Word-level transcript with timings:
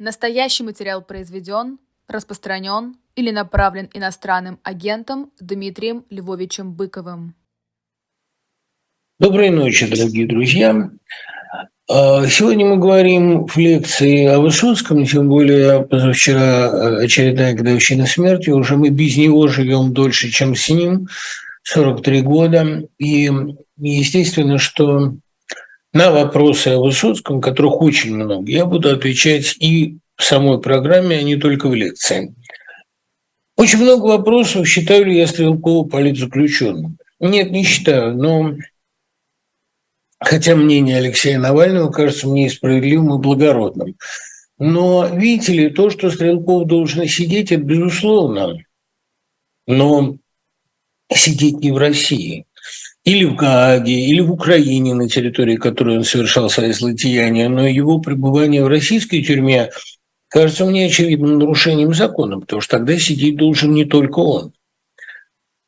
Настоящий 0.00 0.62
материал 0.62 1.02
произведен, 1.02 1.80
распространен 2.06 2.94
или 3.16 3.32
направлен 3.32 3.90
иностранным 3.92 4.60
агентом 4.62 5.32
Дмитрием 5.40 6.04
Львовичем 6.08 6.72
Быковым. 6.72 7.34
Доброй 9.18 9.50
ночи, 9.50 9.88
дорогие 9.88 10.28
друзья. 10.28 10.90
А, 11.90 12.24
сегодня 12.28 12.66
мы 12.66 12.76
говорим 12.76 13.48
в 13.48 13.56
лекции 13.56 14.24
о 14.26 14.38
Высоцком, 14.38 15.04
тем 15.04 15.28
более 15.28 15.84
позавчера 15.84 16.68
э, 16.68 17.04
очередная 17.04 17.54
годовщина 17.54 18.06
смерти, 18.06 18.50
уже 18.50 18.76
мы 18.76 18.90
без 18.90 19.16
него 19.16 19.48
живем 19.48 19.92
дольше, 19.92 20.30
чем 20.30 20.54
с 20.54 20.68
ним, 20.68 21.08
43 21.64 22.22
года. 22.22 22.84
И 22.98 23.32
естественно, 23.76 24.58
что 24.58 25.16
на 25.92 26.10
вопросы 26.10 26.68
о 26.68 26.80
Высоцком, 26.80 27.40
которых 27.40 27.80
очень 27.80 28.14
много, 28.14 28.50
я 28.50 28.66
буду 28.66 28.90
отвечать 28.90 29.56
и 29.58 29.98
в 30.16 30.24
самой 30.24 30.60
программе, 30.60 31.16
а 31.16 31.22
не 31.22 31.36
только 31.36 31.68
в 31.68 31.74
лекции. 31.74 32.34
Очень 33.56 33.78
много 33.78 34.06
вопросов, 34.06 34.68
считаю 34.68 35.06
ли 35.06 35.16
я 35.16 35.26
Стрелкова 35.26 35.88
политзаключенным. 35.88 36.98
Нет, 37.20 37.50
не 37.50 37.64
считаю, 37.64 38.14
но 38.16 38.54
хотя 40.20 40.54
мнение 40.54 40.98
Алексея 40.98 41.38
Навального 41.38 41.90
кажется 41.90 42.28
мне 42.28 42.50
справедливым 42.50 43.18
и 43.18 43.22
благородным. 43.22 43.96
Но 44.58 45.06
видите 45.06 45.52
ли, 45.52 45.70
то, 45.70 45.90
что 45.90 46.10
Стрелков 46.10 46.66
должен 46.66 47.06
сидеть, 47.06 47.52
это 47.52 47.62
безусловно. 47.62 48.58
Но 49.66 50.16
сидеть 51.12 51.60
не 51.60 51.70
в 51.72 51.78
России 51.78 52.44
или 53.04 53.24
в 53.24 53.36
Гааге, 53.36 54.06
или 54.06 54.20
в 54.20 54.32
Украине, 54.32 54.94
на 54.94 55.08
территории 55.08 55.56
которой 55.56 55.98
он 55.98 56.04
совершал 56.04 56.50
свои 56.50 56.72
злодеяния, 56.72 57.48
но 57.48 57.66
его 57.66 58.00
пребывание 58.00 58.64
в 58.64 58.68
российской 58.68 59.22
тюрьме 59.22 59.70
кажется 60.28 60.64
мне 60.64 60.86
очевидным 60.86 61.38
нарушением 61.38 61.94
закона, 61.94 62.40
потому 62.40 62.60
что 62.60 62.78
тогда 62.78 62.98
сидеть 62.98 63.36
должен 63.36 63.72
не 63.72 63.84
только 63.84 64.18
он. 64.18 64.52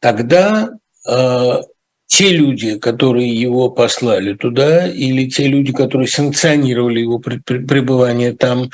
Тогда 0.00 0.70
э, 1.08 1.62
те 2.10 2.32
люди, 2.32 2.76
которые 2.76 3.28
его 3.28 3.70
послали 3.70 4.34
туда, 4.34 4.88
или 4.88 5.26
те 5.26 5.46
люди, 5.46 5.72
которые 5.72 6.08
санкционировали 6.08 7.00
его 7.00 7.20
пребывание 7.20 8.32
там, 8.32 8.68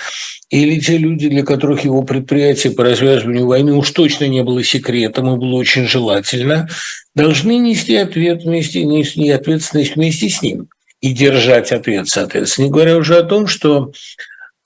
или 0.48 0.80
те 0.80 0.96
люди, 0.96 1.28
для 1.28 1.44
которых 1.44 1.84
его 1.84 2.02
предприятие 2.02 2.72
по 2.72 2.82
развязыванию 2.82 3.46
войны 3.46 3.74
уж 3.74 3.90
точно 3.90 4.24
не 4.24 4.42
было 4.42 4.64
секретом 4.64 5.34
и 5.34 5.36
было 5.36 5.56
очень 5.56 5.86
желательно, 5.86 6.66
должны 7.14 7.58
нести 7.58 7.94
ответ 7.96 8.44
вместе, 8.44 8.84
нести 8.84 9.28
ответственность 9.28 9.96
вместе 9.96 10.30
с 10.30 10.40
ним 10.40 10.68
и 11.02 11.12
держать 11.12 11.72
ответ, 11.72 12.08
соответственно. 12.08 12.64
Не 12.64 12.70
говоря 12.72 12.96
уже 12.96 13.18
о 13.18 13.22
том, 13.22 13.46
что 13.46 13.92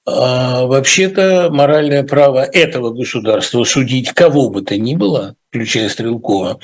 э, 0.06 0.10
вообще-то 0.10 1.48
моральное 1.50 2.04
право 2.04 2.44
этого 2.44 2.90
государства 2.90 3.64
судить 3.64 4.12
кого 4.12 4.48
бы 4.48 4.62
то 4.62 4.78
ни 4.78 4.94
было, 4.94 5.34
включая 5.50 5.88
Стрелкова, 5.88 6.60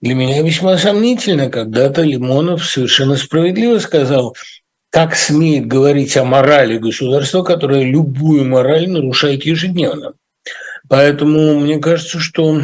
для 0.00 0.14
меня 0.14 0.42
весьма 0.42 0.78
сомнительно. 0.78 1.50
Когда-то 1.50 2.02
Лимонов 2.02 2.64
совершенно 2.64 3.16
справедливо 3.16 3.78
сказал, 3.78 4.36
как 4.90 5.16
смеет 5.16 5.66
говорить 5.66 6.16
о 6.16 6.24
морали 6.24 6.78
государства, 6.78 7.42
которое 7.42 7.84
любую 7.84 8.44
мораль 8.44 8.88
нарушает 8.88 9.44
ежедневно. 9.44 10.14
Поэтому 10.88 11.60
мне 11.60 11.78
кажется, 11.78 12.18
что 12.18 12.60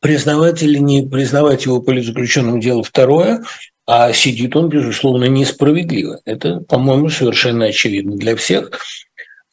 признавать 0.00 0.62
или 0.62 0.78
не 0.78 1.06
признавать 1.06 1.64
его 1.64 1.80
политзаключенным– 1.80 2.60
дело 2.60 2.82
второе, 2.82 3.42
а 3.86 4.12
сидит 4.12 4.54
он, 4.54 4.68
безусловно, 4.68 5.24
несправедливо. 5.24 6.20
Это, 6.24 6.60
по-моему, 6.60 7.08
совершенно 7.08 7.64
очевидно 7.66 8.16
для 8.16 8.36
всех. 8.36 8.70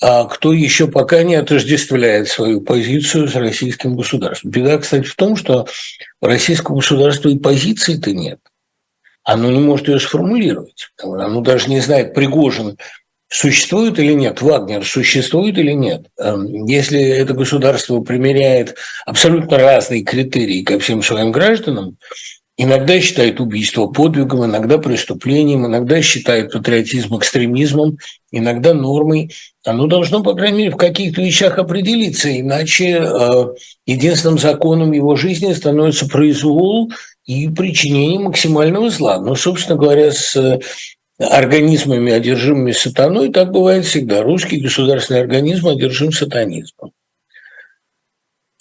А 0.01 0.25
кто 0.25 0.51
еще 0.51 0.87
пока 0.87 1.23
не 1.23 1.35
отождествляет 1.35 2.27
свою 2.27 2.61
позицию 2.61 3.27
с 3.27 3.35
российским 3.35 3.95
государством. 3.95 4.51
Беда, 4.51 4.77
кстати, 4.77 5.05
в 5.05 5.15
том, 5.15 5.35
что 5.35 5.67
российского 6.21 6.75
государства 6.75 7.29
и 7.29 7.37
позиции-то 7.37 8.11
нет. 8.11 8.39
Оно 9.23 9.49
не 9.49 9.59
может 9.59 9.87
ее 9.87 9.99
сформулировать. 9.99 10.89
Оно 11.01 11.41
даже 11.41 11.69
не 11.69 11.79
знает, 11.79 12.13
Пригожин 12.13 12.77
существует 13.27 13.97
или 13.99 14.13
нет, 14.13 14.41
Вагнер 14.41 14.85
существует 14.85 15.57
или 15.57 15.71
нет. 15.71 16.07
Эм, 16.19 16.65
если 16.65 17.01
это 17.01 17.33
государство 17.33 17.99
примеряет 18.01 18.75
абсолютно 19.05 19.57
разные 19.57 20.03
критерии 20.03 20.63
ко 20.63 20.79
всем 20.79 21.01
своим 21.01 21.31
гражданам, 21.31 21.97
иногда 22.57 22.99
считает 22.99 23.39
убийство 23.39 23.87
подвигом, 23.87 24.45
иногда 24.45 24.77
преступлением, 24.77 25.65
иногда 25.65 26.01
считает 26.01 26.51
патриотизм 26.51 27.17
экстремизмом, 27.17 27.97
иногда 28.31 28.73
нормой. 28.73 29.31
Оно 29.65 29.87
должно, 29.87 30.23
по 30.23 30.33
крайней 30.33 30.59
мере, 30.59 30.71
в 30.71 30.77
каких-то 30.77 31.21
вещах 31.21 31.57
определиться, 31.57 32.39
иначе 32.39 32.99
э, 32.99 33.45
единственным 33.85 34.37
законом 34.37 34.91
его 34.91 35.15
жизни 35.15 35.53
становится 35.53 36.07
произвол 36.07 36.91
и 37.25 37.49
причинение 37.49 38.19
максимального 38.19 38.89
зла. 38.89 39.19
Но, 39.19 39.35
собственно 39.35 39.77
говоря, 39.77 40.11
с 40.11 40.59
организмами, 41.17 42.11
одержимыми 42.11 42.71
сатаной, 42.71 43.31
так 43.31 43.51
бывает 43.51 43.85
всегда. 43.85 44.21
Русский 44.21 44.59
государственный 44.59 45.21
организм 45.21 45.67
одержим 45.67 46.11
сатанизмом. 46.11 46.91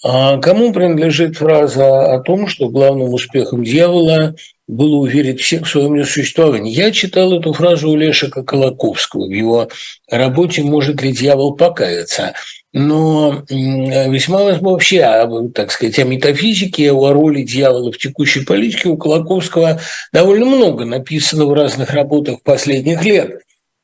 А 0.07 0.37
кому 0.37 0.71
принадлежит 0.71 1.37
фраза 1.37 2.13
о 2.13 2.19
том, 2.19 2.47
что 2.47 2.69
главным 2.69 3.11
успехом 3.11 3.63
дьявола 3.63 4.35
было 4.67 4.97
уверить 4.97 5.41
всех 5.41 5.65
в 5.65 5.67
своем 5.67 5.95
несуществовании? 5.95 6.71
Я 6.71 6.91
читал 6.91 7.33
эту 7.33 7.53
фразу 7.53 7.89
у 7.89 7.95
Лешика 7.95 8.43
Колоковского 8.43 9.25
в 9.25 9.31
его 9.31 9.67
работе 10.07 10.61
«Может 10.61 11.01
ли 11.01 11.11
дьявол 11.11 11.55
покаяться?». 11.55 12.35
Но 12.71 13.45
весьма 13.49 14.43
вообще, 14.59 15.27
так 15.55 15.71
сказать, 15.71 15.97
о 15.97 16.03
метафизике, 16.03 16.91
о 16.91 17.11
роли 17.11 17.41
дьявола 17.41 17.91
в 17.91 17.97
текущей 17.97 18.45
политике 18.45 18.89
у 18.89 18.97
Колоковского 18.97 19.81
довольно 20.13 20.45
много 20.45 20.85
написано 20.85 21.47
в 21.47 21.53
разных 21.53 21.89
работах 21.89 22.43
последних 22.43 23.03
лет. 23.03 23.39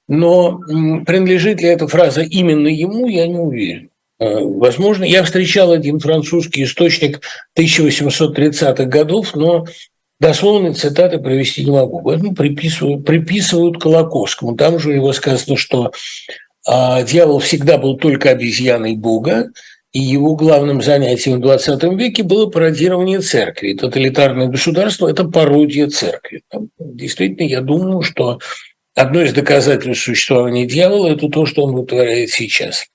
Но 0.07 0.59
принадлежит 1.07 1.61
ли 1.61 1.69
эта 1.69 1.87
фраза 1.87 2.21
именно 2.21 2.67
ему, 2.67 3.07
я 3.07 3.25
не 3.25 3.39
уверен. 3.39 3.90
Э, 4.21 4.37
возможно, 4.39 5.03
я 5.03 5.23
встречал 5.23 5.71
один 5.71 5.99
французский 5.99 6.63
источник 6.63 7.21
1830-х 7.57 8.85
годов, 8.85 9.35
но 9.35 9.65
дословные 10.19 10.73
цитаты 10.73 11.17
привести 11.17 11.65
не 11.65 11.71
могу. 11.71 12.01
Поэтому 12.03 12.35
приписывают, 12.35 13.03
приписывают 13.03 13.81
Колокосскому. 13.81 14.55
Там 14.55 14.77
же 14.77 14.89
у 14.89 14.93
него 14.93 15.11
сказано, 15.13 15.57
что 15.57 15.91
а, 16.67 17.01
дьявол 17.01 17.39
всегда 17.39 17.79
был 17.79 17.97
только 17.97 18.29
обезьяной 18.29 18.95
Бога, 18.95 19.49
и 19.91 19.99
его 19.99 20.35
главным 20.35 20.83
занятием 20.83 21.39
в 21.39 21.41
20 21.41 21.83
веке 21.97 22.21
было 22.21 22.45
пародирование 22.45 23.21
церкви. 23.21 23.73
Тоталитарное 23.73 24.47
государство– 24.47 25.07
это 25.09 25.23
пародия 25.23 25.87
церкви. 25.87 26.43
Действительно, 26.77 27.47
я 27.47 27.61
думаю, 27.61 28.03
что 28.03 28.37
одно 28.93 29.23
из 29.23 29.33
доказательств 29.33 30.05
существования 30.05 30.67
дьявола– 30.67 31.07
это 31.09 31.27
то, 31.27 31.47
что 31.47 31.63
он 31.63 31.73
вытворяет 31.73 32.29
сейчас. 32.29 32.85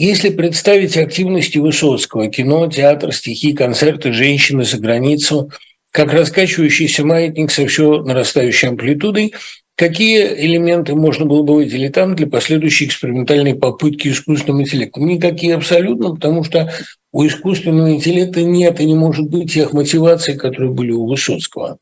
Если 0.00 0.30
представить 0.30 0.96
активности 0.96 1.58
Высоцкого, 1.58 2.28
кино, 2.28 2.66
театр, 2.68 3.12
стихи, 3.12 3.52
концерты, 3.52 4.14
женщины 4.14 4.64
за 4.64 4.78
границу, 4.78 5.50
как 5.90 6.14
раскачивающийся 6.14 7.04
маятник 7.04 7.50
со 7.50 7.66
все 7.66 8.02
нарастающей 8.02 8.68
амплитудой, 8.68 9.34
какие 9.76 10.46
элементы 10.46 10.94
можно 10.94 11.26
было 11.26 11.42
бы 11.42 11.56
выделить 11.56 11.92
там 11.92 12.16
для 12.16 12.26
последующей 12.26 12.86
экспериментальной 12.86 13.54
попытки 13.54 14.08
искусственного 14.08 14.62
интеллекта? 14.62 15.00
Никакие 15.00 15.54
абсолютно, 15.54 16.14
потому 16.14 16.44
что 16.44 16.72
у 17.12 17.26
искусственного 17.26 17.92
интеллекта 17.92 18.42
нет 18.42 18.80
и 18.80 18.86
не 18.86 18.94
может 18.94 19.28
быть 19.28 19.52
тех 19.52 19.74
мотиваций, 19.74 20.34
которые 20.34 20.72
были 20.72 20.92
у 20.92 21.06
Высоцкого. 21.06 21.76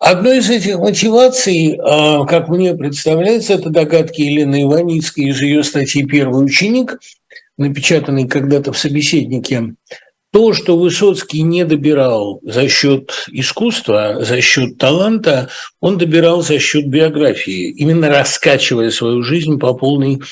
Одной 0.00 0.38
из 0.38 0.50
этих 0.50 0.78
мотиваций, 0.78 1.78
а, 1.80 2.24
как 2.24 2.48
мне 2.48 2.74
представляется, 2.74 3.52
это 3.52 3.68
догадки 3.68 4.22
Елены 4.22 4.62
Иваницкой 4.62 5.26
из 5.26 5.40
ее 5.40 5.62
статьи 5.62 6.04
«Первый 6.04 6.44
ученик», 6.44 6.98
напечатанный 7.62 8.28
когда-то 8.28 8.72
в 8.72 8.78
«Собеседнике», 8.78 9.74
то, 10.32 10.54
что 10.54 10.78
Высоцкий 10.78 11.42
не 11.42 11.66
добирал 11.66 12.40
за 12.42 12.66
счет 12.66 13.26
искусства, 13.30 14.24
за 14.24 14.40
счет 14.40 14.78
таланта, 14.78 15.50
он 15.78 15.98
добирал 15.98 16.40
за 16.40 16.58
счет 16.58 16.86
биографии, 16.86 17.68
именно 17.68 18.08
раскачивая 18.08 18.90
свою 18.90 19.22
жизнь 19.22 19.58
по 19.58 19.74
полной 19.74 20.22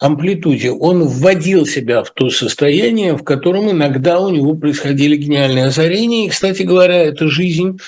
амплитуде. 0.00 0.70
Он 0.70 1.06
вводил 1.06 1.66
себя 1.66 2.02
в 2.02 2.12
то 2.12 2.30
состояние, 2.30 3.14
в 3.14 3.24
котором 3.24 3.70
иногда 3.70 4.20
у 4.20 4.30
него 4.30 4.54
происходили 4.54 5.16
гениальные 5.16 5.66
озарения. 5.66 6.26
И, 6.26 6.30
кстати 6.30 6.62
говоря, 6.62 6.96
эта 6.96 7.28
жизнь 7.28 7.78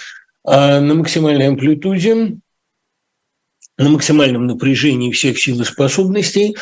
а, 0.44 0.80
на 0.80 0.94
максимальной 0.96 1.48
амплитуде, 1.48 2.36
на 3.78 3.88
максимальном 3.88 4.46
напряжении 4.46 5.10
всех 5.10 5.38
сил 5.38 5.62
и 5.62 5.64
способностей 5.64 6.56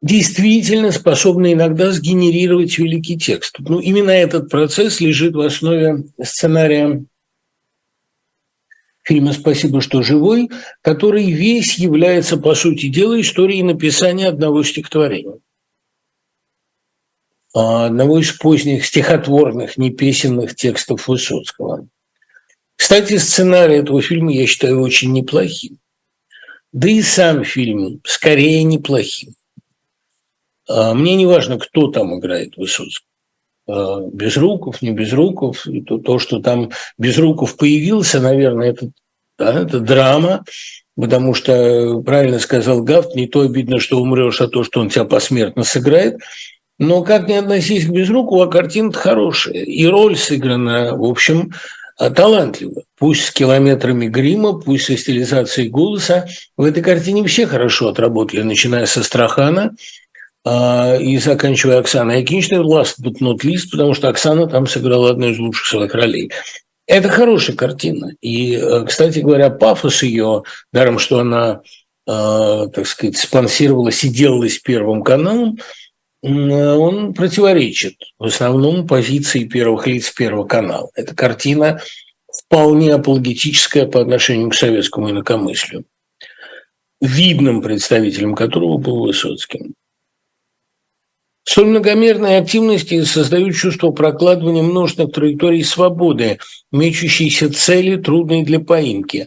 действительно 0.00 0.92
способны 0.92 1.52
иногда 1.52 1.92
сгенерировать 1.92 2.78
великий 2.78 3.18
текст. 3.18 3.56
Ну, 3.58 3.80
именно 3.80 4.10
этот 4.10 4.48
процесс 4.48 5.00
лежит 5.00 5.34
в 5.34 5.40
основе 5.40 6.04
сценария 6.22 7.04
фильма 9.02 9.32
«Спасибо, 9.32 9.80
что 9.80 10.02
живой», 10.02 10.50
который 10.82 11.30
весь 11.30 11.78
является, 11.78 12.36
по 12.36 12.54
сути 12.54 12.88
дела, 12.88 13.20
историей 13.20 13.62
написания 13.62 14.28
одного 14.28 14.62
стихотворения. 14.62 15.38
А, 17.54 17.86
одного 17.86 18.20
из 18.20 18.30
поздних 18.32 18.84
стихотворных, 18.84 19.78
непесенных 19.78 20.54
текстов 20.54 21.08
Высоцкого. 21.08 21.88
Кстати, 22.76 23.16
сценарий 23.16 23.76
этого 23.76 24.00
фильма 24.02 24.32
я 24.32 24.46
считаю 24.46 24.80
очень 24.80 25.12
неплохим. 25.12 25.78
Да 26.72 26.88
и 26.88 27.00
сам 27.00 27.44
фильм 27.44 28.00
скорее 28.04 28.62
неплохим. 28.62 29.34
А, 30.68 30.94
мне 30.94 31.16
не 31.16 31.26
важно, 31.26 31.58
кто 31.58 31.88
там 31.88 32.18
играет 32.18 32.56
Высоцкого. 32.56 33.08
А, 33.68 34.00
Безруков, 34.12 34.82
не 34.82 34.90
Безруков. 34.90 35.64
То, 35.86 35.98
то, 35.98 36.18
что 36.18 36.40
там 36.40 36.70
Безруков 36.98 37.56
появился, 37.56 38.20
наверное, 38.20 38.70
это, 38.70 38.90
да, 39.38 39.62
это 39.62 39.80
драма, 39.80 40.44
потому 40.96 41.34
что, 41.34 42.00
правильно 42.04 42.38
сказал 42.38 42.82
Гафт, 42.82 43.14
не 43.14 43.26
то 43.26 43.40
обидно, 43.40 43.80
что 43.80 44.00
умрешь, 44.00 44.40
а 44.40 44.48
то, 44.48 44.64
что 44.64 44.80
он 44.80 44.90
тебя 44.90 45.04
посмертно 45.04 45.64
сыграет. 45.64 46.18
Но 46.78 47.02
как 47.02 47.26
не 47.26 47.34
относись 47.34 47.86
к 47.86 47.90
Безрукову, 47.90 48.42
а 48.42 48.46
картина 48.46 48.92
хорошая. 48.92 49.64
И 49.64 49.84
роль 49.86 50.16
сыграна, 50.16 50.94
в 50.96 51.02
общем, 51.02 51.52
талантливо. 51.98 52.82
Пусть 52.96 53.24
с 53.24 53.30
километрами 53.32 54.06
грима, 54.06 54.52
пусть 54.60 54.84
со 54.86 54.96
стилизацией 54.96 55.68
голоса. 55.68 56.28
В 56.56 56.64
этой 56.64 56.82
картине 56.82 57.24
все 57.24 57.46
хорошо 57.46 57.88
отработали, 57.88 58.42
начиная 58.42 58.86
со 58.86 59.02
Страхана 59.02 59.72
а, 59.72 59.74
и 61.00 61.18
заканчивая 61.18 61.78
Оксаной 61.78 62.20
Акиничной, 62.20 62.58
last 62.58 63.00
but 63.02 63.16
not 63.20 63.38
least, 63.44 63.70
потому 63.72 63.94
что 63.94 64.08
Оксана 64.08 64.46
там 64.46 64.66
сыграла 64.66 65.10
одну 65.10 65.28
из 65.28 65.38
лучших 65.38 65.66
своих 65.66 65.94
ролей. 65.94 66.30
Это 66.86 67.10
хорошая 67.10 67.54
картина. 67.54 68.12
И, 68.22 68.54
э, 68.54 68.84
кстати 68.86 69.18
говоря, 69.18 69.50
пафос 69.50 70.02
ее, 70.02 70.44
даром, 70.72 70.98
что 70.98 71.18
она, 71.18 71.60
э, 72.06 72.66
так 72.72 72.86
сказать, 72.86 73.18
спонсировалась 73.18 74.02
и 74.04 74.08
делалась 74.08 74.58
Первым 74.58 75.02
каналом, 75.02 75.58
он 76.20 77.14
противоречит 77.14 77.94
в 78.18 78.24
основном 78.24 78.88
позиции 78.88 79.44
первых 79.44 79.86
лиц 79.86 80.10
Первого 80.10 80.48
канала. 80.48 80.90
Эта 80.96 81.14
картина 81.14 81.80
вполне 82.32 82.94
апологетическая 82.94 83.86
по 83.86 84.00
отношению 84.00 84.50
к 84.50 84.54
советскому 84.54 85.10
инакомыслию, 85.10 85.84
видным 87.00 87.62
представителем 87.62 88.34
которого 88.34 88.78
был 88.78 89.04
Высоцкий. 89.04 89.74
Столь 91.48 91.68
многомерные 91.68 92.36
активности 92.36 93.02
создают 93.04 93.56
чувство 93.56 93.90
прокладывания 93.90 94.62
множественных 94.62 95.14
траекторий 95.14 95.64
свободы, 95.64 96.40
мечущейся 96.72 97.50
цели, 97.50 97.96
трудной 97.96 98.42
для 98.42 98.60
поимки. 98.60 99.26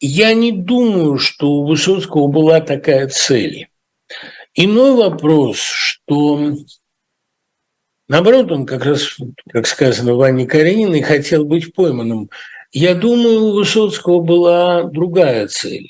Я 0.00 0.34
не 0.34 0.50
думаю, 0.50 1.18
что 1.18 1.52
у 1.52 1.64
Высоцкого 1.64 2.26
была 2.26 2.60
такая 2.60 3.06
цель. 3.06 3.68
Иной 4.54 4.96
вопрос, 4.96 5.58
что 5.58 6.56
наоборот, 8.08 8.50
он 8.50 8.66
как 8.66 8.84
раз, 8.84 9.16
как 9.48 9.68
сказано 9.68 10.16
Ване 10.16 10.48
Карениной, 10.48 11.02
хотел 11.02 11.44
быть 11.44 11.72
пойманным. 11.72 12.30
Я 12.72 12.96
думаю, 12.96 13.44
у 13.44 13.52
Высоцкого 13.52 14.18
была 14.18 14.82
другая 14.82 15.46
цель. 15.46 15.88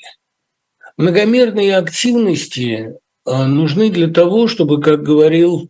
Многомерные 0.95 1.75
активности 1.75 2.99
нужны 3.25 3.89
для 3.89 4.07
того, 4.07 4.47
чтобы, 4.47 4.81
как 4.81 5.03
говорил 5.03 5.69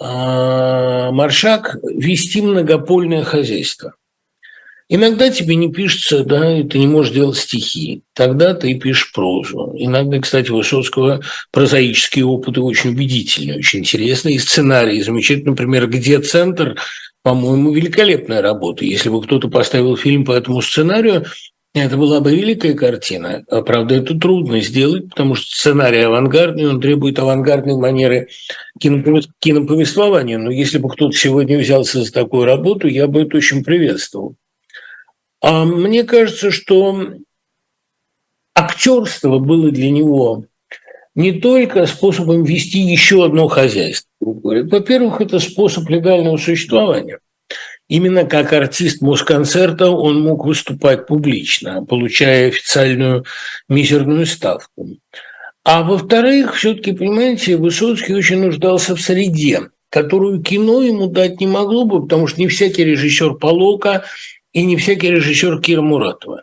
а, 0.00 1.10
Маршак, 1.10 1.76
вести 1.82 2.42
многопольное 2.42 3.24
хозяйство. 3.24 3.94
Иногда 4.90 5.28
тебе 5.28 5.54
не 5.54 5.70
пишется, 5.70 6.24
да, 6.24 6.58
и 6.60 6.64
ты 6.64 6.78
не 6.78 6.86
можешь 6.86 7.12
делать 7.12 7.36
стихи. 7.36 8.02
Тогда 8.14 8.54
ты 8.54 8.72
пишешь 8.78 9.12
прозу. 9.12 9.74
Иногда, 9.76 10.18
кстати, 10.18 10.50
Высоцкого 10.50 11.20
прозаические 11.52 12.24
опыты 12.24 12.62
очень 12.62 12.90
убедительные, 12.90 13.58
очень 13.58 13.80
интересные. 13.80 14.36
И 14.36 14.38
сценарии 14.38 15.02
замечательные. 15.02 15.50
Например, 15.50 15.86
«Где 15.88 16.18
центр?» 16.20 16.76
По-моему, 17.22 17.72
великолепная 17.72 18.40
работа. 18.40 18.84
Если 18.86 19.10
бы 19.10 19.20
кто-то 19.20 19.48
поставил 19.48 19.96
фильм 19.96 20.24
по 20.24 20.32
этому 20.32 20.62
сценарию, 20.62 21.26
это 21.74 21.96
была 21.96 22.20
бы 22.20 22.34
великая 22.34 22.74
картина. 22.74 23.44
А, 23.48 23.62
правда, 23.62 23.96
это 23.96 24.18
трудно 24.18 24.60
сделать, 24.60 25.08
потому 25.10 25.34
что 25.34 25.46
сценарий 25.54 26.00
авангардный, 26.00 26.68
он 26.68 26.80
требует 26.80 27.18
авангардной 27.18 27.76
манеры 27.76 28.28
киноповествования. 28.78 30.38
Но 30.38 30.50
если 30.50 30.78
бы 30.78 30.88
кто-то 30.88 31.16
сегодня 31.16 31.58
взялся 31.58 32.02
за 32.02 32.12
такую 32.12 32.46
работу, 32.46 32.88
я 32.88 33.06
бы 33.06 33.22
это 33.22 33.36
очень 33.36 33.64
приветствовал. 33.64 34.36
А 35.40 35.64
мне 35.64 36.04
кажется, 36.04 36.50
что 36.50 37.12
актерство 38.54 39.38
было 39.38 39.70
для 39.70 39.90
него 39.90 40.44
не 41.14 41.32
только 41.32 41.86
способом 41.86 42.44
вести 42.44 42.78
еще 42.78 43.24
одно 43.24 43.48
хозяйство. 43.48 44.08
Во-первых, 44.20 45.20
это 45.20 45.38
способ 45.38 45.88
легального 45.88 46.36
существования. 46.36 47.18
Именно 47.88 48.24
как 48.24 48.52
артист 48.52 49.00
Москонцерта 49.00 49.90
он 49.90 50.20
мог 50.20 50.44
выступать 50.44 51.06
публично, 51.06 51.84
получая 51.84 52.48
официальную 52.48 53.24
мизерную 53.68 54.26
ставку. 54.26 54.88
А 55.64 55.82
во-вторых, 55.82 56.54
все-таки, 56.54 56.92
понимаете, 56.92 57.56
Высоцкий 57.56 58.14
очень 58.14 58.42
нуждался 58.42 58.94
в 58.94 59.00
среде, 59.00 59.70
которую 59.88 60.42
кино 60.42 60.82
ему 60.82 61.06
дать 61.06 61.40
не 61.40 61.46
могло 61.46 61.84
бы, 61.84 62.02
потому 62.02 62.26
что 62.26 62.40
не 62.40 62.48
всякий 62.48 62.84
режиссер 62.84 63.34
Полока 63.34 64.04
и 64.52 64.64
не 64.64 64.76
всякий 64.76 65.10
режиссер 65.10 65.60
Кира 65.60 65.82
Муратова. 65.82 66.42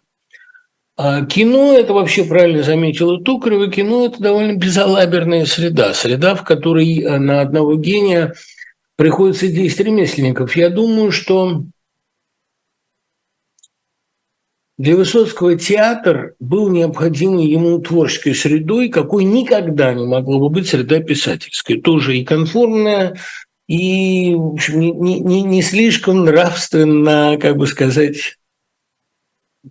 А 0.97 1.25
кино, 1.25 1.73
это 1.77 1.93
вообще 1.93 2.23
правильно 2.23 2.63
заметила 2.63 3.21
Тукарева, 3.21 3.69
кино– 3.69 4.05
это 4.07 4.21
довольно 4.21 4.55
безалаберная 4.55 5.45
среда, 5.45 5.93
среда, 5.93 6.35
в 6.35 6.43
которой 6.43 7.01
э, 7.01 7.19
на 7.19 7.41
одного 7.41 7.75
гения 7.75 8.33
приходится 8.95 9.47
10 9.47 9.79
ремесленников. 9.81 10.55
Я 10.55 10.69
думаю, 10.69 11.11
что 11.11 11.63
для 14.77 14.95
Высоцкого 14.95 15.57
театр 15.57 16.35
был 16.39 16.69
необходимой 16.69 17.45
ему 17.45 17.79
творческой 17.79 18.35
средой, 18.35 18.89
какой 18.89 19.23
никогда 19.23 19.93
не 19.93 20.05
могло 20.05 20.39
бы 20.39 20.49
быть 20.49 20.67
среда 20.67 20.99
писательской. 20.99 21.79
Тоже 21.79 22.17
и 22.17 22.25
конформная, 22.25 23.17
и 23.67 24.35
в 24.35 24.53
общем, 24.53 24.79
не, 24.79 24.91
не, 24.91 25.41
не 25.43 25.61
слишком 25.61 26.25
нравственно, 26.25 27.37
как 27.41 27.55
бы 27.57 27.67
сказать, 27.67 28.37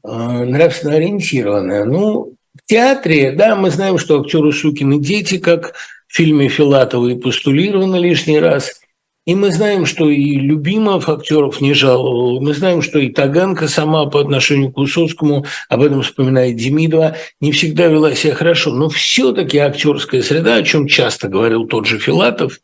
а, 0.03 0.45
нравственно 0.45 0.95
ориентированная. 0.95 1.85
Ну, 1.85 2.35
в 2.55 2.67
театре, 2.67 3.33
да, 3.33 3.57
мы 3.57 3.71
знаем, 3.71 3.99
что 3.99 4.21
актеры 4.21 4.53
сукины 4.53 5.01
дети, 5.01 5.39
как 5.39 5.75
в 6.09 6.15
фильме 6.15 6.49
Филатова 6.49 7.09
и 7.09 7.19
постулировано 7.19 7.97
лишний 7.97 8.39
раз. 8.39 8.81
И 9.27 9.35
мы 9.35 9.53
знаем, 9.53 9.87
что 9.87 10.11
и 10.11 10.35
Любимов 10.35 11.09
актеров 11.09 11.63
не 11.63 11.73
жаловал. 11.73 12.43
Мы 12.43 12.53
знаем, 12.53 12.83
что 12.83 12.99
и 12.99 13.11
Таганка 13.11 13.69
сама 13.69 14.05
по 14.05 14.21
отношению 14.21 14.71
к 14.71 14.77
Высоцкому, 14.77 15.47
об 15.71 15.83
этом 15.83 16.03
вспоминает 16.03 16.57
Демидова, 16.57 17.17
не 17.41 17.51
всегда 17.53 17.87
вела 17.87 18.15
себя 18.15 18.35
хорошо. 18.35 18.71
Но 18.71 18.91
все-таки 18.91 19.57
актерская 19.57 20.21
среда, 20.23 20.57
о 20.57 20.63
чем 20.63 20.87
часто 20.87 21.29
говорил 21.29 21.67
тот 21.67 21.87
же 21.87 21.99
Филатов, 21.99 22.61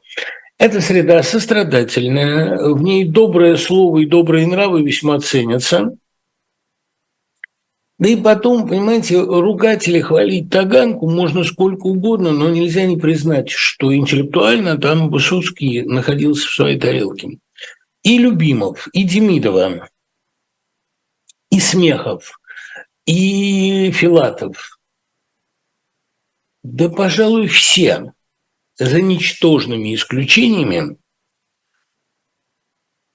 эта 0.59 0.83
среда 0.83 1.23
сострадательная, 1.23 2.75
в 2.75 2.83
ней 2.83 3.07
доброе 3.07 3.57
слово 3.57 4.01
и 4.01 4.07
добрые 4.07 4.47
нравы 4.47 4.83
весьма 4.83 5.19
ценятся. 5.19 5.97
Да 8.01 8.09
и 8.09 8.17
потом, 8.17 8.67
понимаете, 8.67 9.21
ругать 9.21 9.87
или 9.87 10.01
хвалить 10.01 10.49
Таганку 10.49 11.09
можно 11.09 11.45
сколько 11.45 11.87
угодно, 11.87 12.33
но 12.33 12.49
нельзя 12.49 12.87
не 12.87 12.97
признать, 12.97 13.51
что 13.51 13.95
интеллектуально 13.95 14.79
там 14.79 15.11
Высоцкий 15.11 15.83
находился 15.83 16.49
в 16.49 16.55
своей 16.55 16.81
тарелке. 16.81 17.41
И 18.03 18.17
Любимов, 18.17 18.89
и 18.95 19.05
Демидова, 19.05 19.91
и 21.51 21.61
Смехов, 21.61 22.41
и 23.05 23.91
Филатов. 23.93 24.81
Да, 26.63 26.89
пожалуй, 26.89 27.49
все 27.49 28.15
за 28.79 29.03
ничтожными 29.03 29.95
исключениями, 29.95 30.97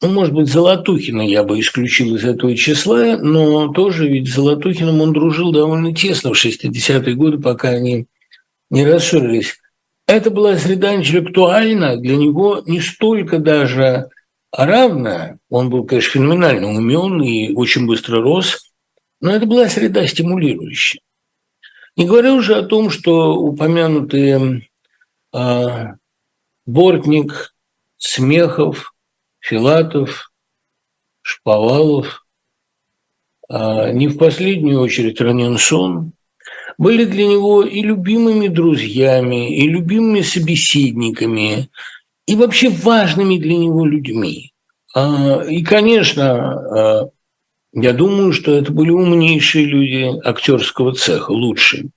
ну, 0.01 0.09
может 0.09 0.33
быть, 0.33 0.49
Золотухина 0.49 1.21
я 1.21 1.43
бы 1.43 1.59
исключил 1.59 2.15
из 2.15 2.25
этого 2.25 2.55
числа, 2.55 3.17
но 3.17 3.69
тоже 3.69 4.07
ведь 4.07 4.29
с 4.29 4.35
Золотухиным 4.35 5.01
он 5.01 5.13
дружил 5.13 5.51
довольно 5.51 5.95
тесно 5.95 6.33
в 6.33 6.45
60-е 6.45 7.15
годы, 7.15 7.39
пока 7.39 7.69
они 7.69 8.07
не 8.69 8.85
рассорились. 8.85 9.57
Это 10.07 10.29
была 10.29 10.57
среда 10.57 10.95
интеллектуальна, 10.95 11.97
для 11.97 12.17
него 12.17 12.61
не 12.65 12.81
столько 12.81 13.39
даже 13.39 14.09
равная, 14.51 15.39
он 15.49 15.69
был, 15.69 15.85
конечно, 15.85 16.11
феноменально 16.11 16.67
умен 16.67 17.21
и 17.21 17.53
очень 17.53 17.87
быстро 17.87 18.21
рос, 18.21 18.71
но 19.21 19.31
это 19.31 19.45
была 19.45 19.67
среда 19.69 20.05
стимулирующая. 20.05 21.01
Не 21.95 22.05
говоря 22.05 22.33
уже 22.33 22.55
о 22.55 22.63
том, 22.63 22.89
что 22.89 23.35
упомянутые 23.35 24.67
а, 25.33 25.95
Бортник, 26.65 27.55
Смехов, 27.97 28.93
Филатов, 29.45 30.31
Шповалов, 31.21 32.25
а, 33.47 33.91
не 33.91 34.07
в 34.07 34.17
последнюю 34.17 34.79
очередь 34.79 35.21
Раненсон, 35.21 36.13
были 36.79 37.05
для 37.05 37.27
него 37.27 37.63
и 37.63 37.81
любимыми 37.83 38.47
друзьями, 38.47 39.55
и 39.55 39.67
любимыми 39.67 40.21
собеседниками, 40.21 41.69
и 42.25 42.35
вообще 42.35 42.69
важными 42.69 43.37
для 43.37 43.55
него 43.55 43.85
людьми. 43.85 44.51
А, 44.95 45.43
и, 45.43 45.61
конечно, 45.63 46.31
а, 46.31 47.09
я 47.73 47.93
думаю, 47.93 48.33
что 48.33 48.51
это 48.51 48.71
были 48.71 48.89
умнейшие 48.89 49.65
люди 49.65 50.11
актерского 50.27 50.93
цеха, 50.95 51.31
лучшие. 51.31 51.89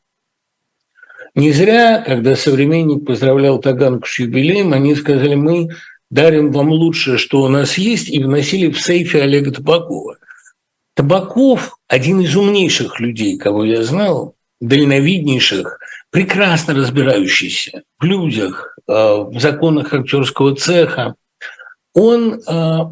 Не 1.34 1.52
зря, 1.52 2.02
когда 2.06 2.36
современник 2.36 3.06
поздравлял 3.06 3.58
Таганку 3.58 4.06
с 4.06 4.18
юбилеем, 4.18 4.74
они 4.74 4.94
сказали, 4.94 5.34
мы 5.34 5.70
дарим 6.10 6.52
вам 6.52 6.70
лучшее, 6.70 7.18
что 7.18 7.42
у 7.42 7.48
нас 7.48 7.78
есть, 7.78 8.08
и 8.08 8.22
вносили 8.22 8.70
в 8.70 8.80
сейфе 8.80 9.22
Олега 9.22 9.52
Табакова. 9.52 10.16
Табаков– 10.94 11.78
один 11.88 12.20
из 12.20 12.34
умнейших 12.34 12.98
людей, 13.00 13.38
кого 13.38 13.64
я 13.64 13.82
знал, 13.84 14.34
дальновиднейших, 14.60 15.78
прекрасно 16.10 16.74
разбирающийся 16.74 17.82
в 17.98 18.04
людях, 18.04 18.76
э, 18.86 18.92
в 18.92 19.38
законах 19.38 19.92
актерского 19.94 20.56
цеха. 20.56 21.14
Он 21.94 22.34
э, 22.34 22.40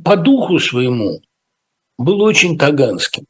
по 0.05 0.17
духу 0.17 0.59
своему 0.59 1.21
был 1.99 2.21
очень 2.23 2.59
таганским. 2.59 3.25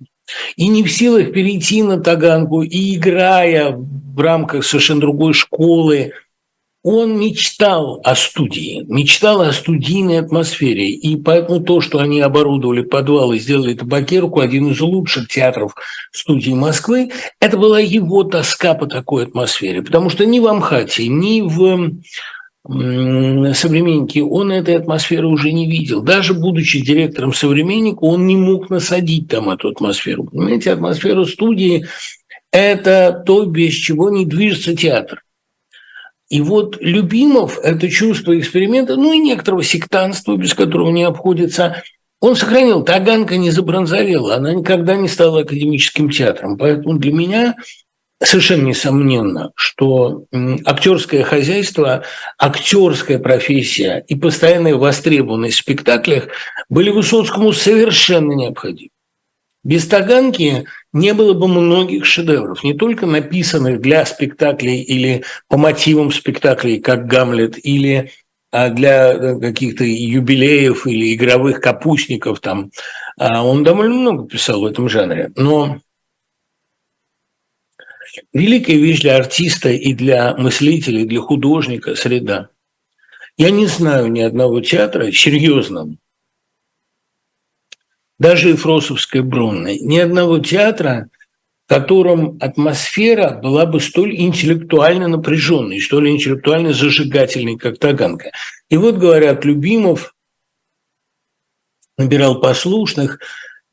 И 0.57 0.66
не 0.69 0.83
в 0.83 0.90
силах 0.90 1.33
перейти 1.33 1.83
на 1.83 2.00
таганку, 2.00 2.62
и 2.62 2.97
играя 2.97 3.71
в 3.76 4.21
рамках 4.21 4.64
совершенно 4.64 5.00
другой 5.00 5.33
школы– 5.33 6.12
он 6.88 7.19
мечтал 7.19 8.00
о 8.05 8.14
студии, 8.14 8.85
мечтал 8.87 9.40
о 9.40 9.52
студийной 9.52 10.21
атмосфере. 10.21 10.88
И 10.88 11.16
поэтому 11.16 11.59
то, 11.59 11.81
что 11.81 11.99
они 11.99 12.21
оборудовали 12.21 12.83
подвал 12.83 13.33
и 13.33 13.40
сделали 13.40 13.75
табакерку, 13.75 14.38
один 14.38 14.71
из 14.71 14.81
лучших 14.81 15.26
театров 15.26 15.75
студии 16.12 16.52
Москвы, 16.52 17.11
это 17.40 17.59
была 17.59 17.81
его 17.81 18.23
тоска 18.23 18.75
по 18.75 18.87
такой 18.87 19.25
атмосфере. 19.25 19.83
Потому 19.83 20.11
что 20.11 20.26
ни 20.26 20.38
в 20.38 20.47
Амхате, 20.47 21.09
ни 21.09 21.40
в 21.40 21.93
современнике 23.55 24.23
он 24.23 24.52
этой 24.52 24.76
атмосферы 24.76 25.26
уже 25.26 25.50
не 25.50 25.69
видел. 25.69 26.02
Даже 26.02 26.35
будучи 26.35 26.85
директором 26.85 27.35
современника, 27.35 27.99
он 28.05 28.28
не 28.28 28.37
мог 28.37 28.71
насадить 28.71 29.26
там 29.26 29.50
эту 29.50 29.71
атмосферу. 29.71 30.23
Понимаете, 30.23 30.71
атмосфера 30.71 31.25
студии– 31.25 31.85
это 32.52 33.25
то, 33.26 33.45
без 33.45 33.73
чего 33.73 34.09
не 34.09 34.25
движется 34.25 34.76
театр. 34.76 35.25
И 36.28 36.40
вот 36.40 36.76
Любимов 36.80 37.59
это 37.62 37.88
чувство 37.88 38.38
эксперимента, 38.38 38.97
ну 38.97 39.12
и 39.12 39.18
некоторого 39.18 39.62
сектанства, 39.62 40.37
без 40.37 40.54
которого 40.54 40.90
не 40.90 41.04
обходится, 41.04 41.83
он 42.21 42.35
сохранил. 42.35 42.83
Таганка 42.83 43.37
не 43.37 43.50
забронзовела, 43.50 44.37
она 44.37 44.52
никогда 44.52 44.97
не 44.97 45.09
стала 45.09 45.42
академическим 45.42 46.11
театром. 46.11 46.56
Поэтому 46.56 46.99
для 46.99 47.12
меня 47.12 47.54
совершенно 48.23 48.66
несомненно, 48.66 49.52
что 49.54 50.25
актерское 50.64 51.23
хозяйство, 51.23 52.02
актерская 52.38 53.18
профессия 53.18 54.04
и 54.09 54.16
постоянная 54.16 54.75
востребованность 54.75 55.59
в 55.59 55.61
спектаклях 55.61 56.28
были 56.68 56.90
Высоцкому 56.90 57.52
совершенно 57.52 58.33
необходимы. 58.33 58.90
Без 59.66 59.88
Таганки 59.88 60.66
не 60.92 61.12
было 61.12 61.32
бы 61.35 61.49
многих 61.49 62.04
шедевров, 62.04 62.62
не 62.62 62.73
только 62.73 63.04
написанных 63.04 63.80
для 63.80 64.06
спектаклей 64.06 64.80
или 64.80 65.25
по 65.49 65.56
мотивам 65.56 66.12
спектаклей, 66.12 66.78
как 66.78 67.08
«Гамлет», 67.08 67.58
или 67.58 68.12
а, 68.52 68.68
для 68.68 69.12
э, 69.12 69.40
каких-то 69.40 69.82
юбилеев 69.82 70.87
или 70.87 71.12
игровых 71.12 71.61
капустников. 71.61 72.38
Там. 72.38 72.70
А, 73.18 73.44
он 73.44 73.64
довольно 73.64 73.94
много 73.96 74.28
писал 74.28 74.61
в 74.61 74.66
этом 74.66 74.88
жанре. 74.88 75.32
Но 75.35 75.80
великая 78.32 78.76
вещь 78.76 79.00
для 79.00 79.16
артиста 79.16 79.70
и 79.70 79.94
для 79.94 80.37
мыслителя, 80.37 81.00
и 81.00 81.06
для 81.06 81.20
художника– 81.20 81.94
среда. 81.96 82.50
Я 83.37 83.50
не 83.50 83.66
знаю 83.66 84.12
ни 84.12 84.20
одного 84.20 84.61
театра 84.61 85.11
серьезного, 85.11 85.96
даже 88.18 88.50
Ефросовской 88.50 89.23
Бронной, 89.23 89.78
ни 89.78 89.99
одного 89.99 90.38
театра, 90.38 91.08
в 91.66 91.68
котором 91.68 92.38
атмосфера 92.40 93.40
была 93.42 93.66
бы 93.66 93.80
столь 93.80 94.16
интеллектуально 94.16 95.08
напряженной, 95.08 95.80
столь 95.80 96.11
интеллектуально 96.11 96.73
зажигательной, 96.73 97.56
как 97.56 97.78
Таганка. 97.78 98.30
И 98.70 98.76
вот, 98.76 98.96
говорят, 98.96 99.44
Любимов 99.44 100.14
набирал 101.99 102.40
послушных. 102.40 103.18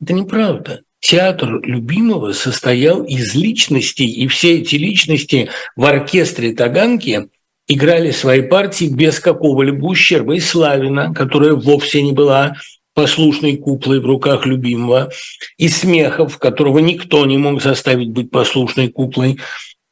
Это 0.00 0.12
неправда. 0.12 0.82
Театр 1.00 1.60
Любимого 1.62 2.32
состоял 2.32 3.04
из 3.04 3.34
личностей, 3.34 4.06
и 4.06 4.26
все 4.26 4.58
эти 4.58 4.76
личности 4.76 5.50
в 5.76 5.84
оркестре 5.84 6.54
Таганки 6.54 7.28
играли 7.68 8.10
свои 8.10 8.42
партии 8.42 8.86
без 8.86 9.20
какого-либо 9.20 9.84
ущерба. 9.84 10.34
И 10.34 10.40
Славина, 10.40 11.14
которая 11.14 11.52
вовсе 11.52 12.02
не 12.02 12.12
была 12.12 12.56
послушной 12.94 13.56
куклой 13.56 14.00
в 14.00 14.06
руках 14.06 14.46
любимого, 14.46 15.10
и 15.58 15.68
Смехов, 15.68 16.38
которого 16.38 16.78
никто 16.78 17.26
не 17.26 17.36
мог 17.36 17.60
заставить 17.60 18.10
быть 18.10 18.30
послушной 18.30 18.88
куклой, 18.88 19.38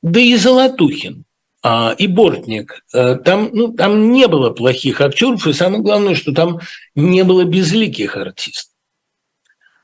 да 0.02 0.20
и 0.20 0.36
Золотухин, 0.36 1.24
а, 1.62 1.94
и 1.96 2.06
Бортник. 2.06 2.84
Э, 2.92 3.16
там, 3.16 3.50
ну, 3.52 3.72
там 3.72 4.12
не 4.12 4.26
было 4.26 4.50
плохих 4.50 5.00
актеров, 5.00 5.46
и 5.46 5.52
самое 5.52 5.82
главное, 5.82 6.14
что 6.14 6.32
там 6.32 6.60
не 6.94 7.22
было 7.24 7.44
безликих 7.44 8.16
артистов. 8.16 8.72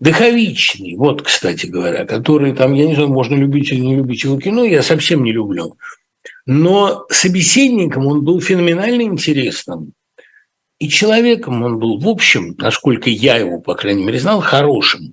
Дыховичный, 0.00 0.96
вот, 0.96 1.22
кстати 1.22 1.66
говоря, 1.66 2.04
который 2.04 2.52
там, 2.52 2.72
я 2.75 2.87
не 2.87 2.94
знаю, 2.94 3.08
можно 3.08 3.34
любить 3.34 3.72
или 3.72 3.80
не 3.80 3.96
любить 3.96 4.22
его 4.22 4.38
кино, 4.38 4.64
я 4.64 4.82
совсем 4.82 5.25
не 5.25 5.32
люблю. 5.32 5.76
Но 6.46 7.04
собеседником 7.10 8.06
он 8.06 8.25
был 8.25 8.40
феноменально 8.40 9.02
интересным. 9.02 9.92
И 10.78 10.88
человеком 10.88 11.62
он 11.62 11.78
был, 11.78 11.99
в 11.99 12.08
общем, 12.08 12.54
насколько 12.58 13.11
я 13.11 13.37
его, 13.37 13.61
по 13.61 13.75
крайней 13.75 14.04
мере, 14.04 14.20
знал, 14.20 14.40
хорошим. 14.40 15.12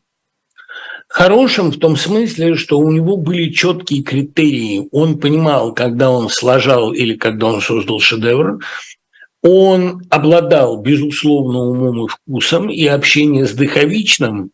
Хорошим 1.08 1.72
в 1.72 1.78
том 1.78 1.96
смысле, 1.96 2.56
что 2.56 2.78
у 2.78 2.92
него 2.92 3.18
были 3.18 3.50
четкие 3.50 4.04
критерии. 4.04 4.88
Он 4.92 5.18
понимал, 5.18 5.74
когда 5.74 6.12
он 6.12 6.30
сложал 6.30 6.94
или 6.94 7.16
когда 7.16 7.48
он 7.48 7.62
создал 7.62 8.00
шедевр. 8.00 8.60
Он 9.42 10.02
обладал, 10.10 10.82
безусловно, 10.82 11.60
умом 11.60 12.06
и 12.06 12.08
вкусом, 12.08 12.70
и 12.70 12.86
общение 12.86 13.46
с 13.46 13.54
Дыховичным 13.54 14.52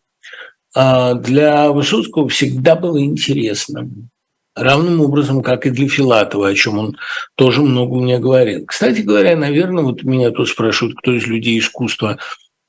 а, 0.74 1.14
для 1.14 1.70
Высоцкого 1.72 2.28
всегда 2.28 2.76
было 2.76 3.02
интересным 3.02 4.10
равным 4.54 5.00
образом, 5.00 5.42
как 5.42 5.66
и 5.66 5.70
для 5.70 5.88
Филатова, 5.88 6.48
о 6.48 6.54
чем 6.54 6.78
он 6.78 6.96
тоже 7.36 7.62
много 7.62 7.96
мне 7.96 8.18
говорил. 8.18 8.66
Кстати 8.66 9.00
говоря, 9.00 9.36
наверное, 9.36 9.84
вот 9.84 10.02
меня 10.02 10.30
тут 10.30 10.48
спрашивают, 10.48 10.98
кто 10.98 11.12
из 11.12 11.26
людей 11.26 11.58
искусства 11.58 12.18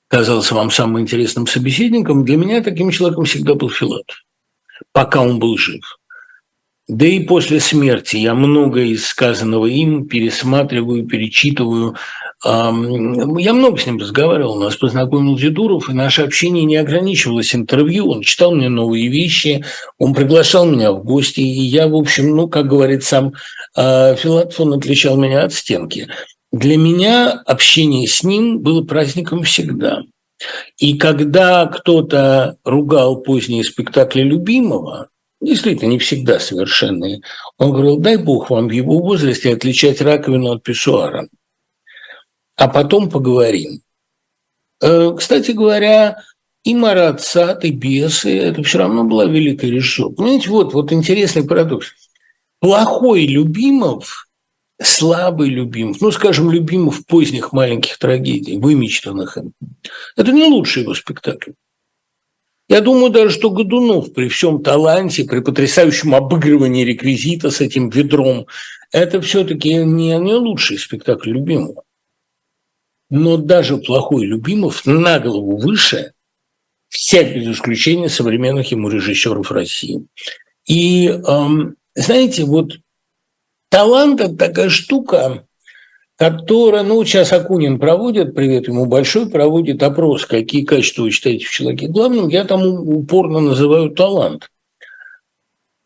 казался 0.08 0.56
вам 0.56 0.72
самым 0.72 1.02
интересным 1.02 1.48
собеседником. 1.48 2.24
Для 2.24 2.38
меня 2.38 2.62
таким 2.64 2.92
человеком 2.92 3.26
всегда 3.26 3.56
был 3.56 3.70
Филатов, 3.70 4.24
пока 4.92 5.22
он 5.22 5.40
был 5.40 5.58
жив. 5.58 5.84
Да 6.90 7.06
и 7.06 7.22
после 7.22 7.62
смерти 7.62 8.18
я 8.18 8.34
многое 8.34 8.88
из 8.88 9.06
сказанного 9.06 9.68
им 9.68 10.06
пересматриваю, 10.06 11.08
перечитываю, 11.08 11.96
я 12.46 13.54
много 13.54 13.78
с 13.78 13.86
ним 13.86 14.00
разговаривал, 14.00 14.58
нас 14.58 14.76
познакомил 14.76 15.38
Дедуров, 15.38 15.90
и 15.90 15.94
наше 15.94 16.24
общение 16.24 16.66
не 16.66 16.76
ограничивалось 16.76 17.56
интервью, 17.56 18.10
он 18.10 18.22
читал 18.22 18.54
мне 18.54 18.68
новые 18.68 19.08
вещи, 19.08 19.64
он 19.98 20.14
приглашал 20.14 20.66
меня 20.66 20.92
в 20.92 21.06
гости, 21.06 21.40
и 21.40 21.62
я, 21.62 21.88
в 21.88 21.96
общем, 21.96 22.36
ну, 22.36 22.50
как 22.50 22.68
говорит 22.68 23.06
сам 23.06 23.32
а, 23.76 24.16
Филатов, 24.16 24.60
он 24.60 24.74
отличал 24.74 25.16
меня 25.16 25.44
от 25.44 25.54
стенки. 25.54 26.10
Для 26.52 26.78
меня 26.78 27.32
общение 27.46 28.08
с 28.08 28.24
ним 28.24 28.60
было 28.60 28.84
праздником 28.84 29.44
всегда. 29.44 30.02
И 30.78 30.98
когда 30.98 31.66
кто-то 31.68 32.58
ругал 32.66 33.22
поздние 33.22 33.64
спектакли 33.64 34.22
любимого, 34.22 35.08
действительно 35.46 35.90
не 35.90 36.00
всегда 36.00 36.40
совершенные, 36.40 37.22
он 37.58 37.72
говорил, 37.72 37.98
дай 37.98 38.18
бог 38.18 38.50
вам 38.50 38.68
в 38.68 38.72
его 38.72 39.00
возрасте 39.00 39.54
отличать 39.54 40.02
раковину 40.02 40.52
от 40.52 40.64
писсуара 40.64 41.28
а 42.56 42.68
потом 42.68 43.10
поговорим. 43.10 43.82
Э, 44.82 45.14
кстати 45.18 45.52
говоря, 45.52 46.18
и 46.64 46.76
Марат 46.76 47.24
и 47.64 47.72
Бесы– 47.72 48.38
это 48.40 48.64
все 48.64 48.80
равно 48.80 49.04
была 49.04 49.26
великая 49.26 49.72
режиссура. 49.72 50.14
Понимаете, 50.14 50.50
вот, 50.50 50.74
вот 50.74 50.92
интересный 50.92 51.46
парадокс. 51.46 51.88
Плохой 52.60 53.26
Любимов, 53.26 54.30
слабый 54.82 55.50
Любимов, 55.50 56.00
ну, 56.00 56.12
скажем, 56.12 56.52
Любимов 56.52 57.06
поздних 57.06 57.52
маленьких 57.52 57.98
трагедий, 57.98 58.58
вымечтанных 58.58 59.38
им, 59.38 59.54
это 60.16 60.32
не 60.32 60.46
лучший 60.46 60.84
его 60.84 60.94
спектакль. 60.94 61.52
Я 62.70 62.82
думаю 62.82 63.12
даже, 63.12 63.30
что 63.30 63.50
Годунов 63.50 64.14
при 64.14 64.30
всем 64.30 64.64
таланте, 64.64 65.26
при 65.26 65.42
потрясающем 65.42 66.16
обыгрывании 66.16 66.86
реквизита 66.86 67.52
с 67.52 67.62
этим 67.62 67.90
ведром, 67.90 68.48
это 68.92 69.22
все-таки 69.22 69.74
не, 69.76 70.18
не 70.18 70.34
лучший 70.34 70.78
спектакль 70.78 71.32
Любимого 71.32 71.84
но 73.16 73.38
даже 73.38 73.78
плохой 73.78 74.26
Любимов 74.26 74.88
на 74.88 75.20
голову 75.20 75.58
выше 75.58 76.14
все 76.90 77.24
без 77.24 77.56
исключения 77.56 78.10
современных 78.10 78.72
ему 78.72 78.90
режиссеров 78.90 79.52
России. 79.52 80.08
И 80.66 81.10
эм, 81.10 81.76
знаете, 81.94 82.44
вот 82.44 82.80
талант– 83.70 84.20
это 84.22 84.36
такая 84.36 84.70
штука, 84.70 85.46
которая, 86.24 86.84
ну, 86.84 87.04
сейчас 87.04 87.34
Акунин 87.34 87.80
проводит, 87.80 88.34
привет 88.34 88.70
ему 88.70 88.86
большой, 88.86 89.30
проводит 89.30 89.84
опрос, 89.84 90.26
какие 90.26 90.64
качества 90.64 91.02
вы 91.02 91.12
считаете 91.12 91.46
в 91.46 91.50
человеке 91.50 91.88
главным, 91.88 92.30
я 92.30 92.46
там 92.46 92.64
упорно 92.64 93.42
называю 93.42 93.90
талант. 93.90 94.50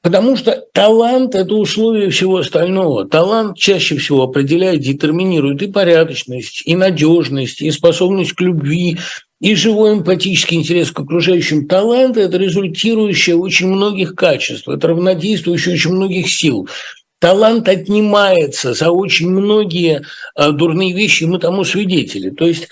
Потому 0.04 0.36
что 0.36 0.64
талант– 0.74 1.34
это 1.36 1.56
условие 1.56 2.12
всего 2.12 2.38
остального. 2.38 3.08
Талант 3.08 3.58
чаще 3.58 3.98
всего 3.98 4.22
определяет, 4.22 4.82
детерминирует 4.82 5.64
и 5.64 5.72
порядочность, 5.72 6.62
и 6.68 6.76
надежность, 6.76 7.64
и 7.64 7.72
способность 7.72 8.34
к 8.34 8.42
любви, 8.42 9.00
и 9.42 9.56
живой 9.56 9.96
эмпатический 9.96 10.58
интерес 10.58 10.92
к 10.92 11.00
окружающим. 11.00 11.68
Талант– 11.68 12.16
это 12.18 12.38
результирующее 12.38 13.36
очень 13.36 13.70
многих 13.70 14.14
качеств, 14.14 14.70
это 14.70 14.90
равнодействующее 14.90 15.74
очень 15.74 15.94
многих 15.94 16.30
сил. 16.30 16.70
Талант 17.20 17.68
отнимается 17.68 18.74
за 18.74 18.92
очень 18.92 19.30
многие 19.30 20.06
а, 20.36 20.52
дурные 20.52 20.94
вещи, 20.94 21.24
мы 21.24 21.40
тому 21.40 21.64
свидетели. 21.64 22.30
То 22.30 22.46
есть 22.46 22.68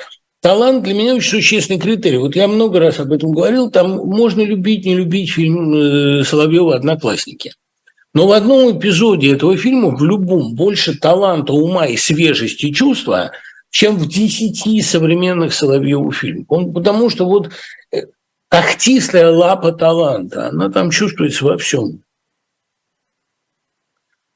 Талант 0.46 0.84
для 0.84 0.94
меня 0.94 1.16
очень 1.16 1.32
существенный 1.32 1.80
критерий. 1.80 2.18
Вот 2.18 2.36
я 2.36 2.48
много 2.48 2.80
раз 2.80 3.00
об 3.00 3.12
этом 3.12 3.32
говорил. 3.32 3.72
Там 3.72 3.96
можно 3.96 4.42
любить, 4.42 4.86
не 4.86 4.94
любить 4.94 5.32
фильм 5.32 5.74
э, 5.74 6.24
Соловьева 6.24 6.76
«Одноклассники». 6.76 7.54
Но 8.14 8.28
в 8.28 8.32
одном 8.32 8.78
эпизоде 8.78 9.34
этого 9.34 9.58
фильма, 9.58 9.90
в 9.90 10.04
любом, 10.04 10.54
больше 10.54 11.00
таланта, 11.00 11.54
ума 11.54 11.88
и 11.88 11.98
свежести 11.98 12.72
чувства, 12.72 13.32
чем 13.72 13.98
в 13.98 14.08
десяти 14.08 14.84
современных 14.84 15.52
Соловьевых 15.52 16.16
фильмах. 16.16 16.46
Он, 16.50 16.72
потому 16.72 17.10
что 17.10 17.26
вот 17.26 17.50
э, 17.92 18.04
когтистая 18.48 19.32
лапа 19.32 19.72
таланта, 19.72 20.50
она 20.50 20.70
там 20.70 20.92
чувствуется 20.92 21.44
во 21.44 21.58
всем. 21.58 22.04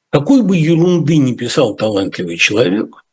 Какой 0.10 0.42
бы 0.42 0.58
ерунды 0.58 1.18
ни 1.18 1.34
писал 1.34 1.75
талантливый 1.75 2.38
человек– 2.38 3.04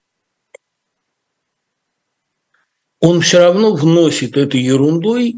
он 3.01 3.21
все 3.21 3.39
равно 3.39 3.75
вносит 3.75 4.37
этой 4.37 4.61
ерундой 4.61 5.37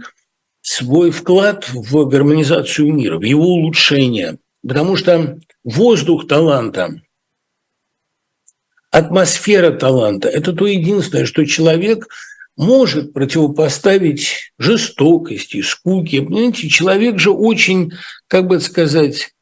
свой 0.61 1.11
вклад 1.11 1.69
в 1.69 2.05
гармонизацию 2.07 2.93
мира, 2.93 3.19
в 3.19 3.23
его 3.23 3.45
улучшение. 3.45 4.39
Потому 4.67 4.97
что 4.97 5.39
воздух 5.65 6.27
таланта, 6.27 7.01
атмосфера 8.91 9.71
таланта– 9.73 10.29
это 10.31 10.53
то 10.53 10.67
единственное, 10.67 11.27
что 11.27 11.45
человек 11.45 12.09
может 12.57 13.13
противопоставить 13.13 14.53
жестокости, 14.59 15.63
скуке. 15.63 16.23
Понимаете, 16.23 16.69
человек 16.69 17.19
же 17.19 17.31
очень, 17.31 17.93
как 18.27 18.49
бы 18.49 18.61
сказать, 18.61 19.35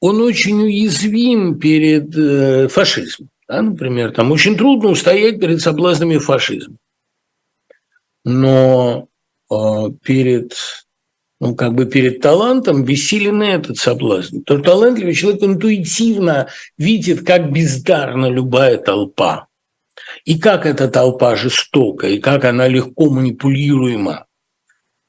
он 0.00 0.20
очень 0.20 0.62
уязвим 0.62 1.58
перед 1.58 2.16
э, 2.16 2.68
фашизмом. 2.68 3.28
Да, 3.48 3.62
например, 3.62 4.12
там 4.12 4.30
очень 4.30 4.56
трудно 4.56 4.90
устоять 4.90 5.40
перед 5.40 5.60
соблазнами 5.60 6.18
фашизма 6.18 6.76
но 8.28 9.08
э, 9.50 9.54
перед, 10.02 10.54
ну, 11.40 11.54
как 11.54 11.74
бы 11.74 11.86
перед 11.86 12.20
талантом 12.20 12.84
бессилен 12.84 13.42
этот 13.42 13.78
соблазн. 13.78 14.40
То 14.40 14.58
талантливый 14.58 15.14
человек 15.14 15.42
интуитивно 15.42 16.48
видит, 16.76 17.26
как 17.26 17.50
бездарна 17.50 18.26
любая 18.26 18.76
толпа, 18.76 19.46
и 20.24 20.38
как 20.38 20.66
эта 20.66 20.88
толпа 20.88 21.36
жестока, 21.36 22.06
и 22.08 22.18
как 22.18 22.44
она 22.44 22.68
легко 22.68 23.10
манипулируема. 23.10 24.26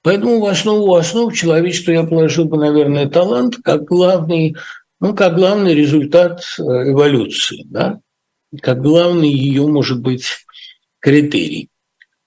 Поэтому 0.01 0.39
в 0.39 0.45
основу 0.45 0.95
основ 0.95 1.33
человечества 1.33 1.91
я 1.91 2.03
положил 2.03 2.45
бы, 2.45 2.57
наверное, 2.57 3.09
талант 3.09 3.57
как 3.61 3.83
главный, 3.83 4.55
ну, 4.99 5.15
как 5.15 5.35
главный 5.35 5.73
результат 5.73 6.41
э, 6.57 6.61
эволюции, 6.61 7.63
да? 7.65 7.99
как 8.61 8.81
главный 8.81 9.29
ее, 9.29 9.67
может 9.67 10.01
быть, 10.01 10.45
критерий. 10.99 11.69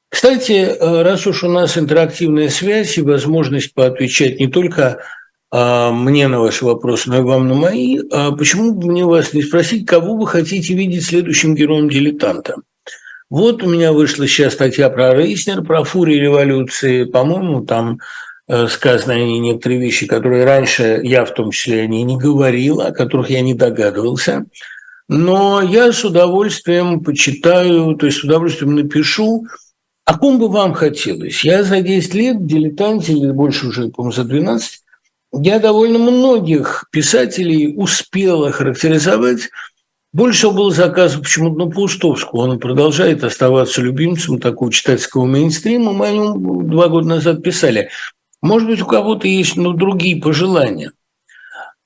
Кстати, 0.08 0.52
э, 0.52 1.02
раз 1.02 1.26
уж 1.26 1.44
у 1.44 1.48
нас 1.48 1.76
интерактивная 1.76 2.48
связь 2.48 2.98
и 2.98 3.02
возможность 3.02 3.74
поотвечать 3.74 4.38
не 4.38 4.46
только 4.46 5.00
а, 5.54 5.92
мне 5.92 6.28
на 6.28 6.40
ваши 6.40 6.64
вопросы, 6.64 7.11
но 7.11 7.18
и 7.18 7.22
вам 7.22 7.46
на 7.46 7.54
мои, 7.54 7.98
а 8.11 8.32
почему 8.32 8.72
бы 8.72 8.90
мне 8.90 9.04
вас 9.04 9.35
не 9.35 9.42
спросить, 9.42 9.87
кого 9.87 10.16
вы 10.16 10.26
хотите 10.26 10.72
видеть 10.72 11.04
следующим 11.04 11.54
героем 11.54 11.90
дилетанта? 11.90 12.56
Вот 13.28 13.62
у 13.62 13.68
меня 13.68 13.92
вышла 13.92 14.26
сейчас 14.26 14.54
статья 14.54 14.88
про 14.88 15.14
Рейснер, 15.14 15.62
про 15.62 15.85
фурии 15.85 16.16
революции. 16.16 17.04
По-моему, 17.04 17.66
там 17.66 17.98
сказаны 18.68 19.12
они 19.12 19.38
некоторые 19.38 19.80
вещи, 19.80 20.06
которые 20.06 20.44
раньше 20.44 21.00
я 21.02 21.24
в 21.24 21.32
том 21.32 21.50
числе 21.50 21.86
не, 21.86 22.02
не 22.02 22.16
говорил, 22.16 22.80
о 22.80 22.92
которых 22.92 23.30
я 23.30 23.40
не 23.40 23.54
догадывался. 23.54 24.44
Но 25.08 25.60
я 25.60 25.92
с 25.92 26.04
удовольствием 26.04 27.02
почитаю, 27.02 27.94
то 27.96 28.06
есть 28.06 28.18
с 28.18 28.24
удовольствием 28.24 28.74
напишу 28.74 29.46
о 30.04 30.18
ком 30.18 30.38
бы 30.38 30.48
вам 30.48 30.74
хотелось? 30.74 31.44
Я 31.44 31.62
за 31.62 31.80
10 31.80 32.14
лет 32.14 32.46
дилетанте, 32.46 33.12
или 33.12 33.30
больше 33.30 33.68
уже, 33.68 33.88
по-моему, 33.88 34.12
за 34.12 34.24
12, 34.24 34.80
я 35.34 35.58
довольно 35.60 35.98
многих 35.98 36.86
писателей 36.90 37.72
успел 37.76 38.44
охарактеризовать. 38.44 39.50
Больше 40.12 40.38
всего 40.40 40.52
было 40.52 40.70
заказов 40.70 41.22
почему-то 41.22 41.64
на 41.64 41.70
Паустовского. 41.70 42.40
Он 42.40 42.58
продолжает 42.58 43.24
оставаться 43.24 43.80
любимцем 43.80 44.40
такого 44.40 44.72
читательского 44.72 45.24
мейнстрима. 45.24 45.92
Мы 45.92 46.06
о 46.06 46.12
нем 46.12 46.68
два 46.68 46.88
года 46.88 47.08
назад 47.08 47.42
писали. 47.42 47.88
Может 48.42 48.68
быть, 48.68 48.83
у 48.83 48.87
кого-то 48.87 49.28
есть 49.28 49.57
ну, 49.57 49.72
другие 49.72 50.20
пожелания. 50.20 50.92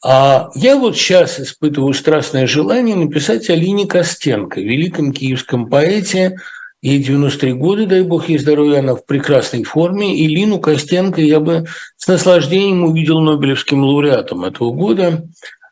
А 0.05 0.51
я 0.55 0.77
вот 0.77 0.97
сейчас 0.97 1.39
испытываю 1.39 1.93
страстное 1.93 2.47
желание 2.47 2.97
написать 2.97 3.51
о 3.51 3.55
Лине 3.55 3.87
Костенко, 3.87 4.61
великом 4.61 5.13
киевском 5.13 5.69
поэте, 5.69 6.37
Ей 6.83 7.03
93 7.03 7.55
года, 7.55 7.87
дай 7.87 8.03
бог 8.03 8.29
ей 8.29 8.39
здоровья, 8.39 8.79
она 8.79 8.95
в 8.95 9.05
прекрасной 9.07 9.65
форме. 9.65 10.17
И 10.17 10.29
Лину 10.29 10.61
Костенко 10.61 11.21
я 11.21 11.41
бы 11.41 11.67
с 11.97 12.07
наслаждением 12.07 12.85
увидел 12.85 13.21
Нобелевским 13.21 13.83
лауреатом 13.83 14.45
этого 14.45 14.71
года. 14.71 15.27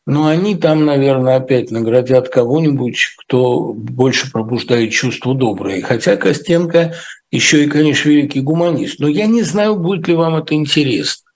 Но 0.06 0.26
они 0.26 0.56
там, 0.56 0.84
наверное, 0.84 1.36
опять 1.36 1.70
наградят 1.70 2.30
кого-нибудь, 2.30 2.98
кто 3.18 3.72
больше 3.74 4.32
пробуждает 4.32 4.90
чувство 4.90 5.34
доброе. 5.34 5.82
Хотя 5.82 6.16
Костенко 6.16 6.94
еще 7.34 7.64
и, 7.64 7.68
конечно, 7.68 8.08
великий 8.08 8.40
гуманист. 8.40 8.98
Но 8.98 9.08
я 9.08 9.26
не 9.26 9.42
знаю, 9.42 9.76
будет 9.76 10.08
ли 10.08 10.14
вам 10.14 10.36
это 10.36 10.54
интересно. 10.54 11.30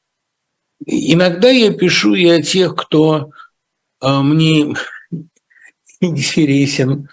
Иногда 0.87 1.51
я 1.51 1.73
пишу 1.73 2.15
и 2.15 2.27
о 2.27 2.41
тех, 2.41 2.77
кто 2.77 3.31
а, 4.01 4.23
мне 4.23 4.75
интересен 6.01 7.09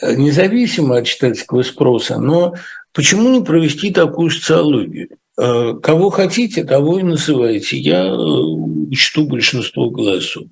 Э, 0.00 0.14
независимо 0.14 0.98
от 0.98 1.06
читательского 1.06 1.62
спроса, 1.62 2.18
но 2.18 2.54
почему 2.92 3.30
не 3.30 3.44
провести 3.44 3.90
такую 3.90 4.30
социологию? 4.30 5.08
Э, 5.38 5.74
кого 5.82 6.10
хотите, 6.10 6.64
того 6.64 6.98
и 6.98 7.02
называйте. 7.02 7.78
Я 7.78 8.06
э, 8.06 8.94
чту 8.94 9.26
большинство 9.26 9.90
голосов. 9.90 10.44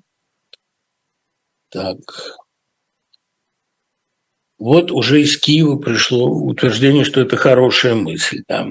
Так. 1.71 1.99
Вот 4.59 4.91
уже 4.93 5.23
из 5.23 5.37
Киева 5.37 5.77
пришло 5.77 6.29
утверждение, 6.31 7.05
что 7.05 7.21
это 7.21 7.37
хорошая 7.37 7.95
мысль. 7.95 8.43
Да. 8.49 8.69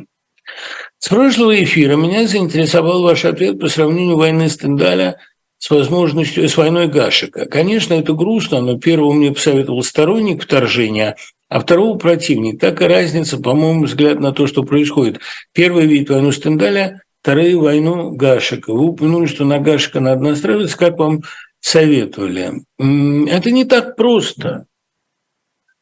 С 1.00 1.10
прошлого 1.10 1.62
эфира 1.64 1.96
меня 1.96 2.28
заинтересовал 2.28 3.04
ваш 3.04 3.26
ответ 3.26 3.60
по 3.60 3.68
сравнению 3.68 4.18
войны 4.18 4.50
Стендаля– 4.50 5.18
с 5.64 5.70
возможностью, 5.70 6.50
с 6.50 6.58
войной 6.58 6.90
Гашика. 6.90 7.46
Конечно, 7.46 7.94
это 7.94 8.12
грустно, 8.12 8.60
но 8.60 8.78
первого 8.78 9.14
мне 9.14 9.32
посоветовал 9.32 9.82
сторонник 9.82 10.44
вторжения, 10.44 11.16
а 11.48 11.62
второго 11.62 11.98
противник. 11.98 12.60
Так 12.60 12.82
и 12.82 12.86
разница, 12.86 13.38
по-моему, 13.38 13.86
взгляд 13.86 14.20
на 14.20 14.34
то, 14.34 14.46
что 14.46 14.64
происходит. 14.64 15.22
Первый 15.54 15.86
видит 15.86 16.10
войну 16.10 16.34
Стендаля, 16.34 17.02
второй– 17.22 17.54
войну 17.56 18.12
Гашика. 18.12 18.74
Вы 18.74 18.88
упомянули, 18.88 19.26
что 19.26 19.46
на 19.46 19.60
Гашика 19.60 20.02
надо 20.02 20.22
настраиваться, 20.22 20.78
как 20.78 21.00
вам 21.00 21.22
советовали. 21.62 22.56
Это 22.78 23.50
не 23.50 23.64
так 23.64 23.96
просто. 23.96 24.66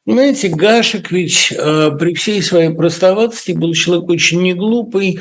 Понимаете, 0.06 0.50
Гашек 0.50 1.12
ведь 1.12 1.52
э, 1.52 1.92
при 2.00 2.14
всей 2.14 2.42
своей 2.42 2.72
простоватости 2.72 3.52
был 3.52 3.74
человек 3.74 4.10
очень 4.10 4.42
неглупый, 4.42 5.20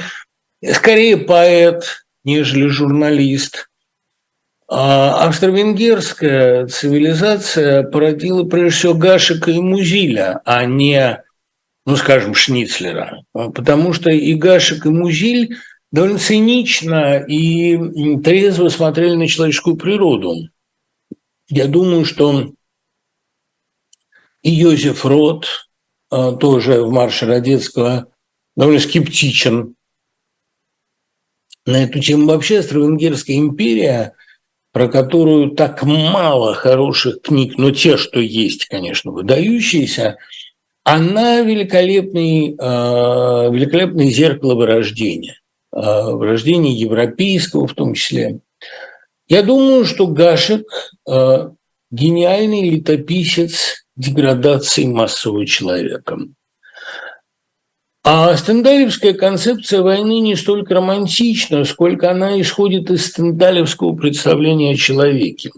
скорее 0.73 1.17
поэт, 1.17 2.05
нежели 2.25 2.67
журналист– 2.67 3.67
а 4.73 5.27
австро-венгерская 5.27 6.69
цивилизация 6.69 7.83
породила 7.83 8.45
прежде 8.45 8.79
всего 8.79 8.95
Гашика 8.95 9.51
и 9.51 9.59
Музиля, 9.59 10.41
а 10.45 10.65
не, 10.65 11.25
ну, 11.87 11.97
скажем, 11.97 12.35
Шницлера. 12.35 13.25
Потому 13.33 13.93
что 13.93 14.11
и 14.11 14.33
Гашик, 14.35 14.87
и 14.87 14.91
Музиль 14.91 15.57
довольно 15.91 16.21
цинично 16.21 17.19
и 17.19 18.19
трезво 18.19 18.69
смотрели 18.69 19.17
на 19.17 19.27
человеческую 19.27 19.75
природу. 19.75 20.37
Я 21.49 21.67
думаю, 21.67 22.05
что 22.05 22.53
и 24.43 24.51
Йозеф 24.51 25.05
Рот, 25.05 25.47
а, 26.11 26.33
тоже 26.33 26.83
в 26.83 26.91
марше 26.91 27.27
Родецкого, 27.27 28.07
довольно 28.57 28.81
скептичен 28.81 29.75
на 31.67 31.85
эту 31.85 32.01
тему. 32.01 32.27
Вообще 32.27 32.61
Австро-Венгерская 32.61 33.37
империя, 33.37 34.15
про 34.73 34.89
которую 34.89 35.51
так 35.51 35.83
мало 35.83 36.55
хороших 36.55 37.23
книг, 37.23 37.59
но 37.59 37.71
те, 37.71 37.97
что 37.97 38.21
есть, 38.21 38.67
конечно, 38.67 39.13
выдающиеся, 39.13 40.19
она 40.83 41.41
великолепный, 41.43 42.57
э, 42.59 43.53
великолепное 43.53 44.07
зеркало 44.07 44.55
вырождения, 44.55 45.41
э, 45.73 45.79
вырождения 45.81 46.73
европейского 46.73 47.67
в 47.67 47.75
том 47.75 47.95
числе. 47.95 48.41
Я 49.29 49.43
думаю, 49.43 49.85
что 49.85 50.07
Гашек 50.07 50.67
э, 51.09 51.51
гениальный 51.91 52.71
летописец 52.71 53.80
деградации 54.01 54.85
массового 54.87 55.47
человека. 55.47 56.19
А 58.03 58.35
стендалевская 58.35 59.13
концепция 59.13 59.83
войны 59.83 60.21
не 60.21 60.35
столько 60.35 60.75
романтична, 60.75 61.65
сколько 61.65 62.11
она 62.11 62.41
исходит 62.41 62.91
из 62.91 63.07
стендалевского 63.07 63.95
представления 63.95 64.73
о 64.73 64.77
человеке 64.77 65.51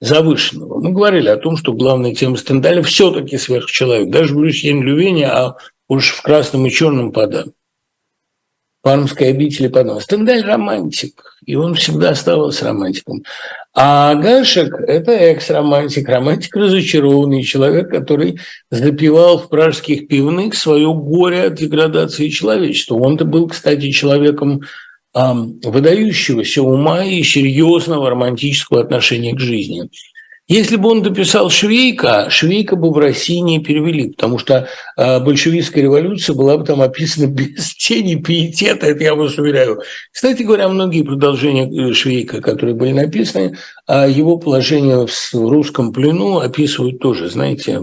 завышенного. 0.00 0.80
Мы 0.80 0.90
говорили 0.90 1.28
о 1.28 1.36
том, 1.36 1.56
что 1.56 1.72
главная 1.72 2.14
тема 2.14 2.36
Стендаля 2.36 2.82
все-таки 2.82 3.38
сверхчеловек. 3.38 4.10
Даже 4.10 4.34
в 4.34 4.42
Люсьен 4.42 4.82
Лювене, 4.82 5.28
а 5.28 5.56
уж 5.88 6.10
в 6.10 6.22
красном 6.22 6.66
и 6.66 6.70
черном 6.70 7.12
подам. 7.12 7.52
Пармской 8.86 9.30
обители 9.30 9.66
подам. 9.66 10.00
Стендаль 10.00 10.44
романтик, 10.44 11.20
и 11.44 11.56
он 11.56 11.74
всегда 11.74 12.10
оставался 12.10 12.66
романтиком. 12.66 13.24
А 13.74 14.14
Гашек– 14.14 14.78
это 14.86 15.10
экс-романтик, 15.10 16.08
романтик 16.08 16.54
разочарованный, 16.54 17.42
человек, 17.42 17.90
который 17.90 18.38
запивал 18.70 19.40
в 19.40 19.48
пражских 19.48 20.06
пивных 20.06 20.54
свое 20.54 20.94
горе 20.94 21.46
от 21.46 21.56
деградации 21.56 22.28
человечества. 22.28 22.94
Он-то 22.94 23.24
был, 23.24 23.48
кстати, 23.48 23.90
человеком 23.90 24.60
выдающегося 25.12 26.62
ума 26.62 27.02
и 27.04 27.24
серьезного 27.24 28.10
романтического 28.10 28.82
отношения 28.82 29.34
к 29.34 29.40
жизни. 29.40 29.90
Если 30.48 30.76
бы 30.76 30.90
он 30.90 31.02
дописал 31.02 31.50
Швейка, 31.50 32.30
Швейка 32.30 32.76
бы 32.76 32.92
в 32.92 32.98
России 32.98 33.38
не 33.38 33.58
перевели, 33.58 34.10
потому 34.10 34.38
что 34.38 34.68
э, 34.96 35.20
большевистская 35.20 35.82
революция 35.82 36.36
была 36.36 36.56
бы 36.56 36.64
там 36.64 36.82
описана 36.82 37.26
без 37.32 37.74
тени 37.74 38.14
пиетета, 38.14 38.86
это 38.86 39.02
я 39.02 39.16
вас 39.16 39.36
уверяю. 39.38 39.80
Кстати 40.12 40.44
говоря, 40.44 40.68
многие 40.68 41.02
продолжения 41.02 41.68
э, 41.68 41.92
Швейка, 41.92 42.40
которые 42.40 42.76
были 42.76 42.92
написаны, 42.92 43.56
а 43.88 44.06
его 44.06 44.38
положение 44.38 45.06
в 45.06 45.34
русском 45.34 45.92
плену 45.92 46.38
описывают 46.38 47.00
тоже, 47.00 47.28
знаете, 47.28 47.82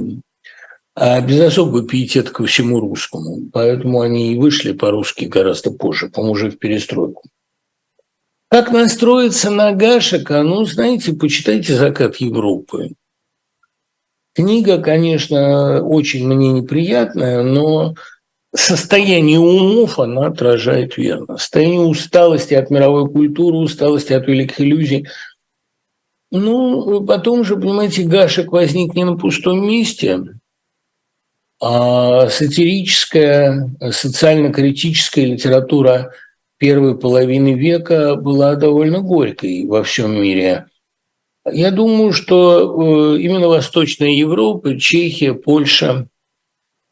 а 0.95 1.19
без 1.19 1.41
особого 1.41 1.86
пиетета 1.86 2.32
ко 2.32 2.45
всему 2.45 2.80
русскому. 2.80 3.49
Поэтому 3.52 3.99
они 3.99 4.34
и 4.34 4.38
вышли 4.38 4.71
по-русски 4.71 5.26
гораздо 5.26 5.71
позже, 5.71 6.08
по-моему, 6.08 6.34
уже 6.34 6.49
в 6.52 6.60
перестройку. 6.60 7.23
Как 8.53 8.69
настроиться 8.71 9.49
на 9.49 9.71
Гашика? 9.71 10.43
Ну, 10.43 10.63
знаете, 10.65 11.13
почитайте 11.13 11.73
«Закат 11.73 12.17
Европы». 12.17 12.91
Книга, 14.35 14.77
конечно, 14.77 15.81
очень 15.81 16.27
мне 16.27 16.49
неприятная, 16.49 17.41
но 17.41 17.95
состояние 18.53 19.39
умов 19.39 19.97
она 19.97 20.27
отражает 20.27 20.97
верно. 20.97 21.39
Состояние 21.39 21.79
усталости 21.79 22.53
от 22.53 22.69
мировой 22.69 23.09
культуры, 23.09 23.57
усталости 23.57 24.13
от 24.13 24.27
великих 24.27 24.61
иллюзий. 24.61 25.07
Ну, 26.29 27.03
потом 27.07 27.43
же, 27.43 27.55
понимаете, 27.55 28.03
Гашек 28.03 28.51
возник 28.51 28.93
не 28.93 29.03
на 29.03 29.17
пустом 29.17 29.67
месте, 29.67 30.19
а 31.59 32.29
сатирическая, 32.29 33.75
социально-критическая 33.89 35.25
литература– 35.25 36.11
первой 36.63 36.97
половины 36.97 37.56
века 37.56 38.15
была 38.15 38.56
довольно 38.56 39.02
горькой 39.02 39.67
во 39.67 39.84
всем 39.84 40.13
мире. 40.13 40.67
Я 41.45 41.71
думаю, 41.71 42.13
что 42.13 43.15
э, 43.15 43.19
именно 43.19 43.49
Восточная 43.49 44.12
Европа, 44.12 44.80
Чехия, 44.80 45.34
Польша 45.34 46.08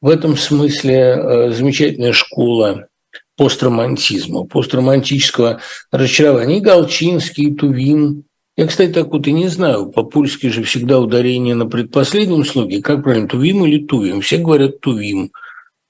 в 0.02 0.10
этом 0.10 0.36
смысле 0.36 0.96
э, 0.96 1.52
замечательная 1.52 2.12
школа 2.12 2.90
постромантизма, 3.38 4.44
постромантического 4.44 5.62
разочарования. 5.90 6.58
И 6.58 6.60
Галчинский, 6.62 7.46
и 7.46 7.54
Тувин. 7.54 8.26
Я, 8.58 8.68
кстати, 8.68 8.92
так 8.92 9.08
вот 9.08 9.26
и 9.26 9.32
не 9.32 9.48
знаю, 9.48 9.86
по-польски 9.86 10.48
же 10.48 10.64
всегда 10.64 11.00
ударение 11.00 11.56
на 11.56 11.66
предпоследнем 11.66 12.44
слоге. 12.44 12.82
Как 12.82 13.04
правильно, 13.04 13.30
Тувим 13.30 13.64
или 13.64 13.86
Тувим? 13.86 14.20
Все 14.20 14.38
говорят 14.38 14.82
Тувим. 14.82 15.32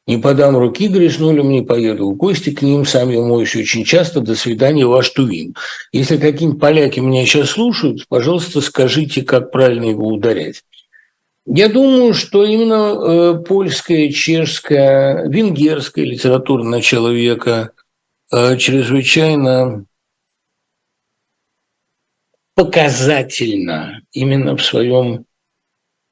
Не 0.08 0.18
подам 0.18 0.58
руки 0.58 0.88
грязнулям, 0.88 1.50
не 1.50 1.62
поеду 1.62 2.12
в 2.12 2.16
гости 2.16 2.52
к 2.52 2.64
ним, 2.64 2.86
сам 2.86 3.10
я 3.10 3.22
моюсь 3.22 3.56
очень 3.56 3.86
часто, 3.86 4.20
до 4.20 4.36
свидания, 4.36 4.86
ваш 4.86 5.10
Тувим. 5.12 5.56
Если 5.92 6.18
какие-нибудь 6.18 6.60
поляки 6.60 7.00
меня 7.00 7.26
сейчас 7.26 7.52
слушают, 7.52 8.08
пожалуйста, 8.08 8.62
скажите, 8.62 9.22
как 9.22 9.52
правильно 9.52 9.86
его 9.86 10.08
ударять. 10.08 10.64
Я 11.46 11.70
думаю, 11.70 12.14
что 12.14 12.44
именно 12.46 12.74
э, 12.74 13.44
польская, 13.44 14.12
чешская, 14.12 15.28
венгерская 15.28 16.06
литература 16.06 16.64
начала 16.64 17.10
века 17.10 17.72
э, 18.32 18.58
чрезвычайно 18.58 19.86
показательна 22.56 24.02
именно 24.12 24.56
в 24.56 24.64
своем 24.64 25.26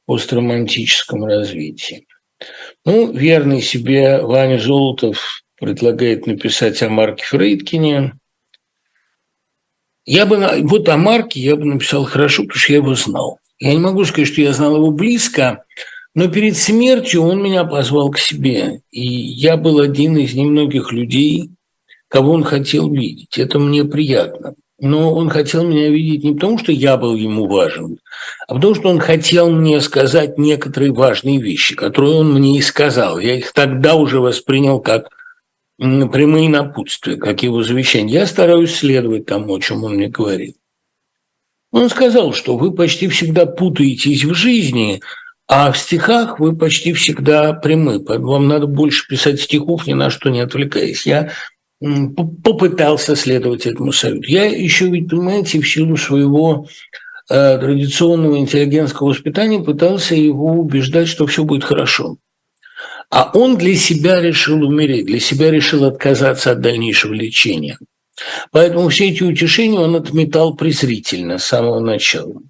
постромантическом 0.06 1.26
развитии. 1.26 2.08
Ну, 2.86 3.12
верный 3.12 3.62
себе 3.62 4.22
Ваня 4.22 4.60
Золотов 4.60 5.44
предлагает 5.60 6.26
написать 6.26 6.82
о 6.82 6.90
Марке 6.90 7.26
Фрейдкине. 7.26 8.14
Я 10.06 10.26
бы, 10.26 10.38
вот 10.64 10.90
о 10.90 10.98
Марке 10.98 11.40
я 11.40 11.56
бы 11.56 11.66
написал 11.66 12.06
хорошо, 12.06 12.44
потому 12.44 12.60
что 12.60 12.74
я 12.74 12.80
его 12.80 12.96
знал. 12.96 13.40
Я 13.60 13.74
не 13.74 13.80
могу 13.80 14.06
сказать, 14.06 14.30
что 14.30 14.42
я 14.42 14.54
знал 14.54 14.78
его 14.78 14.92
близко, 14.92 15.66
но 16.16 16.30
перед 16.30 16.58
смертью 16.58 17.24
он 17.24 17.44
меня 17.44 17.66
позвал 17.66 18.10
к 18.10 18.18
себе. 18.18 18.82
И 18.90 19.06
я 19.06 19.58
был 19.58 19.80
один 19.80 20.18
из 20.18 20.34
немногих 20.34 20.92
людей, 20.92 21.52
кого 22.08 22.32
он 22.32 22.44
хотел 22.44 22.92
видеть. 22.92 23.38
Это 23.38 23.60
мне 23.60 23.84
приятно 23.84 24.56
но 24.82 25.14
он 25.14 25.30
хотел 25.30 25.66
меня 25.66 25.90
видеть 25.90 26.24
не 26.24 26.34
потому, 26.34 26.58
что 26.58 26.72
я 26.72 26.98
был 26.98 27.16
ему 27.16 27.48
важен, 27.48 28.00
а 28.48 28.56
потому 28.56 28.76
что 28.76 28.90
он 28.90 29.00
хотел 29.00 29.50
мне 29.52 29.82
сказать 29.82 30.38
некоторые 30.38 30.94
важные 30.94 31.42
вещи, 31.42 31.76
которые 31.76 32.16
он 32.16 32.34
мне 32.34 32.58
и 32.58 32.62
сказал. 32.62 33.20
Я 33.20 33.38
их 33.38 33.52
тогда 33.54 33.96
уже 33.96 34.20
воспринял 34.20 34.80
как 34.80 35.10
прямые 35.78 36.50
напутствия, 36.50 37.16
как 37.16 37.44
его 37.44 37.64
завещание. 37.64 38.20
Я 38.20 38.26
стараюсь 38.26 38.76
следовать 38.76 39.26
тому, 39.26 39.56
о 39.56 39.62
чем 39.62 39.84
он 39.84 39.96
мне 39.96 40.08
говорит. 40.08 40.58
Он 41.72 41.90
сказал, 41.90 42.34
что 42.34 42.58
вы 42.58 42.74
почти 42.74 43.08
всегда 43.08 43.46
путаетесь 43.46 44.24
в 44.24 44.34
жизни, 44.34 45.02
а 45.48 45.72
в 45.72 45.78
стихах 45.78 46.40
вы 46.40 46.56
почти 46.56 46.94
всегда 46.94 47.54
прямы. 47.54 48.04
Вам 48.04 48.48
надо 48.48 48.68
больше 48.68 49.08
писать 49.08 49.40
стихов, 49.40 49.88
ни 49.88 49.94
на 49.94 50.10
что 50.10 50.30
не 50.30 50.42
отвлекаясь. 50.42 51.06
Я 51.06 51.32
попытался 51.80 53.16
следовать 53.16 53.66
этому 53.66 53.92
совету. 53.92 54.28
Я 54.28 54.46
еще 54.46 54.90
ведь, 54.90 55.10
понимаете, 55.10 55.62
в 55.62 55.70
силу 55.70 55.96
своего 55.96 56.68
э, 57.30 57.58
традиционного 57.58 58.38
интеллигентского 58.38 59.10
воспитания 59.10 59.60
пытался 59.60 60.16
его 60.16 60.52
убеждать, 60.54 61.08
что 61.08 61.26
все 61.26 61.44
будет 61.44 61.64
хорошо. 61.64 62.18
А 63.10 63.32
он 63.34 63.58
для 63.58 63.76
себя 63.76 64.22
решил 64.22 64.62
умереть, 64.62 65.06
для 65.06 65.20
себя 65.20 65.50
решил 65.50 65.86
отказаться 65.86 66.52
от 66.52 66.62
дальнейшего 66.62 67.14
лечения. 67.14 67.80
Поэтому 68.52 68.90
все 68.90 69.10
эти 69.10 69.24
утешения 69.24 69.80
он 69.80 69.96
отметал 69.96 70.56
презрительно 70.56 71.38
с 71.38 71.46
самого 71.46 71.80
начала. 71.80 72.42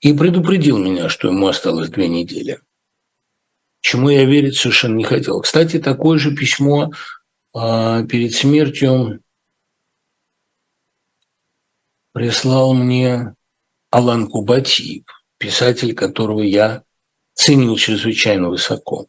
И 0.00 0.12
предупредил 0.12 0.78
меня, 0.78 1.08
что 1.08 1.28
ему 1.28 1.48
осталось 1.48 1.90
две 1.90 2.08
недели. 2.08 2.60
Чему 3.82 4.10
я 4.10 4.24
верить 4.24 4.56
совершенно 4.56 4.96
не 4.96 5.04
хотел. 5.04 5.40
Кстати, 5.40 5.78
такое 5.78 6.18
же 6.18 6.34
письмо 6.34 6.90
перед 7.52 8.34
смертью 8.34 9.20
прислал 12.12 12.74
мне 12.74 13.34
Алан 13.90 14.28
Кубатиев, 14.28 15.04
писатель, 15.38 15.94
которого 15.94 16.42
я 16.42 16.84
ценил 17.34 17.76
чрезвычайно 17.76 18.50
высоко. 18.50 19.06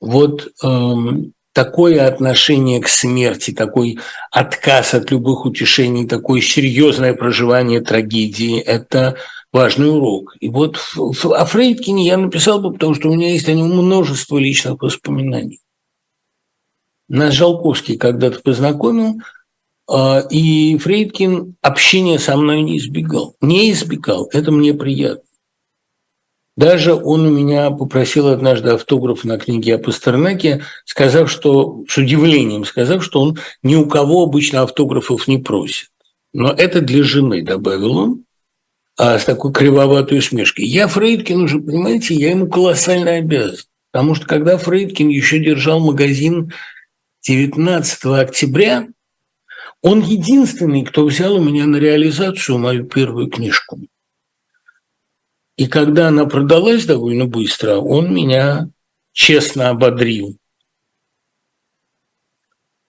Вот 0.00 0.52
эм, 0.62 1.34
такое 1.52 2.06
отношение 2.06 2.80
к 2.80 2.88
смерти, 2.88 3.50
такой 3.50 3.98
отказ 4.30 4.94
от 4.94 5.10
любых 5.10 5.44
утешений, 5.44 6.06
такое 6.06 6.40
серьезное 6.40 7.14
проживание 7.14 7.80
трагедии– 7.80 8.58
это 8.60 9.16
важный 9.52 9.90
урок. 9.90 10.36
И 10.38 10.48
вот 10.48 10.78
о 10.96 11.44
Фрейдкине 11.44 12.06
я 12.06 12.16
написал 12.16 12.60
бы, 12.60 12.72
потому 12.72 12.94
что 12.94 13.10
у 13.10 13.14
меня 13.14 13.32
есть 13.32 13.48
о 13.48 13.54
нем 13.54 13.76
множество 13.76 14.38
личных 14.38 14.80
воспоминаний. 14.80 15.60
Нас 17.08 17.34
Жалковский 17.34 17.96
когда-то 17.96 18.40
познакомил, 18.40 19.20
а, 19.88 20.20
и 20.30 20.76
Фрейдкин 20.76 21.56
общение 21.62 22.18
со 22.18 22.36
мной 22.36 22.62
не 22.62 22.78
избегал. 22.78 23.34
Не 23.40 23.72
избегал, 23.72 24.28
это 24.32 24.52
мне 24.52 24.74
приятно. 24.74 25.22
Даже 26.56 26.92
он 26.92 27.24
у 27.24 27.30
меня 27.30 27.70
попросил 27.70 28.26
однажды 28.26 28.70
автограф 28.70 29.22
на 29.22 29.38
книге 29.38 29.76
о 29.76 29.78
Пастернаке, 29.78 30.64
сказав, 30.84 31.30
что, 31.30 31.84
с 31.88 31.96
удивлением 31.96 32.64
сказав, 32.64 33.04
что 33.04 33.22
он 33.22 33.38
ни 33.62 33.76
у 33.76 33.86
кого 33.86 34.24
обычно 34.24 34.62
автографов 34.62 35.28
не 35.28 35.38
просит. 35.38 35.90
Но 36.32 36.50
это 36.50 36.80
для 36.80 37.04
жены, 37.04 37.42
добавил 37.42 37.96
он, 37.96 38.24
а 38.98 39.20
с 39.20 39.24
такой 39.24 39.52
кривоватой 39.52 40.18
усмешкой. 40.18 40.64
Я 40.64 40.88
Фрейдкин 40.88 41.42
уже, 41.42 41.60
понимаете, 41.60 42.14
я 42.14 42.30
ему 42.30 42.48
колоссально 42.48 43.12
обязан. 43.12 43.64
Потому 43.92 44.16
что 44.16 44.26
когда 44.26 44.58
Фрейдкин 44.58 45.08
еще 45.08 45.38
держал 45.38 45.78
магазин 45.78 46.52
19 47.28 48.06
октября, 48.06 48.88
он 49.82 50.00
единственный, 50.00 50.82
кто 50.82 51.04
взял 51.04 51.34
у 51.34 51.44
меня 51.44 51.66
на 51.66 51.76
реализацию 51.76 52.58
мою 52.58 52.86
первую 52.86 53.28
книжку. 53.28 53.78
И 55.56 55.66
когда 55.66 56.08
она 56.08 56.24
продалась 56.24 56.86
довольно 56.86 57.26
быстро, 57.26 57.76
он 57.76 58.14
меня 58.14 58.70
честно 59.12 59.68
ободрил, 59.68 60.38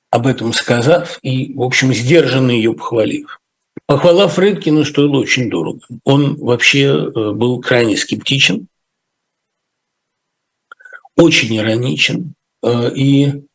об 0.10 0.26
этом 0.26 0.54
сказав 0.54 1.20
и, 1.22 1.54
в 1.54 1.62
общем, 1.62 1.94
сдержанно 1.94 2.52
ее 2.52 2.74
похвалив. 2.74 3.42
Похвала 3.88 4.30
Фредкина 4.30 4.86
стоила 4.86 5.18
очень 5.18 5.50
дорого. 5.50 5.82
Он 6.06 6.38
вообще 6.38 6.84
э, 6.84 7.32
был 7.34 7.60
крайне 7.60 7.98
скептичен, 7.98 8.68
очень 11.18 11.58
ироничен. 11.58 12.36
Э, 12.64 12.92
и 12.96 13.49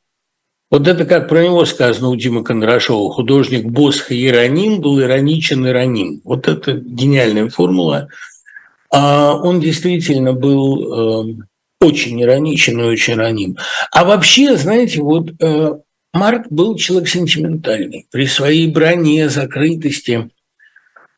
вот 0.70 0.88
это 0.88 1.04
как 1.04 1.28
про 1.28 1.44
него 1.44 1.64
сказано 1.64 2.08
у 2.08 2.16
Димы 2.16 2.42
Кондрашова. 2.42 3.12
Художник 3.12 3.66
Босха 3.66 4.14
Ироним 4.14 4.80
был 4.80 5.00
ироничен 5.00 5.66
ироним. 5.66 6.20
Вот 6.24 6.48
это 6.48 6.72
гениальная 6.72 7.48
формула. 7.48 8.08
А 8.90 9.34
он 9.34 9.60
действительно 9.60 10.32
был 10.32 11.30
э, 11.30 11.44
очень 11.80 12.22
ироничен 12.22 12.80
и 12.80 12.84
очень 12.84 13.14
раним. 13.14 13.56
А 13.92 14.04
вообще, 14.04 14.56
знаете, 14.56 15.02
вот 15.02 15.30
э, 15.40 15.74
Марк 16.12 16.46
был 16.50 16.76
человек 16.76 17.08
сентиментальный. 17.08 18.06
При 18.10 18.26
своей 18.26 18.68
броне, 18.68 19.28
закрытости 19.28 20.30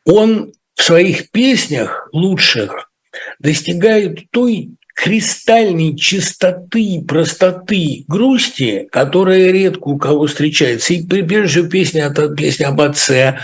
он 0.06 0.52
в 0.74 0.82
своих 0.82 1.30
песнях 1.30 2.08
лучших 2.12 2.90
достигает 3.38 4.30
той 4.30 4.75
кристальной 4.96 5.94
чистоты, 5.94 7.04
простоты, 7.06 8.04
грусти, 8.08 8.88
которая 8.90 9.52
редко 9.52 9.88
у 9.88 9.98
кого 9.98 10.26
встречается. 10.26 10.94
И 10.94 11.06
прежде 11.06 11.60
всего 11.60 11.68
песня, 11.68 12.14
песня 12.34 12.68
об 12.68 12.80
отце, 12.80 13.38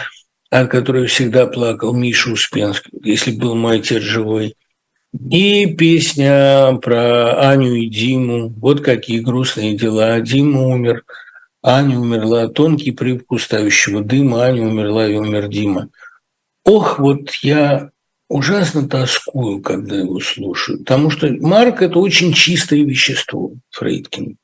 от 0.51 0.69
которой 0.69 1.07
всегда 1.07 1.47
плакал 1.47 1.93
Миша 1.93 2.31
Успенский, 2.31 2.91
если 3.05 3.33
был 3.33 3.55
мой 3.55 3.81
отец 3.81 4.03
живой. 4.03 4.57
И 5.31 5.67
песня 5.67 6.79
про 6.81 7.51
Аню 7.51 7.75
и 7.75 7.87
Диму. 7.87 8.49
Вот 8.49 8.81
какие 8.81 9.21
грустные 9.21 9.77
дела. 9.77 10.21
Дима 10.21 10.69
умер, 10.69 11.05
Аня 11.63 11.99
умерла. 11.99 12.49
Тонкий 12.49 12.93
привкус 12.93 13.45
ставящего 13.45 14.03
дыма. 14.03 14.45
Аня 14.45 14.63
умерла 14.63 15.07
и 15.07 15.15
умер 15.17 15.49
Дима. 15.49 15.91
Ох, 16.65 16.99
вот 16.99 17.31
я 17.43 17.92
ужасно 18.33 18.89
тоскую, 18.89 19.61
когда 19.61 19.97
его 19.97 20.19
слушаю, 20.21 20.79
потому 20.79 21.11
что 21.11 21.31
Марк– 21.41 21.83
это 21.83 21.99
очень 21.99 22.33
чистое 22.33 22.83
вещество, 22.83 23.53
Фрейдкин. 23.71 24.37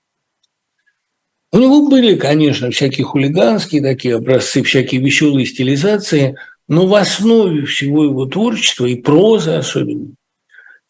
У 1.51 1.59
него 1.59 1.89
были, 1.89 2.15
конечно, 2.17 2.71
всякие 2.71 3.07
хулиганские 3.07 3.81
такие 3.81 4.17
образцы, 4.17 4.63
всякие 4.63 5.01
веселые 5.01 5.47
стилизации, 5.47 6.37
но 6.69 6.87
в 6.87 6.95
основе 6.95 7.65
всего 7.65 8.05
его 8.05 8.27
творчества, 8.27 8.85
и 8.85 8.97
прозы 8.97 9.53
особенно, 9.53 10.15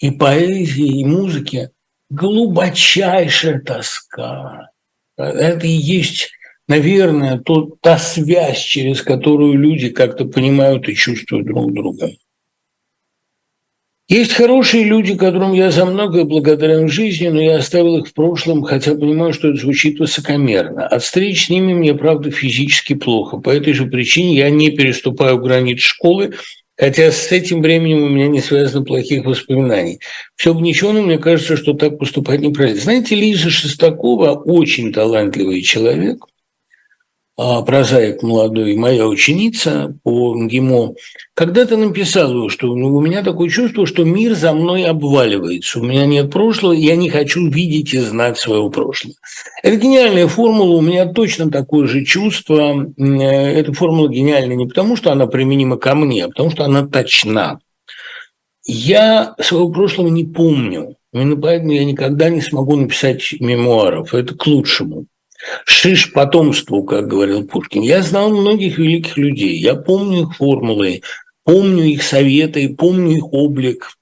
и 0.01 0.11
поэзии, 0.11 1.01
и 1.01 1.05
музыки, 1.05 1.71
глубочайшая 2.11 3.61
тоска. 3.61 4.71
Это 5.17 5.65
и 5.65 5.71
есть, 5.71 6.33
наверное, 6.67 7.39
тот, 7.39 7.81
та 7.81 7.97
связь, 7.97 8.59
через 8.59 9.03
которую 9.03 9.55
люди 9.55 9.91
как-то 9.91 10.25
понимают 10.25 10.89
и 10.89 10.97
чувствуют 10.97 11.47
друг 11.47 11.73
друга. 11.73 12.11
Есть 14.09 14.33
хорошие 14.33 14.85
люди, 14.85 15.15
которым 15.15 15.53
я 15.53 15.71
за 15.71 15.85
многое 15.85 16.25
благодарен 16.25 16.87
в 16.87 16.91
жизни, 16.91 17.29
но 17.29 17.43
я 17.43 17.57
оставил 17.59 17.99
их 17.99 18.09
в 18.09 18.15
прошлом, 18.15 18.63
хотя 18.63 18.95
понимаю, 18.95 19.35
что 19.35 19.49
это 19.49 19.61
звучит 19.61 19.99
высокомерно. 19.99 20.87
От 20.87 21.03
встреч 21.03 21.45
с 21.45 21.51
ними 21.51 21.75
мне, 21.75 21.93
правда, 21.93 22.31
физически 22.31 22.95
плохо. 22.95 23.37
По 23.37 23.51
этой 23.51 23.75
же 23.75 23.85
причине 23.85 24.35
я 24.35 24.49
не 24.49 24.71
переступаю 24.71 25.37
границ 25.37 25.81
школы, 25.81 26.33
хотя 26.75 27.13
с 27.13 27.31
этим 27.33 27.61
временем 27.61 28.03
у 28.03 28.09
меня 28.09 28.29
не 28.29 28.41
связано 28.41 28.83
плохих 28.83 29.27
воспоминаний. 29.27 30.01
Все 30.37 30.55
бы 30.55 30.63
ничего, 30.63 30.93
но 30.93 31.03
мне 31.03 31.19
кажется, 31.19 31.59
что 31.59 31.75
так 31.75 31.99
поступать 31.99 32.41
неправильно. 32.41 32.81
Знаете, 32.81 33.15
Лиза 33.15 33.51
Шестакова 33.51 34.31
очень 34.31 34.91
талантливый 34.91 35.61
человек– 35.61 36.25
прозаик 37.39 38.25
молодой, 38.25 38.75
моя 38.75 39.07
ученица 39.07 39.95
по 40.03 40.35
МГИМО, 40.35 40.95
когда-то 41.35 41.77
написала, 41.77 42.51
что 42.51 42.75
ну, 42.75 42.97
у 42.97 43.01
меня 43.01 43.23
такое 43.23 43.49
чувство, 43.49 43.87
что 43.87 44.03
мир 44.03 44.35
за 44.35 44.53
мной 44.53 44.85
обваливается, 44.85 45.79
у 45.79 45.85
меня 45.85 46.05
нет 46.07 46.33
прошлого, 46.33 46.73
я 46.73 46.97
не 46.97 47.11
хочу 47.11 47.49
видеть 47.49 47.95
и 47.95 47.99
знать 47.99 48.39
своего 48.39 48.71
прошлого. 48.71 49.15
Это 49.63 49.77
гениальная 49.77 50.27
формула, 50.27 50.79
у 50.79 50.81
меня 50.81 51.07
точно 51.07 51.49
такое 51.49 51.87
же 51.87 52.05
чувство. 52.05 52.87
Эта 52.99 53.73
формула 53.73 54.09
гениальна 54.09 54.55
не 54.55 54.67
потому, 54.67 54.97
что 54.97 55.13
она 55.13 55.29
применима 55.29 55.77
ко 55.77 55.95
мне, 55.95 56.25
а 56.25 56.29
потому 56.29 56.51
что 56.51 56.65
она 56.65 56.89
точна. 56.89 57.61
Я 58.67 59.37
своего 59.41 59.71
прошлого 59.71 60.09
не 60.09 60.25
помню, 60.25 60.97
именно 61.13 61.37
поэтому 61.37 61.71
я 61.71 61.85
никогда 61.85 62.31
не 62.31 62.41
смогу 62.41 62.75
написать 62.75 63.33
мемуаров. 63.39 64.13
Это 64.13 64.35
к 64.35 64.45
лучшему 64.47 65.07
шиш 65.65 66.13
потомству, 66.13 66.85
как 66.85 67.09
говорил 67.09 67.47
Пушкин. 67.47 67.83
Я 67.83 68.03
знал 68.03 68.31
многих 68.31 68.79
великих 68.79 69.17
людей, 69.17 69.59
я 69.59 69.75
помню 69.75 70.23
их 70.23 70.37
формулы, 70.37 71.03
помню 71.45 71.85
их 71.85 72.03
советы, 72.03 72.75
помню 72.77 73.17
их 73.17 73.33
облик. 73.33 73.93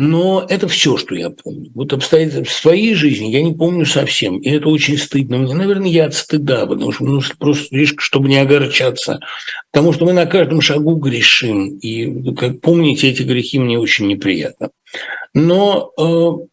Но 0.00 0.46
это 0.48 0.68
все, 0.68 0.96
что 0.96 1.16
я 1.16 1.28
помню. 1.28 1.72
Вот 1.74 1.92
обстоятельства 1.92 2.44
своей 2.44 2.94
жизни 2.94 3.30
я 3.30 3.42
не 3.42 3.52
помню 3.52 3.84
совсем. 3.84 4.38
И 4.38 4.48
это 4.48 4.68
очень 4.68 4.96
стыдно 4.96 5.38
мне. 5.38 5.54
Наверное, 5.54 5.88
я 5.88 6.06
от 6.06 6.14
стыда, 6.14 6.66
потому 6.66 6.92
что 6.92 7.04
ну, 7.04 7.20
просто 7.36 7.74
лишь 7.74 7.96
чтобы 7.98 8.28
не 8.28 8.38
огорчаться. 8.38 9.18
Потому 9.72 9.92
что 9.92 10.04
мы 10.04 10.12
на 10.12 10.26
каждом 10.26 10.60
шагу 10.60 10.94
грешим. 10.94 11.78
И, 11.78 12.32
как 12.34 12.60
помните, 12.60 13.10
эти 13.10 13.22
грехи 13.22 13.58
мне 13.58 13.76
очень 13.76 14.06
неприятно. 14.06 14.70
Но 15.34 15.90
э, 15.98 16.46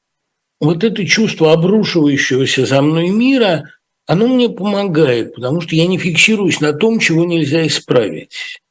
вот 0.60 0.84
это 0.84 1.05
чувство 1.05 1.53
обрушивающегося 1.53 2.65
за 2.65 2.81
мной 2.81 3.10
мира, 3.10 3.74
оно 4.07 4.27
мне 4.27 4.49
помогает, 4.49 5.35
потому 5.35 5.61
что 5.61 5.75
я 5.75 5.87
не 5.87 5.97
фиксируюсь 5.97 6.61
на 6.61 6.73
том, 6.73 6.99
чего 6.99 7.25
нельзя 7.25 7.65
исправить. 7.65 8.61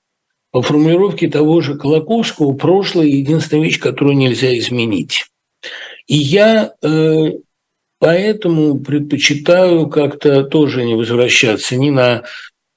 По 0.50 0.62
формулировке 0.62 1.28
того 1.28 1.60
же 1.60 1.76
Колоковского, 1.76 2.52
прошлое– 2.52 3.06
единственная 3.08 3.64
вещь, 3.64 3.80
которую 3.80 4.16
нельзя 4.16 4.56
изменить. 4.56 5.26
И 6.06 6.16
я 6.16 6.74
э, 6.80 7.32
поэтому 7.98 8.78
предпочитаю 8.78 9.88
как-то 9.88 10.44
тоже 10.44 10.84
не 10.84 10.94
возвращаться 10.94 11.76
ни 11.76 11.90
на 11.90 12.22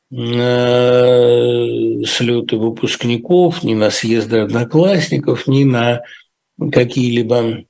на 0.10 2.06
слеты 2.06 2.56
выпускников, 2.56 3.64
ни 3.64 3.74
на 3.74 3.90
съезды 3.92 4.38
одноклассников, 4.40 5.48
ни 5.48 5.66
на 5.66 6.02
какие-либо 6.72 7.66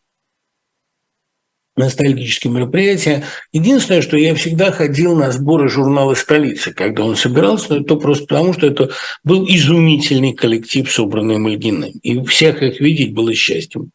ностальгические 1.77 2.51
мероприятия. 2.51 3.23
Единственное, 3.53 4.01
что 4.01 4.17
я 4.17 4.35
всегда 4.35 4.71
ходил 4.71 5.15
на 5.15 5.31
сборы 5.31 5.69
журнала 5.69 6.15
«Столица», 6.15 6.73
когда 6.73 7.03
он 7.03 7.15
собирался, 7.15 7.73
но 7.73 7.81
это 7.81 7.95
просто 7.95 8.25
потому, 8.25 8.53
что 8.53 8.67
это 8.67 8.89
был 9.23 9.45
изумительный 9.47 10.33
коллектив, 10.33 10.91
собранный 10.91 11.37
Мальгиным. 11.37 11.91
И 12.03 12.21
всех 12.25 12.61
их 12.63 12.81
видеть 12.81 13.13
было 13.13 13.33
счастьем. 13.33 13.91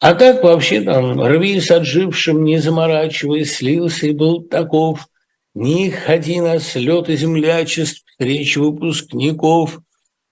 А 0.00 0.14
так 0.14 0.42
вообще 0.42 0.80
там 0.80 1.22
рви 1.22 1.60
с 1.60 1.70
отжившим, 1.70 2.44
не 2.44 2.58
заморачиваясь, 2.58 3.56
слился 3.56 4.08
и 4.08 4.12
был 4.12 4.42
таков. 4.42 5.06
Не 5.54 5.90
ходи 5.90 6.40
на 6.40 6.58
слеты 6.58 7.16
землячеств, 7.16 8.04
встречи 8.06 8.58
выпускников, 8.58 9.78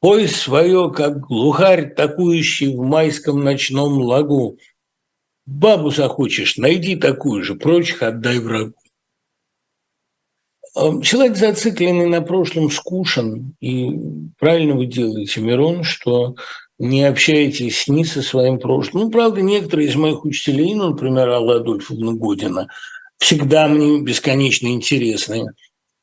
Пой 0.01 0.29
свое, 0.29 0.91
как 0.91 1.21
глухарь, 1.21 1.95
такующий 1.95 2.75
в 2.75 2.81
майском 2.81 3.45
ночном 3.45 4.01
лагу. 4.01 4.57
Бабу 5.51 5.91
захочешь, 5.91 6.59
найди 6.59 6.95
такую 6.95 7.43
же, 7.43 7.57
прочих 7.57 8.05
отдай 8.05 8.39
врагу. 8.39 8.75
Человек, 11.03 11.37
зацикленный 11.37 12.07
на 12.07 12.23
прошлом, 12.23 12.71
скушен. 12.71 13.57
И 13.61 13.91
правильно 14.39 14.77
вы 14.77 14.87
делаете, 14.87 15.41
Мирон, 15.41 15.83
что 15.83 16.37
не 16.79 17.03
общаетесь 17.03 17.89
ни 17.89 18.05
со 18.05 18.23
своим 18.23 18.61
прошлым. 18.61 19.05
Ну, 19.05 19.11
правда, 19.11 19.43
некоторые 19.43 19.89
из 19.89 19.97
моих 19.97 20.25
учителей, 20.25 20.73
ну, 20.75 20.91
например, 20.91 21.29
Алла 21.29 21.57
Адольфовна 21.57 22.13
Година, 22.13 22.69
всегда 23.19 23.67
мне 23.67 24.01
бесконечно 24.03 24.69
интересны. 24.69 25.47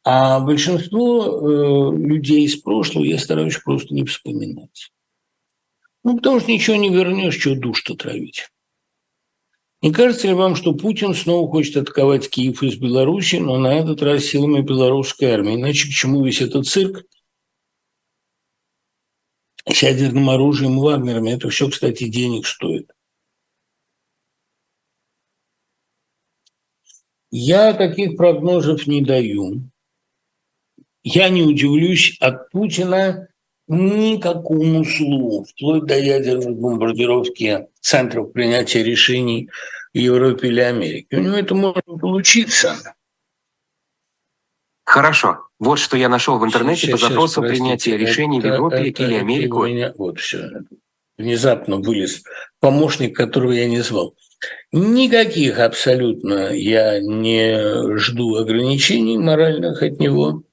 А 0.04 0.42
большинство 0.42 1.24
э, 1.24 1.98
людей 1.98 2.44
из 2.44 2.58
прошлого 2.58 3.06
я 3.06 3.18
стараюсь 3.18 3.58
просто 3.64 3.94
не 3.94 4.04
вспоминать. 4.04 4.92
Ну, 6.04 6.18
потому 6.18 6.42
что 6.42 6.52
ничего 6.52 6.76
не 6.76 6.90
вернешь, 6.90 7.40
что 7.40 7.56
душ-то 7.56 7.96
травить. 7.96 8.50
Не 9.82 9.94
кажется 9.94 10.28
ли 10.28 10.34
вам, 10.34 10.56
что 10.56 10.74
Путин 10.74 11.14
снова 11.14 11.50
хочет 11.50 11.78
атаковать 11.78 12.30
Киев 12.30 12.64
из 12.64 12.78
Беларуси, 12.78 13.36
но 13.36 13.58
на 13.58 13.76
этот 13.76 14.02
раз 14.02 14.24
силами 14.26 14.62
белорусской 14.62 15.32
армии? 15.32 15.56
Иначе 15.56 15.88
к 15.88 15.92
чему 15.92 16.26
весь 16.26 16.42
этот 16.42 16.66
цирк 16.66 17.06
с 19.68 19.84
ядерным 19.84 20.32
оружием 20.32 20.78
и 20.78 20.82
Вагнерами? 20.82 21.32
Это 21.32 21.50
все, 21.50 21.70
кстати, 21.70 22.08
денег 22.08 22.48
стоит. 22.48 22.92
Я 27.30 27.74
таких 27.74 28.18
прогнозов 28.18 28.88
не 28.88 29.04
даю. 29.04 29.70
Я 31.04 31.30
не 31.30 31.44
удивлюсь 31.44 32.18
от 32.20 32.50
Путина 32.50 33.28
никакому 33.68 34.84
злу, 34.84 35.44
вплоть 35.44 35.86
до 35.86 35.98
ядерной 35.98 36.54
бомбардировки 36.54 37.68
центров 37.82 38.32
принятия 38.32 38.84
решений 38.84 39.50
в 39.94 39.98
Европе 39.98 40.48
или 40.48 40.62
Америке. 40.62 41.18
У 41.18 41.20
него 41.20 41.36
это 41.36 41.56
может 41.56 41.86
получиться. 41.86 42.76
Хорошо. 44.86 45.48
Вот 45.60 45.80
что 45.80 45.98
я 45.98 46.08
нашел 46.08 46.40
в 46.40 46.46
интернете 46.46 46.88
сейчас, 46.88 47.02
по 47.02 47.08
запросу 47.08 47.42
сейчас, 47.42 47.52
принятия 47.52 47.98
решений 47.98 48.40
это, 48.40 48.48
в 48.48 48.54
Европе 48.54 48.90
это, 48.90 49.04
или 49.04 49.16
Америку. 49.16 49.66
Меня, 49.66 49.94
вот 49.98 50.20
все. 50.20 50.50
Внезапно 51.18 51.78
вылез 51.78 52.24
помощник, 52.60 53.16
которого 53.16 53.52
я 53.52 53.68
не 53.68 53.82
звал. 53.82 54.16
Никаких 54.72 55.60
абсолютно 55.60 56.54
я 56.54 57.02
не 57.02 57.98
жду 57.98 58.36
ограничений 58.36 59.18
моральных 59.18 59.82
от 59.82 60.00
него. 60.00 60.44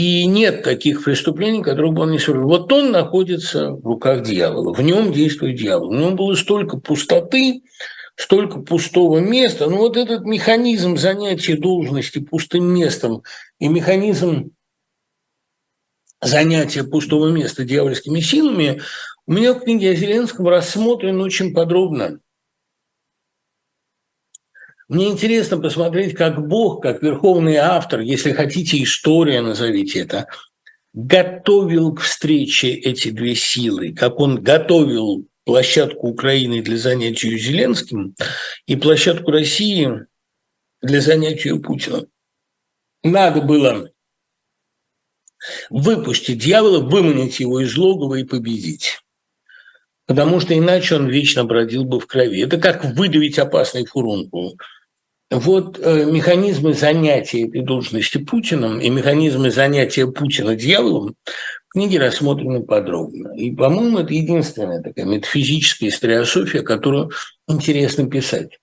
И 0.00 0.24
нет 0.24 0.62
таких 0.62 1.04
преступлений, 1.04 1.62
которых 1.62 1.92
бы 1.92 2.00
он 2.00 2.12
не 2.12 2.18
совершил. 2.18 2.48
Вот 2.48 2.72
он 2.72 2.90
находится 2.90 3.72
в 3.72 3.84
руках 3.84 4.22
дьявола, 4.22 4.72
в 4.72 4.80
нем 4.80 5.12
действует 5.12 5.58
дьявол. 5.58 5.90
В 5.90 5.94
нем 5.94 6.16
было 6.16 6.34
столько 6.36 6.78
пустоты, 6.78 7.64
столько 8.16 8.60
пустого 8.60 9.18
места. 9.18 9.68
Ну 9.68 9.76
вот 9.76 9.98
этот 9.98 10.24
механизм 10.24 10.96
занятия 10.96 11.54
должности 11.54 12.18
пустым 12.18 12.64
местом 12.74 13.24
и 13.58 13.68
механизм 13.68 14.52
занятия 16.22 16.82
пустого 16.82 17.28
места 17.28 17.64
дьявольскими 17.64 18.20
силами 18.20 18.80
у 19.26 19.32
меня 19.34 19.52
в 19.52 19.60
книге 19.60 19.90
о 19.90 19.94
Зеленском 19.94 20.48
рассмотрен 20.48 21.20
очень 21.20 21.52
подробно. 21.52 22.20
Мне 24.90 25.06
интересно 25.08 25.56
посмотреть, 25.56 26.16
как 26.16 26.48
Бог, 26.48 26.82
как 26.82 27.00
верховный 27.00 27.54
автор, 27.54 28.00
если 28.00 28.32
хотите, 28.32 28.82
история 28.82 29.40
назовите 29.40 30.00
это, 30.00 30.26
готовил 30.92 31.94
к 31.94 32.00
встрече 32.00 32.72
эти 32.72 33.10
две 33.10 33.36
силы, 33.36 33.94
как 33.94 34.18
он 34.18 34.42
готовил 34.42 35.28
площадку 35.44 36.08
Украины 36.08 36.60
для 36.60 36.76
занятия 36.76 37.38
Зеленским 37.38 38.16
и 38.66 38.74
площадку 38.74 39.30
России 39.30 40.06
для 40.82 41.00
занятия 41.00 41.54
Путина. 41.54 42.06
Надо 43.04 43.42
было 43.42 43.92
выпустить 45.70 46.38
дьявола, 46.38 46.80
выманить 46.80 47.38
его 47.38 47.60
из 47.60 47.76
логова 47.76 48.16
и 48.16 48.24
победить. 48.24 48.98
Потому 50.06 50.40
что 50.40 50.58
иначе 50.58 50.96
он 50.96 51.06
вечно 51.06 51.44
бродил 51.44 51.84
бы 51.84 52.00
в 52.00 52.08
крови. 52.08 52.42
Это 52.42 52.58
как 52.58 52.84
выдавить 52.84 53.38
опасный 53.38 53.86
фурункул. 53.86 54.58
Вот 55.30 55.78
э, 55.78 56.06
механизмы 56.06 56.74
занятия 56.74 57.46
этой 57.46 57.62
должности 57.62 58.18
Путиным 58.18 58.80
и 58.80 58.90
механизмы 58.90 59.52
занятия 59.52 60.08
Путина 60.08 60.56
дьяволом 60.56 61.14
в 61.68 61.72
книге 61.72 62.00
рассмотрены 62.00 62.64
подробно. 62.64 63.32
И, 63.36 63.54
по-моему, 63.54 63.98
это 63.98 64.12
единственная 64.12 64.82
такая 64.82 65.04
метафизическая 65.04 65.88
историософия, 65.88 66.62
которую 66.62 67.12
интересно 67.46 68.10
писать. 68.10 68.58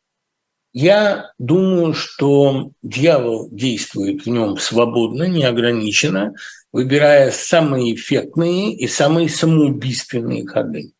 Я 0.73 1.31
думаю, 1.39 1.93
что 1.93 2.71
дьявол 2.83 3.49
действует 3.49 4.25
в 4.25 4.29
нем 4.29 4.57
свободно, 4.57 5.23
неограниченно, 5.23 6.35
выбирая 6.73 7.31
самые 7.31 7.95
эффектные 7.95 8.75
и 8.75 8.87
самые 8.87 9.29
самоубийственные 9.29 10.45
ходы. 10.45 10.91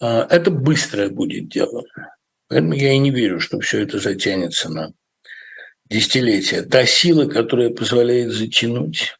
А, 0.00 0.26
это 0.28 0.50
быстрое 0.50 1.08
будет 1.08 1.48
дело. 1.48 1.84
Поэтому 2.52 2.74
я 2.74 2.92
и 2.92 2.98
не 2.98 3.10
верю, 3.10 3.40
что 3.40 3.60
все 3.60 3.80
это 3.80 3.98
затянется 3.98 4.68
на 4.68 4.92
десятилетия. 5.88 6.60
Та 6.60 6.84
сила, 6.84 7.24
которая 7.24 7.70
позволяет 7.70 8.30
затянуть. 8.30 9.16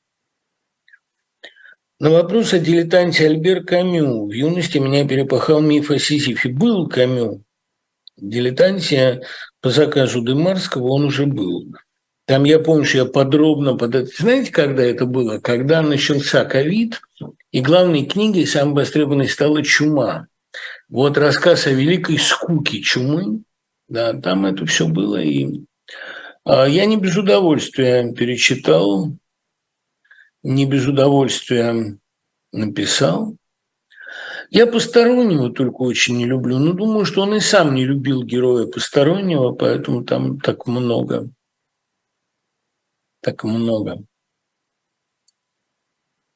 На 1.98 2.10
вопрос 2.10 2.52
о 2.52 2.58
дилетанте 2.58 3.24
Альбер 3.24 3.64
Камю. 3.64 4.26
В 4.26 4.32
юности 4.32 4.76
меня 4.76 5.08
перепахал 5.08 5.62
миф 5.62 5.90
о 5.90 5.98
Сизифе. 5.98 6.50
Был 6.50 6.88
Камю. 6.88 7.42
Дилетанте 8.18 9.22
по 9.62 9.70
заказу 9.70 10.22
Демарского 10.22 10.88
он 10.88 11.06
уже 11.06 11.24
был. 11.24 11.74
Там 12.26 12.44
я 12.44 12.58
помню, 12.58 12.84
что 12.84 12.98
я 12.98 13.04
подробно... 13.06 13.78
Под... 13.78 14.14
Знаете, 14.14 14.52
когда 14.52 14.82
это 14.82 15.06
было? 15.06 15.38
Когда 15.38 15.80
начался 15.80 16.44
ковид, 16.44 17.00
и 17.50 17.62
главной 17.62 18.04
книгой, 18.04 18.46
самой 18.46 18.74
востребованной, 18.74 19.30
стала 19.30 19.62
«Чума». 19.62 20.28
Вот 20.92 21.16
рассказ 21.16 21.66
о 21.66 21.70
великой 21.70 22.18
скуке 22.18 22.82
чумы, 22.82 23.44
да, 23.88 24.12
там 24.12 24.44
это 24.44 24.66
все 24.66 24.86
было. 24.86 25.22
И 25.22 25.64
а, 26.44 26.66
я 26.66 26.84
не 26.84 26.98
без 26.98 27.16
удовольствия 27.16 28.12
перечитал, 28.12 29.16
не 30.42 30.66
без 30.66 30.86
удовольствия 30.86 31.98
написал. 32.52 33.38
Я 34.50 34.66
постороннего 34.66 35.50
только 35.50 35.76
очень 35.76 36.18
не 36.18 36.26
люблю. 36.26 36.58
Но 36.58 36.74
думаю, 36.74 37.06
что 37.06 37.22
он 37.22 37.36
и 37.36 37.40
сам 37.40 37.74
не 37.74 37.86
любил 37.86 38.22
героя 38.22 38.66
постороннего, 38.66 39.52
поэтому 39.52 40.04
там 40.04 40.38
так 40.40 40.66
много. 40.66 41.30
Так 43.22 43.44
много 43.44 44.04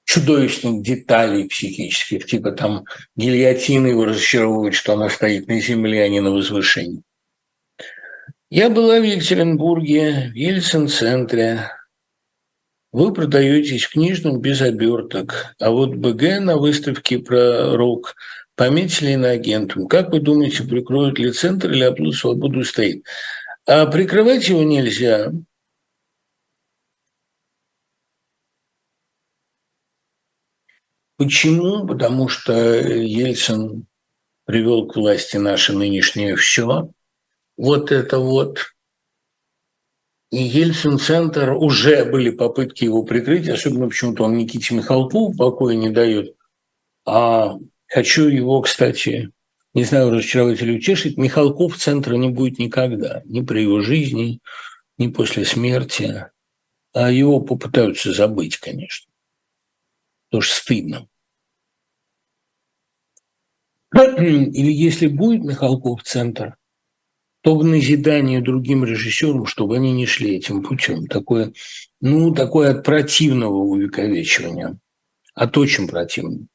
чудовищных 0.07 0.83
деталей 0.83 1.49
психических, 1.49 2.27
типа 2.27 2.53
там 2.53 2.85
гильотины 3.16 3.88
его 3.88 4.07
разочаровывают, 4.07 4.75
что 4.75 4.95
она 4.95 5.11
стоит 5.11 5.49
на 5.49 5.61
земле, 5.61 6.05
а 6.05 6.09
не 6.09 6.21
на 6.21 6.31
возвышении. 6.31 7.03
Я 8.49 8.71
была 8.71 9.01
в 9.01 9.03
Екатеринбурге, 9.03 10.31
в 10.33 10.37
Ельцин-центре. 10.37 11.69
Вы 12.92 13.12
продаетесь 13.12 13.85
в 13.85 13.92
книжном 13.92 14.40
без 14.40 14.62
оберток, 14.62 15.57
а 15.59 15.71
вот 15.71 15.97
БГ 15.97 16.40
на 16.40 16.57
выставке 16.57 17.19
про 17.19 17.77
рок 17.77 18.14
пометили 18.55 19.11
иноагентом. 19.11 19.88
Как 19.88 20.12
вы 20.12 20.21
думаете, 20.21 20.62
прикроют 20.62 21.19
ли 21.19 21.33
центр 21.33 21.73
или 21.73 21.83
оплот 21.83 22.14
свободу 22.14 22.64
стоит? 22.64 23.05
А 23.66 23.87
прикрывать 23.87 24.49
его 24.49 24.62
нельзя, 24.62 25.33
Почему? 31.16 31.87
Потому 31.87 32.29
что 32.29 32.52
Ельцин 32.52 33.87
привел 34.44 34.87
к 34.87 34.96
власти 34.96 35.38
наше 35.38 35.72
нынешнее 35.72 36.37
все. 36.37 36.90
Вот 37.57 37.90
это 37.90 38.18
вот. 38.18 38.74
И 40.31 40.42
Ельцин-центр 40.42 41.52
уже 41.52 42.05
были 42.05 42.31
попытки 42.31 42.85
его 42.85 43.02
прикрыть, 43.02 43.48
особенно 43.48 43.88
почему-то 43.88 44.24
он 44.24 44.37
Никите 44.37 44.74
Михалкову 44.74 45.35
покоя 45.35 45.74
не 45.74 45.88
дает. 45.88 46.37
А 47.07 47.55
хочу 47.87 48.29
его, 48.29 48.61
кстати, 48.61 49.31
не 49.72 49.85
знаю, 49.85 50.11
разочаровать 50.11 50.61
или 50.61 50.76
утешить, 50.76 51.16
Михалков 51.16 51.79
центра 51.79 52.14
не 52.16 52.29
будет 52.29 52.59
никогда, 52.59 53.22
ни 53.24 53.40
при 53.40 53.62
его 53.62 53.81
жизни, 53.81 54.40
ни 54.98 55.09
после 55.09 55.44
смерти. 55.44 56.26
А 56.92 57.11
его 57.11 57.40
попытаются 57.40 58.12
забыть, 58.12 58.59
конечно 58.59 59.11
что 60.29 60.41
стыдно. 60.41 61.09
Или 63.95 64.73
если 64.73 65.07
будет 65.07 65.43
Михалков 65.43 66.03
центр, 66.03 66.57
то 67.43 67.57
в 67.57 67.65
назидание 67.65 68.41
другим 68.41 68.85
режиссерам, 68.85 69.47
чтобы 69.47 69.77
они 69.77 69.93
не 69.93 70.07
шли 70.07 70.37
этим 70.37 70.62
путем. 70.62 71.07
Такое, 71.07 71.53
ну, 72.01 72.35
такое 72.35 72.73
от 72.73 72.85
противного 72.85 73.55
увековечивания, 73.55 74.79
от 75.35 75.57
очень 75.57 75.87
противного. 75.87 76.46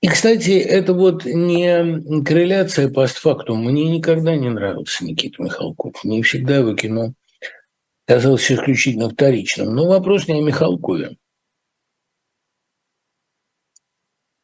И, 0.00 0.08
кстати, 0.08 0.50
это 0.50 0.92
вот 0.94 1.24
не 1.24 2.22
корреляция 2.24 2.88
постфактум. 2.88 3.64
Мне 3.64 3.88
никогда 3.88 4.36
не 4.36 4.50
нравился 4.50 5.04
Никита 5.04 5.42
Михалков. 5.42 6.02
Мне 6.04 6.22
всегда 6.22 6.58
его 6.58 6.74
кино 6.74 7.14
казалось 8.06 8.50
исключительно 8.50 9.10
вторичным. 9.10 9.74
Но 9.74 9.86
вопрос 9.86 10.28
не 10.28 10.34
о 10.34 10.42
Михалкове. 10.42 11.16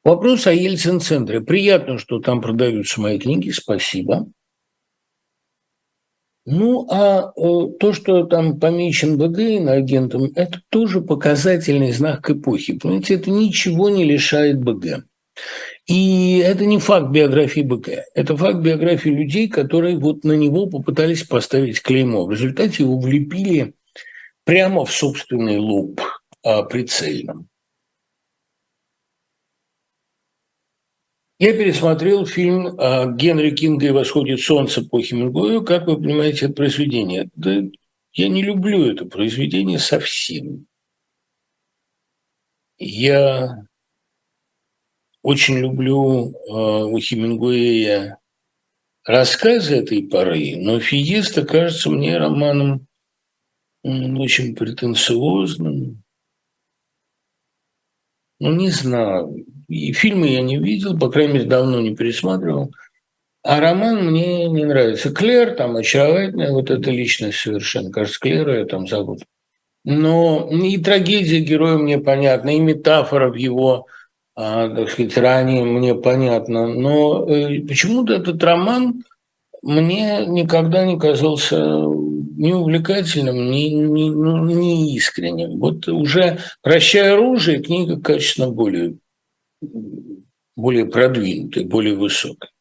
Вопрос 0.04 0.46
о 0.48 0.52
Ельцин-центре. 0.52 1.40
Приятно, 1.40 1.96
что 1.96 2.18
там 2.18 2.40
продаются 2.40 3.00
мои 3.00 3.18
книги, 3.18 3.50
спасибо. 3.50 4.26
Ну, 6.44 6.88
а 6.90 7.30
то, 7.78 7.92
что 7.92 8.24
там 8.24 8.58
помечен 8.58 9.16
БГ 9.16 9.68
агентом, 9.70 10.24
это 10.34 10.60
тоже 10.70 11.00
показательный 11.00 11.92
знак 11.92 12.24
к 12.24 12.30
эпохе. 12.30 12.80
Понимаете, 12.80 13.14
это 13.14 13.30
ничего 13.30 13.90
не 13.90 14.02
лишает 14.02 14.60
БГ. 14.60 15.04
И 15.86 16.38
это 16.38 16.64
не 16.64 16.78
факт 16.78 17.10
биографии 17.10 17.62
БК, 17.62 18.04
это 18.14 18.36
факт 18.36 18.60
биографии 18.60 19.08
людей, 19.08 19.48
которые 19.48 19.98
вот 19.98 20.22
на 20.22 20.32
него 20.32 20.66
попытались 20.66 21.24
поставить 21.24 21.82
клеймо. 21.82 22.24
В 22.24 22.30
результате 22.30 22.84
его 22.84 23.00
влепили 23.00 23.74
прямо 24.44 24.84
в 24.84 24.92
собственный 24.92 25.58
лоб 25.58 26.00
а, 26.44 26.62
прицельным. 26.62 27.48
Я 31.40 31.52
пересмотрел 31.54 32.24
фильм 32.26 32.78
а, 32.78 33.06
Генри 33.06 33.50
Кинга 33.50 33.86
«И 33.86 33.90
восходит 33.90 34.40
солнце» 34.40 34.84
по 34.84 35.02
Хемингуэю. 35.02 35.64
Как 35.64 35.88
вы 35.88 35.96
понимаете, 35.96 36.46
это 36.46 36.54
произведение. 36.54 37.28
Да 37.34 37.60
я 38.12 38.28
не 38.28 38.44
люблю 38.44 38.86
это 38.86 39.06
произведение 39.06 39.80
совсем. 39.80 40.66
Я 42.78 43.66
очень 45.22 45.58
люблю 45.58 46.30
э, 46.30 46.84
у 46.84 46.98
Хемингуэя 46.98 48.18
рассказы 49.04 49.76
этой 49.76 50.02
поры, 50.02 50.54
но 50.56 50.80
«Фиеста» 50.80 51.44
кажется 51.44 51.90
мне 51.90 52.18
романом 52.18 52.86
очень 53.84 54.54
претенциозным. 54.54 56.02
Ну, 58.38 58.52
не 58.52 58.70
знаю. 58.70 59.44
И 59.68 59.92
фильмы 59.92 60.28
я 60.28 60.42
не 60.42 60.58
видел, 60.58 60.98
по 60.98 61.10
крайней 61.10 61.34
мере, 61.34 61.44
давно 61.46 61.80
не 61.80 61.94
пересматривал. 61.94 62.72
А 63.44 63.60
роман 63.60 64.04
мне 64.06 64.48
не 64.48 64.64
нравится. 64.64 65.12
Клер 65.12 65.54
там 65.56 65.76
очаровательная, 65.76 66.52
вот 66.52 66.70
эта 66.70 66.90
личность 66.90 67.38
совершенно. 67.38 67.90
Кажется, 67.90 68.20
Клера 68.20 68.58
я 68.58 68.66
там 68.66 68.86
зовут. 68.86 69.22
Но 69.84 70.48
и 70.50 70.78
трагедия 70.78 71.40
героя 71.40 71.76
мне 71.76 71.98
понятна, 71.98 72.56
и 72.56 72.60
метафора 72.60 73.30
в 73.30 73.34
его 73.34 73.86
а, 74.34 74.68
так 74.68 74.90
сказать, 74.90 75.16
ранее 75.16 75.64
мне 75.64 75.94
понятно. 75.94 76.66
Но 76.66 77.28
э, 77.28 77.60
почему-то 77.62 78.14
этот 78.14 78.42
роман 78.42 79.04
мне 79.62 80.24
никогда 80.26 80.86
не 80.86 80.98
казался 80.98 81.58
ни 82.42 82.52
увлекательным, 82.52 83.50
ни, 83.50 83.68
ни, 83.68 84.10
ну, 84.10 84.44
ни 84.46 84.94
искренним. 84.96 85.58
Вот 85.58 85.86
уже 85.88 86.38
«Прощай 86.62 87.12
оружие» 87.12 87.62
книга 87.62 88.00
качественно 88.00 88.50
более, 88.50 88.96
более 90.56 90.86
продвинутая, 90.86 91.64
более 91.64 91.94
высокая. 91.94 92.51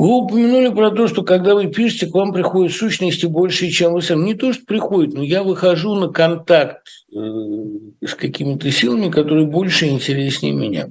Вы 0.00 0.16
упомянули 0.16 0.70
про 0.70 0.90
то, 0.90 1.08
что 1.08 1.22
когда 1.22 1.54
вы 1.54 1.66
пишете, 1.66 2.06
к 2.06 2.14
вам 2.14 2.32
приходят 2.32 2.72
сущности 2.72 3.26
больше, 3.26 3.68
чем 3.68 3.92
вы 3.92 4.00
сами. 4.00 4.24
Не 4.24 4.34
то, 4.34 4.50
что 4.54 4.64
приходит, 4.64 5.12
но 5.12 5.22
я 5.22 5.42
выхожу 5.42 5.94
на 5.94 6.08
контакт 6.08 6.86
э, 7.14 7.18
с 8.06 8.14
какими-то 8.14 8.70
силами, 8.70 9.10
которые 9.10 9.44
больше 9.44 9.88
интереснее 9.88 10.54
меня. 10.54 10.88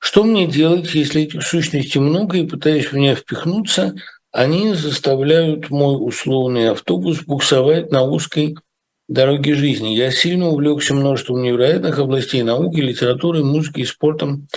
Что 0.00 0.24
мне 0.24 0.46
делать, 0.46 0.94
если 0.94 1.24
этих 1.24 1.42
сущностей 1.42 2.00
много, 2.00 2.38
и 2.38 2.46
пытаясь 2.46 2.86
в 2.86 2.94
меня 2.94 3.14
впихнуться, 3.14 3.94
они 4.32 4.72
заставляют 4.72 5.68
мой 5.68 5.94
условный 5.94 6.70
автобус 6.70 7.20
буксовать 7.26 7.92
на 7.92 8.04
узкой 8.04 8.56
дороге 9.06 9.52
жизни. 9.52 9.88
Я 9.88 10.10
сильно 10.10 10.48
увлекся 10.48 10.94
множеством 10.94 11.42
невероятных 11.42 11.98
областей 11.98 12.42
науки, 12.42 12.80
литературы, 12.80 13.44
музыки 13.44 13.80
и 13.80 13.84
спортом. 13.84 14.48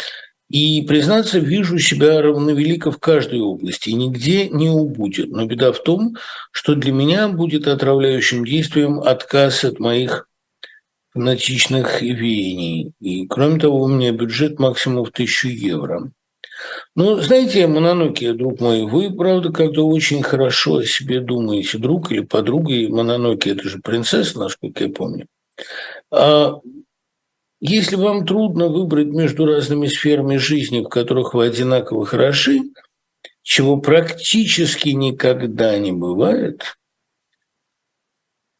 И, 0.50 0.82
признаться, 0.84 1.40
вижу 1.40 1.78
себя 1.78 2.22
равновелико 2.22 2.92
в 2.92 3.00
каждой 3.00 3.42
области 3.42 3.90
и 3.90 3.94
нигде 3.94 4.48
не 4.50 4.70
убудет. 4.70 5.30
Но 5.30 5.46
беда 5.46 5.74
в 5.74 5.84
том, 5.84 6.16
что 6.52 6.76
для 6.76 6.94
меня 6.94 7.28
будет 7.28 7.68
отравляющим 7.68 8.46
действием 8.46 9.02
отказ 9.02 9.66
от 9.66 9.80
моих 9.80 10.28
фанатичных 11.14 12.02
веяний. 12.02 12.94
И, 13.02 13.28
кроме 13.28 13.60
того, 13.60 13.82
у 13.82 13.88
меня 13.88 14.12
бюджет 14.14 14.58
максимум 14.60 15.04
в 15.04 15.12
тысячу 15.12 15.50
евро. 15.50 16.12
Ну, 16.96 17.20
знаете, 17.20 17.68
Мононоки, 17.68 18.32
друг 18.32 18.62
мой, 18.62 18.84
вы, 18.84 19.12
правда, 19.12 19.52
как-то 19.52 19.88
очень 19.88 20.24
хорошо 20.24 20.78
о 20.78 20.86
себе 20.86 21.20
думаете. 21.20 21.78
Друг 21.78 22.12
или 22.12 22.22
подруга, 22.22 22.74
и 22.74 22.88
Мононоки– 22.88 23.50
это 23.50 23.68
же 23.68 23.80
принцесса, 23.80 24.40
насколько 24.40 24.86
я 24.86 24.90
помню. 24.90 25.28
А 26.12 26.56
если 27.60 27.96
вам 27.96 28.26
трудно 28.26 28.68
выбрать 28.68 29.08
между 29.08 29.46
разными 29.46 29.88
сферами 29.88 30.38
жизни, 30.38 30.82
в 30.82 30.90
которых 30.90 31.34
вы 31.34 31.48
одинаково 31.48 32.06
хороши, 32.06 32.60
чего 33.42 33.78
практически 33.78 34.90
никогда 34.90 35.78
не 35.78 35.92
бывает, 35.92 36.78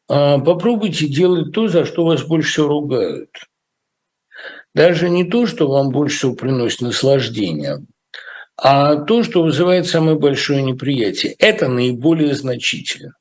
а, 0.10 0.40
попробуйте 0.40 1.08
делать 1.08 1.52
то, 1.52 1.68
за 1.68 1.86
что 1.86 2.06
вас 2.06 2.24
больше 2.24 2.52
всего 2.52 2.68
ругают. 2.68 3.30
Даже 4.74 5.10
не 5.10 5.26
то, 5.26 5.46
что 5.46 5.68
вам 5.68 5.90
больше 5.90 6.18
всего 6.18 6.36
приносит 6.36 6.82
наслаждение, 6.82 7.86
а 8.56 8.96
то, 8.96 9.24
что 9.24 9.44
вызывает 9.44 9.88
самое 9.88 10.18
большое 10.18 10.64
неприятие. 10.64 11.34
Это 11.34 11.68
наиболее 11.68 12.34
значительно. 12.34 13.14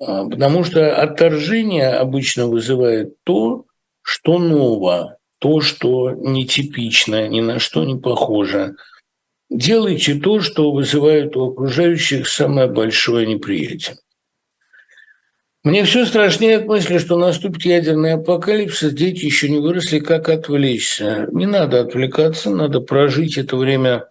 А, 0.00 0.28
потому 0.28 0.64
что 0.64 0.96
отторжение 1.00 1.88
обычно 1.88 2.46
вызывает 2.46 3.16
то, 3.24 3.66
что 4.04 4.38
ново, 4.38 5.16
то, 5.40 5.60
что 5.60 6.10
нетипично, 6.10 7.26
ни 7.26 7.40
на 7.40 7.58
что 7.58 7.84
не 7.84 7.96
похоже. 7.96 8.76
Делайте 9.50 10.14
то, 10.14 10.40
что 10.40 10.70
вызывает 10.70 11.36
у 11.36 11.50
окружающих 11.50 12.28
самое 12.28 12.68
большое 12.68 13.26
неприятие. 13.26 13.96
Мне 15.64 15.84
все 15.84 16.04
страшнее 16.04 16.58
от 16.58 16.66
мысли, 16.66 16.98
что 16.98 17.16
наступит 17.16 17.64
ядерный 17.64 18.12
апокалипсис, 18.12 18.92
дети 18.92 19.24
еще 19.24 19.48
не 19.48 19.58
выросли, 19.58 19.98
как 19.98 20.28
отвлечься. 20.28 21.26
Не 21.32 21.46
надо 21.46 21.80
отвлекаться, 21.80 22.50
надо 22.50 22.80
прожить 22.80 23.38
это 23.38 23.56
время 23.56 24.04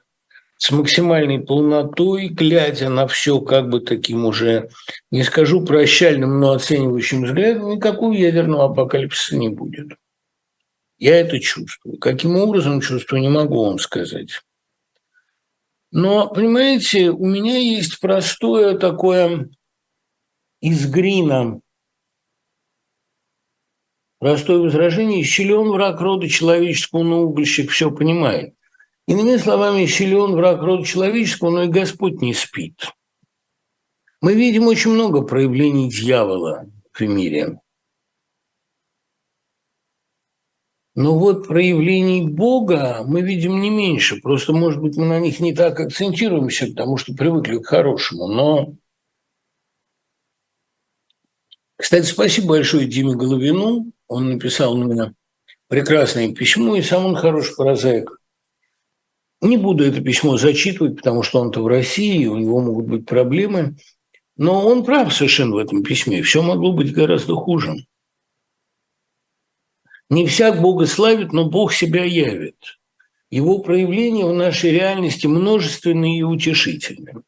с 0.58 0.72
максимальной 0.72 1.40
полнотой, 1.40 2.28
глядя 2.30 2.90
на 2.90 3.08
все 3.08 3.42
как 3.42 3.70
бы 3.70 3.82
таким 3.82 4.26
уже, 4.26 4.70
не 5.12 5.24
скажу 5.24 5.66
прощальным, 5.66 6.40
но 6.40 6.52
оценивающим 6.54 7.24
взглядом, 7.24 7.70
никакого 7.70 8.14
ядерного 8.14 8.66
апокалипсиса 8.66 9.38
не 9.38 9.50
будет. 9.50 9.90
Я 10.98 11.20
это 11.20 11.40
чувствую. 11.40 11.98
Каким 11.98 12.38
образом 12.38 12.82
чувствую, 12.82 13.22
не 13.22 13.30
могу 13.30 13.66
вам 13.66 13.80
сказать. 13.80 14.42
Но, 15.92 16.30
понимаете, 16.30 17.12
у 17.12 17.26
меня 17.26 17.58
есть 17.58 18.00
простое 18.00 18.78
такое 18.78 19.50
из 20.62 20.90
грина 20.90 21.60
простое 24.24 24.60
возражение, 24.60 25.22
щелен 25.22 25.68
враг 25.68 26.00
рода 26.00 26.30
человеческого, 26.30 27.04
но 27.04 27.24
угольщик 27.24 27.70
все 27.72 27.92
понимает. 27.92 28.56
Иными 29.06 29.36
словами, 29.38 29.86
силен 29.86 30.34
враг 30.34 30.62
рода 30.62 30.86
человеческого, 30.86 31.50
но 31.50 31.64
и 31.64 31.68
Господь 31.68 32.22
не 32.22 32.34
спит. 32.34 32.92
Мы 34.22 34.36
видим 34.36 34.68
очень 34.68 34.92
много 34.92 35.22
проявлений 35.22 35.90
дьявола 35.90 36.66
в 36.94 37.02
мире. 37.02 37.60
Но 40.96 41.18
вот 41.18 41.48
проявлений 41.48 42.28
Бога 42.28 43.04
мы 43.06 43.22
видим 43.22 43.60
не 43.60 43.70
меньше. 43.70 44.22
Просто, 44.22 44.54
может 44.54 44.80
быть, 44.80 44.96
мы 44.96 45.06
на 45.06 45.20
них 45.20 45.40
не 45.40 45.54
так 45.54 45.80
акцентируемся, 45.80 46.68
потому 46.68 46.98
что 46.98 47.14
привыкли 47.14 47.58
к 47.58 47.66
хорошему. 47.66 48.28
Но, 48.28 48.76
кстати, 51.76 52.06
спасибо 52.06 52.50
большое 52.50 52.88
Диме 52.88 53.16
Головину. 53.16 53.92
Он 54.08 54.30
написал 54.30 54.78
мне 54.78 55.14
прекрасное 55.68 56.34
письмо, 56.34 56.76
и 56.76 56.82
сам 56.82 57.08
он 57.08 57.16
хороший 57.16 57.56
прозаик. 57.56 58.23
Не 59.44 59.58
буду 59.58 59.84
это 59.84 60.00
письмо 60.00 60.38
зачитывать, 60.38 60.96
потому 60.96 61.22
что 61.22 61.42
он-то 61.42 61.62
в 61.62 61.68
России, 61.68 62.28
у 62.28 62.38
него 62.38 62.62
могут 62.62 62.86
быть 62.86 63.06
проблемы. 63.06 63.76
Но 64.38 64.66
он 64.66 64.86
прав 64.86 65.14
совершенно 65.14 65.56
в 65.56 65.58
этом 65.58 65.84
письме. 65.84 66.24
Все 66.24 66.42
могло 66.42 66.72
быть 66.72 66.94
гораздо 66.94 67.36
хуже. 67.36 67.76
Не 70.10 70.28
всяк 70.28 70.62
Бога 70.62 70.86
славит, 70.86 71.34
но 71.34 71.50
Бог 71.50 71.74
себя 71.74 72.06
явит. 72.06 72.80
Его 73.30 73.60
проявления 73.60 74.26
в 74.26 74.34
нашей 74.34 74.72
реальности 74.72 75.28
множественные 75.28 76.20
и 76.20 76.24
утешительные. 76.24 77.22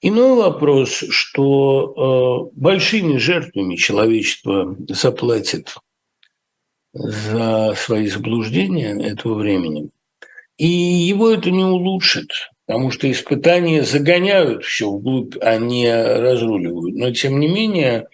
Иной 0.00 0.34
вопрос, 0.34 1.04
что 1.08 2.50
э, 2.50 2.58
большими 2.58 3.16
жертвами 3.18 3.76
человечество 3.76 4.76
заплатит 4.88 5.76
за 6.92 7.74
свои 7.76 8.08
заблуждения 8.08 9.00
этого 9.00 9.34
времени– 9.34 9.90
и 10.56 10.66
его 10.66 11.30
это 11.30 11.50
не 11.50 11.64
улучшит, 11.64 12.30
потому 12.66 12.90
что 12.90 13.10
испытания 13.10 13.82
загоняют 13.82 14.64
все 14.64 14.90
вглубь, 14.90 15.36
а 15.40 15.56
не 15.56 15.92
разруливают. 15.92 16.96
Но, 16.96 17.10
тем 17.12 17.40
не 17.40 17.48
менее, 17.48 18.08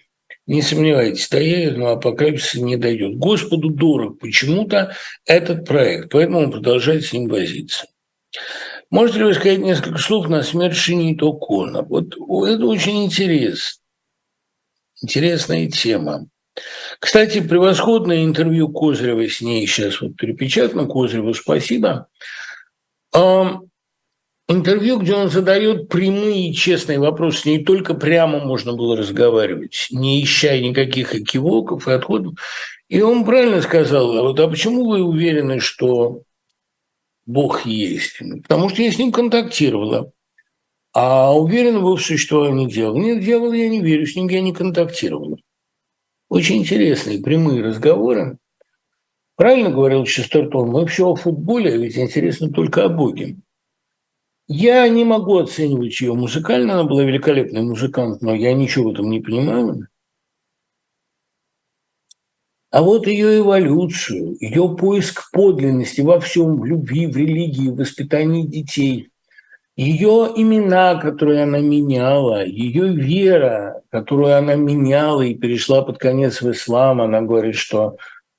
не 0.47 0.61
сомневайтесь, 0.61 1.29
до 1.29 1.39
ядерного 1.39 1.93
апокалипсиса 1.93 2.61
не 2.61 2.75
дойдет. 2.75 3.17
Господу 3.17 3.69
дорог 3.69 4.19
почему-то 4.19 4.95
этот 5.25 5.65
проект, 5.65 6.11
поэтому 6.11 6.39
он 6.39 6.51
продолжает 6.51 7.05
с 7.05 7.13
ним 7.13 7.27
возиться. 7.27 7.85
Можете 8.89 9.19
ли 9.19 9.25
вы 9.25 9.33
сказать 9.35 9.59
несколько 9.59 9.99
слов 9.99 10.27
на 10.27 10.41
смерть 10.41 10.75
Шинито 10.75 11.31
Кона? 11.33 11.83
Вот 11.83 12.15
это 12.15 12.65
очень 12.65 13.05
интересно. 13.05 13.81
Интересная 15.01 15.69
тема. 15.69 16.27
Кстати, 16.99 17.39
превосходное 17.41 18.23
интервью 18.23 18.69
Козыревой 18.69 19.29
с 19.29 19.41
ней 19.41 19.65
сейчас 19.67 20.01
вот 20.01 20.15
перепечатано. 20.15 20.85
Козыреву 20.85 21.33
спасибо. 21.33 22.07
Интервью, 24.51 24.97
где 24.99 25.13
он 25.13 25.29
задает 25.29 25.89
прямые 25.89 26.49
и 26.49 26.53
честные 26.55 26.97
вопросы, 26.97 27.49
не 27.49 27.63
только 27.63 27.93
прямо 27.93 28.39
можно 28.39 28.73
было 28.73 28.97
разговаривать, 28.97 29.89
не 29.91 30.23
ища 30.23 30.57
никаких 30.57 31.13
экивоков 31.13 31.87
и 31.87 31.91
отходов. 31.91 32.33
И 32.87 32.99
он 32.99 33.25
правильно 33.25 33.61
сказал, 33.61 34.17
а 34.17 34.23
вот 34.23 34.39
а 34.39 34.47
почему 34.47 34.89
вы 34.89 35.03
уверены, 35.03 35.59
что 35.59 36.23
Бог 37.27 37.67
есть? 37.67 38.17
Потому 38.41 38.69
что 38.69 38.81
я 38.81 38.91
с 38.91 38.97
ним 38.97 39.11
контактировала. 39.11 40.11
А 40.93 41.31
уверен 41.37 41.83
вы 41.83 41.95
в 41.95 42.01
существовании 42.01 42.65
дела? 42.65 42.95
Нет, 42.95 43.23
дьявола 43.23 43.53
я 43.53 43.69
не 43.69 43.81
верю, 43.81 44.07
с 44.07 44.15
ним 44.15 44.27
я 44.29 44.41
не 44.41 44.51
контактировала. 44.51 45.37
Очень 46.29 46.57
интересные 46.57 47.21
прямые 47.21 47.63
разговоры. 47.63 48.37
Правильно 49.35 49.71
говорил 49.71 50.05
Честертон, 50.05 50.69
мы 50.69 50.85
все 50.85 51.09
о 51.09 51.15
футболе, 51.15 51.73
а 51.73 51.77
ведь 51.77 51.97
интересно 51.97 52.51
только 52.51 52.85
о 52.85 52.89
Боге. 52.89 53.37
Я 54.47 54.87
не 54.89 55.03
могу 55.03 55.37
оценивать 55.37 55.99
ее 56.01 56.13
музыкально, 56.13 56.73
она 56.73 56.83
была 56.83 57.03
великолепный 57.03 57.63
музыкант, 57.63 58.21
но 58.21 58.35
я 58.35 58.53
ничего 58.53 58.89
в 58.89 58.93
этом 58.93 59.09
не 59.09 59.19
понимаю. 59.19 59.87
А 62.71 62.83
вот 62.83 63.07
ее 63.07 63.39
эволюцию, 63.39 64.37
ее 64.39 64.75
поиск 64.75 65.31
подлинности 65.31 66.01
во 66.01 66.19
всем, 66.19 66.59
в 66.59 66.65
любви, 66.65 67.07
в 67.07 67.17
религии, 67.17 67.69
в 67.69 67.77
воспитании 67.77 68.45
детей, 68.45 69.09
ее 69.75 70.31
имена, 70.35 70.95
которые 70.95 71.43
она 71.43 71.59
меняла, 71.59 72.45
ее 72.45 72.93
вера, 72.93 73.81
которую 73.89 74.37
она 74.37 74.55
меняла 74.55 75.21
и 75.21 75.35
перешла 75.35 75.81
под 75.81 75.97
конец 75.97 76.41
в 76.41 76.51
ислам, 76.51 77.01
она 77.01 77.21
говорит, 77.21 77.55
что 77.55 77.97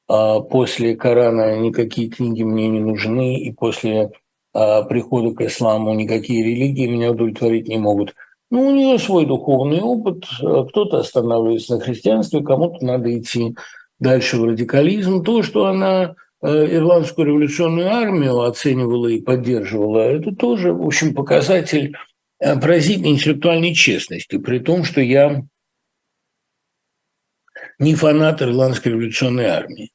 э, 0.08 0.36
после 0.50 0.96
Корана 0.96 1.58
никакие 1.58 2.10
книги 2.10 2.42
мне 2.42 2.68
не 2.68 2.80
нужны, 2.80 3.38
и 3.38 3.52
после 3.52 4.10
а, 4.52 4.82
прихода 4.82 5.34
к 5.34 5.42
исламу 5.42 5.94
никакие 5.94 6.44
религии 6.44 6.86
меня 6.86 7.12
удовлетворить 7.12 7.68
не 7.68 7.78
могут. 7.78 8.14
Ну, 8.50 8.66
у 8.66 8.70
нее 8.72 8.98
свой 8.98 9.24
духовный 9.24 9.80
опыт, 9.80 10.24
а, 10.42 10.64
кто-то 10.64 10.98
останавливается 10.98 11.76
на 11.76 11.80
христианстве, 11.80 12.42
кому-то 12.42 12.84
надо 12.84 13.16
идти 13.16 13.54
дальше 14.00 14.38
в 14.38 14.44
радикализм. 14.44 15.22
То, 15.22 15.42
что 15.42 15.66
она 15.66 16.16
ирландскую 16.42 17.26
революционную 17.26 17.88
армию 17.88 18.40
оценивала 18.40 19.08
и 19.08 19.20
поддерживала, 19.20 20.00
это 20.00 20.34
тоже, 20.34 20.72
в 20.72 20.86
общем, 20.86 21.14
показатель 21.14 21.96
поразительной 22.38 23.10
интеллектуальной 23.10 23.74
честности, 23.74 24.38
при 24.38 24.58
том, 24.58 24.84
что 24.84 25.00
я 25.00 25.42
не 27.78 27.94
фанат 27.94 28.40
ирландской 28.40 28.88
революционной 28.88 29.46
армии 29.46 29.90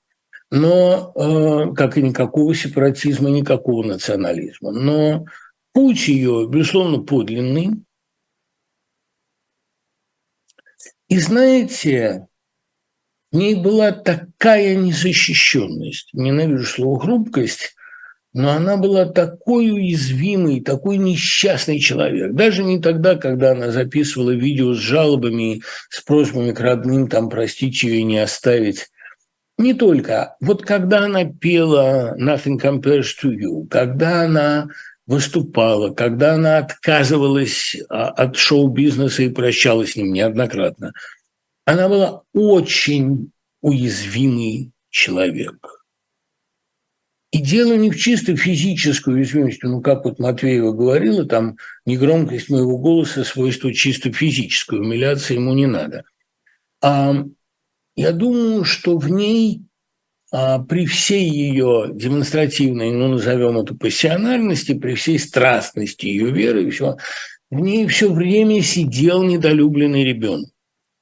но 0.51 1.11
э, 1.15 1.73
как 1.73 1.97
и 1.97 2.01
никакого 2.01 2.53
сепаратизма, 2.55 3.29
никакого 3.29 3.83
национализма. 3.83 4.71
Но 4.71 5.25
путь 5.73 6.07
ее, 6.07 6.47
безусловно, 6.49 7.03
подлинный. 7.03 7.71
И 11.07 11.19
знаете, 11.19 12.27
в 13.35 13.37
ней 13.37 13.55
была 13.55 13.91
такая 13.91 14.75
незащищенность, 14.75 16.07
ненавижу 16.13 16.63
слово 16.63 17.01
хрупкость, 17.01 17.75
но 18.31 18.51
она 18.51 18.77
была 18.77 19.03
такой 19.03 19.71
уязвимый, 19.71 20.61
такой 20.61 20.95
несчастный 20.95 21.79
человек. 21.79 22.31
Даже 22.31 22.63
не 22.63 22.79
тогда, 22.79 23.15
когда 23.15 23.51
она 23.51 23.71
записывала 23.71 24.31
видео 24.31 24.73
с 24.73 24.77
жалобами, 24.77 25.63
с 25.89 25.99
просьбами 26.01 26.53
к 26.53 26.61
родным, 26.61 27.09
там, 27.09 27.29
простить 27.29 27.83
ее 27.83 27.97
и 27.97 28.03
не 28.03 28.19
оставить 28.19 28.87
не 29.57 29.73
только. 29.73 30.37
Вот 30.39 30.61
когда 30.61 30.99
она 30.99 31.25
пела 31.25 32.15
«Nothing 32.17 32.57
compares 32.57 33.07
to 33.21 33.33
you», 33.33 33.67
когда 33.69 34.21
она 34.21 34.67
выступала, 35.07 35.93
когда 35.93 36.35
она 36.35 36.59
отказывалась 36.59 37.75
а, 37.89 38.07
от 38.11 38.37
шоу-бизнеса 38.37 39.23
и 39.23 39.29
прощалась 39.29 39.91
с 39.91 39.95
ним 39.97 40.13
неоднократно, 40.13 40.93
она 41.65 41.89
была 41.89 42.23
очень 42.33 43.31
уязвимый 43.61 44.71
человек. 44.89 45.85
И 47.31 47.41
дело 47.41 47.73
не 47.73 47.91
в 47.91 47.97
чисто 47.97 48.37
физической 48.37 49.15
уязвимости, 49.15 49.65
ну, 49.65 49.81
как 49.81 50.05
вот 50.05 50.19
Матвеева 50.19 50.71
говорила, 50.71 51.25
там 51.25 51.57
негромкость 51.85 52.49
моего 52.49 52.77
голоса– 52.77 53.23
свойство 53.25 53.73
чисто 53.73 54.13
физическое, 54.13 54.79
умиляться 54.79 55.33
ему 55.33 55.53
не 55.53 55.65
надо. 55.65 56.05
А 56.81 57.25
я 57.97 58.11
думаю, 58.13 58.63
что 58.63 58.97
в 58.97 59.09
ней 59.09 59.63
а, 60.31 60.59
при 60.59 60.85
всей 60.85 61.29
ее 61.29 61.89
демонстративной, 61.93 62.91
ну, 62.91 63.09
назовем 63.09 63.57
это 63.57 63.75
пассионарности, 63.75 64.73
при 64.73 64.95
всей 64.95 65.19
страстности 65.19 66.05
ее 66.05 66.31
веры 66.31 66.65
и 66.65 66.69
все, 66.69 66.97
в 67.49 67.59
ней 67.59 67.87
все 67.87 68.11
время 68.11 68.61
сидел 68.61 69.23
недолюбленный 69.23 70.03
ребенок, 70.03 70.49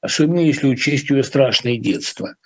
особенно 0.04 0.40
если 0.40 0.66
учесть 0.66 1.10
ее 1.10 1.22
страшное 1.22 1.76
детство. 1.76 2.36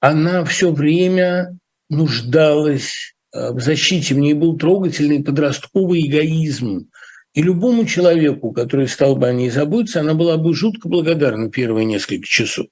Она 0.00 0.44
все 0.44 0.72
время 0.72 1.58
нуждалась 1.88 3.14
а, 3.32 3.52
в 3.52 3.60
защите, 3.60 4.14
в 4.14 4.18
ней 4.18 4.34
был 4.34 4.56
трогательный 4.56 5.22
подростковый 5.22 6.06
эгоизм. 6.06 6.90
И 7.34 7.42
любому 7.42 7.84
человеку, 7.84 8.52
который 8.52 8.88
стал 8.88 9.16
бы 9.16 9.28
о 9.28 9.32
ней 9.32 9.50
заботиться, 9.50 10.00
она 10.00 10.14
была 10.14 10.36
бы 10.36 10.54
жутко 10.54 10.88
благодарна 10.88 11.50
первые 11.50 11.84
несколько 11.84 12.26
часов 12.26 12.66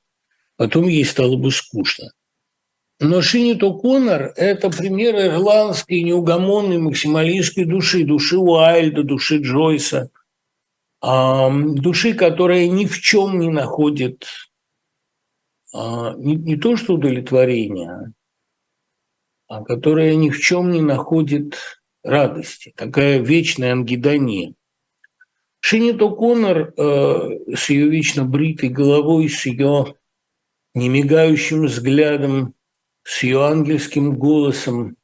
потом 0.58 0.88
ей 0.88 1.04
стало 1.06 1.36
бы 1.36 1.50
скучно. 1.50 2.12
Но 3.00 3.22
Шинит 3.22 3.62
О'Коннор– 3.62 4.32
это 4.36 4.70
пример 4.70 5.14
ирландской 5.14 6.02
неугомонной 6.02 6.78
максималистской 6.78 7.64
души, 7.64 8.04
души 8.04 8.36
Уайльда, 8.36 9.04
души 9.04 9.38
Джойса, 9.38 10.10
души, 11.00 12.14
которая 12.14 12.66
ни 12.68 12.84
в 12.84 13.00
чем 13.00 13.38
не 13.38 13.50
находит 13.50 14.26
а, 15.72 16.14
не, 16.14 16.36
не 16.36 16.56
то 16.56 16.76
что 16.76 16.94
удовлетворения, 16.94 18.12
а 19.48 19.62
которая 19.62 20.14
ни 20.14 20.30
в 20.30 20.38
чем 20.40 20.70
не 20.70 20.80
находит 20.80 21.58
радости, 22.02 22.72
такая 22.74 23.18
вечная 23.18 23.72
ангидония. 23.72 24.54
Шинит 25.60 26.00
О'Коннор 26.00 26.72
э, 26.76 27.54
с 27.54 27.68
ее 27.68 27.88
вечно 27.88 28.24
бритой 28.24 28.68
головой, 28.68 29.28
с 29.28 29.44
ее 29.44 29.96
немигающим 30.74 31.66
взглядом, 31.66 32.54
с 33.02 33.22
ее 33.22 33.44
ангельским 33.44 34.16
голосом. 34.16 34.96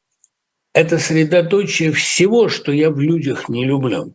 Это 0.72 0.98
средоточие 0.98 1.92
всего, 1.92 2.48
что 2.48 2.72
я 2.72 2.90
в 2.90 3.00
людях 3.00 3.48
не 3.48 3.64
люблю. 3.64 4.14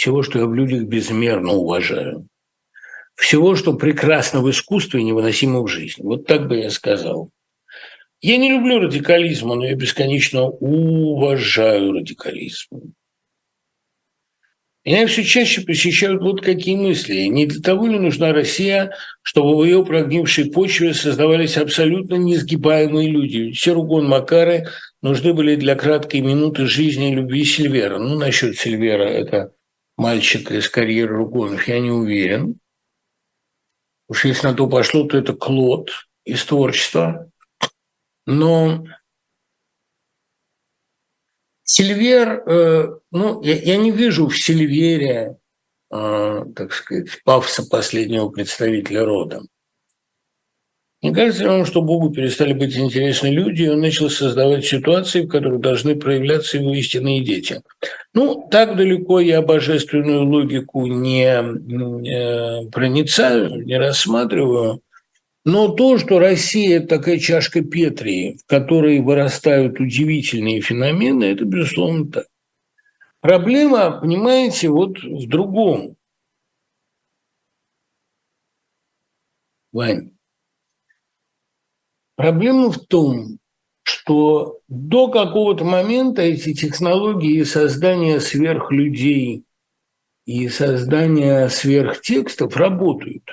Всего, 0.00 0.22
что 0.22 0.38
я 0.38 0.46
в 0.46 0.54
людях 0.54 0.84
безмерно 0.84 1.52
уважаю. 1.52 2.26
Всего, 3.16 3.54
что 3.54 3.74
прекрасно 3.74 4.40
в 4.40 4.48
искусстве 4.48 5.00
и 5.00 5.04
невыносимо 5.04 5.60
в 5.60 5.68
жизни. 5.68 6.02
Вот 6.02 6.26
так 6.26 6.48
бы 6.48 6.56
я 6.56 6.70
сказал. 6.70 7.28
Я 8.22 8.38
не 8.38 8.48
люблю 8.48 8.78
радикализм, 8.78 9.48
но 9.48 9.66
я 9.66 9.74
бесконечно 9.74 10.44
уважаю 10.44 11.92
радикализм. 11.92 12.94
Меня 14.86 15.06
все 15.06 15.22
чаще 15.22 15.60
посещают 15.60 16.22
вот 16.22 16.40
какие 16.40 16.76
мысли. 16.76 17.26
Не 17.26 17.44
для 17.44 17.60
того 17.60 17.86
ли 17.86 17.98
нужна 17.98 18.32
Россия, 18.32 18.94
чтобы 19.20 19.54
в 19.54 19.64
ее 19.64 19.84
прогнившей 19.84 20.50
почве 20.50 20.94
создавались 20.94 21.58
абсолютно 21.58 22.14
несгибаемые 22.14 23.10
люди? 23.10 23.52
Серугон 23.52 24.08
Макары 24.08 24.66
нужны 25.02 25.34
были 25.34 25.56
для 25.56 25.74
краткой 25.74 26.22
минуты 26.22 26.64
жизни 26.64 27.12
и 27.12 27.16
любви 27.16 27.44
Сильвера. 27.44 27.98
Ну, 27.98 28.18
насчет 28.18 28.56
Сильвера, 28.56 29.04
это 29.04 29.52
мальчик 30.00 30.50
из 30.50 30.70
карьеры 30.70 31.14
Ругонов, 31.14 31.68
я 31.68 31.78
не 31.78 31.90
уверен. 31.90 32.58
Уж 34.08 34.24
если 34.24 34.46
на 34.46 34.54
то 34.54 34.66
пошло, 34.66 35.06
то 35.06 35.18
это 35.18 35.34
Клод 35.34 35.90
из 36.24 36.42
творчества. 36.46 37.30
Но 38.24 38.86
Сильвер, 41.62 42.42
э, 42.46 42.98
ну, 43.10 43.42
я, 43.42 43.54
я 43.56 43.76
не 43.76 43.90
вижу 43.90 44.28
в 44.28 44.36
Сильвере, 44.38 45.36
э, 45.92 46.44
так 46.56 46.72
сказать, 46.72 47.22
пафоса 47.22 47.68
последнего 47.68 48.30
представителя 48.30 49.04
рода. 49.04 49.42
Не 51.02 51.14
кажется 51.14 51.44
ли 51.44 51.48
вам, 51.48 51.64
что 51.64 51.80
Богу 51.80 52.10
перестали 52.10 52.52
быть 52.52 52.76
интересны 52.76 53.28
люди, 53.28 53.62
и 53.62 53.68
он 53.68 53.80
начал 53.80 54.10
создавать 54.10 54.66
ситуации, 54.66 55.22
в 55.22 55.28
которых 55.28 55.60
должны 55.60 55.96
проявляться 55.96 56.58
его 56.58 56.74
истинные 56.74 57.24
дети? 57.24 57.62
Ну, 58.12 58.46
так 58.50 58.76
далеко 58.76 59.18
я 59.18 59.40
божественную 59.40 60.26
логику 60.26 60.86
не 60.86 61.24
э, 61.24 62.68
проницаю, 62.70 63.64
не 63.64 63.78
рассматриваю. 63.78 64.82
Но 65.46 65.68
то, 65.68 65.96
что 65.96 66.18
Россия– 66.18 66.80
такая 66.86 67.18
чашка 67.18 67.62
Петри, 67.62 68.36
в 68.36 68.46
которой 68.46 69.00
вырастают 69.00 69.80
удивительные 69.80 70.60
феномены, 70.60 71.24
это, 71.24 71.46
безусловно, 71.46 72.10
так. 72.10 72.26
Проблема, 73.22 74.00
понимаете, 74.00 74.68
вот 74.68 74.98
в 74.98 75.28
другом. 75.28 75.96
Вань, 79.72 80.10
Проблема 82.20 82.70
в 82.70 82.78
том, 82.80 83.38
что 83.82 84.58
до 84.68 85.08
какого-то 85.08 85.64
момента 85.64 86.20
эти 86.20 86.52
технологии 86.52 87.42
создания 87.44 88.20
сверхлюдей 88.20 89.44
и 90.26 90.48
создания 90.50 91.48
сверхтекстов 91.48 92.58
работают. 92.58 93.24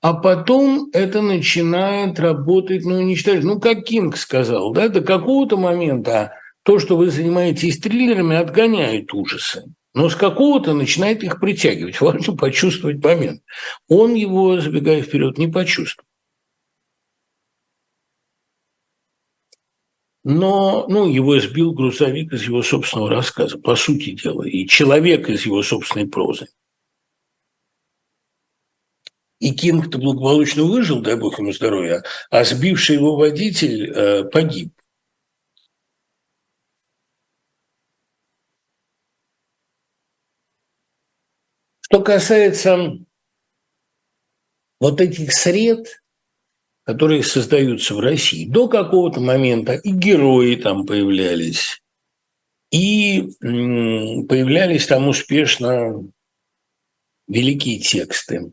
А 0.00 0.14
потом 0.14 0.88
это 0.94 1.20
начинает 1.20 2.18
работать, 2.18 2.86
ну, 2.86 2.94
уничтожить. 2.94 3.44
Ну, 3.44 3.60
как 3.60 3.84
Кинг 3.84 4.16
сказал, 4.16 4.72
да, 4.72 4.88
до 4.88 5.02
какого-то 5.02 5.58
момента 5.58 6.32
то, 6.62 6.78
что 6.78 6.96
вы 6.96 7.10
занимаетесь 7.10 7.80
триллерами, 7.80 8.34
отгоняет 8.34 9.12
ужасы. 9.12 9.64
Но 9.92 10.08
с 10.08 10.16
какого-то 10.16 10.72
начинает 10.72 11.22
их 11.22 11.38
притягивать. 11.38 12.00
Важно 12.00 12.34
почувствовать 12.34 13.04
момент. 13.04 13.42
Он 13.88 14.14
его, 14.14 14.58
забегая 14.58 15.02
вперед, 15.02 15.36
не 15.36 15.48
почувствовал. 15.48 16.06
Но 20.24 20.86
ну, 20.88 21.08
его 21.08 21.38
сбил 21.40 21.72
грузовик 21.72 22.32
из 22.32 22.44
его 22.44 22.62
собственного 22.62 23.10
рассказа, 23.10 23.58
по 23.58 23.74
сути 23.74 24.12
дела, 24.12 24.44
и 24.44 24.66
человек 24.66 25.28
из 25.28 25.44
его 25.44 25.62
собственной 25.62 26.06
прозы. 26.06 26.48
И 29.40 29.52
Кинг-то 29.52 29.98
благополучно 29.98 30.62
выжил, 30.62 31.02
дай 31.02 31.16
бог 31.16 31.40
ему 31.40 31.52
здоровья, 31.52 32.04
а 32.30 32.44
сбивший 32.44 32.94
его 32.96 33.16
водитель 33.16 33.90
э, 33.90 34.24
погиб. 34.24 34.72
Что 41.80 42.00
касается 42.00 42.98
вот 44.78 45.00
этих 45.00 45.32
сред, 45.32 46.01
которые 46.84 47.22
создаются 47.22 47.94
в 47.94 48.00
России, 48.00 48.48
до 48.48 48.68
какого-то 48.68 49.20
момента 49.20 49.74
и 49.74 49.90
герои 49.90 50.56
там 50.56 50.86
появлялись, 50.86 51.80
и 52.70 53.28
появлялись 53.40 54.86
там 54.86 55.08
успешно 55.08 56.04
великие 57.28 57.78
тексты. 57.78 58.52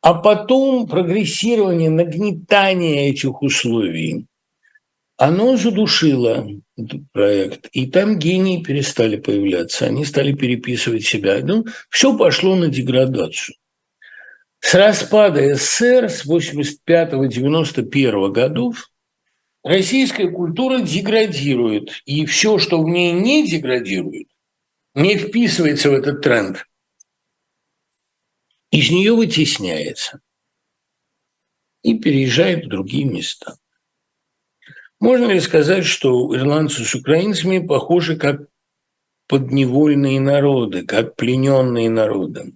А 0.00 0.14
потом 0.14 0.86
прогрессирование, 0.86 1.90
нагнетание 1.90 3.10
этих 3.10 3.42
условий, 3.42 4.26
оно 5.16 5.56
задушило 5.56 6.46
этот 6.76 7.10
проект. 7.12 7.68
И 7.72 7.86
там 7.86 8.18
гении 8.18 8.62
перестали 8.62 9.16
появляться, 9.16 9.86
они 9.86 10.04
стали 10.04 10.32
переписывать 10.32 11.04
себя. 11.04 11.40
Ну, 11.42 11.64
все 11.90 12.16
пошло 12.16 12.54
на 12.54 12.68
деградацию. 12.68 13.56
С 14.60 14.74
распада 14.74 15.54
СССР 15.54 16.08
с 16.08 16.26
85-91 16.26 18.32
годов 18.32 18.90
российская 19.62 20.28
культура 20.28 20.80
деградирует. 20.80 21.90
И 22.04 22.26
все, 22.26 22.58
что 22.58 22.82
в 22.82 22.88
ней 22.88 23.12
не 23.12 23.48
деградирует, 23.48 24.26
не 24.94 25.16
вписывается 25.16 25.90
в 25.90 25.94
этот 25.94 26.22
тренд, 26.22 26.66
из 28.70 28.90
нее 28.90 29.14
вытесняется 29.14 30.20
и 31.82 31.98
переезжает 31.98 32.66
в 32.66 32.68
другие 32.68 33.04
места. 33.04 33.58
Можно 34.98 35.26
ли 35.26 35.40
сказать, 35.40 35.84
что 35.84 36.34
ирландцы 36.34 36.84
с 36.84 36.94
украинцами 36.94 37.64
похожи 37.64 38.16
как 38.16 38.48
подневольные 39.28 40.20
народы, 40.20 40.84
как 40.84 41.16
плененные 41.16 41.90
народы? 41.90 42.54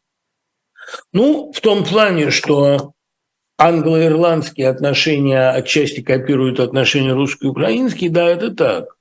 Ну, 1.12 1.52
в 1.52 1.60
том 1.60 1.84
плане, 1.84 2.30
что 2.30 2.92
англо-ирландские 3.58 4.68
отношения 4.68 5.50
отчасти 5.50 6.00
копируют 6.00 6.60
отношения 6.60 7.12
русско-украинские, 7.12 8.10
да, 8.10 8.28
это 8.28 8.50
так. 8.54 8.96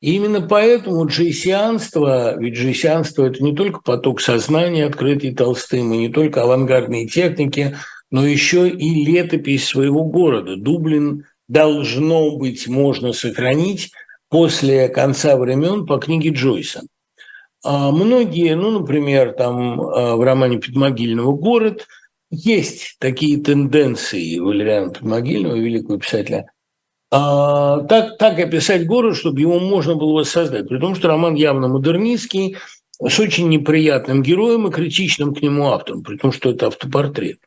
И 0.00 0.16
именно 0.16 0.40
поэтому 0.40 1.06
джейсианство, 1.06 2.36
ведь 2.36 2.54
джейсианство– 2.54 3.24
это 3.26 3.42
не 3.44 3.54
только 3.54 3.80
поток 3.82 4.20
сознания, 4.20 4.86
открытый 4.86 5.32
Толстым, 5.32 5.92
и 5.92 5.98
не 5.98 6.08
только 6.08 6.42
авангардные 6.42 7.06
техники, 7.06 7.76
но 8.10 8.26
еще 8.26 8.68
и 8.68 9.04
летопись 9.04 9.66
своего 9.66 10.04
города. 10.04 10.56
Дублин 10.56 11.26
должно 11.48 12.36
быть 12.36 12.66
можно 12.66 13.12
сохранить 13.12 13.92
после 14.28 14.88
конца 14.88 15.36
времен 15.36 15.86
по 15.86 15.98
книге 15.98 16.30
Джойса. 16.30 16.82
А 17.64 17.90
многие, 17.92 18.54
ну, 18.56 18.80
например, 18.80 19.32
там 19.32 19.80
а, 19.80 20.16
в 20.16 20.22
романе 20.22 20.58
«Подмогильного 20.58 21.32
город» 21.32 21.86
есть 22.30 22.96
такие 22.98 23.40
тенденции 23.40 24.38
Валериана 24.38 24.90
Подмогильного, 24.90 25.56
великого 25.56 25.98
писателя, 25.98 26.50
а, 27.10 27.80
так, 27.82 28.16
так 28.16 28.38
описать 28.38 28.86
город, 28.86 29.16
чтобы 29.16 29.40
его 29.40 29.60
можно 29.60 29.94
было 29.94 30.14
воссоздать. 30.14 30.66
При 30.66 30.78
том, 30.78 30.94
что 30.94 31.08
роман 31.08 31.34
явно 31.34 31.68
модернистский, 31.68 32.56
с 33.00 33.18
очень 33.20 33.48
неприятным 33.48 34.22
героем 34.22 34.66
и 34.66 34.72
критичным 34.72 35.34
к 35.34 35.42
нему 35.42 35.68
автором, 35.68 36.02
при 36.02 36.16
том, 36.16 36.32
что 36.32 36.50
это 36.50 36.68
автопортрет. 36.68 37.38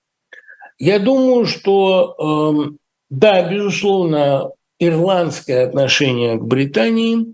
Я 0.78 1.00
думаю, 1.00 1.46
что, 1.46 2.68
э, 2.68 2.76
да, 3.10 3.50
безусловно, 3.50 4.52
ирландское 4.80 5.66
отношение 5.66 6.38
к 6.38 6.44
Британии 6.44 7.34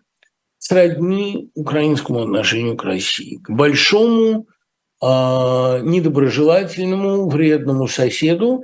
сродни 0.61 1.49
украинскому 1.55 2.21
отношению 2.21 2.77
к 2.77 2.83
России, 2.83 3.37
к 3.37 3.49
большому, 3.49 4.47
э, 5.01 5.05
недоброжелательному, 5.81 7.27
вредному 7.27 7.87
соседу, 7.87 8.63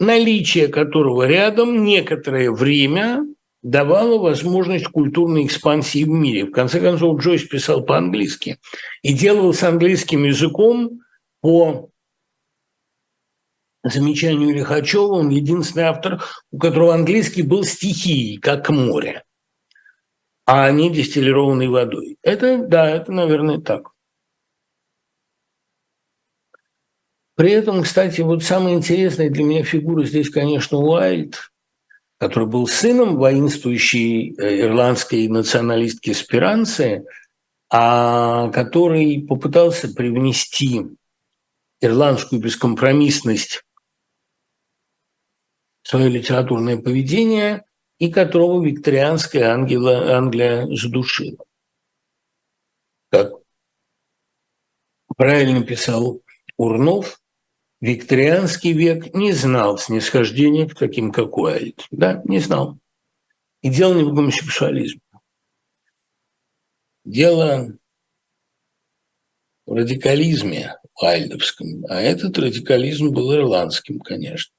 наличие 0.00 0.66
которого 0.66 1.22
рядом 1.22 1.84
некоторое 1.84 2.50
время 2.50 3.24
давало 3.62 4.18
возможность 4.18 4.88
культурной 4.88 5.46
экспансии 5.46 6.02
в 6.02 6.08
мире. 6.08 6.44
В 6.46 6.50
конце 6.50 6.80
концов, 6.80 7.20
Джойс 7.20 7.44
писал 7.44 7.84
по-английски 7.84 8.58
и 9.02 9.12
делал 9.12 9.54
с 9.54 9.62
английским 9.62 10.24
языком 10.24 11.02
по 11.40 11.88
замечанию 13.84 14.52
Лихачева, 14.52 15.12
он 15.12 15.28
единственный 15.28 15.84
автор, 15.84 16.20
у 16.50 16.58
которого 16.58 16.94
английский 16.94 17.42
был 17.42 17.62
стихией, 17.62 18.38
как 18.38 18.68
море, 18.70 19.22
а 20.46 20.70
не 20.70 20.90
дистиллированной 20.90 21.68
водой. 21.68 22.18
Это, 22.22 22.58
да, 22.58 22.88
это, 22.88 23.10
наверное, 23.12 23.58
так. 23.58 23.90
При 27.34 27.50
этом, 27.50 27.82
кстати, 27.82 28.22
вот 28.22 28.42
самая 28.42 28.74
интересная 28.74 29.28
для 29.28 29.44
меня 29.44 29.62
фигура 29.62 30.04
здесь, 30.04 30.30
конечно, 30.30 30.78
Уайльд, 30.78 31.50
который 32.18 32.48
был 32.48 32.66
сыном 32.66 33.16
воинствующей 33.16 34.34
э, 34.38 34.60
ирландской 34.62 35.28
националистки 35.28 36.14
Спиранции, 36.14 37.04
а 37.68 38.48
который 38.52 39.26
попытался 39.28 39.92
привнести 39.92 40.86
ирландскую 41.80 42.40
бескомпромиссность 42.40 43.64
в 45.82 45.88
свое 45.88 46.08
литературное 46.08 46.78
поведение 46.78 47.65
и 47.98 48.10
которого 48.10 48.64
викторианская 48.64 49.52
Ангела, 49.52 50.16
Англия 50.16 50.66
задушила. 50.66 51.44
Как 53.10 53.32
правильно 55.16 55.64
писал 55.64 56.22
Урнов, 56.56 57.20
викторианский 57.80 58.72
век 58.72 59.14
не 59.14 59.32
знал 59.32 59.78
снисхождения 59.78 60.68
к 60.68 60.74
таким, 60.74 61.12
как 61.12 61.36
Уайльд. 61.38 61.86
Да, 61.90 62.22
не 62.24 62.40
знал. 62.40 62.78
И 63.62 63.70
дело 63.70 63.94
не 63.94 64.04
в 64.04 64.14
гомосексуализме. 64.14 65.00
Дело 67.04 67.78
в 69.64 69.72
радикализме 69.72 70.76
уайльдовском. 71.00 71.84
А 71.88 72.00
этот 72.00 72.38
радикализм 72.38 73.10
был 73.10 73.34
ирландским, 73.34 74.00
конечно. 74.00 74.55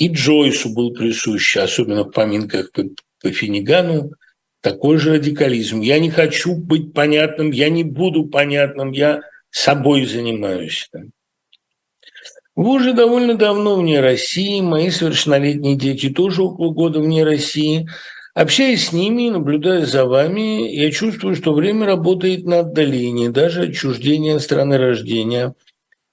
И 0.00 0.08
Джойсу 0.08 0.70
был 0.70 0.94
присущ, 0.94 1.58
особенно 1.58 2.04
в 2.04 2.10
поминках 2.10 2.72
по, 2.72 2.84
по 3.20 3.30
Финигану, 3.30 4.12
такой 4.62 4.96
же 4.96 5.12
радикализм. 5.12 5.82
Я 5.82 5.98
не 5.98 6.08
хочу 6.08 6.54
быть 6.54 6.94
понятным, 6.94 7.50
я 7.50 7.68
не 7.68 7.84
буду 7.84 8.24
понятным, 8.24 8.92
я 8.92 9.20
собой 9.50 10.06
занимаюсь. 10.06 10.88
Вы 12.56 12.70
уже 12.70 12.94
довольно 12.94 13.34
давно 13.34 13.76
вне 13.76 14.00
России, 14.00 14.62
мои 14.62 14.88
совершеннолетние 14.88 15.76
дети 15.76 16.08
тоже 16.08 16.44
около 16.44 16.72
года 16.72 17.00
вне 17.00 17.22
России. 17.22 17.86
Общаясь 18.32 18.86
с 18.86 18.92
ними 18.94 19.26
и 19.26 19.30
наблюдая 19.30 19.84
за 19.84 20.06
вами, 20.06 20.74
я 20.74 20.90
чувствую, 20.92 21.36
что 21.36 21.52
время 21.52 21.84
работает 21.84 22.46
на 22.46 22.60
отдаление, 22.60 23.28
даже 23.28 23.64
отчуждение 23.64 24.40
страны 24.40 24.78
рождения. 24.78 25.54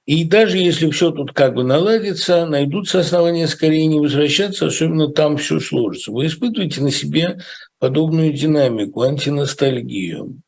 И 0.07 0.23
даже 0.23 0.57
если 0.57 0.89
все 0.89 1.11
тут 1.11 1.33
как 1.33 1.53
бы 1.53 1.65
наладится, 1.65 2.45
найдутся 2.45 3.01
основания 3.01 3.45
скорее 3.45 3.85
не 3.87 3.99
возвращаться, 3.99 4.67
особенно 4.67 5.09
там 5.09 5.35
все 5.35 5.59
сложится. 5.59 6.13
Вы 6.13 6.27
испытываете 6.27 6.81
на 6.81 6.91
себе 6.91 7.39
подобную 7.77 8.31
динамику, 8.31 9.01
антиностальгию. 9.01 10.41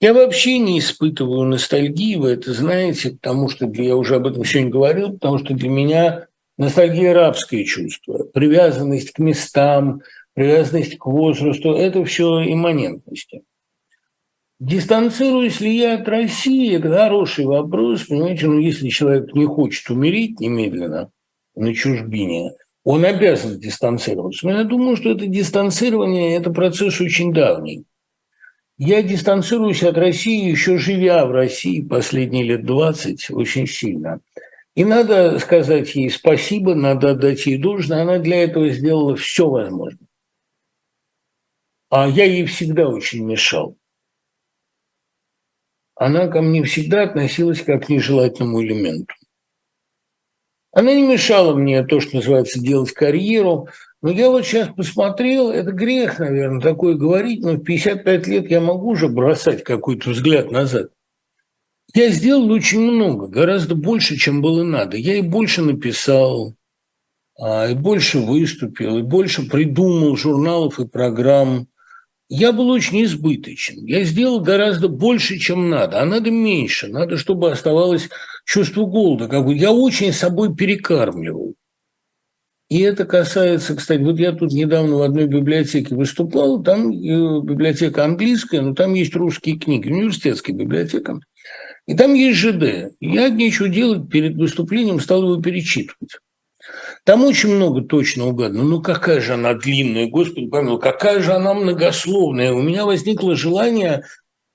Я 0.00 0.12
вообще 0.12 0.58
не 0.58 0.78
испытываю 0.78 1.46
ностальгии, 1.46 2.16
вы 2.16 2.32
это 2.32 2.52
знаете, 2.52 3.12
потому 3.12 3.48
что 3.48 3.64
я 3.72 3.96
уже 3.96 4.16
об 4.16 4.26
этом 4.26 4.44
сегодня 4.44 4.70
говорил, 4.70 5.12
потому 5.14 5.38
что 5.38 5.54
для 5.54 5.70
меня 5.70 6.26
ностальгия– 6.58 7.14
рабское 7.14 7.64
чувство, 7.64 8.24
привязанность 8.24 9.12
к 9.12 9.18
местам, 9.18 10.02
привязанность 10.34 10.98
к 10.98 11.06
возрасту– 11.06 11.72
это 11.74 12.04
все 12.04 12.44
имманентности. 12.44 13.44
Дистанцируюсь 14.64 15.60
ли 15.60 15.76
я 15.76 15.96
от 15.96 16.08
России– 16.08 16.74
это 16.78 16.88
хороший 16.88 17.44
вопрос. 17.44 18.04
Понимаете, 18.04 18.46
ну 18.46 18.58
если 18.58 18.88
человек 18.88 19.34
не 19.34 19.44
хочет 19.44 19.90
умереть 19.90 20.40
немедленно 20.40 21.10
на 21.54 21.74
чужбине, 21.74 22.52
он 22.82 23.04
обязан 23.04 23.60
дистанцироваться. 23.60 24.46
Но 24.46 24.60
я 24.60 24.64
думаю, 24.64 24.96
что 24.96 25.10
это 25.10 25.26
дистанцирование– 25.26 26.34
это 26.38 26.50
процесс 26.50 26.98
очень 26.98 27.34
давний. 27.34 27.84
Я 28.78 29.02
дистанцируюсь 29.02 29.82
от 29.82 29.98
России, 29.98 30.48
еще 30.48 30.78
живя 30.78 31.26
в 31.26 31.30
России 31.30 31.82
последние 31.82 32.44
лет 32.44 32.64
20, 32.64 33.32
очень 33.32 33.66
сильно. 33.66 34.20
И 34.74 34.86
надо 34.86 35.38
сказать 35.40 35.94
ей 35.94 36.08
спасибо, 36.08 36.74
надо 36.74 37.10
отдать 37.10 37.44
ей 37.44 37.58
должное. 37.58 38.00
Она 38.00 38.18
для 38.18 38.44
этого 38.44 38.70
сделала 38.70 39.14
все 39.14 39.46
возможное. 39.46 40.08
А 41.90 42.08
я 42.08 42.24
ей 42.24 42.46
всегда 42.46 42.88
очень 42.88 43.26
мешал. 43.26 43.76
Она 45.96 46.26
ко 46.28 46.42
мне 46.42 46.64
всегда 46.64 47.02
относилась 47.02 47.62
как 47.62 47.86
к 47.86 47.88
нежелательному 47.88 48.62
элементу. 48.62 49.14
Она 50.72 50.92
не 50.92 51.06
мешала 51.06 51.54
мне 51.54 51.84
то, 51.84 52.00
что 52.00 52.16
называется, 52.16 52.60
делать 52.60 52.92
карьеру, 52.92 53.68
но 54.02 54.10
я 54.10 54.28
вот 54.28 54.44
сейчас 54.44 54.68
посмотрел, 54.74 55.50
это 55.50 55.70
грех, 55.70 56.18
наверное, 56.18 56.60
такое 56.60 56.94
говорить, 56.94 57.42
но 57.42 57.52
в 57.52 57.62
55 57.62 58.26
лет 58.26 58.50
я 58.50 58.60
могу 58.60 58.90
уже 58.90 59.08
бросать 59.08 59.62
какой-то 59.62 60.10
взгляд 60.10 60.50
назад. 60.50 60.90
Я 61.94 62.10
сделал 62.10 62.50
очень 62.50 62.80
много, 62.80 63.28
гораздо 63.28 63.76
больше, 63.76 64.16
чем 64.16 64.42
было 64.42 64.64
надо. 64.64 64.96
Я 64.96 65.14
и 65.14 65.22
больше 65.22 65.62
написал, 65.62 66.56
а, 67.40 67.68
и 67.68 67.74
больше 67.74 68.18
выступил, 68.18 68.98
и 68.98 69.02
больше 69.02 69.48
придумал 69.48 70.16
журналов 70.16 70.80
и 70.80 70.86
программ. 70.86 71.68
Я 72.36 72.50
был 72.50 72.68
очень 72.70 73.04
избыточен. 73.04 73.86
Я 73.86 74.02
сделал 74.02 74.40
гораздо 74.40 74.88
больше, 74.88 75.38
чем 75.38 75.70
надо, 75.70 76.00
а 76.00 76.04
надо 76.04 76.32
меньше. 76.32 76.88
Надо, 76.88 77.16
чтобы 77.16 77.52
оставалось 77.52 78.08
чувство 78.44 78.86
голода. 78.86 79.28
Как 79.28 79.44
бы 79.44 79.54
я 79.54 79.70
очень 79.70 80.12
собой 80.12 80.52
перекармливал. 80.52 81.54
И 82.68 82.80
это 82.80 83.04
касается, 83.04 83.76
кстати, 83.76 84.02
вот 84.02 84.18
я 84.18 84.32
тут 84.32 84.50
недавно 84.50 84.96
в 84.96 85.02
одной 85.02 85.26
библиотеке 85.26 85.94
выступал, 85.94 86.60
там 86.60 86.90
э, 86.90 87.40
библиотека 87.42 88.04
английская, 88.04 88.62
но 88.62 88.74
там 88.74 88.94
есть 88.94 89.14
русские 89.14 89.56
книги, 89.56 89.88
университетская 89.88 90.56
библиотека. 90.56 91.20
И 91.86 91.94
там 91.94 92.14
есть 92.14 92.38
ЖД. 92.38 92.96
Я 92.98 93.28
нечего 93.28 93.68
делать 93.68 94.10
перед 94.10 94.34
выступлением, 94.34 94.98
стал 94.98 95.22
его 95.22 95.40
перечитывать. 95.40 96.18
Там 97.04 97.24
очень 97.24 97.54
много 97.54 97.82
точно 97.82 98.26
угадано. 98.26 98.64
Ну, 98.64 98.80
какая 98.80 99.20
же 99.20 99.34
она 99.34 99.54
длинная, 99.54 100.08
Господи 100.08 100.46
помилуй, 100.46 100.80
какая 100.80 101.20
же 101.20 101.32
она 101.32 101.52
многословная. 101.52 102.52
У 102.52 102.62
меня 102.62 102.86
возникло 102.86 103.36
желание 103.36 104.04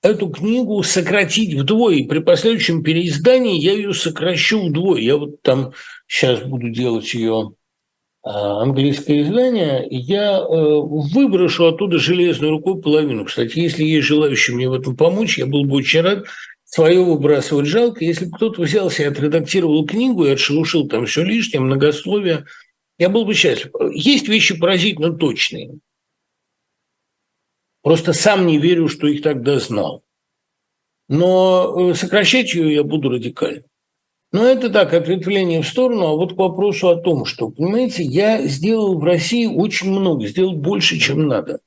эту 0.02 0.28
книгу 0.30 0.82
сократить 0.82 1.54
вдвое. 1.54 2.06
При 2.08 2.18
последующем 2.18 2.82
переиздании 2.82 3.60
я 3.60 3.72
ее 3.72 3.94
сокращу 3.94 4.66
вдвое. 4.66 5.00
Я 5.00 5.16
вот 5.16 5.42
там 5.42 5.72
сейчас 6.08 6.40
буду 6.40 6.70
делать 6.70 7.14
ее 7.14 7.52
а, 8.22 8.62
английское 8.62 9.22
издание, 9.22 9.86
я 9.88 10.38
э, 10.38 10.44
выброшу 10.44 11.68
оттуда 11.68 11.98
железной 11.98 12.50
рукой 12.50 12.78
половину. 12.80 13.24
Кстати, 13.24 13.58
если 13.58 13.82
есть 13.82 14.06
желающие 14.06 14.54
мне 14.54 14.68
в 14.68 14.74
этом 14.74 14.94
помочь, 14.94 15.38
я 15.38 15.46
был 15.46 15.64
бы 15.64 15.76
очень 15.76 16.02
рад. 16.02 16.24
Свое 16.72 17.02
выбрасывать 17.02 17.66
жалко. 17.66 18.04
Если 18.04 18.30
кто-то 18.30 18.62
взялся 18.62 19.02
и 19.02 19.06
отредактировал 19.06 19.84
книгу 19.84 20.24
и 20.24 20.30
отшелушил 20.30 20.86
там 20.86 21.06
все 21.06 21.24
лишнее, 21.24 21.60
многословие, 21.60 22.46
я 22.96 23.08
был 23.08 23.24
бы 23.24 23.34
счастлив. 23.34 23.72
Есть 23.92 24.28
вещи 24.28 24.56
поразительно 24.56 25.12
точные. 25.12 25.80
Просто 27.82 28.12
сам 28.12 28.46
не 28.46 28.58
верю, 28.58 28.88
что 28.88 29.08
их 29.08 29.20
тогда 29.22 29.58
знал. 29.58 30.04
Но 31.08 31.90
э, 31.90 31.94
сокращать 31.94 32.54
ее 32.54 32.72
я 32.72 32.84
буду 32.84 33.08
радикально. 33.08 33.64
Но 34.30 34.46
это 34.46 34.70
так, 34.70 34.94
ответвление 34.94 35.62
в 35.62 35.66
сторону, 35.66 36.06
а 36.06 36.14
вот 36.14 36.34
к 36.34 36.38
вопросу 36.38 36.88
о 36.90 37.00
том, 37.00 37.24
что, 37.24 37.50
понимаете, 37.50 38.04
я 38.04 38.46
сделал 38.46 38.96
в 38.96 39.02
России 39.02 39.46
очень 39.46 39.90
много, 39.90 40.28
сделал 40.28 40.54
больше, 40.54 40.98
чем 40.98 41.26
надо. 41.26 41.58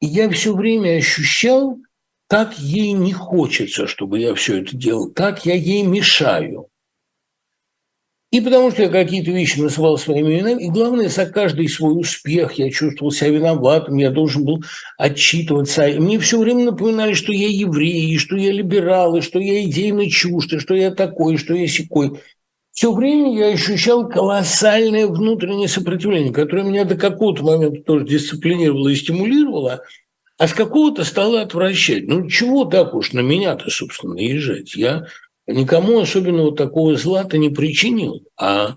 И 0.00 0.06
я 0.06 0.30
все 0.30 0.54
время 0.54 0.98
ощущал, 0.98 1.78
как 2.28 2.58
ей 2.58 2.92
не 2.92 3.12
хочется, 3.12 3.86
чтобы 3.86 4.18
я 4.18 4.34
все 4.34 4.60
это 4.60 4.76
делал, 4.76 5.10
как 5.10 5.46
я 5.46 5.54
ей 5.54 5.82
мешаю. 5.82 6.68
И 8.32 8.40
потому 8.40 8.72
что 8.72 8.82
я 8.82 8.88
какие-то 8.88 9.30
вещи 9.30 9.60
называл 9.60 9.98
своими 9.98 10.34
именами, 10.34 10.64
и 10.64 10.68
главное, 10.68 11.08
за 11.08 11.26
каждый 11.26 11.68
свой 11.68 11.98
успех 11.98 12.54
я 12.54 12.70
чувствовал 12.70 13.12
себя 13.12 13.30
виноватым, 13.30 13.96
я 13.96 14.10
должен 14.10 14.44
был 14.44 14.64
отчитываться. 14.98 15.86
И 15.86 16.00
мне 16.00 16.18
все 16.18 16.38
время 16.38 16.64
напоминали, 16.64 17.14
что 17.14 17.32
я 17.32 17.48
еврей, 17.48 18.18
что 18.18 18.36
я 18.36 18.50
либерал, 18.52 19.16
и 19.16 19.20
что 19.20 19.38
я 19.38 19.62
идейно 19.64 20.10
чужд, 20.10 20.52
и 20.52 20.58
что 20.58 20.74
я 20.74 20.90
такой, 20.90 21.36
что 21.36 21.54
я 21.54 21.68
секой. 21.68 22.20
Все 22.72 22.92
время 22.92 23.38
я 23.38 23.54
ощущал 23.54 24.08
колоссальное 24.08 25.06
внутреннее 25.06 25.68
сопротивление, 25.68 26.32
которое 26.32 26.64
меня 26.64 26.84
до 26.84 26.96
какого-то 26.96 27.42
момента 27.42 27.80
тоже 27.82 28.04
дисциплинировало 28.04 28.88
и 28.88 28.96
стимулировало, 28.96 29.82
а 30.38 30.48
с 30.48 30.52
какого-то 30.52 31.04
стало 31.04 31.40
отвращать. 31.40 32.06
Ну, 32.06 32.28
чего 32.28 32.64
так 32.64 32.94
уж 32.94 33.12
на 33.12 33.20
меня-то, 33.20 33.70
собственно, 33.70 34.14
наезжать? 34.14 34.74
Я 34.74 35.06
никому 35.46 36.00
особенного 36.00 36.54
такого 36.54 36.96
зла-то 36.96 37.38
не 37.38 37.48
причинил. 37.48 38.22
А 38.38 38.76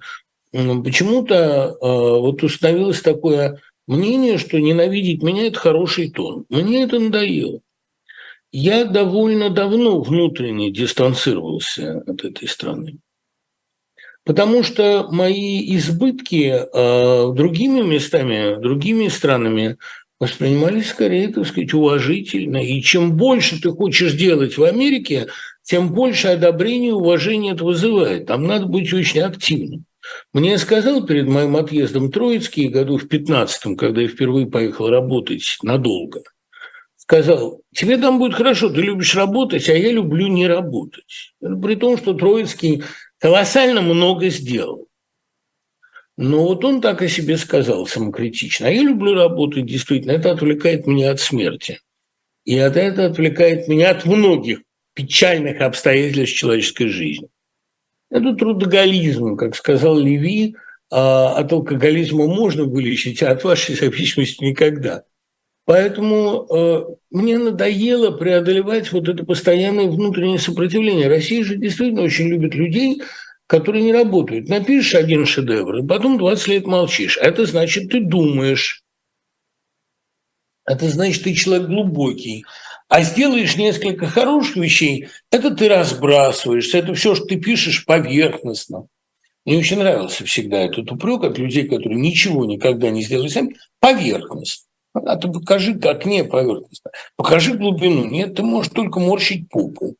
почему-то 0.51 1.36
э, 1.36 1.76
вот 1.82 2.43
установилось 2.43 3.01
такое 3.01 3.62
мнение, 3.88 4.38
что 4.38 4.60
ненавидеть 4.60 5.22
меня– 5.22 5.47
это 5.47 5.60
хороший 5.60 6.10
тон. 6.12 6.45
Мне 6.49 6.84
это 6.84 6.99
надоело. 6.99 7.60
Я 8.51 8.86
довольно 8.86 9.49
давно 9.49 10.01
внутренне 10.01 10.72
дистанцировался 10.72 12.03
от 12.07 12.24
этой 12.24 12.47
страны. 12.47 12.99
Потому 14.26 14.64
что 14.64 15.07
мои 15.12 15.76
избытки 15.76 16.51
э, 16.51 17.34
другими 17.34 17.82
местами, 17.82 18.62
другими 18.62 19.07
странами 19.07 19.78
воспринимались 20.20 20.89
скорее, 20.89 21.30
так 21.30 21.47
сказать, 21.47 21.74
уважительно. 21.74 22.57
И 22.57 22.82
чем 22.82 23.15
больше 23.15 23.61
ты 23.61 23.72
хочешь 23.72 24.13
делать 24.13 24.57
в 24.57 24.63
Америке, 24.63 25.28
тем 25.63 25.93
больше 25.93 26.30
одобрения 26.30 26.89
и 26.89 26.93
уважения 26.93 27.51
это 27.51 27.63
вызывает. 27.63 28.26
Там 28.28 28.45
надо 28.45 28.65
быть 28.65 28.93
очень 28.93 29.22
активным. 29.22 29.86
Мне 30.34 30.57
сказал 30.57 31.05
перед 31.05 31.28
моим 31.28 31.55
отъездом 31.55 32.11
Троицкий 32.11 32.67
году 32.67 32.97
в 32.97 33.05
15-м, 33.05 33.78
когда 33.78 34.01
я 34.01 34.07
впервые 34.07 34.47
поехал 34.47 34.89
работать 34.89 35.57
надолго, 35.61 36.24
сказал, 36.97 37.61
тебе 37.74 37.97
там 37.97 38.17
будет 38.17 38.34
хорошо, 38.34 38.70
ты 38.70 38.82
любишь 38.82 39.15
работать, 39.15 39.70
а 39.70 39.74
я 39.74 39.91
люблю 39.91 40.28
не 40.28 40.47
работать. 40.47 41.34
При 41.39 41.76
том, 41.76 41.97
что 41.97 42.13
Троицкий 42.13 42.84
колоссально 43.20 43.82
много 43.82 44.30
сделал. 44.30 44.89
Но 46.22 46.43
вот 46.43 46.65
он 46.65 46.82
так 46.82 47.01
о 47.01 47.07
себе 47.07 47.38
сказал 47.38 47.88
самокритично. 47.88 48.67
А 48.67 48.70
я 48.70 48.82
люблю 48.82 49.13
работать, 49.13 49.65
действительно, 49.65 50.11
это 50.11 50.32
отвлекает 50.32 50.86
меня 50.86 51.11
от 51.11 51.22
смерти. 51.22 51.80
И 52.43 52.59
от 52.59 52.76
это 52.76 53.05
отвлекает 53.05 53.70
меня 53.70 53.91
от 53.91 54.03
многих 54.03 54.59
печальных 54.93 55.61
обстоятельств 55.61 56.36
человеческой 56.36 56.89
жизни. 56.89 57.30
Это 58.11 58.34
трудоголизм, 58.34 59.38
как 59.38 59.55
сказал 59.55 59.97
Леви, 59.97 60.57
а, 60.91 61.36
от 61.38 61.53
алкоголизма 61.53 62.28
можно 62.28 62.65
вылечить, 62.65 63.24
а 63.24 63.32
от 63.32 63.45
вашей 63.45 63.76
зависимости 63.76 64.43
никогда. 64.43 65.03
Поэтому 65.63 66.47
э, 66.49 66.86
мне 67.11 67.38
надоело 67.38 68.11
преодолевать 68.11 68.91
вот 68.91 69.07
это 69.07 69.24
постоянное 69.24 69.86
внутреннее 69.86 70.39
сопротивление. 70.39 71.07
Россия 71.07 71.45
же 71.45 71.55
действительно 71.55 72.01
очень 72.01 72.28
любит 72.28 72.55
людей, 72.55 73.03
которые 73.50 73.84
не 73.84 73.91
работают. 73.91 74.47
Напишешь 74.47 74.93
один 74.93 75.26
шедевр, 75.26 75.78
и 75.78 75.88
потом 75.88 76.20
20 76.20 76.47
лет 76.50 76.68
молчишь. 76.68 77.18
Это 77.18 77.47
значит, 77.47 77.89
ты 77.89 78.00
думаешь. 78.00 78.84
Это 80.68 80.88
значит, 80.88 81.24
ты 81.24 81.34
человек 81.34 81.68
глубокий. 81.68 82.45
А 82.89 83.02
сделаешь 83.02 83.58
несколько 83.58 84.06
хороших 84.06 84.56
вещей, 84.58 85.08
это 85.32 85.50
ты 85.56 85.68
разбрасываешься, 85.68 86.78
это 86.78 86.93
все, 86.93 87.16
что 87.16 87.26
ты 87.26 87.38
пишешь 87.38 87.86
поверхностно. 87.86 88.86
Мне 89.45 89.58
очень 89.58 89.80
нравился 89.80 90.26
всегда 90.26 90.60
этот 90.60 90.91
упрек 90.91 91.24
от 91.24 91.39
людей, 91.39 91.68
которые 91.68 92.00
ничего 92.00 92.45
никогда 92.45 92.91
не 92.91 93.02
сделали 93.02 93.30
сами, 93.30 93.56
поверхностно. 93.80 94.68
А 94.93 95.16
ты 95.16 95.28
покажи, 95.28 95.74
как 95.80 96.06
не 96.06 96.24
поверхностно. 96.24 96.91
Покажи 97.16 97.56
глубину. 97.56 98.06
Нет, 98.06 98.36
ты 98.36 98.43
можешь 98.43 98.72
только 98.72 99.00
морщить 99.00 99.50
попу. 99.50 99.95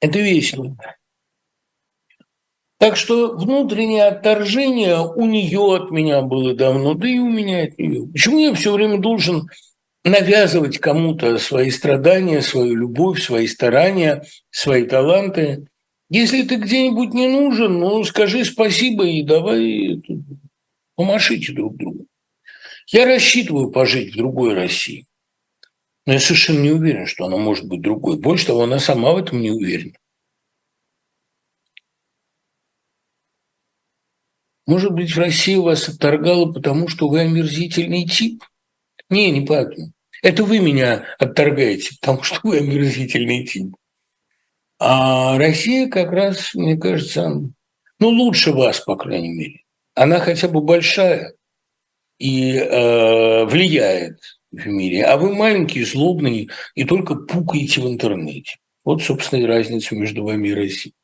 Это 0.00 0.18
весело. 0.18 0.76
Так 2.78 2.96
что 2.96 3.36
внутреннее 3.36 4.04
отторжение 4.04 5.00
у 5.00 5.24
нее 5.24 5.76
от 5.76 5.90
меня 5.90 6.20
было 6.20 6.54
давно, 6.54 6.94
да 6.94 7.08
и 7.08 7.18
у 7.18 7.28
меня 7.28 7.64
от 7.64 7.78
нее. 7.78 8.06
Почему 8.06 8.38
я 8.38 8.54
все 8.54 8.72
время 8.72 8.98
должен 8.98 9.48
навязывать 10.04 10.78
кому-то 10.78 11.38
свои 11.38 11.70
страдания, 11.70 12.40
свою 12.40 12.76
любовь, 12.76 13.22
свои 13.22 13.46
старания, 13.46 14.24
свои 14.50 14.84
таланты. 14.84 15.66
Если 16.10 16.42
ты 16.42 16.56
где-нибудь 16.56 17.12
не 17.12 17.28
нужен, 17.28 17.80
ну, 17.80 18.04
скажи 18.04 18.44
спасибо 18.44 19.04
и 19.04 19.22
давай 19.22 20.00
помашите 20.94 21.52
друг 21.52 21.76
другу. 21.76 22.06
Я 22.88 23.04
рассчитываю 23.06 23.70
пожить 23.72 24.14
в 24.14 24.16
другой 24.16 24.54
России. 24.54 25.06
Но 26.06 26.12
я 26.12 26.20
совершенно 26.20 26.60
не 26.60 26.70
уверен, 26.70 27.06
что 27.06 27.24
она 27.24 27.36
может 27.36 27.66
быть 27.66 27.80
другой. 27.80 28.16
Больше 28.16 28.46
того, 28.46 28.62
она 28.62 28.78
сама 28.78 29.12
в 29.12 29.16
этом 29.16 29.40
не 29.40 29.50
уверена. 29.50 29.94
Может 34.66 34.92
быть, 34.92 35.14
в 35.14 35.18
России 35.18 35.56
вас 35.56 35.88
отторгала, 35.88 36.52
потому 36.52 36.88
что 36.88 37.08
вы 37.08 37.20
омерзительный 37.20 38.04
тип? 38.06 38.42
Не, 39.08 39.30
не 39.30 39.46
поэтому. 39.46 39.92
Это 40.22 40.42
вы 40.42 40.58
меня 40.58 41.04
отторгаете, 41.18 41.96
потому 42.00 42.22
что 42.22 42.40
вы 42.42 42.58
омерзительный 42.58 43.46
тип. 43.46 43.76
А 44.78 45.38
Россия 45.38 45.88
как 45.88 46.10
раз, 46.10 46.52
мне 46.54 46.76
кажется, 46.76 47.30
ну, 47.98 48.08
лучше 48.08 48.52
вас, 48.52 48.80
по 48.80 48.96
крайней 48.96 49.32
мере. 49.32 49.62
Она 49.94 50.18
хотя 50.18 50.48
бы 50.48 50.60
большая 50.60 51.34
и 52.18 52.56
э, 52.56 53.44
влияет 53.44 54.18
в 54.50 54.66
мире, 54.66 55.04
а 55.04 55.16
вы 55.16 55.34
маленький, 55.34 55.84
злобный 55.84 56.50
и 56.74 56.84
только 56.84 57.14
пукаете 57.14 57.80
в 57.80 57.88
интернете. 57.88 58.56
Вот, 58.84 59.02
собственно, 59.02 59.40
и 59.40 59.46
разница 59.46 59.94
между 59.94 60.24
вами 60.24 60.48
и 60.48 60.54
Россией. 60.54 60.94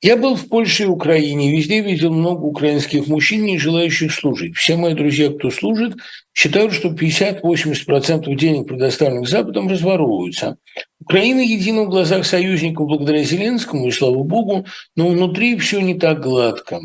Я 0.00 0.16
был 0.16 0.36
в 0.36 0.48
Польше 0.48 0.84
и 0.84 0.86
Украине, 0.86 1.50
везде 1.50 1.80
видел 1.80 2.12
много 2.12 2.42
украинских 2.42 3.06
мужчин, 3.06 3.44
не 3.44 3.58
желающих 3.58 4.12
служить. 4.12 4.56
Все 4.56 4.76
мои 4.76 4.94
друзья, 4.94 5.30
кто 5.30 5.50
служит, 5.50 5.94
считают, 6.34 6.72
что 6.72 6.88
50-80% 6.88 8.34
денег, 8.34 8.68
предоставленных 8.68 9.28
Западом, 9.28 9.68
разворовываются. 9.68 10.58
Украина 11.00 11.40
едина 11.40 11.84
в 11.84 11.90
глазах 11.90 12.26
союзников 12.26 12.86
благодаря 12.86 13.22
Зеленскому, 13.22 13.88
и 13.88 13.92
слава 13.92 14.22
богу, 14.22 14.66
но 14.96 15.08
внутри 15.08 15.58
все 15.58 15.80
не 15.80 15.94
так 15.94 16.22
гладко. 16.22 16.80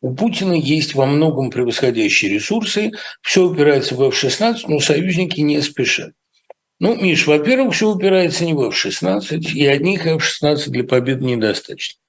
У 0.00 0.14
Путина 0.14 0.52
есть 0.52 0.94
во 0.94 1.06
многом 1.06 1.50
превосходящие 1.50 2.32
ресурсы, 2.32 2.90
все 3.22 3.44
упирается 3.46 3.94
в 3.94 4.02
F-16, 4.02 4.64
но 4.66 4.80
союзники 4.80 5.40
не 5.40 5.60
спешат. 5.62 6.12
Ну, 6.80 6.96
Миш, 6.96 7.28
во-первых, 7.28 7.74
все 7.74 7.88
упирается 7.88 8.44
не 8.44 8.54
в 8.54 8.60
F-16, 8.62 9.52
и 9.52 9.66
одних 9.66 10.04
F-16 10.04 10.70
для 10.70 10.82
победы 10.82 11.24
недостаточно. 11.24 12.01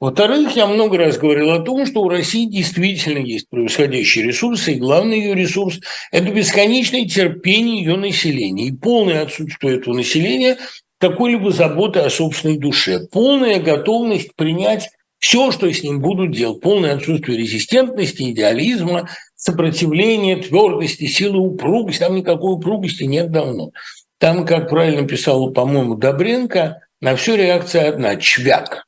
Во-вторых, 0.00 0.54
я 0.54 0.68
много 0.68 0.96
раз 0.96 1.18
говорил 1.18 1.50
о 1.50 1.60
том, 1.60 1.84
что 1.84 2.02
у 2.02 2.08
России 2.08 2.46
действительно 2.46 3.18
есть 3.18 3.48
превосходящие 3.48 4.24
ресурсы, 4.24 4.74
и 4.74 4.78
главный 4.78 5.18
ее 5.18 5.34
ресурс– 5.34 5.80
это 6.12 6.30
бесконечное 6.30 7.04
терпение 7.04 7.80
ее 7.82 7.96
населения 7.96 8.68
и 8.68 8.72
полное 8.72 9.22
отсутствие 9.22 9.78
этого 9.78 9.94
населения 9.94 10.58
какой-либо 11.00 11.50
заботы 11.50 11.98
о 11.98 12.10
собственной 12.10 12.58
душе, 12.58 13.06
полная 13.10 13.60
готовность 13.60 14.34
принять 14.36 14.88
все, 15.18 15.50
что 15.50 15.70
с 15.72 15.82
ним 15.82 16.00
будут 16.00 16.32
делать, 16.32 16.60
полное 16.60 16.94
отсутствие 16.94 17.38
резистентности, 17.38 18.30
идеализма, 18.30 19.08
сопротивления, 19.34 20.36
твердости, 20.36 21.06
силы, 21.06 21.40
упругости. 21.40 22.00
Там 22.00 22.14
никакой 22.14 22.54
упругости 22.54 23.04
нет 23.04 23.32
давно. 23.32 23.70
Там, 24.18 24.46
как 24.46 24.68
правильно 24.68 25.06
писал, 25.06 25.52
по-моему, 25.52 25.96
Добренко, 25.96 26.80
на 27.00 27.16
все 27.16 27.36
реакция 27.36 27.88
одна– 27.88 28.16
чвяк. 28.16 28.87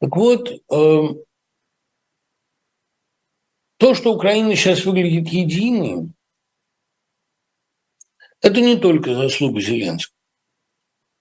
Так 0.00 0.16
вот, 0.16 0.50
эм, 0.70 1.22
то, 3.76 3.94
что 3.94 4.14
Украина 4.14 4.56
сейчас 4.56 4.84
выглядит 4.86 5.28
единой, 5.28 6.10
это 8.40 8.60
не 8.62 8.76
только 8.76 9.14
заслуга 9.14 9.60
Зеленского. 9.60 10.16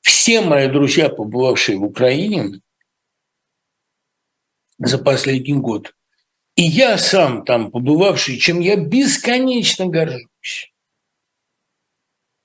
Все 0.02 0.42
мои 0.42 0.70
друзья, 0.70 1.10
побывавшие 1.10 1.78
в 1.78 1.84
Украине 1.84 2.62
за 4.78 4.98
последний 4.98 5.56
год, 5.56 5.94
и 6.56 6.64
я 6.64 6.98
сам 6.98 7.44
там 7.44 7.72
побывавший, 7.72 8.38
чем 8.38 8.62
я 8.62 8.78
бесконечно 8.78 9.88
горжусь. 9.88 10.74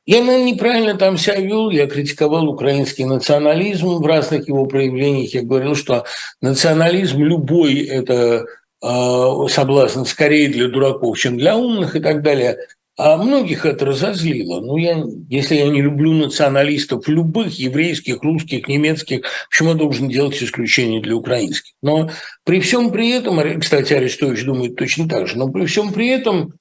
Я, 0.06 0.22
наверное, 0.22 0.52
неправильно 0.52 0.94
там 0.98 1.16
себя 1.16 1.36
вел, 1.36 1.70
я 1.70 1.86
критиковал 1.86 2.48
украинский 2.48 3.04
национализм 3.04 3.88
в 3.88 4.06
разных 4.06 4.48
его 4.48 4.66
проявлениях. 4.66 5.32
Я 5.32 5.42
говорил, 5.42 5.74
что 5.74 6.04
национализм 6.42 7.22
любой– 7.22 7.80
это 7.86 8.44
э, 8.82 9.48
соблазн 9.48 10.04
скорее 10.04 10.48
для 10.48 10.68
дураков, 10.68 11.18
чем 11.18 11.38
для 11.38 11.56
умных 11.56 11.96
и 11.96 12.00
так 12.00 12.22
далее. 12.22 12.58
А 12.96 13.16
многих 13.16 13.66
это 13.66 13.86
разозлило. 13.86 14.60
Ну, 14.60 14.76
я, 14.76 15.02
если 15.28 15.56
я 15.56 15.68
не 15.68 15.82
люблю 15.82 16.12
националистов 16.12 17.08
любых, 17.08 17.58
еврейских, 17.58 18.22
русских, 18.22 18.68
немецких, 18.68 19.22
почему 19.50 19.70
я 19.70 19.74
должен 19.74 20.08
делать 20.08 20.40
исключение 20.40 21.00
для 21.00 21.16
украинских? 21.16 21.72
Но 21.82 22.10
при 22.44 22.60
всем 22.60 22.92
при 22.92 23.10
этом, 23.10 23.58
кстати, 23.58 23.94
Арестович 23.94 24.44
думает 24.44 24.76
точно 24.76 25.08
так 25.08 25.26
же, 25.26 25.38
но 25.38 25.48
при 25.48 25.66
всем 25.66 25.92
при 25.92 26.08
этом 26.08 26.52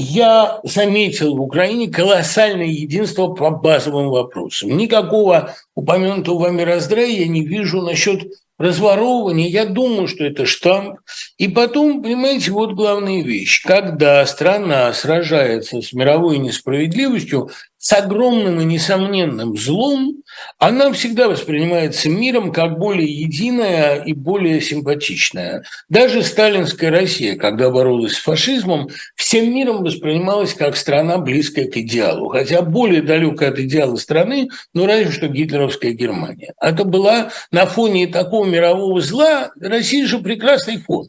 я 0.00 0.60
заметил 0.62 1.36
в 1.36 1.40
Украине 1.40 1.88
колоссальное 1.88 2.66
единство 2.66 3.28
по 3.28 3.50
базовым 3.50 4.10
вопросам. 4.10 4.76
Никакого 4.76 5.54
упомянутого 5.74 6.38
вами 6.38 6.62
раздрая 6.62 7.08
я 7.08 7.26
не 7.26 7.44
вижу 7.44 7.82
насчет 7.82 8.22
разворовывания. 8.58 9.48
Я 9.48 9.66
думаю, 9.66 10.06
что 10.06 10.24
это 10.24 10.46
штамп. 10.46 11.00
И 11.36 11.48
потом, 11.48 12.02
понимаете, 12.02 12.52
вот 12.52 12.74
главная 12.74 13.22
вещь. 13.22 13.62
Когда 13.64 14.24
страна 14.26 14.92
сражается 14.92 15.80
с 15.80 15.92
мировой 15.92 16.38
несправедливостью, 16.38 17.50
с 17.78 17.92
огромным 17.92 18.60
и 18.60 18.64
несомненным 18.64 19.56
злом, 19.56 20.22
она 20.58 20.92
всегда 20.92 21.28
воспринимается 21.28 22.08
миром 22.08 22.52
как 22.52 22.78
более 22.78 23.08
единая 23.08 24.02
и 24.02 24.12
более 24.12 24.60
симпатичная. 24.60 25.64
Даже 25.88 26.22
сталинская 26.22 26.90
Россия, 26.90 27.36
когда 27.36 27.70
боролась 27.70 28.14
с 28.14 28.18
фашизмом, 28.18 28.88
всем 29.14 29.52
миром 29.54 29.82
воспринималась 29.82 30.54
как 30.54 30.76
страна, 30.76 31.18
близкая 31.18 31.66
к 31.66 31.76
идеалу. 31.76 32.28
Хотя 32.28 32.62
более 32.62 33.02
далекая 33.02 33.50
от 33.50 33.58
идеала 33.58 33.96
страны, 33.96 34.48
ну 34.74 34.86
разве 34.86 35.10
что 35.10 35.28
гитлеровская 35.28 35.92
Германия. 35.92 36.54
Это 36.60 36.84
была 36.84 37.30
на 37.50 37.66
фоне 37.66 38.06
такого 38.06 38.44
мирового 38.44 39.00
зла, 39.00 39.50
Россия 39.60 40.06
же 40.06 40.18
прекрасный 40.18 40.78
фон. 40.78 41.08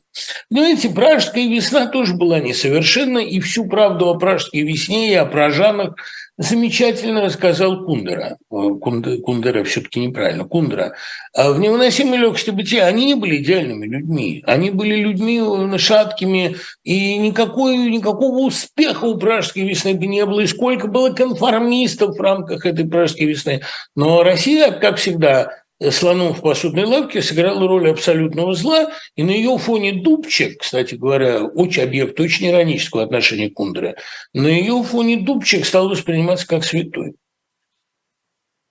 Понимаете, 0.50 0.90
пражская 0.90 1.48
весна 1.48 1.88
тоже 1.88 2.14
была 2.14 2.40
несовершенна, 2.40 3.20
и 3.20 3.40
всю 3.40 3.66
правду 3.66 4.10
о 4.10 4.18
пражской 4.18 4.62
весне 4.62 5.12
и 5.12 5.16
о 5.16 5.26
пражанах 5.26 5.96
замечательно 6.40 7.22
рассказал 7.22 7.84
Кундера. 7.86 8.38
Э, 8.50 8.70
Кундера 8.80 9.64
все-таки 9.66 10.00
неправильно, 10.00 10.46
Кундера. 10.46 10.96
А 11.34 11.52
в 11.52 11.60
невыносимой 11.60 12.18
легкости 12.18 12.50
бытия 12.50 12.86
они 12.86 13.06
не 13.06 13.16
были 13.16 13.38
идеальными 13.38 13.86
людьми. 13.86 14.42
Они 14.48 14.72
были 14.72 14.96
людьми 14.96 15.42
э, 15.42 15.78
шаткими, 15.78 16.56
и 16.84 17.18
никакой, 17.18 17.78
никакого 17.78 18.40
успеха 18.40 19.06
у 19.06 19.18
Пражской 19.18 19.64
весны 19.64 19.94
бы 19.96 20.08
не 20.08 20.26
было. 20.26 20.40
И 20.40 20.48
сколько 20.48 20.88
было 20.88 21.12
конформистов 21.12 22.16
в 22.16 22.22
рамках 22.22 22.66
этой 22.66 22.88
Пражской 22.88 23.26
весны. 23.26 23.62
Но 23.96 24.24
Россия, 24.24 24.72
как 24.72 24.96
всегда, 24.96 25.64
слоном 25.92 26.34
в 26.34 26.42
посудной 26.42 26.84
лавке 26.84 27.22
сыграла 27.22 27.68
роль 27.68 27.90
абсолютного 27.90 28.54
зла, 28.54 28.92
и 29.16 29.24
на 29.24 29.32
ее 29.32 29.58
фоне 29.58 29.94
Дубчик, 29.94 30.60
кстати 30.60 30.96
говоря, 30.96 31.44
очень 31.44 31.84
объект 31.84 32.20
очень 32.20 32.48
иронического 32.48 33.04
отношения 33.04 33.50
к 33.50 33.54
Кундере, 33.54 33.96
на 34.34 34.48
ее 34.48 34.84
фоне 34.84 35.18
Дубчик 35.18 35.66
стал 35.66 35.90
восприниматься 35.90 36.48
как 36.48 36.66
святой. 36.66 37.16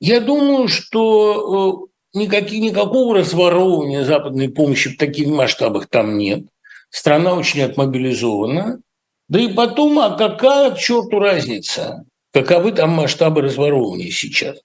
Я 0.01 0.21
думаю, 0.21 0.69
что 0.69 1.89
э, 2.15 2.19
никаких, 2.19 2.61
никакого 2.61 3.17
разворовывания 3.17 4.05
западной 4.05 4.49
помощи 4.49 4.91
в 4.91 4.99
таких 4.99 5.29
масштабах 5.29 5.89
там 5.89 6.19
нет. 6.19 6.45
Страна 6.91 7.35
очень 7.35 7.63
отмобилизована. 7.63 8.81
Да 9.29 9.41
и 9.41 9.53
потом, 9.53 9.99
а 9.99 10.17
какая 10.17 10.71
к 10.71 10.79
черту 10.79 11.19
разница, 11.19 12.05
каковы 12.33 12.73
там 12.73 12.91
масштабы 12.91 13.43
разворовывания 13.43 14.11
сейчас? 14.11 14.59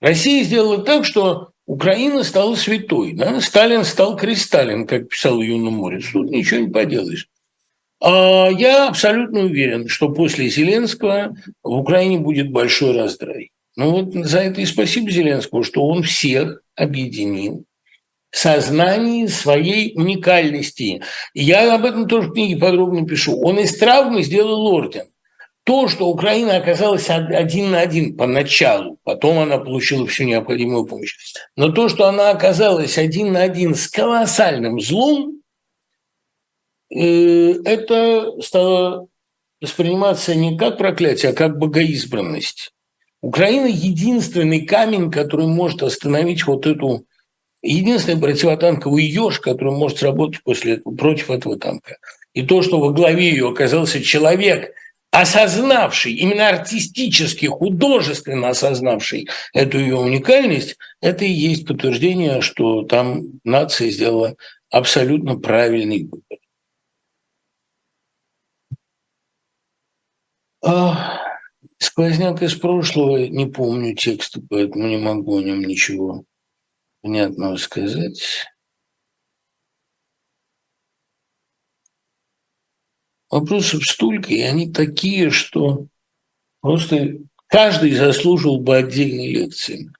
Россия 0.00 0.44
сделала 0.44 0.78
так, 0.78 1.04
что 1.04 1.53
Украина 1.66 2.24
стала 2.24 2.54
святой. 2.56 3.14
Да? 3.14 3.40
Сталин 3.40 3.84
стал 3.84 4.16
кристаллин, 4.16 4.86
как 4.86 5.08
писал 5.08 5.40
Юна 5.40 5.70
Морец. 5.70 6.04
Тут 6.12 6.30
ничего 6.30 6.60
не 6.60 6.70
поделаешь. 6.70 7.28
А 8.00 8.48
я 8.50 8.88
абсолютно 8.88 9.40
уверен, 9.40 9.88
что 9.88 10.10
после 10.10 10.48
Зеленского 10.48 11.36
в 11.62 11.72
Украине 11.72 12.18
будет 12.18 12.50
большой 12.50 12.96
раздрай. 12.96 13.50
Ну 13.76 13.90
вот 13.90 14.26
за 14.26 14.40
это 14.40 14.60
и 14.60 14.66
спасибо 14.66 15.10
Зеленскому, 15.10 15.62
что 15.62 15.86
он 15.86 16.02
всех 16.02 16.60
объединил 16.76 17.64
в 18.30 18.36
сознании 18.36 19.26
своей 19.26 19.94
уникальности. 19.96 21.02
Я 21.32 21.74
об 21.74 21.84
этом 21.84 22.06
тоже 22.06 22.28
в 22.28 22.32
книге 22.32 22.56
подробно 22.56 23.06
пишу. 23.06 23.40
Он 23.40 23.58
из 23.58 23.76
травмы 23.78 24.22
сделал 24.22 24.66
орден. 24.66 25.06
То, 25.64 25.88
что 25.88 26.08
Украина 26.08 26.56
оказалась 26.56 27.08
один 27.08 27.70
на 27.70 27.80
один 27.80 28.16
поначалу, 28.16 28.98
потом 29.02 29.38
она 29.38 29.56
получила 29.56 30.06
всю 30.06 30.24
необходимую 30.24 30.84
помощь, 30.84 31.16
но 31.56 31.70
то, 31.70 31.88
что 31.88 32.06
она 32.06 32.30
оказалась 32.30 32.98
один 32.98 33.32
на 33.32 33.42
один 33.42 33.74
с 33.74 33.88
колоссальным 33.88 34.78
злом, 34.78 35.40
э, 36.90 37.54
это 37.64 38.40
стало 38.42 39.08
восприниматься 39.62 40.34
не 40.34 40.58
как 40.58 40.76
проклятие, 40.76 41.32
а 41.32 41.34
как 41.34 41.58
богоизбранность. 41.58 42.72
Украина– 43.22 43.64
единственный 43.66 44.66
камень, 44.66 45.10
который 45.10 45.46
может 45.46 45.82
остановить 45.82 46.46
вот 46.46 46.66
эту 46.66 47.06
единственный 47.62 48.20
противотанковый 48.20 49.04
еж, 49.04 49.40
который 49.40 49.72
может 49.72 49.98
сработать 49.98 50.42
после, 50.42 50.76
против 50.76 51.30
этого 51.30 51.58
танка. 51.58 51.96
И 52.34 52.42
то, 52.42 52.60
что 52.60 52.78
во 52.78 52.90
главе 52.90 53.30
ее 53.30 53.48
оказался 53.48 54.02
человек, 54.02 54.74
осознавший, 55.14 56.12
именно 56.12 56.48
артистически, 56.48 57.46
художественно 57.46 58.48
осознавший 58.48 59.28
эту 59.52 59.78
ее 59.78 59.96
уникальность, 59.96 60.76
это 61.00 61.24
и 61.24 61.30
есть 61.30 61.66
подтверждение, 61.66 62.40
что 62.40 62.82
там 62.82 63.22
нация 63.44 63.90
сделала 63.90 64.34
абсолютно 64.70 65.38
правильный 65.38 66.02
выбор. 66.02 66.38
А, 70.64 71.20
сквозняк 71.78 72.42
из 72.42 72.56
прошлого, 72.56 73.18
не 73.18 73.46
помню 73.46 73.94
текста, 73.94 74.40
поэтому 74.50 74.88
не 74.88 74.96
могу 74.96 75.38
о 75.38 75.42
нем 75.42 75.60
ничего 75.60 76.24
внятного 77.04 77.56
сказать. 77.56 78.46
Вопросов 83.30 83.84
столько, 83.84 84.32
и 84.32 84.40
они 84.42 84.70
такие, 84.70 85.30
что 85.30 85.86
просто 86.60 87.18
каждый 87.48 87.92
заслужил 87.94 88.58
бы 88.58 88.76
отдельной 88.76 89.28
лекции. 89.28 89.90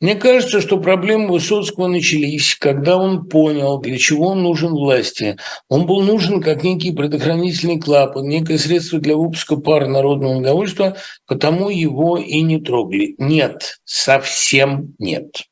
Мне 0.00 0.14
кажется, 0.14 0.60
что 0.60 0.80
проблемы 0.80 1.28
Высоцкого 1.28 1.88
начались, 1.88 2.54
когда 2.54 2.96
он 2.96 3.28
понял, 3.28 3.78
для 3.80 3.98
чего 3.98 4.28
он 4.28 4.42
нужен 4.42 4.70
власти. 4.70 5.36
Он 5.68 5.86
был 5.86 6.02
нужен 6.02 6.40
как 6.40 6.62
некий 6.62 6.92
предохранительный 6.92 7.80
клапан, 7.80 8.28
некое 8.28 8.58
средство 8.58 9.00
для 9.00 9.16
выпуска 9.16 9.56
пар 9.56 9.88
народного 9.88 10.36
удовольствия, 10.36 10.96
потому 11.26 11.70
его 11.70 12.16
и 12.18 12.40
не 12.40 12.60
трогали. 12.60 13.14
Нет, 13.18 13.80
совсем 13.84 14.94
нет. 14.98 15.42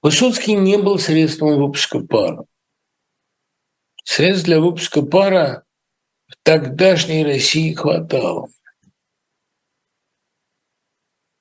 Высоцкий 0.00 0.54
не 0.54 0.78
был 0.78 0.98
средством 0.98 1.60
выпуска 1.60 1.98
пара. 1.98 2.44
Средств 4.10 4.46
для 4.46 4.58
выпуска 4.58 5.02
пара 5.02 5.64
в 6.28 6.36
тогдашней 6.42 7.24
России 7.24 7.74
хватало. 7.74 8.48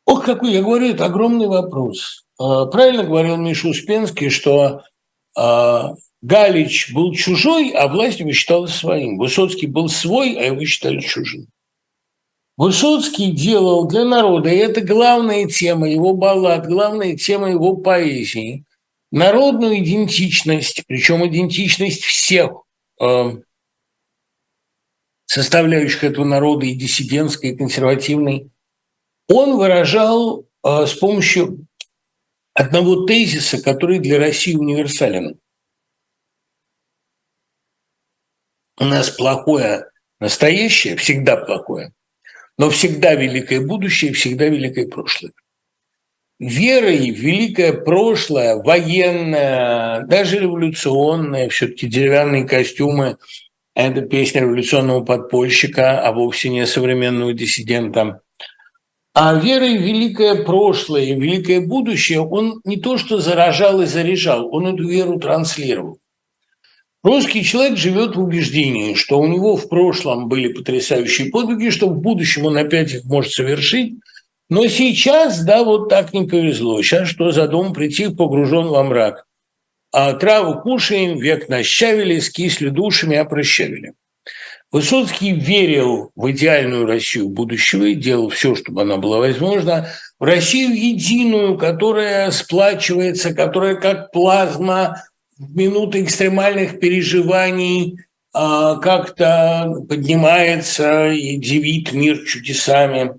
Ох, 0.05 0.25
какой, 0.25 0.51
я 0.51 0.61
говорю, 0.61 0.89
это 0.89 1.05
огромный 1.05 1.47
вопрос. 1.47 2.25
А, 2.37 2.65
правильно 2.65 3.05
говорил 3.05 3.37
Миша 3.37 3.69
Успенский, 3.69 4.29
что 4.29 4.83
а, 5.33 5.93
Галич 6.21 6.93
был 6.93 7.13
чужой, 7.13 7.69
а 7.69 7.87
власть 7.87 8.19
его 8.19 8.33
считала 8.33 8.67
своим. 8.67 9.17
Высоцкий 9.17 9.67
был 9.67 9.87
свой, 9.87 10.33
а 10.33 10.43
его 10.47 10.65
считали 10.65 10.99
чужим. 10.99 11.47
Высоцкий 12.57 13.31
делал 13.31 13.87
для 13.87 14.03
народа, 14.03 14.49
и 14.49 14.57
это 14.57 14.81
главная 14.81 15.47
тема 15.47 15.89
его 15.89 16.13
баллад, 16.13 16.67
главная 16.67 17.15
тема 17.15 17.49
его 17.49 17.77
поэзии, 17.77 18.65
народную 19.11 19.79
идентичность, 19.79 20.83
причем 20.87 21.25
идентичность 21.25 22.03
всех 22.03 22.63
э, 23.01 23.31
составляющих 25.25 26.03
этого 26.03 26.25
народа, 26.25 26.65
и 26.65 26.75
диссидентской, 26.75 27.51
и 27.51 27.55
консервативной, 27.55 28.49
он 29.27 29.57
выражал 29.57 30.47
э, 30.63 30.85
с 30.85 30.93
помощью 30.93 31.67
одного 32.53 33.05
тезиса, 33.05 33.61
который 33.61 33.99
для 33.99 34.19
России 34.19 34.55
универсален. 34.55 35.39
У 38.79 38.85
нас 38.85 39.09
плохое 39.09 39.89
настоящее, 40.19 40.95
всегда 40.97 41.37
плохое, 41.37 41.93
но 42.57 42.69
всегда 42.69 43.15
великое 43.15 43.61
будущее, 43.61 44.13
всегда 44.13 44.45
великое 44.45 44.87
прошлое. 44.87 45.33
Верой 46.39 47.11
в 47.11 47.17
великое 47.17 47.73
прошлое, 47.73 48.55
военное, 48.57 50.05
даже 50.05 50.39
революционное, 50.39 51.49
все-таки 51.49 51.87
деревянные 51.87 52.45
костюмы– 52.45 53.17
это 53.75 54.01
песня 54.01 54.41
революционного 54.41 55.03
подпольщика, 55.03 56.01
а 56.01 56.11
вовсе 56.11 56.49
не 56.49 56.65
современного 56.65 57.33
диссидента– 57.33 58.21
а 59.19 59.33
верой 59.33 59.79
в 59.79 59.81
великое 59.81 60.43
прошлое 60.43 61.05
и 61.05 61.19
великое 61.19 61.59
будущее 61.59 62.19
он 62.19 62.61
не 62.65 62.77
то 62.77 62.99
что 62.99 63.17
заражал 63.17 63.81
и 63.81 63.87
заряжал, 63.87 64.47
он 64.53 64.67
эту 64.67 64.87
веру 64.87 65.19
транслировал. 65.19 65.97
Русский 67.01 67.43
человек 67.43 67.79
живет 67.79 68.15
в 68.15 68.21
убеждении, 68.21 68.93
что 68.93 69.19
у 69.19 69.25
него 69.25 69.57
в 69.57 69.69
прошлом 69.69 70.27
были 70.27 70.53
потрясающие 70.53 71.31
подвиги, 71.31 71.71
что 71.71 71.89
в 71.89 71.99
будущем 71.99 72.45
он 72.45 72.57
опять 72.57 72.93
их 72.93 73.05
может 73.05 73.31
совершить, 73.31 73.95
но 74.49 74.67
сейчас, 74.67 75.41
да, 75.41 75.63
вот 75.63 75.89
так 75.89 76.13
не 76.13 76.25
повезло. 76.25 76.81
Сейчас 76.81 77.09
что 77.09 77.31
за 77.31 77.47
дом 77.47 77.73
прийти 77.73 78.09
погружен 78.09 78.67
во 78.67 78.83
мрак. 78.83 79.25
А 79.91 80.13
траву 80.13 80.61
кушаем, 80.61 81.17
век 81.19 81.49
нащавили, 81.49 82.19
скисли 82.19 82.69
душами, 82.69 83.17
опрощавили. 83.17 83.93
Высоцкий 84.71 85.31
верил 85.31 86.11
в 86.15 86.29
идеальную 86.31 86.85
Россию 86.85 87.29
будущего 87.29 87.85
и 87.85 87.95
делал 87.95 88.29
все, 88.29 88.53
чтобы 88.53 88.81
она 88.81 88.97
была 88.97 89.19
возможна, 89.19 89.87
в 90.19 90.23
Россию 90.23 90.75
единую, 90.75 91.57
которая 91.57 92.31
сплачивается, 92.31 93.33
которая 93.33 93.75
как 93.75 94.11
плазма 94.11 95.03
в 95.37 95.55
минуты 95.55 96.03
экстремальных 96.03 96.79
переживаний 96.79 97.99
а, 98.33 98.75
как-то 98.75 99.73
поднимается 99.87 101.11
и 101.11 101.37
дивит 101.37 101.93
мир 101.93 102.25
чудесами. 102.25 103.13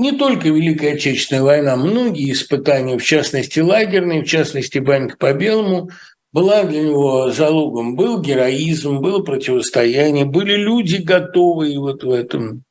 Не 0.00 0.12
только 0.12 0.48
Великая 0.48 0.94
Отечественная 0.94 1.42
война, 1.42 1.76
многие 1.76 2.32
испытания, 2.32 2.96
в 2.96 3.04
частности 3.04 3.60
лагерные, 3.60 4.22
в 4.22 4.26
частности 4.26 4.78
банька 4.78 5.18
по 5.18 5.34
белому, 5.34 5.90
была 6.32 6.64
для 6.64 6.84
него 6.84 7.30
залогом, 7.30 7.96
был 7.96 8.22
героизм, 8.22 9.00
было 9.00 9.22
противостояние, 9.22 10.24
были 10.24 10.54
люди 10.54 10.96
готовые 11.02 11.78
вот 11.78 12.02
в 12.02 12.10
этом. 12.12 12.64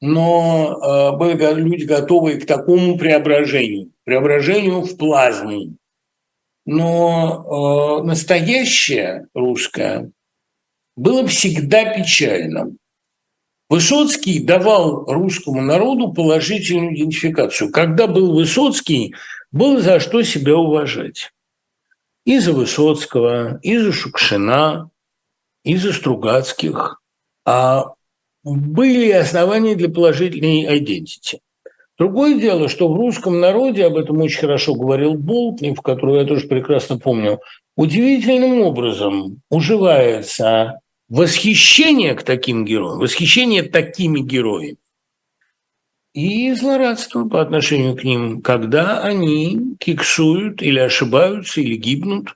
Но 0.00 0.80
э, 0.82 1.16
были 1.18 1.60
люди 1.60 1.84
готовые 1.84 2.40
к 2.40 2.46
такому 2.46 2.96
преображению, 2.96 3.90
преображению 4.04 4.84
в 4.84 4.96
плазму. 4.96 5.76
Но 6.64 8.00
э, 8.00 8.06
настоящее 8.06 9.26
русское 9.34 10.10
было 10.96 11.26
всегда 11.26 11.84
печальным. 11.94 12.78
Высоцкий 13.68 14.40
давал 14.40 15.04
русскому 15.04 15.60
народу 15.60 16.12
положительную 16.12 16.94
идентификацию. 16.94 17.70
Когда 17.70 18.06
был 18.06 18.34
Высоцкий, 18.34 19.14
было 19.52 19.80
за 19.80 20.00
что 20.00 20.22
себя 20.22 20.56
уважать 20.56 21.32
и 22.24 22.38
за 22.38 22.52
Высоцкого, 22.52 23.58
и 23.62 23.78
за 23.78 23.90
Шукшина, 23.90 24.90
и 25.64 25.76
за 25.76 25.94
Стругацких, 25.94 27.00
а 27.46 27.94
были 28.44 29.10
основания 29.10 29.74
для 29.74 29.88
положительной 29.88 30.78
идентити. 30.78 31.40
Другое 31.98 32.38
дело, 32.38 32.68
что 32.68 32.92
в 32.92 32.96
русском 32.96 33.40
народе, 33.40 33.86
об 33.86 33.96
этом 33.96 34.20
очень 34.20 34.40
хорошо 34.40 34.74
говорил 34.74 35.14
Болтнев, 35.14 35.80
которого 35.80 36.20
я 36.20 36.26
тоже 36.26 36.46
прекрасно 36.46 36.98
помню, 36.98 37.40
удивительным 37.76 38.60
образом 38.60 39.40
уживается 39.50 40.80
восхищение 41.08 42.14
к 42.14 42.22
таким 42.22 42.64
героям, 42.64 42.98
восхищение 42.98 43.62
такими 43.62 44.20
героями, 44.20 44.78
и 46.14 46.52
злорадство 46.54 47.28
по 47.28 47.40
отношению 47.40 47.96
к 47.96 48.04
ним, 48.04 48.42
когда 48.42 49.02
они 49.02 49.76
киксуют 49.78 50.62
или 50.62 50.78
ошибаются, 50.78 51.60
или 51.60 51.76
гибнут. 51.76 52.34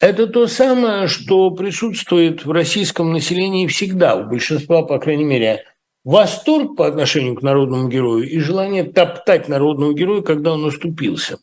Это 0.00 0.26
то 0.26 0.46
самое, 0.46 1.08
что 1.08 1.50
присутствует 1.50 2.44
в 2.44 2.50
российском 2.52 3.12
населении 3.12 3.66
всегда, 3.66 4.14
у 4.14 4.28
большинства, 4.28 4.82
по 4.82 4.98
крайней 4.98 5.24
мере, 5.24 5.64
восторг 6.04 6.76
по 6.76 6.86
отношению 6.86 7.34
к 7.34 7.42
народному 7.42 7.88
герою 7.88 8.28
и 8.28 8.38
желание 8.38 8.84
топтать 8.84 9.48
народного 9.48 9.92
героя, 9.92 10.22
когда 10.22 10.52
он 10.52 10.62
наступился. 10.62 11.38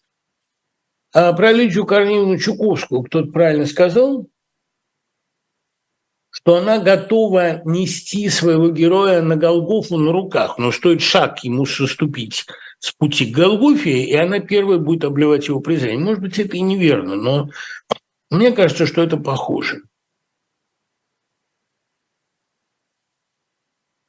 А 1.14 1.32
про 1.34 1.52
Лидию 1.52 1.86
Корниловну 1.86 2.38
Чуковскую 2.38 3.04
кто-то 3.04 3.32
правильно 3.32 3.66
сказал, 3.66 4.28
что 6.36 6.58
она 6.58 6.80
готова 6.80 7.62
нести 7.64 8.30
своего 8.30 8.70
героя 8.70 9.22
на 9.22 9.38
Голгофу 9.38 9.98
на 9.98 10.12
руках, 10.12 10.58
но 10.58 10.74
стоит 10.74 11.02
шаг 11.02 11.42
ему 11.46 11.66
соступить 11.66 12.46
с 12.80 12.92
пути 12.92 13.32
к 13.32 13.36
Голгофе, 13.36 14.04
и 14.04 14.14
она 14.14 14.40
первая 14.40 14.78
будет 14.78 15.06
обливать 15.06 15.48
его 15.48 15.62
презрением. 15.62 16.04
Может 16.04 16.22
быть, 16.22 16.38
это 16.38 16.58
и 16.58 16.60
неверно, 16.60 17.16
но 17.16 17.50
мне 18.30 18.52
кажется, 18.52 18.86
что 18.86 19.02
это 19.02 19.16
похоже. 19.16 19.84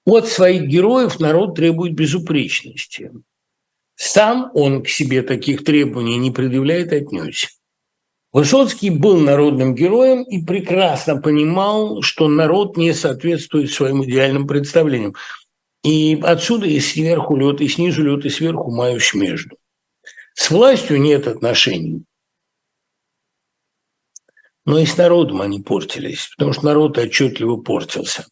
От 0.04 0.26
своих 0.26 0.62
героев 0.62 1.20
народ 1.20 1.54
требует 1.54 1.94
безупречности. 1.94 3.12
Сам 3.94 4.50
он 4.52 4.82
к 4.82 4.88
себе 4.88 5.22
таких 5.22 5.62
требований 5.62 6.16
не 6.16 6.32
предъявляет 6.32 6.92
отнюдь. 6.92 7.50
Высоцкий 8.36 8.90
был 8.90 9.18
народным 9.18 9.74
героем 9.74 10.22
и 10.24 10.44
прекрасно 10.44 11.18
понимал, 11.18 12.02
что 12.02 12.28
народ 12.28 12.76
не 12.76 12.92
соответствует 12.92 13.70
своим 13.70 14.04
идеальным 14.04 14.46
представлениям. 14.46 15.14
И 15.82 16.20
отсюда 16.22 16.66
и 16.66 16.78
сверху 16.80 17.34
лед, 17.34 17.62
и 17.62 17.68
снизу 17.68 18.02
лед, 18.04 18.26
и 18.26 18.28
сверху 18.28 18.70
маюсь 18.70 19.14
между. 19.14 19.56
С 20.34 20.50
властью 20.50 21.00
нет 21.00 21.26
отношений. 21.26 22.04
Но 24.66 24.80
и 24.80 24.84
с 24.84 24.98
народом 24.98 25.40
они 25.40 25.62
портились, 25.62 26.28
потому 26.36 26.52
что 26.52 26.66
народ 26.66 26.98
отчетливо 26.98 27.56
портился. 27.56 28.26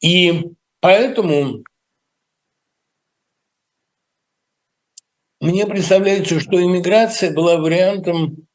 И 0.00 0.46
поэтому 0.80 1.62
мне 5.40 5.64
представляется, 5.64 6.40
что 6.40 6.60
иммиграция 6.60 7.32
была 7.32 7.58
вариантом, 7.58 8.48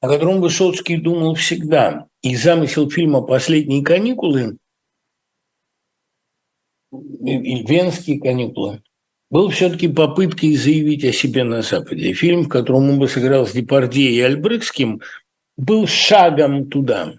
о 0.00 0.08
котором 0.08 0.40
Высоцкий 0.40 0.96
думал 0.96 1.34
всегда. 1.34 2.06
И 2.22 2.34
замысел 2.34 2.90
фильма 2.90 3.22
«Последние 3.22 3.82
каникулы» 3.82 4.56
и 6.92 7.66
«Венские 7.66 8.20
каникулы» 8.20 8.82
был 9.30 9.48
все-таки 9.50 9.88
попыткой 9.88 10.56
заявить 10.56 11.04
о 11.04 11.12
себе 11.12 11.44
на 11.44 11.62
Западе. 11.62 12.12
Фильм, 12.14 12.42
в 12.42 12.48
котором 12.48 12.90
он 12.90 12.98
бы 12.98 13.08
сыграл 13.08 13.46
с 13.46 13.52
Депардье 13.52 14.10
и 14.10 14.20
Альбрекским, 14.20 15.00
был 15.56 15.86
шагом 15.86 16.68
туда. 16.68 17.14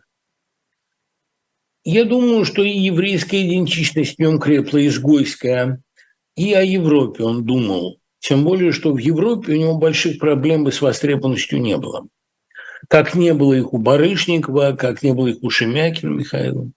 Я 1.84 2.06
думаю, 2.06 2.46
что 2.46 2.64
и 2.64 2.70
еврейская 2.70 3.48
идентичность 3.48 4.16
в 4.18 4.20
нем 4.20 4.40
крепла 4.40 4.86
изгойская, 4.86 5.82
и 6.36 6.54
о 6.54 6.62
Европе 6.62 7.24
он 7.24 7.46
думал. 7.46 7.98
Тем 8.20 8.44
более, 8.44 8.72
что 8.72 8.94
в 8.94 8.98
Европе 8.98 9.54
у 9.54 9.56
него 9.58 9.78
больших 9.78 10.20
проблем 10.20 10.68
с 10.72 10.82
востребованностью 10.82 11.60
не 11.60 11.78
было. 11.78 12.08
Как 12.92 13.16
не 13.16 13.34
было 13.34 13.54
их 13.54 13.72
у 13.72 13.78
Барышникова, 13.78 14.76
как 14.78 15.02
не 15.02 15.14
было 15.14 15.28
их 15.28 15.38
у 15.44 15.50
Шемякина 15.50 16.10
Михаила. 16.10 16.70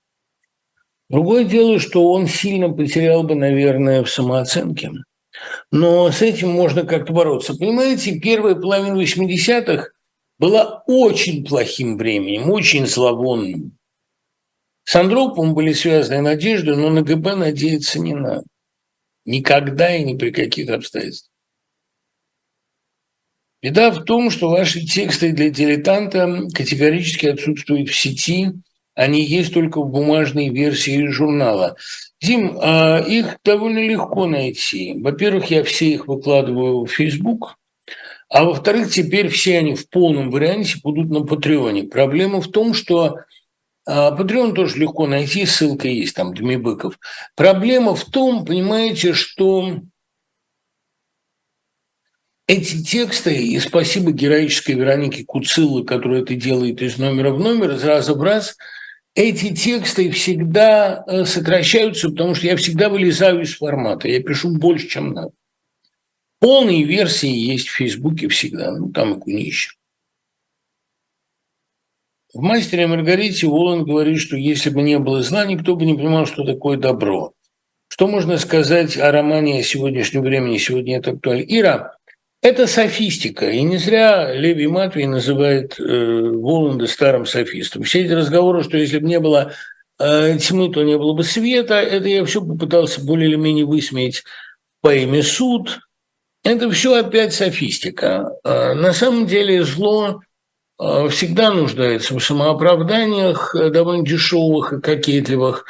Другое 1.09 1.45
дело, 1.45 1.81
что 1.81 2.09
он 2.13 2.29
сильно 2.29 2.69
потерял 2.69 3.25
бы, 3.25 3.35
наверное, 3.35 4.05
в 4.05 4.09
самооценке. 4.09 4.93
Но 5.73 6.09
с 6.13 6.23
этим 6.23 6.51
можно 6.51 6.85
как-то 6.85 7.13
бороться. 7.13 7.57
Понимаете, 7.57 8.21
первая 8.21 8.55
половина 8.55 9.03
80-х 9.03 9.89
была 10.39 10.85
очень 10.87 11.45
плохим 11.45 11.99
временем, 11.99 12.49
очень 12.49 12.87
зловонным. 12.87 13.77
С 14.85 14.95
Андроповым 14.95 15.53
были 15.53 15.73
связаны 15.73 16.21
надежды, 16.21 16.77
но 16.77 16.91
на 16.91 17.03
ГБ 17.03 17.35
надеяться 17.35 17.99
не 17.99 18.15
надо. 18.15 18.45
Никогда 19.25 19.93
и 19.97 20.05
ни 20.05 20.17
при 20.17 20.31
каких 20.31 20.71
обстоятельствах. 20.71 21.34
Беда 23.65 23.91
в 23.91 24.05
том, 24.05 24.29
что 24.29 24.51
ваши 24.51 24.83
тексты 24.83 25.33
для 25.33 25.49
дилетанта 25.49 26.43
категорически 26.53 27.29
отсутствуют 27.29 27.89
в 27.89 27.97
сети, 27.97 28.51
они 28.95 29.25
есть 29.25 29.55
только 29.55 29.81
в 29.81 29.89
бумажной 29.89 30.51
версии 30.51 31.07
журнала. 31.07 31.75
Дим, 32.21 32.59
а 32.61 32.99
их 32.99 33.39
довольно 33.43 33.79
легко 33.79 34.27
найти. 34.27 34.95
Во-первых, 35.01 35.51
я 35.51 35.65
все 35.65 35.87
их 35.95 36.07
выкладываю 36.09 36.85
в 36.85 36.91
Facebook, 36.91 37.57
а 38.29 38.45
во-вторых, 38.45 38.91
теперь 38.91 39.29
все 39.29 39.57
они 39.57 39.75
в 39.75 39.89
полном 39.89 40.31
варианте 40.31 40.77
будут 40.85 41.09
на 41.09 41.25
Патреоне. 41.25 41.85
Проблема 41.85 42.43
в 42.43 42.49
том, 42.49 42.75
что 42.75 43.21
Патреон 43.87 44.55
тоже 44.55 44.77
легко 44.77 45.07
найти, 45.07 45.47
ссылка 45.47 45.89
есть, 45.89 46.15
там, 46.15 46.35
Дмитрий 46.35 46.59
Быков. 46.59 46.99
Проблема 47.35 47.95
в 47.95 48.05
том, 48.05 48.45
понимаете, 48.45 49.15
что 49.15 49.81
эти 52.47 52.83
тексты, 52.83 53.35
и 53.35 53.59
спасибо 53.59 54.13
героической 54.13 54.75
Веронике 54.75 55.25
Куциллы, 55.25 55.85
которая 55.85 56.23
это 56.23 56.35
делает 56.35 56.83
из 56.83 56.99
номера 56.99 57.31
в 57.31 57.41
номер, 57.41 57.73
из 57.73 57.85
раза 57.85 58.15
в 58.15 58.23
раз, 58.23 58.57
эти 59.15 59.55
тексты 59.55 60.11
всегда 60.11 61.05
э, 61.07 61.25
сокращаются, 61.25 62.11
потому 62.11 62.35
что 62.35 62.47
я 62.47 62.57
всегда 62.57 62.89
вылезаю 62.89 63.43
из 63.43 63.57
формата, 63.57 64.09
я 64.09 64.23
пишу 64.23 64.57
больше, 64.57 64.89
чем 64.89 65.13
надо. 65.13 65.33
Полные 66.41 66.83
версии 66.83 67.31
есть 67.31 67.69
в 67.69 67.77
Фейсбуке 67.77 68.29
всегда, 68.29 68.73
ну 68.77 68.91
там 68.91 69.15
и 69.15 69.21
кунища. 69.21 69.73
В 72.35 72.41
«Мастере 72.41 72.89
Маргарите» 72.89 73.47
Уоллен 73.47 73.85
говорит, 73.85 74.19
что 74.19 74.37
если 74.37 74.69
бы 74.69 74.83
не 74.83 74.99
было 74.99 75.23
зла, 75.23 75.47
никто 75.47 75.77
бы 75.77 75.87
не 75.87 75.95
понимал, 75.95 76.27
что 76.27 76.45
такое 76.45 76.77
добро. 76.77 77.33
Что 77.87 78.09
можно 78.09 78.39
сказать 78.39 78.97
о 78.97 79.13
романе 79.13 79.63
сегодняшнего 79.63 80.23
времени? 80.23 80.59
Сегодня 80.59 80.99
это 80.99 81.13
актуально. 81.13 81.45
Ира, 81.45 81.97
это 82.45 82.67
софистика. 82.67 83.49
И 83.51 83.63
не 83.63 83.79
зря 83.79 84.33
Леви 84.35 84.67
Матвей 84.67 85.07
называет 85.07 85.81
э, 85.81 85.83
Воланда 85.85 86.87
старым 86.87 87.25
софистом. 87.25 87.83
Все 87.85 88.05
эти 88.05 88.13
разговоры, 88.13 88.63
что 88.63 88.77
если 88.77 88.99
бы 88.99 89.09
не 89.09 89.19
было 89.19 89.53
э, 89.99 90.39
тьмы, 90.39 90.71
то 90.71 90.83
не 90.83 90.99
было 90.99 91.15
бы 91.15 91.25
света, 91.25 91.75
это 91.75 92.07
я 92.07 92.25
все 92.25 92.41
попытался 92.41 93.03
более 93.03 93.31
или 93.31 93.37
менее 93.37 93.65
высмеять 93.65 94.19
в 94.19 94.83
поэме 94.83 95.23
«Суд», 95.23 95.81
это 96.45 96.71
все 96.71 96.97
опять 96.97 97.33
софистика. 97.33 98.37
А, 98.45 98.75
на 98.75 98.93
самом 98.93 99.27
деле 99.27 99.65
зло 99.65 100.21
а, 100.79 101.09
всегда 101.09 101.51
нуждается 101.51 102.15
в 102.15 102.21
самооправданиях 102.21 103.55
э, 103.55 103.71
довольно 103.71 104.05
дешевых 104.05 104.75
и 104.75 104.81
кокетливых. 104.83 105.65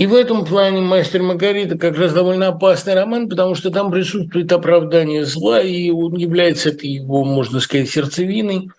И 0.00 0.06
в 0.06 0.14
этом 0.14 0.46
плане 0.46 0.80
«Мастер 0.80 1.22
Маргарита» 1.22 1.76
как 1.76 1.98
раз 1.98 2.14
довольно 2.14 2.48
опасный 2.48 2.94
роман, 2.94 3.28
потому 3.28 3.54
что 3.54 3.70
там 3.70 3.92
присутствует 3.92 4.50
оправдание 4.50 5.26
зла, 5.26 5.60
и 5.60 5.90
он 5.90 6.16
является 6.16 6.70
это 6.70 6.86
его, 6.86 7.22
можно 7.22 7.60
сказать, 7.60 7.90
сердцевиной. 7.90 8.70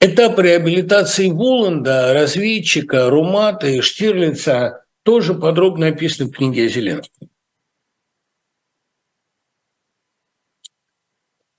Этап 0.00 0.40
реабилитации 0.40 1.30
Воланда, 1.30 2.12
разведчика, 2.14 3.08
Румата 3.08 3.68
и 3.68 3.80
Штирлица 3.80 4.84
тоже 5.04 5.34
подробно 5.34 5.86
описаны 5.86 6.28
в 6.28 6.32
книге 6.32 6.64
о 6.64 6.68
Зеленском. 6.68 7.30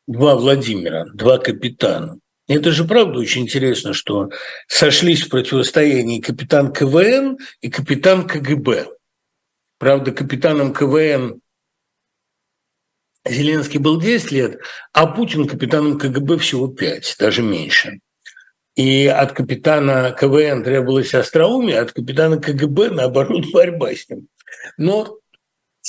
Два 0.06 0.36
Владимира, 0.36 1.06
два 1.14 1.38
капитана. 1.38 2.20
Это 2.50 2.72
же 2.72 2.84
правда 2.84 3.20
очень 3.20 3.44
интересно, 3.44 3.94
что 3.94 4.32
сошлись 4.68 5.22
в 5.22 5.30
противостоянии 5.30 6.20
капитан 6.20 6.74
КВН 6.74 7.38
и 7.62 7.70
капитан 7.70 8.28
КГБ. 8.28 8.88
Правда, 9.78 10.12
капитаном 10.12 10.74
КВН 10.74 11.42
Зеленский 13.24 13.78
был 13.78 14.02
10 14.02 14.32
лет, 14.32 14.62
а 14.94 15.06
Путин 15.06 15.48
капитаном 15.48 16.00
КГБ 16.00 16.40
всего 16.40 16.68
5, 16.68 17.18
даже 17.20 17.44
меньше. 17.44 18.00
И 18.76 19.06
от 19.06 19.34
капитана 19.34 20.12
КВН 20.20 20.64
требовалось 20.64 21.14
остроумие, 21.14 21.78
а 21.80 21.84
от 21.84 21.92
капитана 21.92 22.42
КГБ, 22.42 22.90
наоборот, 22.90 23.46
борьба 23.54 23.94
с 23.94 24.10
ним. 24.10 24.28
Но 24.76 25.19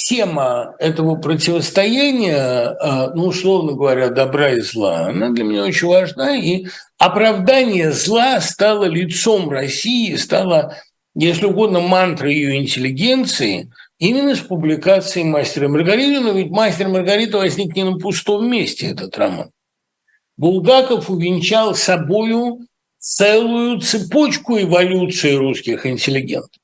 тема 0.04 0.74
этого 0.78 1.16
противостояния, 1.16 2.76
а, 2.80 3.10
ну, 3.14 3.26
условно 3.26 3.72
говоря, 3.72 4.08
добра 4.08 4.52
и 4.52 4.60
зла, 4.60 5.06
она 5.06 5.30
для 5.30 5.44
меня 5.44 5.64
очень 5.64 5.88
важна. 5.88 6.36
И 6.36 6.66
оправдание 6.98 7.92
зла 7.92 8.40
стало 8.40 8.84
лицом 8.84 9.50
России, 9.50 10.14
стало, 10.16 10.76
если 11.14 11.46
угодно, 11.46 11.80
мантрой 11.80 12.34
ее 12.34 12.56
интеллигенции 12.56 13.70
именно 13.98 14.34
с 14.34 14.40
публикацией 14.40 15.26
«Мастера 15.26 15.68
Маргариты». 15.68 16.20
Но 16.20 16.32
ведь 16.32 16.50
«Мастер 16.50 16.88
Маргарита» 16.88 17.38
возник 17.38 17.76
не 17.76 17.84
на 17.84 17.98
пустом 17.98 18.50
месте, 18.50 18.88
этот 18.88 19.16
роман. 19.18 19.50
Булгаков 20.36 21.10
увенчал 21.10 21.74
собою 21.74 22.60
целую 22.98 23.80
цепочку 23.80 24.58
эволюции 24.58 25.34
русских 25.34 25.84
интеллигентов. 25.84 26.59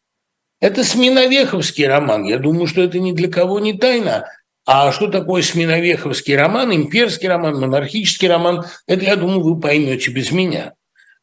Это 0.61 0.85
Сминовеховский 0.85 1.87
роман. 1.87 2.25
Я 2.25 2.39
думаю, 2.39 2.67
что 2.67 2.83
это 2.83 2.99
ни 2.99 3.13
для 3.13 3.29
кого 3.29 3.61
не 3.61 3.75
тайна. 3.75 4.27
А 4.65 4.91
что 4.91 5.09
такое 5.09 5.43
Сминовеховский 5.43 6.35
роман, 6.35 6.75
имперский 6.75 7.29
роман, 7.29 7.61
монархический 7.61 8.27
роман, 8.27 8.65
это, 8.87 9.05
я 9.05 9.17
думаю, 9.17 9.43
вы 9.43 9.61
поймете 9.61 10.11
без 10.11 10.33
меня. 10.33 10.73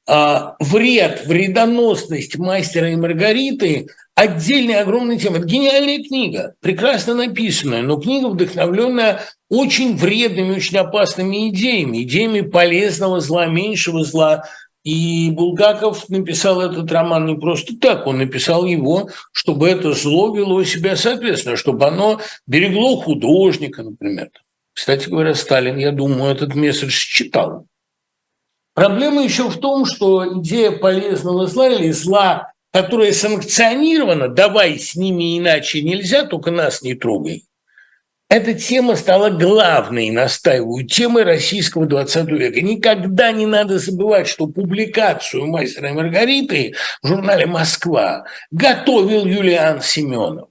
А, 0.07 0.55
вред, 0.59 1.25
вредоносность 1.25 2.37
мастера 2.37 2.89
и 2.91 2.95
Маргариты– 2.95 3.87
отдельная 4.15 4.81
огромная 4.81 5.17
тема. 5.17 5.37
Это 5.37 5.47
гениальная 5.47 6.03
книга, 6.03 6.53
прекрасно 6.61 7.15
написанная, 7.15 7.81
но 7.81 7.97
книга, 7.97 8.27
вдохновленная 8.27 9.21
очень 9.49 9.97
вредными, 9.97 10.55
очень 10.55 10.77
опасными 10.77 11.49
идеями, 11.49 12.03
идеями 12.03 12.41
полезного 12.41 13.19
зла, 13.19 13.47
меньшего 13.47 14.03
зла– 14.03 14.43
и 14.83 15.31
Булгаков 15.31 16.09
написал 16.09 16.61
этот 16.61 16.91
роман 16.91 17.25
не 17.25 17.35
просто 17.35 17.73
так, 17.79 18.05
он 18.05 18.17
написал 18.17 18.65
его, 18.65 19.09
чтобы 19.31 19.69
это 19.69 19.93
зло 19.93 20.35
вело 20.35 20.63
себя 20.63 20.95
соответственно, 20.95 21.55
чтобы 21.55 21.85
оно 21.85 22.19
берегло 22.47 22.97
художника, 22.97 23.83
например. 23.83 24.29
Кстати 24.73 25.07
говоря, 25.07 25.35
Сталин, 25.35 25.77
я 25.77 25.91
думаю, 25.91 26.33
этот 26.33 26.55
месседж 26.55 26.91
читал. 26.91 27.65
Проблема 28.73 29.23
еще 29.23 29.49
в 29.49 29.59
том, 29.59 29.85
что 29.85 30.39
идея 30.41 30.71
полезного 30.71 31.47
зла 31.47 31.69
или 31.69 31.91
зла, 31.91 32.51
которое 32.71 33.13
санкционировано, 33.13 34.29
давай 34.29 34.79
с 34.79 34.95
ними 34.95 35.37
иначе 35.37 35.83
нельзя, 35.83 36.25
только 36.25 36.49
нас 36.49 36.81
не 36.81 36.95
трогай, 36.95 37.45
эта 38.29 38.53
тема 38.53 38.95
стала 38.95 39.29
главной, 39.29 40.09
настаиваю, 40.09 40.87
темой 40.87 41.23
российского 41.23 41.85
20 41.85 42.27
века. 42.29 42.61
Никогда 42.61 43.31
не 43.31 43.45
надо 43.45 43.77
забывать, 43.77 44.27
что 44.27 44.47
публикацию 44.47 45.45
«Мастера 45.45 45.89
и 45.89 45.93
Маргариты» 45.93 46.73
в 47.03 47.07
журнале 47.07 47.45
«Москва» 47.45 48.25
готовил 48.49 49.25
Юлиан 49.25 49.81
Семенов, 49.81 50.49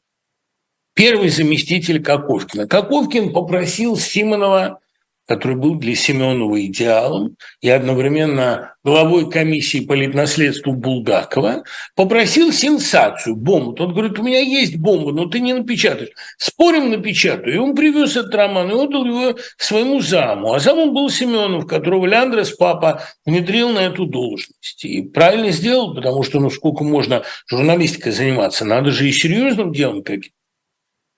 первый 0.95 1.29
заместитель 1.29 2.03
Коковкина. 2.03 2.69
Коковкин 2.69 3.33
попросил 3.33 3.97
Симонова 3.97 4.82
который 5.27 5.57
был 5.57 5.77
для 5.77 5.95
Семенова 5.95 6.65
идеалом 6.67 7.37
и 7.61 7.69
одновременно 7.69 8.75
главой 8.85 9.31
комиссии 9.31 9.85
по 9.85 9.93
литнаследству 9.93 10.73
Булгакова, 10.73 11.63
попросил 11.95 12.53
сенсацию, 12.53 13.37
бомбу. 13.37 13.73
Тот 13.73 13.93
говорит, 13.93 14.19
у 14.19 14.23
меня 14.23 14.41
есть 14.41 14.77
бомба, 14.77 15.13
но 15.13 15.27
ты 15.27 15.41
не 15.41 15.53
напечатаешь. 15.53 16.11
Спорим, 16.37 16.91
напечатаю. 16.91 17.55
И 17.55 17.59
он 17.59 17.75
привез 17.77 18.17
этот 18.17 18.35
роман 18.35 18.71
и 18.71 18.75
отдал 18.75 19.05
его 19.05 19.37
своему 19.57 20.01
заму. 20.01 20.53
А 20.53 20.59
замом 20.59 20.93
был 20.93 21.09
Семенов, 21.09 21.67
которого 21.67 22.07
Ляндрес 22.07 22.51
папа 22.53 23.03
внедрил 23.25 23.71
на 23.71 23.81
эту 23.81 24.07
должность. 24.07 24.85
И 24.85 25.03
правильно 25.03 25.51
сделал, 25.51 25.95
потому 25.95 26.25
что 26.25 26.41
ну 26.41 26.51
сколько 26.51 26.83
можно 26.83 27.23
журналистикой 27.47 28.13
заниматься, 28.13 28.65
надо 28.65 28.91
же 28.91 29.09
и 29.09 29.13
серьезным 29.13 29.73
делом 29.73 30.03
каким 30.03 30.33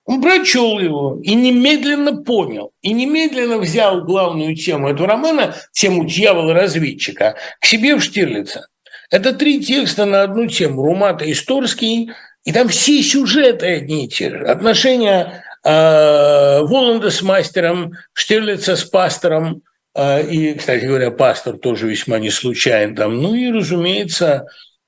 он 0.05 0.21
прочел 0.21 0.79
его 0.79 1.19
и 1.23 1.33
немедленно 1.33 2.23
понял, 2.23 2.71
и 2.81 2.93
немедленно 2.93 3.57
взял 3.57 4.03
главную 4.03 4.55
тему 4.55 4.89
этого 4.89 5.07
романа, 5.07 5.55
тему 5.71 6.05
дьявола-разведчика, 6.05 7.35
к 7.59 7.65
себе 7.65 7.95
в 7.95 8.03
Штирлица. 8.03 8.67
Это 9.09 9.33
три 9.33 9.63
текста 9.63 10.05
на 10.05 10.23
одну 10.23 10.47
тему. 10.47 10.83
Румата 10.83 11.29
Исторский, 11.31 12.11
и 12.43 12.51
там 12.51 12.67
все 12.67 13.01
сюжеты 13.01 13.77
одни 13.77 14.05
и 14.05 14.07
те 14.07 14.29
же. 14.29 14.45
Отношения 14.45 15.43
э, 15.63 16.59
Воланда 16.61 17.09
с 17.09 17.21
мастером, 17.23 17.93
Штирлица 18.13 18.75
с 18.75 18.83
пастором, 18.83 19.63
э, 19.95 20.27
и, 20.27 20.53
кстати 20.53 20.85
говоря, 20.85 21.09
пастор 21.09 21.57
тоже 21.57 21.87
весьма 21.87 22.19
не 22.19 22.29
случайен 22.29 22.95
там. 22.95 23.21
Ну 23.21 23.33
и, 23.33 23.51
разумеется, 23.51 24.45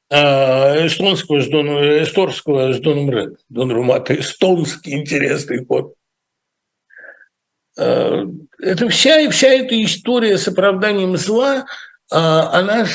эстонского 0.10 1.42
с 1.42 1.48
Доном, 1.48 1.78
эсторского 1.82 2.74
с 2.74 2.80
Доном 2.80 3.12
Ред. 3.12 3.40
Дон 3.50 3.72
Румата 3.72 4.18
эстонский 4.20 4.94
интересный 4.94 5.66
ход. 5.66 5.94
А, 7.78 8.24
это 8.60 8.90
вся, 8.90 9.30
вся 9.30 9.50
эта 9.50 9.82
история 9.84 10.38
с 10.38 10.48
оправданием 10.48 11.16
зла, 11.18 11.66
а, 12.12 12.50
она 12.58 12.86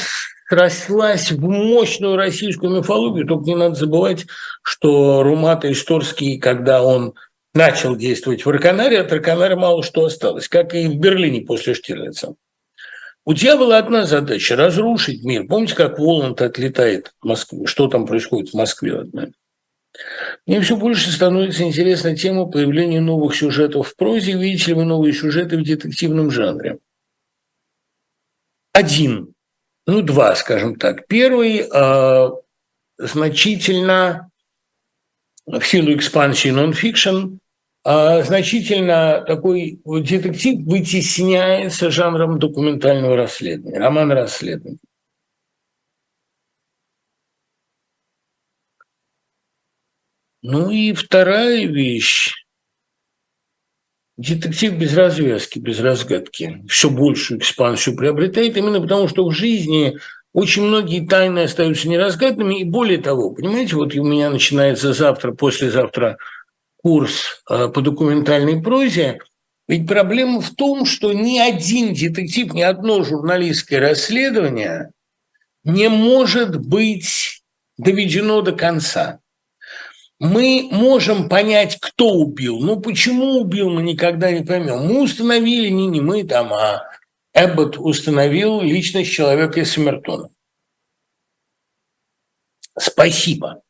срослась 0.48 1.30
в 1.32 1.40
мощную 1.40 2.16
российскую 2.16 2.78
мифологию. 2.78 3.26
Только 3.26 3.44
не 3.46 3.56
надо 3.56 3.74
забывать, 3.74 4.26
что 4.62 5.22
Румата 5.22 5.70
Исторский, 5.70 6.38
когда 6.38 6.82
он 6.82 7.14
начал 7.54 7.96
действовать 7.96 8.44
в 8.44 8.48
Арканаре, 8.48 9.00
от 9.00 9.12
Арканара 9.12 9.56
мало 9.56 9.82
что 9.82 10.04
осталось, 10.04 10.48
как 10.48 10.74
и 10.74 10.88
в 10.88 10.96
Берлине 10.96 11.42
после 11.42 11.74
Штирлица. 11.74 12.34
У 13.24 13.34
была 13.56 13.78
одна 13.78 14.04
задача– 14.04 14.56
разрушить 14.56 15.22
мир. 15.22 15.46
Помните, 15.46 15.76
как 15.76 15.98
Воланд 15.98 16.42
отлетает 16.42 17.14
в 17.20 17.26
Москву? 17.26 17.66
Что 17.66 17.86
там 17.86 18.04
происходит 18.04 18.50
в 18.50 18.54
Москве 18.54 18.98
в 18.98 19.14
Мне 20.46 20.60
все 20.60 20.76
больше 20.76 21.12
становится 21.12 21.62
интересна 21.62 22.16
тема 22.16 22.46
появления 22.46 23.00
новых 23.00 23.36
сюжетов 23.36 23.88
в 23.88 23.96
прозе. 23.96 24.32
Видите 24.32 24.68
ли 24.68 24.74
вы 24.74 24.84
новые 24.84 25.12
сюжеты 25.12 25.56
в 25.56 25.62
детективном 25.62 26.32
жанре? 26.32 26.78
Один, 28.72 29.34
ну 29.86 30.02
два, 30.02 30.34
скажем 30.34 30.76
так. 30.76 31.06
Первый 31.06 31.68
э, 31.72 32.30
значительно 32.98 34.30
в 35.46 35.62
силу 35.62 35.94
экспансии 35.94 36.48
нон-фикшн 36.48 37.38
значительно 37.84 39.24
такой 39.26 39.80
детектив 39.84 40.64
вытесняется 40.64 41.90
жанром 41.90 42.38
документального 42.38 43.16
расследования, 43.16 43.78
роман 43.78 44.12
расследования. 44.12 44.78
Ну 50.42 50.70
и 50.70 50.92
вторая 50.92 51.66
вещь. 51.66 52.32
Детектив 54.16 54.74
без 54.74 54.94
развязки, 54.96 55.58
без 55.58 55.80
разгадки 55.80 56.62
все 56.68 56.90
большую 56.90 57.40
экспансию 57.40 57.96
приобретает 57.96 58.56
именно 58.56 58.80
потому, 58.80 59.08
что 59.08 59.26
в 59.26 59.32
жизни 59.32 59.98
очень 60.32 60.62
многие 60.62 61.06
тайны 61.06 61.44
остаются 61.44 61.88
неразгаданными. 61.88 62.60
И 62.60 62.64
более 62.64 62.98
того, 62.98 63.30
понимаете, 63.30 63.76
вот 63.76 63.94
у 63.94 64.04
меня 64.04 64.30
начинается 64.30 64.92
завтра, 64.92 65.32
послезавтра– 65.32 66.18
курс 66.82 67.42
э, 67.48 67.68
по 67.68 67.80
документальной 67.80 68.60
прозе, 68.60 69.20
ведь 69.68 69.86
проблема 69.86 70.40
в 70.40 70.54
том, 70.54 70.84
что 70.84 71.12
ни 71.12 71.38
один 71.38 71.94
детектив, 71.94 72.52
ни 72.52 72.62
одно 72.62 73.04
журналистское 73.04 73.80
расследование 73.80 74.90
не 75.64 75.88
может 75.88 76.60
быть 76.66 77.42
доведено 77.78 78.42
до 78.42 78.52
конца. 78.52 79.20
Мы 80.18 80.68
можем 80.70 81.28
понять, 81.28 81.78
кто 81.80 82.12
убил, 82.12 82.60
но 82.60 82.76
почему 82.76 83.40
убил, 83.40 83.70
мы 83.70 83.82
никогда 83.82 84.30
не 84.30 84.44
поймем. 84.44 84.86
Мы 84.86 85.02
установили, 85.02 85.68
не, 85.68 85.86
не 85.86 86.00
мы 86.00 86.22
там, 86.24 86.52
а 86.52 86.82
Эббот 87.34 87.76
установил 87.78 88.60
личность 88.60 89.10
человека 89.10 89.60
из 89.60 89.72
Саммертона. 89.72 90.28
Спасибо. 92.78 93.61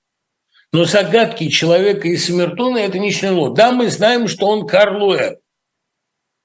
Но 0.72 0.84
загадки 0.84 1.48
человека 1.48 2.08
из 2.08 2.24
Самертона 2.24 2.78
это 2.78 2.98
не 2.98 3.12
сняло. 3.12 3.54
Да, 3.54 3.72
мы 3.72 3.90
знаем, 3.90 4.26
что 4.26 4.46
он 4.46 4.66
Карлуэ. 4.66 5.36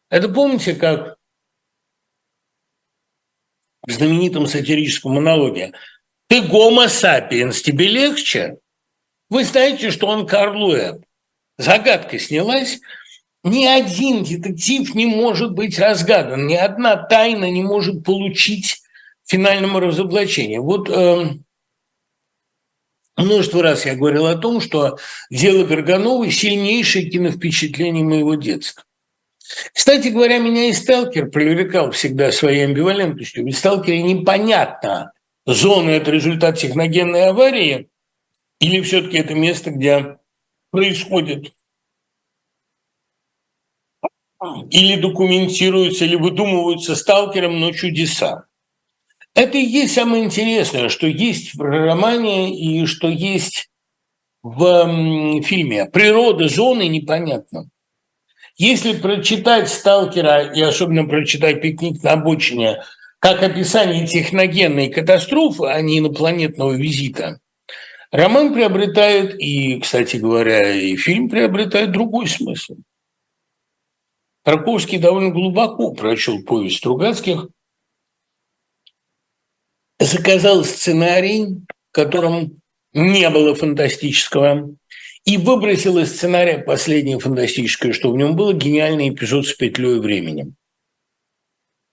Это 0.09 0.27
помните, 0.29 0.75
как 0.75 1.17
в 3.85 3.91
знаменитом 3.91 4.47
сатирическом 4.47 5.13
монологе 5.13 5.71
«Ты 6.27 6.41
гомо 6.41 6.89
сапиенс, 6.89 7.61
тебе 7.61 7.87
легче?» 7.87 8.57
Вы 9.29 9.43
знаете, 9.43 9.91
что 9.91 10.07
он 10.07 10.25
Карлуэ. 10.25 10.99
Загадка 11.57 12.19
снялась. 12.19 12.79
Ни 13.43 13.65
один 13.65 14.23
детектив 14.23 14.93
не 14.93 15.05
может 15.05 15.53
быть 15.53 15.79
разгадан, 15.79 16.47
ни 16.47 16.55
одна 16.55 16.97
тайна 16.97 17.49
не 17.49 17.61
может 17.61 18.03
получить 18.03 18.81
финального 19.25 19.79
разоблачения. 19.79 20.59
Вот 20.59 20.89
э, 20.89 21.37
Множество 23.17 23.63
раз 23.63 23.85
я 23.85 23.95
говорил 23.95 24.27
о 24.27 24.35
том, 24.35 24.61
что 24.61 24.99
дело 25.31 25.65
Горгановой– 25.65 26.31
сильнейшее 26.31 27.09
киновпечатление 27.09 28.03
моего 28.03 28.35
детства. 28.35 28.83
Кстати 29.73 30.09
говоря, 30.09 30.37
меня 30.37 30.65
и 30.65 30.73
«Сталкер» 30.73 31.29
привлекал 31.31 31.91
всегда 31.91 32.31
своей 32.31 32.65
амбивалентностью. 32.65 33.43
Ведь 33.43 33.57
«Сталкере» 33.57 34.03
непонятно, 34.03 35.13
зона– 35.45 35.89
это 35.91 36.11
результат 36.11 36.59
техногенной 36.59 37.29
аварии 37.29 37.89
или 38.59 38.81
все 38.81 39.01
таки 39.01 39.17
это 39.17 39.33
место, 39.33 39.71
где 39.71 40.17
происходит 40.71 41.53
или 44.69 45.01
документируются, 45.01 46.05
или 46.05 46.15
выдумываются 46.15 46.95
сталкером, 46.95 47.59
но 47.59 47.71
чудеса. 47.71 48.46
Это 49.37 49.59
и 49.59 49.63
есть 49.63 49.93
самое 49.93 50.23
интересное, 50.23 50.89
что 50.89 51.05
есть 51.05 51.53
в 51.53 51.61
романе 51.61 52.57
и 52.57 52.87
что 52.87 53.07
есть 53.07 53.69
в 54.41 55.43
фильме. 55.43 55.85
Природа 55.85 56.47
зоны 56.47 56.87
непонятна. 56.87 57.69
Если 58.55 58.93
прочитать 58.93 59.69
«Сталкера» 59.69 60.51
и 60.51 60.59
особенно 60.59 61.05
прочитать 61.05 61.61
«Пикник 61.61 62.01
на 62.01 62.13
обочине» 62.13 62.81
как 63.19 63.43
описание 63.43 64.07
техногенной 64.07 64.89
катастрофы, 64.89 65.65
а 65.67 65.79
не 65.81 65.99
инопланетного 65.99 66.73
визита, 66.73 67.39
роман 68.09 68.55
приобретает, 68.55 69.39
и, 69.39 69.79
кстати 69.79 70.17
говоря, 70.17 70.73
и 70.73 70.95
фильм 70.95 71.29
приобретает 71.29 71.91
другой 71.91 72.27
смысл. 72.27 72.77
Тарковский 74.43 74.97
довольно 74.97 75.29
глубоко 75.29 75.91
прочел 75.91 76.41
повесть 76.41 76.77
Стругацких– 76.77 77.49
заказал 79.99 80.63
сценарий, 80.63 81.57
в 81.89 81.91
котором 81.91 82.61
не 82.93 83.29
было 83.29 83.55
фантастического, 83.55 84.75
и 85.25 85.37
выбросил 85.37 85.97
из 85.97 86.15
сценария 86.15 86.59
последнее 86.59 87.19
фантастическое, 87.19 87.91
что 87.91 88.11
в 88.11 88.17
нем 88.17 88.35
было, 88.35 88.53
гениальный 88.53 89.09
эпизод 89.09 89.45
с 89.47 89.53
петлей 89.53 89.99
времени. 89.99 90.53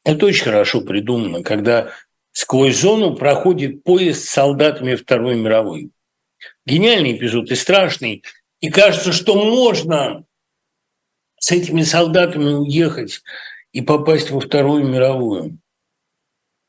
Это 0.05 0.27
очень 0.27 0.45
хорошо 0.45 0.83
придумано, 0.83 1.43
когда 1.43 1.91
сквозь 2.33 2.79
зону 2.79 3.17
проходит 3.17 3.83
поезд 3.83 4.25
с 4.25 4.31
солдатами 4.31 4.95
Второй 4.95 5.37
мировой. 5.37 5.91
Гениальный 6.67 7.17
эпизод 7.17 7.51
и 7.51 7.55
страшный. 7.55 8.23
И 8.61 8.71
кажется, 8.71 9.13
что 9.13 9.35
можно 9.35 10.25
с 11.39 11.51
этими 11.51 11.83
солдатами 11.83 12.53
уехать 12.53 13.23
и 13.73 13.81
попасть 13.81 14.31
во 14.31 14.41
Вторую 14.41 14.87
мировую 14.87 15.59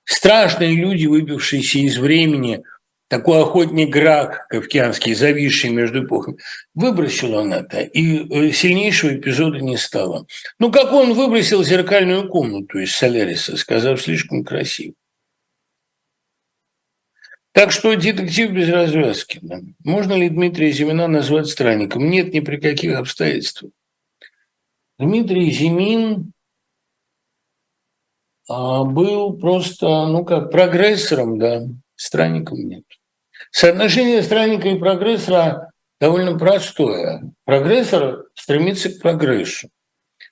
страшные 0.05 0.75
люди, 0.75 1.05
выбившиеся 1.05 1.79
из 1.79 1.97
времени, 1.97 2.63
такой 3.07 3.41
охотник 3.41 3.89
Грак, 3.89 4.47
кавкианский, 4.47 5.13
зависший 5.13 5.69
между 5.69 6.05
эпохами, 6.05 6.37
выбросил 6.73 7.35
он 7.35 7.53
это, 7.53 7.81
и 7.81 8.17
э, 8.17 8.51
сильнейшего 8.51 9.15
эпизода 9.15 9.59
не 9.59 9.77
стало. 9.77 10.25
Ну, 10.59 10.71
как 10.71 10.91
он 10.91 11.13
выбросил 11.13 11.63
зеркальную 11.63 12.27
комнату 12.27 12.79
из 12.79 12.95
Соляриса, 12.95 13.57
сказав 13.57 14.01
слишком 14.01 14.43
красиво. 14.43 14.95
Так 17.51 17.71
что 17.71 17.95
детектив 17.95 18.51
без 18.51 18.67
развязки. 18.69 19.39
Можно 19.83 20.13
ли 20.13 20.27
Дмитрия 20.27 20.71
Зимина 20.71 21.07
назвать 21.07 21.47
странником? 21.47 22.09
Нет, 22.09 22.33
ни 22.33 22.41
при 22.41 22.57
каких 22.57 22.97
обстоятельствах. 22.97 23.71
Дмитрий 24.99 25.49
Зимин 25.51 26.33
был 28.47 29.37
просто, 29.37 30.05
ну 30.07 30.23
как, 30.23 30.51
прогрессором, 30.51 31.39
да, 31.39 31.61
странником 31.95 32.59
нет. 32.59 32.83
Соотношение 33.51 34.21
странника 34.21 34.67
и 34.67 34.77
прогрессора 34.77 35.71
довольно 35.99 36.37
простое. 36.37 37.31
Прогрессор 37.45 38.25
стремится 38.35 38.89
к 38.89 39.01
прогрессу. 39.01 39.69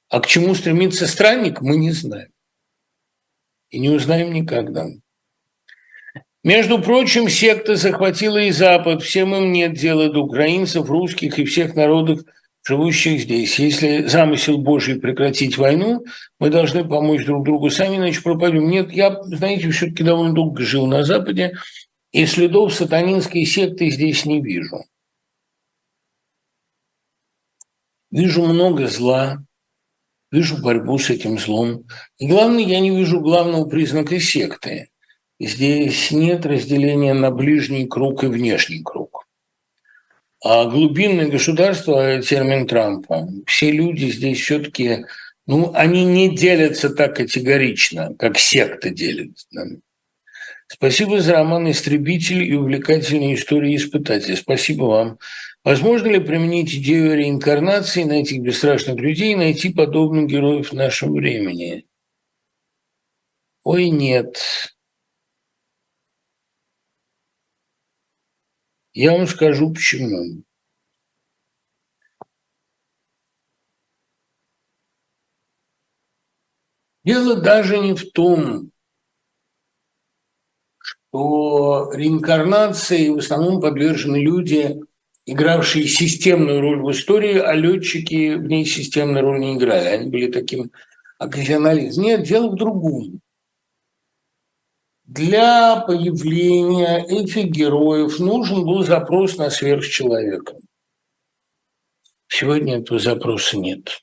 А 0.10 0.20
к 0.20 0.28
чему 0.28 0.54
стремится 0.54 1.08
странник, 1.08 1.62
мы 1.62 1.78
не 1.78 1.92
знаем. 1.92 2.30
И 3.70 3.80
не 3.80 3.90
узнаем 3.90 4.32
никогда. 4.34 4.86
Между 6.44 6.80
прочим, 6.80 7.30
секта 7.30 7.76
захватила 7.76 8.38
и 8.38 8.52
Запад. 8.52 9.02
Всем 9.02 9.34
им 9.34 9.52
нет 9.52 9.74
дела 9.74 10.12
до 10.12 10.20
украинцев, 10.20 10.90
русских 10.90 11.40
и 11.40 11.46
всех 11.46 11.74
народов, 11.76 12.20
живущих 12.64 13.22
здесь. 13.22 13.60
Если 13.60 14.06
замысел 14.08 14.58
Божий 14.58 15.00
прекратить 15.00 15.58
войну, 15.58 16.06
мы 16.40 16.50
должны 16.50 16.88
помочь 16.88 17.26
друг 17.26 17.46
другу 17.46 17.70
сами, 17.70 17.98
иначе 17.98 18.22
пропадем. 18.22 18.70
Нет, 18.70 18.92
я, 18.92 19.22
знаете, 19.24 19.70
все-таки 19.70 20.04
довольно 20.04 20.34
долго 20.34 20.64
жил 20.64 20.88
на 20.88 21.04
Западе, 21.04 21.54
и 22.12 22.26
следов 22.26 22.74
сатанинской 22.74 23.46
секты 23.46 23.90
здесь 23.90 24.26
не 24.26 24.42
вижу. 24.42 24.86
Вижу 28.12 28.44
много 28.44 28.88
зла, 28.88 29.44
вижу 30.32 30.62
борьбу 30.62 31.00
с 31.00 31.10
этим 31.10 31.40
злом. 31.40 31.86
И 32.20 32.28
главное, 32.28 32.64
я 32.64 32.80
не 32.80 32.96
вижу 32.96 33.20
главного 33.20 33.66
признака 33.68 34.20
секты. 34.20 34.90
Здесь 35.40 36.12
нет 36.12 36.46
разделения 36.46 37.14
на 37.14 37.32
ближний 37.32 37.88
круг 37.88 38.24
и 38.24 38.28
внешний 38.28 38.84
круг. 38.84 39.03
А 40.44 40.66
глубинное 40.66 41.30
государство– 41.30 42.22
термин 42.22 42.68
Трампа. 42.68 43.30
Все 43.48 43.72
люди 43.72 44.08
здесь 44.08 44.42
все-таки, 44.42 45.06
ну, 45.48 45.72
они 45.74 46.04
не 46.04 46.36
делятся 46.36 46.90
так 46.90 47.16
категорично, 47.16 48.14
как 48.20 48.38
секта 48.38 48.90
делится. 48.90 49.48
Спасибо 50.68 51.22
за 51.22 51.34
роман 51.34 51.72
«Истребитель» 51.72 52.44
и 52.44 52.56
увлекательные 52.56 53.36
истории 53.36 53.78
испытателя. 53.78 54.36
Спасибо 54.36 54.84
вам. 54.84 55.20
Возможно 55.64 56.08
ли 56.08 56.20
применить 56.20 56.74
идею 56.74 57.16
реинкарнации 57.16 58.04
на 58.04 58.22
этих 58.22 58.42
бесстрашных 58.42 58.98
людей 58.98 59.32
и 59.32 59.38
найти 59.38 59.70
подобных 59.70 60.28
героев 60.28 60.72
в 60.72 60.76
нашем 60.76 61.14
времени? 61.14 61.86
Ой, 63.64 63.90
нет. 63.90 64.73
Я 68.94 69.14
вам 69.14 69.28
скажу 69.28 69.74
почему. 69.74 70.44
Дело 77.04 77.42
даже 77.42 77.80
не 77.80 77.96
в 77.96 78.12
том, 78.12 78.72
то 81.12 81.92
реинкарнации 81.94 83.10
в 83.10 83.18
основном 83.18 83.60
подвержены 83.60 84.18
люди, 84.18 84.80
игравшие 85.26 85.88
системную 85.88 86.62
роль 86.62 86.82
в 86.82 86.92
истории, 86.92 87.38
а 87.38 87.54
летчики 87.54 88.36
в 88.36 88.44
ней 88.44 88.66
системную 88.66 89.24
роль 89.24 89.40
не 89.40 89.56
играли. 89.56 89.88
Они 89.88 90.10
были 90.10 90.32
таким 90.32 90.72
окказионализмом. 91.18 92.06
Нет, 92.06 92.24
дело 92.24 92.50
в 92.50 92.56
другом. 92.56 93.23
Для 95.06 95.82
появления 95.82 97.06
этих 97.06 97.46
героев 97.46 98.20
нужен 98.20 98.66
был 98.66 98.84
запрос 98.84 99.38
на 99.38 99.50
сверхчеловека. 99.50 100.56
Сегодня 102.28 102.80
этого 102.80 103.00
запроса 103.00 103.58
нет. 103.58 104.00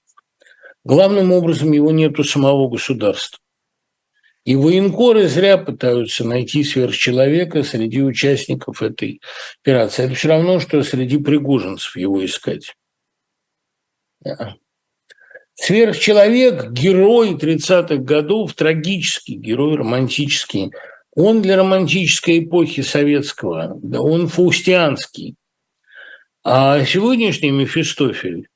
Главным 0.85 1.33
образом 1.33 1.73
его 1.73 1.91
нет 1.91 2.19
у 2.19 2.25
самого 2.25 2.69
государства. 2.69 3.39
И 4.45 4.57
военкоры 4.57 5.29
зря 5.29 5.59
пытаются 5.59 6.25
найти 6.25 6.65
сверхчеловека 6.65 7.63
среди 7.63 8.03
участников 8.03 8.83
этой 8.83 9.21
операции. 9.63 10.05
Это 10.05 10.15
все 10.15 10.29
равно, 10.29 10.61
что 10.61 10.83
среди 10.83 11.19
пригожинцев 11.19 11.97
его 11.97 12.25
искать. 12.25 12.75
Сверхчеловек, 15.55 16.71
герой 16.71 17.35
30-х 17.35 17.97
годов, 17.97 18.55
трагический 18.55 19.35
герой, 19.35 19.77
романтический. 19.77 20.73
Он 21.15 21.43
для 21.43 21.57
романтической 21.57 22.45
эпохи 22.45 22.83
советского, 22.83 23.79
он 23.99 24.29
фаустианский. 24.29 25.35
А 26.45 26.85
сегодняшний 26.85 27.51
Мефистофель 27.51 28.49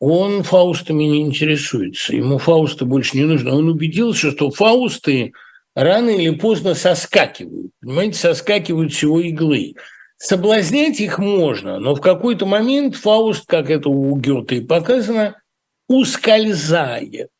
он 0.00 0.44
Фаустами 0.44 1.04
не 1.04 1.22
интересуется. 1.22 2.14
Ему 2.14 2.38
Фауста 2.38 2.84
больше 2.84 3.16
не 3.16 3.24
нужно. 3.24 3.56
Он 3.56 3.68
убедился, 3.68 4.30
что 4.30 4.50
Фаусты 4.50 5.32
рано 5.74 6.10
или 6.10 6.34
поздно 6.34 6.74
соскакивают. 6.74 7.72
Понимаете, 7.80 8.18
соскакивают 8.18 8.92
всего 8.92 9.20
иглы. 9.20 9.74
Соблазнять 10.16 11.00
их 11.00 11.18
можно, 11.18 11.78
но 11.78 11.94
в 11.94 12.00
какой-то 12.00 12.46
момент 12.46 12.96
Фауст, 12.96 13.46
как 13.46 13.70
это 13.70 13.88
у 13.88 14.16
Гёте 14.16 14.60
показано, 14.60 15.40
ускользает. 15.88 17.30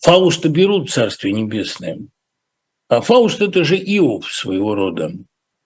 Фауста 0.00 0.48
берут 0.48 0.90
Царствие 0.90 1.34
Небесное. 1.34 1.98
А 2.88 3.00
Фауст– 3.02 3.40
это 3.42 3.64
же 3.64 3.76
Иов 3.76 4.32
своего 4.32 4.74
рода. 4.74 5.12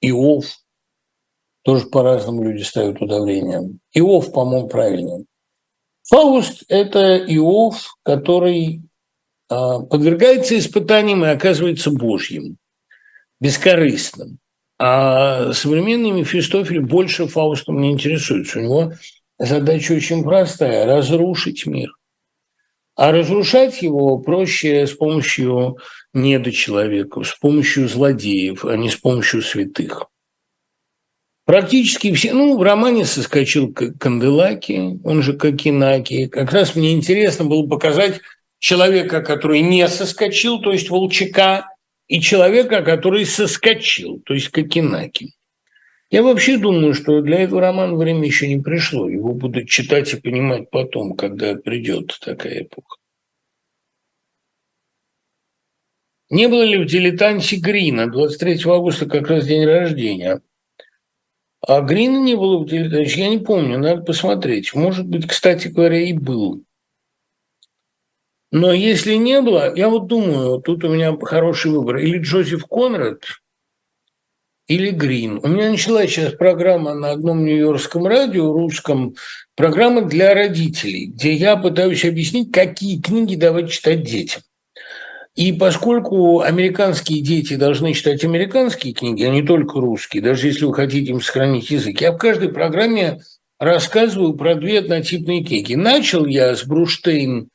Иов– 0.01 0.47
тоже 1.63 1.87
по-разному 1.87 2.43
люди 2.43 2.63
ставят 2.63 3.01
удавление. 3.01 3.79
Иов, 3.95 4.33
по-моему, 4.33 4.69
правильно. 4.69 5.25
Фауст– 6.09 6.65
это 6.69 7.17
Иов, 7.17 7.97
который 8.03 8.83
а, 9.49 9.81
подвергается 9.81 10.59
испытаниям 10.59 11.25
и 11.25 11.29
оказывается 11.29 11.91
Божьим, 11.91 12.59
бескорыстным. 13.41 14.39
А 14.79 15.53
современный 15.53 16.11
Мефистофель 16.11 16.81
больше 16.81 17.29
Фаустом 17.29 17.81
не 17.81 17.93
интересуется. 17.93 18.59
У 18.59 18.63
него 18.63 18.93
задача 19.39 19.93
очень 19.93 20.25
простая– 20.25 20.85
разрушить 20.87 21.67
мир. 21.67 21.95
А 22.97 23.11
разрушать 23.11 23.83
его 23.83 24.19
проще 24.19 24.87
с 24.87 24.93
помощью 24.93 25.79
недочеловеков, 26.13 27.27
с 27.27 27.35
помощью 27.39 27.89
злодеев, 27.89 28.65
а 28.65 28.77
не 28.77 28.89
с 28.89 28.97
помощью 28.97 29.43
святых. 29.43 30.07
Практически 31.45 32.13
все, 32.15 32.33
ну, 32.33 32.57
в 32.57 32.63
романе 32.63 33.05
соскочил 33.05 33.75
Канделаки, 33.75 34.99
он 35.05 35.23
же 35.23 35.35
Кокинаки. 35.35 36.27
Как 36.29 36.53
раз 36.53 36.75
мне 36.75 36.93
интересно 36.93 37.45
было 37.45 37.67
показать 37.67 38.21
человека, 38.59 39.21
который 39.21 39.61
не 39.61 39.87
соскочил, 39.89 40.61
то 40.61 40.73
есть 40.73 40.89
Волчака, 40.89 41.69
и 42.07 42.21
человека, 42.21 42.83
который 42.83 43.27
соскочил, 43.27 44.21
то 44.25 44.35
есть 44.35 44.49
Кокинаки. 44.49 45.35
Я 46.15 46.23
вообще 46.23 46.59
думаю, 46.59 46.95
что 46.95 47.23
для 47.23 47.41
этого 47.41 47.61
романа 47.61 47.97
время 47.97 48.25
еще 48.25 48.47
не 48.47 48.63
пришло. 48.63 49.09
Его 49.09 49.35
будут 49.35 49.69
читать 49.69 50.15
и 50.15 50.21
понимать 50.21 50.71
потом, 50.71 51.17
когда 51.17 51.57
придет 51.57 52.17
такая 52.21 52.63
эпоха. 52.63 52.99
Не 56.31 56.47
было 56.47 56.63
ли 56.63 56.79
в 56.79 56.87
«Дилетанте» 56.87 57.57
Грина 57.57 58.09
23 58.09 58.61
августа 58.67 59.07
как 59.07 59.27
раз 59.29 59.45
день 59.45 59.65
рождения– 59.65 60.41
а 61.67 61.81
Грина 61.81 62.19
не 62.19 62.37
было 62.37 62.59
в 62.59 62.69
теледаче, 62.69 63.23
я 63.23 63.29
не 63.29 63.39
помню, 63.39 63.79
надо 63.79 64.03
посмотреть. 64.03 64.75
Может 64.75 65.07
быть, 65.07 65.27
кстати 65.27 65.69
говоря, 65.69 65.99
и 65.99 66.13
был. 66.13 66.63
Но 68.53 68.73
если 68.73 69.15
не 69.15 69.41
было, 69.41 69.75
я 69.75 69.89
вот 69.89 70.07
думаю, 70.07 70.61
тут 70.61 70.85
у 70.85 70.89
меня 70.91 71.17
хороший 71.17 71.73
выбор. 71.73 71.97
Или 71.97 72.19
Джозеф 72.19 72.67
Конрад, 72.67 73.23
или 74.67 74.91
Грин. 74.91 75.41
У 75.43 75.49
меня 75.49 75.71
началась 75.71 76.11
сейчас 76.11 76.33
программа 76.33 76.95
на 76.95 77.11
одном 77.11 77.45
нью-йоркском 77.45 78.07
радио, 78.07 78.53
русском, 78.53 79.15
программа 79.57 80.03
для 80.03 80.35
родителей, 80.35 81.07
где 81.07 81.35
я 81.35 81.57
пытаюсь 81.57 82.05
объяснить, 82.05 82.53
какие 82.53 83.01
книги 83.01 83.35
давать 83.35 83.71
читать 83.71 84.03
детям. 84.03 84.43
И 85.35 85.53
поскольку 85.53 86.41
американские 86.41 87.21
дети 87.21 87.57
должны 87.57 87.93
читать 87.93 88.25
американские 88.25 88.95
книги, 88.95 89.25
а 89.25 89.31
не 89.31 89.43
только 89.43 89.81
русские, 89.81 90.23
даже 90.23 90.47
если 90.47 90.65
вы 90.65 90.75
хотите 90.75 91.11
им 91.11 91.21
сохранить 91.21 91.71
язык, 91.71 92.01
я 92.01 92.13
в 92.13 92.19
каждой 92.19 92.51
программе 92.51 93.21
рассказываю 93.59 94.35
про 94.35 94.55
две 94.55 94.79
однотипные 94.79 95.43
книги. 95.45 95.75
Начал 95.75 96.27
я 96.27 96.55
с 96.55 96.65
Бруштейн 96.65 97.49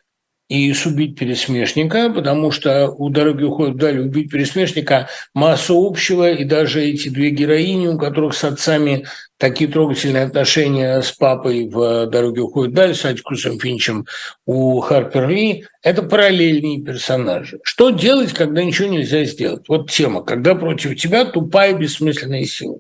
и 0.50 0.74
убить 0.86 1.18
пересмешника, 1.18 2.10
потому 2.10 2.50
что 2.50 2.90
у 2.90 3.10
«Дороги 3.10 3.44
уходят 3.44 3.76
вдаль» 3.76 4.00
убить 4.00 4.32
пересмешника 4.32 5.08
масса 5.36 5.74
общего, 5.76 6.32
и 6.32 6.44
даже 6.44 6.84
эти 6.84 7.10
две 7.10 7.30
героини, 7.30 7.88
у 7.88 8.00
которых 8.00 8.34
с 8.34 8.44
отцами 8.44 9.06
такие 9.38 9.70
трогательные 9.70 10.24
отношения 10.24 11.02
с 11.02 11.12
папой 11.12 11.70
в 11.70 12.08
«Дороге 12.08 12.42
уходят 12.42 12.72
вдаль», 12.72 12.96
с 12.96 13.06
Атикусом 13.06 13.60
Финчем 13.60 14.08
у 14.48 14.80
Харпер 14.80 15.30
Ли, 15.30 15.66
это 15.84 16.02
параллельные 16.02 16.82
персонажи. 16.82 17.60
Что 17.62 17.92
делать, 17.92 18.34
когда 18.34 18.64
ничего 18.64 18.88
нельзя 18.88 19.26
сделать? 19.26 19.66
Вот 19.68 19.92
тема, 19.92 20.24
когда 20.24 20.56
против 20.56 21.00
тебя 21.00 21.26
тупая 21.26 21.76
бессмысленная 21.76 22.46
сила. 22.46 22.80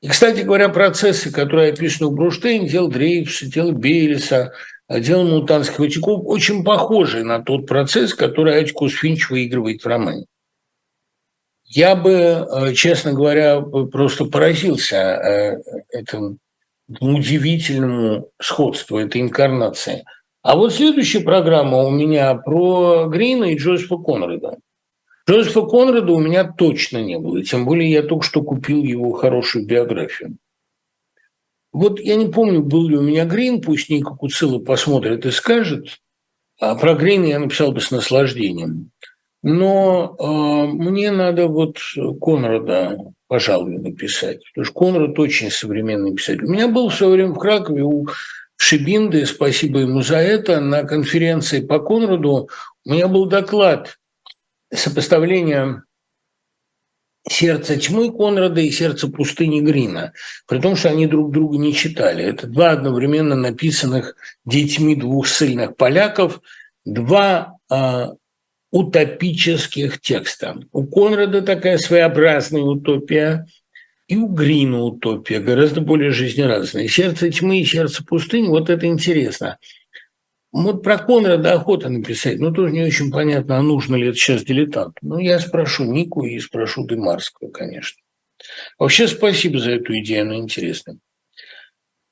И, 0.00 0.08
кстати 0.08 0.42
говоря, 0.42 0.68
процессы, 0.68 1.30
которые 1.30 1.72
описаны 1.72 2.08
у 2.08 2.12
Бруштейн, 2.12 2.66
дело 2.66 2.88
Дрейфуса, 2.88 3.46
дело 3.46 3.72
Бейлиса– 3.72 4.52
дело 4.98 5.22
мутанских 5.22 5.78
утеков 5.78 6.22
очень 6.24 6.64
похожий 6.64 7.22
на 7.22 7.40
тот 7.40 7.66
процесс, 7.66 8.12
который 8.12 8.56
Атикус 8.56 8.92
Финч 8.92 9.30
выигрывает 9.30 9.82
в 9.82 9.86
романе. 9.86 10.26
Я 11.64 11.94
бы, 11.94 12.10
э, 12.10 12.74
честно 12.74 13.12
говоря, 13.12 13.60
просто 13.60 14.24
поразился 14.24 14.96
э, 14.96 15.62
этому 15.90 16.38
удивительному 16.98 18.28
сходству 18.42 18.98
этой 18.98 19.20
инкарнации. 19.20 20.04
А 20.42 20.56
вот 20.56 20.74
следующая 20.74 21.20
программа 21.20 21.78
у 21.78 21.90
меня 21.90 22.34
про 22.34 23.06
Грина 23.06 23.44
и 23.44 23.56
Джозефа 23.56 23.98
Конрада. 23.98 24.56
Джозефа 25.28 25.62
Конрада 25.62 26.12
у 26.12 26.18
меня 26.18 26.50
точно 26.50 26.98
не 26.98 27.18
было, 27.18 27.44
тем 27.44 27.64
более 27.64 27.88
я 27.88 28.02
только 28.02 28.24
что 28.24 28.42
купил 28.42 28.82
его 28.82 29.12
хорошую 29.12 29.66
биографию. 29.66 30.38
Вот 31.72 32.00
я 32.00 32.16
не 32.16 32.26
помню, 32.26 32.62
был 32.62 32.88
ли 32.88 32.96
у 32.96 33.02
меня 33.02 33.24
Грин, 33.24 33.60
пусть 33.60 33.90
Ника 33.90 34.14
Куцила 34.14 34.58
посмотрит 34.58 35.26
и 35.26 35.30
скажет. 35.30 35.98
А 36.60 36.74
про 36.74 36.94
Грина 36.94 37.26
я 37.26 37.38
написал 37.38 37.72
бы 37.72 37.80
с 37.80 37.90
наслаждением. 37.90 38.90
Но 39.42 40.16
э, 40.18 40.72
мне 40.72 41.10
надо 41.10 41.46
вот 41.46 41.78
Конрада, 42.20 42.98
пожалуй, 43.28 43.78
написать. 43.78 44.42
Потому 44.50 44.64
что 44.64 44.74
Конрад 44.74 45.18
очень 45.18 45.50
современный 45.50 46.14
писатель. 46.14 46.44
У 46.44 46.50
меня 46.50 46.68
был 46.68 46.90
в 46.90 46.94
свое 46.94 47.12
время 47.14 47.32
в 47.32 47.38
Кракове 47.38 47.82
у 47.82 48.06
Шибинды, 48.56 49.24
спасибо 49.24 49.78
ему 49.78 50.02
за 50.02 50.18
это, 50.18 50.60
на 50.60 50.84
конференции 50.84 51.60
по 51.60 51.78
Конраду 51.78 52.50
у 52.84 52.90
меня 52.90 53.08
был 53.08 53.24
доклад 53.24 53.96
сопоставления 54.72 55.82
«Сердце 57.30 57.76
тьмы» 57.76 58.10
Конрада 58.10 58.60
и 58.60 58.72
«Сердце 58.72 59.06
пустыни» 59.06 59.60
Грина, 59.60 60.12
при 60.48 60.58
том, 60.58 60.74
что 60.74 60.88
они 60.88 61.06
друг 61.06 61.30
друга 61.30 61.58
не 61.58 61.72
читали. 61.72 62.24
Это 62.24 62.48
два 62.48 62.72
одновременно 62.72 63.36
написанных 63.36 64.16
детьми 64.44 64.96
двух 64.96 65.28
сильных 65.28 65.76
поляков, 65.76 66.40
два 66.84 67.56
э, 67.70 68.06
утопических 68.72 70.00
текста. 70.00 70.58
У 70.72 70.84
Конрада 70.84 71.40
такая 71.42 71.78
своеобразная 71.78 72.62
утопия, 72.62 73.46
и 74.08 74.16
у 74.16 74.26
Грина 74.26 74.80
утопия, 74.80 75.38
гораздо 75.38 75.82
более 75.82 76.10
жизнерадостная. 76.10 76.88
«Сердце 76.88 77.30
тьмы» 77.30 77.60
и 77.60 77.64
«Сердце 77.64 78.04
пустыни»– 78.04 78.48
вот 78.48 78.70
это 78.70 78.86
интересно– 78.86 79.58
вот 80.52 80.82
про 80.82 80.98
Конрада 80.98 81.52
охота 81.52 81.88
написать, 81.88 82.40
но 82.40 82.50
тоже 82.50 82.72
не 82.72 82.82
очень 82.82 83.10
понятно, 83.10 83.58
а 83.58 83.62
нужно 83.62 83.94
ли 83.94 84.08
это 84.08 84.16
сейчас 84.16 84.42
дилетанту. 84.42 84.98
Ну, 85.02 85.18
я 85.18 85.38
спрошу 85.38 85.84
Нику 85.84 86.24
и 86.24 86.38
спрошу 86.40 86.84
Дымарского, 86.84 87.50
конечно. 87.50 88.00
Вообще 88.78 89.06
спасибо 89.06 89.58
за 89.58 89.72
эту 89.72 89.96
идею, 89.98 90.22
она 90.22 90.36
интересная. 90.36 90.98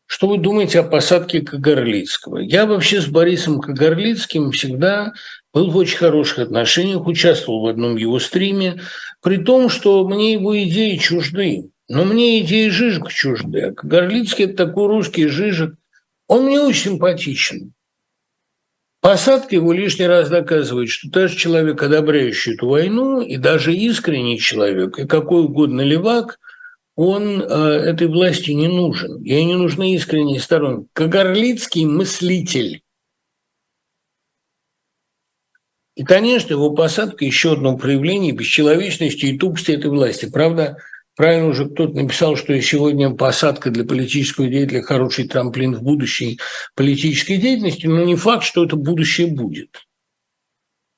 Что 0.07 0.29
вы 0.29 0.39
думаете 0.39 0.81
о 0.81 0.85
посадке 0.85 1.43
Кагарлицкого? 1.43 2.39
Я 2.39 2.65
вообще 2.65 3.03
с 3.03 3.07
Борисом 3.07 3.61
Кагарлицким 3.61 4.53
всегда 4.53 5.13
был 5.53 5.71
в 5.71 5.77
очень 5.77 5.99
хороших 5.99 6.39
отношениях, 6.39 7.07
участвовал 7.07 7.63
в 7.63 7.67
одном 7.67 7.97
его 7.97 8.19
стриме, 8.19 8.81
при 9.21 9.37
том, 9.37 9.69
что 9.69 10.07
мне 10.09 10.33
его 10.33 10.59
идеи 10.63 10.97
чужды. 10.97 11.71
Но 11.89 12.05
мне 12.05 12.41
идеи 12.41 12.69
Жижик 12.69 13.09
чужды. 13.09 13.61
А 13.61 13.75
Кагарлицкий– 13.75 14.45
это 14.47 14.67
такой 14.67 14.87
русский 14.87 15.27
Жижик. 15.27 15.75
Он 16.27 16.45
мне 16.45 16.61
очень 16.61 16.93
симпатичен. 16.93 17.73
Посадка 19.01 19.55
его 19.55 19.73
лишний 19.73 20.07
раз 20.07 20.29
доказывает, 20.29 20.89
что 20.89 21.09
даже 21.11 21.37
человек, 21.37 21.81
одобряющий 21.83 22.55
эту 22.55 22.69
войну, 22.69 23.21
и 23.21 23.37
даже 23.37 23.75
искренний 23.75 24.39
человек, 24.39 24.99
и 24.99 25.07
какой 25.07 25.43
угодно 25.43 25.83
левак, 25.83 26.39
он 26.97 27.41
э, 27.41 27.45
этой 27.45 28.09
власти 28.09 28.51
не 28.51 28.67
нужен. 28.67 29.23
Ей 29.23 29.45
не 29.45 29.55
нужны 29.55 29.95
искренние 29.95 30.41
сторонники. 30.41 30.89
Кагарлицкий 30.95 31.85
мыслитель. 31.85 32.83
И, 35.95 36.03
конечно, 36.03 36.55
его 36.55 36.71
посадка– 36.71 37.25
еще 37.27 37.53
одно 37.53 37.77
проявление 37.77 38.33
бесчеловечности 38.33 39.27
и 39.27 39.39
тупости 39.39 39.73
этой 39.73 39.91
власти. 39.91 40.29
Правда, 40.29 40.79
Правильно 41.19 41.49
уже 41.49 41.69
кто-то 41.69 41.97
написал, 41.97 42.37
что 42.37 42.59
сегодня 42.63 43.11
посадка 43.11 43.71
для 43.71 43.85
политического 43.85 44.47
деятеля– 44.47 44.83
хороший 44.85 45.27
трамплин 45.27 45.75
в 45.75 45.83
будущей 45.83 46.39
политической 46.77 47.39
деятельности, 47.39 47.89
но 47.89 48.05
не 48.05 48.15
факт, 48.15 48.45
что 48.45 48.65
это 48.65 48.77
будущее 48.77 49.27
будет. 49.27 49.85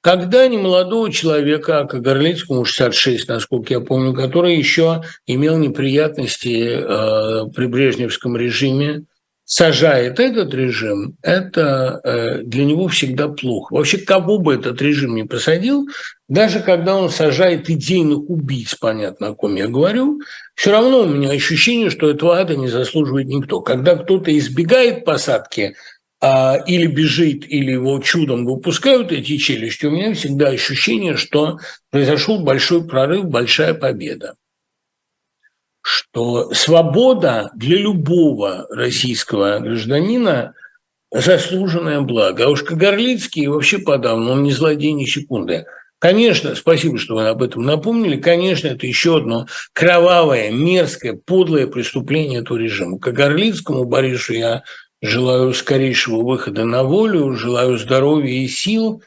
Когда 0.03 0.47
не 0.47 0.59
молодого 0.59 1.11
человека, 1.11 1.81
а 1.81 1.87
Кагарлицкому 1.87 2.67
66, 2.67 3.29
насколько 3.29 3.73
я 3.73 3.81
помню, 3.81 4.13
который 4.13 4.59
еще 4.59 5.01
имел 5.27 5.57
неприятности 5.57 6.69
э, 6.69 7.51
при 7.57 7.65
брежневском 7.65 8.37
режиме, 8.37 9.05
сажает 9.51 10.21
этот 10.21 10.55
режим, 10.55 11.17
это 11.23 12.01
э, 12.05 12.43
для 12.45 12.65
него 12.65 12.87
всегда 12.87 13.27
плохо. 13.27 13.75
Вообще, 13.75 13.99
кого 13.99 14.39
бы 14.39 14.55
этот 14.55 14.81
режим 14.81 15.17
не 15.17 15.25
посадил, 15.25 15.89
даже 16.29 16.61
когда 16.61 16.95
он 16.95 17.11
сажает 17.11 17.69
идейных 17.69 18.31
убийц, 18.31 18.77
понятно, 18.77 19.31
о 19.31 19.35
ком 19.35 19.57
я 19.57 19.67
говорю, 19.67 20.21
все 20.55 20.71
равно 20.71 21.01
у 21.01 21.09
меня 21.09 21.31
ощущение, 21.31 21.91
что 21.91 22.09
этого 22.09 22.39
ада 22.39 22.55
не 22.55 22.69
заслуживает 22.69 23.27
никто. 23.27 23.61
Когда 23.61 23.97
кто-то 23.97 24.31
избегает 24.39 25.05
посадки, 25.05 25.75
а, 26.21 26.57
или 26.69 26.87
бежит, 26.87 27.45
или 27.49 27.73
его 27.73 27.99
чудом 27.99 28.45
выпускают 28.47 29.11
эти 29.11 29.37
челюсти, 29.37 29.87
у 29.87 29.91
меня 29.91 30.15
всегда 30.15 30.51
ощущение, 30.51 31.17
что 31.17 31.59
произошел 31.91 32.39
большой 32.45 32.87
прорыв, 32.87 33.25
большая 33.25 33.75
победа 33.75 34.35
что 35.83 36.53
свобода 36.53 37.51
для 37.55 37.79
любого 37.79 38.67
российского 38.71 39.59
гражданина 39.59 40.55
заслуженное 41.13 42.01
благо. 42.01 42.45
А 42.45 42.49
уж 42.49 42.63
Кагарлицкий 42.63 43.47
вообще 43.47 43.79
подавно, 43.79 44.33
он 44.33 44.43
не 44.43 44.53
злодей 44.53 44.93
ни 44.93 45.05
секунды. 45.05 45.67
Конечно, 45.99 46.55
спасибо, 46.55 46.97
что 46.99 47.15
вы 47.15 47.29
об 47.29 47.43
этом 47.43 47.63
напомнили. 47.63 48.17
Конечно, 48.17 48.69
это 48.69 48.87
еще 48.87 49.19
одно 49.19 49.47
кровавое, 49.75 50.51
мерзкое, 50.51 51.13
подлое 51.13 51.67
преступление 51.67 52.41
этого 52.41 52.57
режима. 52.57 52.99
Кагарлицкому 52.99 53.85
Борису 53.85 54.33
я 54.33 54.63
желаю 55.03 55.53
скорейшего 55.53 56.23
выхода 56.23 56.65
на 56.65 56.85
волю, 56.85 57.35
желаю 57.35 57.77
здоровья 57.77 58.33
и 58.33 58.49
сил, 58.49 59.03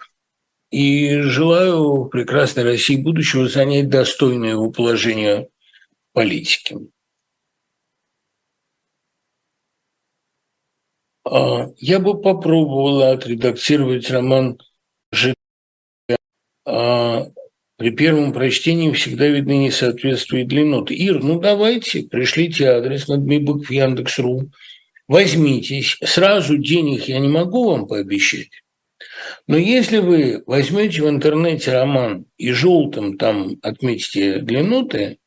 и 0.71 1.21
желаю 1.21 2.05
прекрасной 2.05 2.63
России 2.63 2.95
будущего 2.95 3.47
занять 3.47 3.89
достойное 3.89 4.51
его 4.51 4.69
положение 4.71 5.47
политики. 6.13 6.77
А, 11.25 11.69
я 11.77 11.99
бы 11.99 12.21
попробовала 12.21 13.11
отредактировать 13.11 14.09
роман 14.09 14.59
Ж. 15.11 15.33
А, 16.65 17.27
при 17.77 17.91
первом 17.91 18.33
прочтении 18.33 18.91
всегда 18.91 19.27
видны 19.27 19.65
несоответствия 19.65 20.45
длинноты. 20.45 20.93
Ир, 20.93 21.23
ну 21.23 21.39
давайте, 21.39 22.03
пришлите 22.03 22.67
адрес 22.67 23.07
на 23.07 23.17
Дмибук 23.17 23.65
в 23.65 23.71
Яндекс.ру, 23.71 24.51
возьмитесь. 25.07 25.97
Сразу 26.03 26.57
денег 26.57 27.05
я 27.05 27.19
не 27.19 27.27
могу 27.27 27.69
вам 27.69 27.87
пообещать. 27.87 28.51
Но 29.47 29.57
если 29.57 29.97
вы 29.97 30.43
возьмете 30.45 31.01
в 31.01 31.09
интернете 31.09 31.73
роман 31.73 32.25
и 32.37 32.51
желтым 32.51 33.17
там 33.17 33.57
отметите 33.61 34.39
длинноты, 34.39 35.17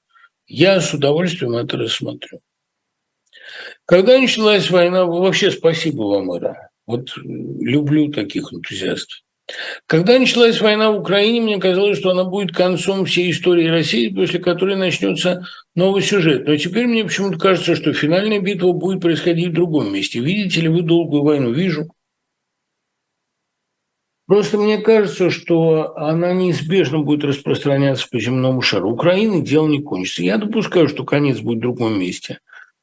я 0.46 0.80
с 0.80 0.92
удовольствием 0.94 1.56
это 1.56 1.76
рассмотрю. 1.76 2.40
Когда 3.84 4.18
началась 4.18 4.70
война, 4.70 5.04
вообще 5.04 5.50
спасибо 5.50 6.02
вам, 6.02 6.36
Ира. 6.36 6.70
Вот 6.86 7.16
люблю 7.16 8.10
таких 8.12 8.52
энтузиастов. 8.52 9.20
Когда 9.86 10.18
началась 10.18 10.60
война 10.60 10.90
в 10.90 10.98
Украине, 10.98 11.40
мне 11.40 11.58
казалось, 11.58 11.98
что 11.98 12.10
она 12.10 12.24
будет 12.24 12.52
концом 12.52 13.04
всей 13.04 13.30
истории 13.30 13.68
России, 13.68 14.08
после 14.08 14.40
которой 14.40 14.76
начнется 14.76 15.46
новый 15.76 16.02
сюжет. 16.02 16.48
Но 16.48 16.56
теперь 16.56 16.86
мне 16.86 17.04
почему-то 17.04 17.38
кажется, 17.38 17.76
что 17.76 17.92
финальная 17.92 18.40
битва 18.40 18.72
будет 18.72 19.00
происходить 19.00 19.50
в 19.50 19.54
другом 19.54 19.92
месте. 19.92 20.18
Видите 20.18 20.62
ли 20.62 20.68
вы 20.68 20.82
долгую 20.82 21.22
войну? 21.22 21.52
Вижу. 21.52 21.92
Просто 24.26 24.58
мне 24.58 24.78
кажется, 24.78 25.30
что 25.30 25.96
она 25.96 26.32
неизбежно 26.32 26.98
будет 26.98 27.24
распространяться 27.24 28.08
по 28.10 28.18
земному 28.18 28.60
шару. 28.60 28.90
Украины 28.90 29.40
дело 29.40 29.68
не 29.68 29.80
кончится. 29.80 30.24
Я 30.24 30.36
допускаю, 30.36 30.88
что 30.88 31.04
конец 31.04 31.38
будет 31.38 31.58
в 31.58 31.62
другом 31.62 31.98
месте. 31.98 32.40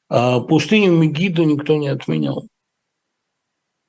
А 0.08 0.40
пустыню 0.40 0.94
Мегиду 0.94 1.44
никто 1.44 1.76
не 1.76 1.90
отменял. 1.90 2.48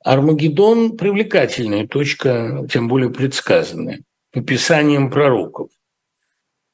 Армагеддон– 0.05 0.97
привлекательная 0.99 1.87
точка, 1.87 2.67
тем 2.71 2.89
более 2.89 3.11
предсказанная, 3.11 4.01
по 4.33 4.41
пророков. 5.11 5.71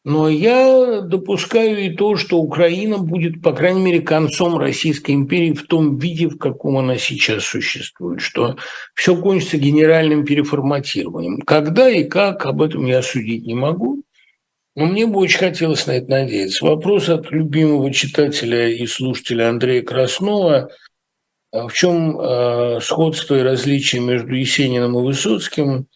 Но 0.02 0.30
я 0.30 1.02
допускаю 1.02 1.78
и 1.84 1.94
то, 1.94 2.16
что 2.16 2.38
Украина 2.38 2.98
будет, 2.98 3.42
по 3.42 3.52
крайней 3.52 3.82
мере, 3.82 4.00
концом 4.00 4.56
Российской 4.56 5.12
империи 5.12 5.52
в 5.52 5.66
том 5.66 5.98
виде, 5.98 6.28
в 6.28 6.38
каком 6.38 6.78
она 6.78 6.96
сейчас 6.96 7.44
существует, 7.44 8.20
что 8.20 8.56
все 8.94 9.14
кончится 9.14 9.58
генеральным 9.58 10.24
переформатированием. 10.24 11.42
Когда 11.42 11.90
и 11.90 12.04
как, 12.04 12.46
об 12.46 12.62
этом 12.62 12.86
я 12.86 13.02
судить 13.02 13.44
не 13.44 13.54
могу. 13.54 14.02
Но 14.74 14.86
мне 14.86 15.06
бы 15.06 15.18
очень 15.18 15.38
хотелось 15.38 15.86
на 15.86 15.92
это 15.92 16.10
надеяться. 16.10 16.64
Вопрос 16.64 17.08
от 17.08 17.30
любимого 17.30 17.92
читателя 17.92 18.68
и 18.68 18.86
слушателя 18.86 19.50
Андрея 19.50 19.82
Краснова– 19.82 20.70
в 21.52 21.70
чем 21.72 22.18
э, 22.20 22.80
сходство 22.80 23.34
и 23.34 23.42
различие 23.42 24.00
между 24.00 24.34
Есениным 24.34 24.96
и 24.98 25.02
Высоцким? 25.02 25.86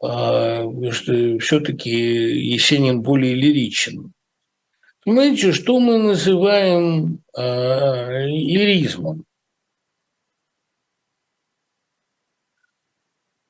Э, 0.00 0.64
что 0.92 1.38
все-таки 1.40 1.90
Есенин 1.90 3.02
более 3.02 3.34
лиричен. 3.34 4.12
Понимаете, 5.04 5.52
что 5.52 5.80
мы 5.80 5.98
называем 5.98 7.20
э, 7.36 8.26
лиризмом? 8.26 9.24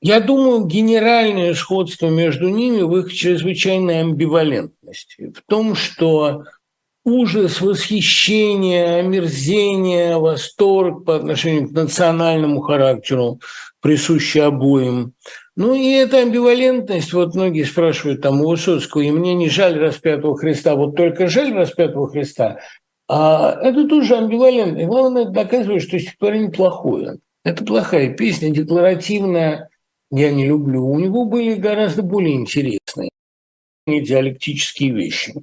Я 0.01 0.20
думаю, 0.20 0.65
генеральное 0.65 1.55
сходство 1.55 2.09
между 2.09 2.49
ними 2.49 2.83
в 2.83 2.97
их 2.97 3.12
чрезвычайной 3.12 4.01
амбивалентности, 4.01 5.33
в 5.37 5.43
том, 5.47 5.75
что 5.75 6.45
ужас, 7.05 7.61
восхищение, 7.61 9.01
омерзение, 9.01 10.19
восторг 10.19 11.05
по 11.05 11.16
отношению 11.16 11.69
к 11.69 11.73
национальному 11.73 12.61
характеру, 12.61 13.41
присущий 13.81 14.41
обоим. 14.41 15.15
Ну 15.59 15.75
и 15.75 15.91
эта 15.91 16.19
амбивалентность, 16.19 17.13
вот 17.13 17.35
многие 17.35 17.65
спрашивают 17.65 18.23
там 18.23 18.43
у 18.43 18.49
Высоцкого, 18.49 19.03
и 19.03 19.11
мне 19.11 19.35
не 19.35 19.49
жаль 19.49 19.77
распятого 19.77 20.39
Христа, 20.39 20.77
вот 20.77 20.95
только 20.95 21.27
жаль 21.27 21.53
распятого 21.53 22.09
Христа, 22.09 22.61
а 23.09 23.59
это 23.61 23.89
тоже 23.89 24.17
амбивалентно. 24.17 24.79
И 24.79 24.87
главное, 24.87 25.23
это 25.23 25.33
доказывает, 25.33 25.83
что 25.83 25.99
стихотворение 25.99 26.53
плохое. 26.53 27.19
Это 27.43 27.65
плохая 27.65 28.15
песня, 28.15 28.51
декларативная, 28.51 29.69
я 30.13 30.31
не 30.31 30.47
люблю. 30.47 30.87
У 30.87 30.97
него 31.01 31.25
были 31.25 31.55
гораздо 31.55 32.03
более 32.03 32.37
интересные 32.37 33.11
диалектические 33.89 34.93
вещи. 34.93 35.35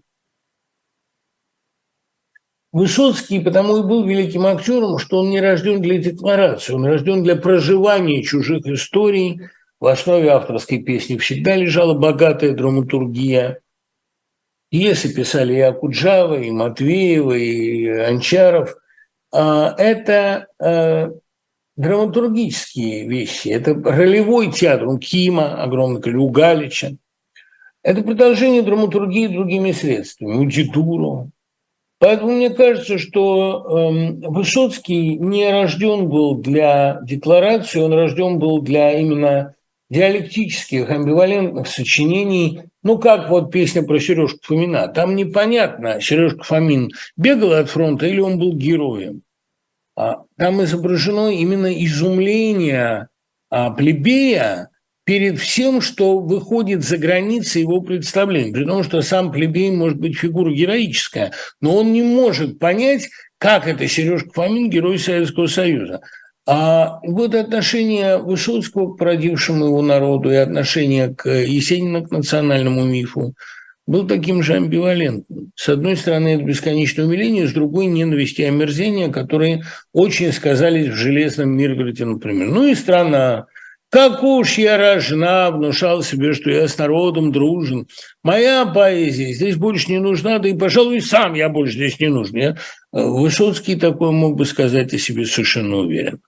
Высоцкий 2.72 3.42
потому 3.42 3.80
и 3.80 3.84
был 3.84 4.06
великим 4.06 4.46
актером, 4.46 4.98
что 4.98 5.20
он 5.20 5.30
не 5.30 5.42
рожден 5.42 5.82
для 5.82 5.98
декларации, 5.98 6.72
он 6.72 6.86
рожден 6.86 7.22
для 7.22 7.36
проживания 7.36 8.24
чужих 8.24 8.66
историй. 8.66 9.42
В 9.80 9.88
основе 9.88 10.30
авторской 10.30 10.80
песни 10.80 11.18
всегда 11.18 11.56
лежала 11.56 11.94
богатая 11.94 12.54
драматургия. 12.54 13.60
Пьесы 14.70 15.14
писали 15.14 15.56
и 15.56 15.60
Акуджава, 15.60 16.40
и 16.40 16.50
Матвеева, 16.50 17.34
и 17.34 17.88
Анчаров. 17.88 18.76
А, 19.32 19.76
это 19.78 20.48
э, 20.60 21.12
драматургические 21.76 23.08
вещи, 23.08 23.50
это 23.50 23.74
ролевой 23.74 24.52
театр, 24.52 24.88
у 24.88 24.98
Кима, 24.98 25.62
огромный 25.62 26.02
у 26.14 26.30
Галича. 26.30 26.96
Это 27.84 28.02
продолжение 28.02 28.64
драматургии 28.64 29.28
другими 29.28 29.72
средствами, 29.72 30.38
у 30.38 30.50
Поэтому 32.00 32.32
мне 32.32 32.50
кажется, 32.50 32.98
что 32.98 33.66
э, 33.68 34.28
Высоцкий 34.28 35.18
не 35.18 35.52
рожден 35.52 36.10
был 36.10 36.36
для 36.36 37.00
декларации, 37.04 37.80
он 37.80 37.94
рожден 37.94 38.40
был 38.40 38.62
для 38.62 39.00
именно 39.00 39.56
диалектических, 39.90 40.90
амбивалентных 40.90 41.68
сочинений. 41.68 42.64
Ну, 42.84 42.98
как 42.98 43.30
вот 43.30 43.52
песня 43.52 43.84
про 43.84 44.00
Сережку 44.00 44.40
Фомина. 44.44 44.88
Там 44.88 45.16
непонятно, 45.16 46.02
Сережка 46.02 46.44
Фомин 46.44 46.92
бегал 47.18 47.54
от 47.54 47.70
фронта 47.70 48.06
или 48.08 48.20
он 48.20 48.40
был 48.40 48.54
героем. 48.54 49.22
А 49.96 50.24
там 50.38 50.64
изображено 50.64 51.30
именно 51.30 51.72
изумление 51.86 53.08
а, 53.50 53.72
плебея 53.72 54.70
перед 55.06 55.40
всем, 55.40 55.82
что 55.82 56.20
выходит 56.20 56.84
за 56.84 56.98
границы 56.98 57.60
его 57.60 57.80
представления. 57.80 58.52
При 58.52 58.66
том, 58.66 58.84
что 58.84 59.02
сам 59.02 59.32
плебей 59.32 59.72
может 59.72 60.00
быть 60.00 60.18
фигура 60.18 60.52
героическая, 60.52 61.32
но 61.62 61.78
он 61.78 61.94
не 61.94 62.02
может 62.02 62.60
понять, 62.60 63.10
как 63.38 63.68
это 63.68 63.88
Сережка 63.88 64.32
Фомин, 64.34 64.70
герой 64.70 65.00
Советского 65.00 65.48
Союза. 65.48 66.02
А 66.48 67.00
вот 67.04 67.34
отношение 67.34 68.18
Высоцкого 68.18 68.94
к 68.94 68.98
породившему 68.98 69.66
его 69.66 69.82
народу 69.82 70.32
и 70.32 70.36
отношение 70.36 71.14
к 71.14 71.28
Есенину, 71.28 72.06
к 72.06 72.12
национальному 72.12 72.84
мифу, 72.86 73.34
был 73.88 74.08
таким 74.08 74.42
же 74.44 74.54
амбивалентным. 74.54 75.52
С 75.56 75.70
одной 75.70 75.96
стороны, 75.96 76.36
это 76.36 76.44
бесконечное 76.44 77.06
умиление, 77.06 77.48
с 77.48 77.54
другой– 77.54 77.86
ненависть 77.88 78.40
и 78.40 78.44
омерзение, 78.44 79.12
которые 79.12 79.64
очень 79.94 80.32
сказались 80.32 80.88
в 80.88 80.96
«Железном 80.96 81.52
Миргороде», 81.52 82.06
например. 82.06 82.48
Ну 82.50 82.66
и 82.68 82.76
страна, 82.76 83.46
как 83.90 84.24
уж 84.24 84.58
я 84.58 84.78
рожна, 84.78 85.52
внушал 85.52 86.02
себе, 86.02 86.34
что 86.34 86.50
я 86.50 86.68
с 86.68 86.78
народом 86.78 87.32
дружен. 87.32 87.88
Моя 88.24 88.66
поэзия 88.66 89.34
здесь 89.34 89.56
больше 89.56 89.92
не 89.92 90.00
нужна, 90.00 90.40
да 90.40 90.50
и, 90.50 90.58
пожалуй, 90.58 91.02
сам 91.02 91.34
я 91.34 91.50
больше 91.50 91.76
здесь 91.76 92.00
не 92.00 92.08
нужен. 92.08 92.36
Я, 92.36 92.50
э, 92.50 92.56
Высоцкий 92.92 93.76
такой 93.76 94.12
мог 94.12 94.36
бы 94.36 94.46
сказать 94.46 94.94
о 94.94 94.98
себе 94.98 95.26
совершенно 95.26 95.78
уверен. 95.78 96.22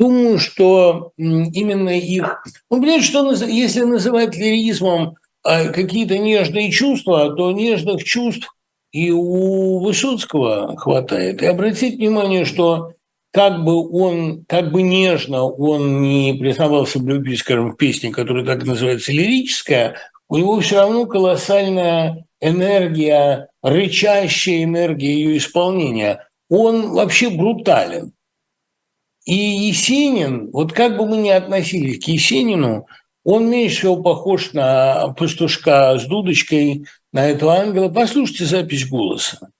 Думаю, 0.00 0.38
что 0.38 1.12
именно 1.18 1.90
их... 1.90 2.42
Ну, 2.70 2.80
понимаете, 2.80 3.04
что 3.04 3.32
если 3.32 3.82
называть 3.82 4.34
лиризмом 4.34 5.16
а, 5.44 5.66
какие-то 5.66 6.16
нежные 6.16 6.70
чувства, 6.70 7.36
то 7.36 7.52
нежных 7.52 8.02
чувств 8.02 8.48
и 8.92 9.10
у 9.10 9.78
Высоцкого 9.80 10.74
хватает. 10.78 11.42
И 11.42 11.46
обратите 11.46 11.98
внимание, 11.98 12.46
что 12.46 12.94
как 13.30 13.62
бы 13.62 13.90
он, 13.90 14.46
как 14.48 14.72
бы 14.72 14.80
нежно 14.80 15.44
он 15.44 16.00
не 16.00 16.32
признавался 16.32 16.98
в 16.98 17.06
любви, 17.06 17.36
скажем, 17.36 17.72
в 17.72 17.76
песне, 17.76 18.10
которая 18.10 18.46
так 18.46 18.64
называется 18.64 19.12
лирическая, 19.12 19.96
у 20.30 20.38
него 20.38 20.58
все 20.60 20.76
равно 20.76 21.04
колоссальная 21.04 22.24
энергия, 22.40 23.48
рычащая 23.62 24.64
энергия 24.64 25.12
ее 25.12 25.36
исполнения. 25.36 26.26
Он 26.48 26.92
вообще 26.92 27.28
брутален. 27.28 28.14
И 29.24 29.34
Есенин, 29.34 30.50
вот 30.50 30.72
как 30.72 30.96
бы 30.96 31.06
мы 31.06 31.18
ни 31.18 31.28
относились 31.28 32.02
к 32.02 32.08
Есенину, 32.08 32.86
он 33.24 33.50
меньше 33.50 33.76
всего 33.78 34.02
похож 34.02 34.52
на 34.52 35.14
пастушка 35.16 35.98
с 35.98 36.06
дудочкой, 36.06 36.86
на 37.12 37.28
этого 37.28 37.54
ангела. 37.54 37.88
Послушайте 37.88 38.44
запись 38.46 38.88
голоса. 38.88 39.50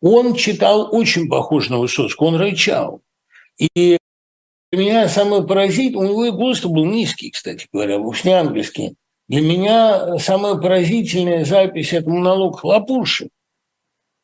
Он 0.00 0.34
читал 0.34 0.94
очень 0.94 1.28
похож 1.28 1.68
на 1.68 1.78
Высоцкого, 1.78 2.28
он 2.28 2.36
рычал. 2.36 3.02
И 3.58 3.98
для 4.72 4.80
меня 4.80 5.08
самое 5.08 5.42
поразительное, 5.42 6.06
у 6.06 6.10
него 6.10 6.24
и 6.26 6.30
голос 6.30 6.62
был 6.62 6.86
низкий, 6.86 7.30
кстати 7.30 7.66
говоря, 7.72 7.98
вовсе 7.98 8.28
не 8.28 8.34
английский. 8.34 8.94
Для 9.28 9.42
меня 9.42 10.18
самая 10.18 10.54
поразительная 10.56 11.44
запись– 11.44 11.92
это 11.92 12.08
монолог 12.08 12.60
Хлопуши. 12.60 13.28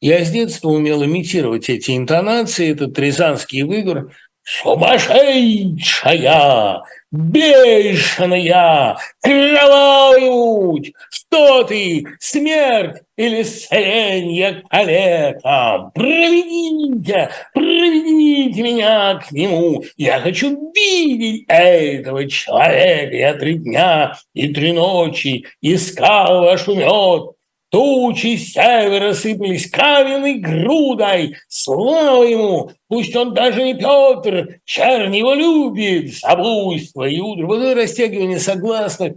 Я 0.00 0.24
с 0.24 0.30
детства 0.30 0.68
умел 0.68 1.04
имитировать 1.04 1.68
эти 1.68 1.96
интонации, 1.96 2.70
этот 2.70 2.98
рязанский 2.98 3.62
выговор. 3.62 4.12
«Сумасшедшая! 4.46 6.82
бешеная, 7.16 8.96
кровавый 9.22 10.94
что 11.10 11.64
ты, 11.64 12.06
смерть 12.20 13.02
или 13.16 13.42
сленье 13.42 14.62
калека? 14.68 15.90
Проведите, 15.94 17.30
проведите 17.54 18.62
меня 18.62 19.14
к 19.16 19.32
нему, 19.32 19.82
я 19.96 20.20
хочу 20.20 20.72
видеть 20.74 21.44
этого 21.48 22.28
человека. 22.28 23.16
Я 23.16 23.34
три 23.34 23.54
дня 23.54 24.16
и 24.34 24.52
три 24.52 24.72
ночи 24.72 25.46
искал 25.60 26.44
ваш 26.44 26.66
мед, 26.66 27.35
Тучи 27.70 28.36
с 28.36 28.52
севера 28.52 29.12
сыпались 29.12 29.68
каменной 29.68 30.34
грудой. 30.34 31.34
Слава 31.48 32.22
ему! 32.22 32.70
Пусть 32.88 33.14
он 33.16 33.34
даже 33.34 33.64
не 33.64 33.74
Петр, 33.74 34.60
чернь 34.64 35.16
его 35.16 35.34
любит, 35.34 36.14
забуйство 36.14 37.08
и 37.08 37.18
утро. 37.18 37.46
Вот 37.46 37.62
это 37.62 37.80
растягивание 37.80 38.38
согласных. 38.38 39.14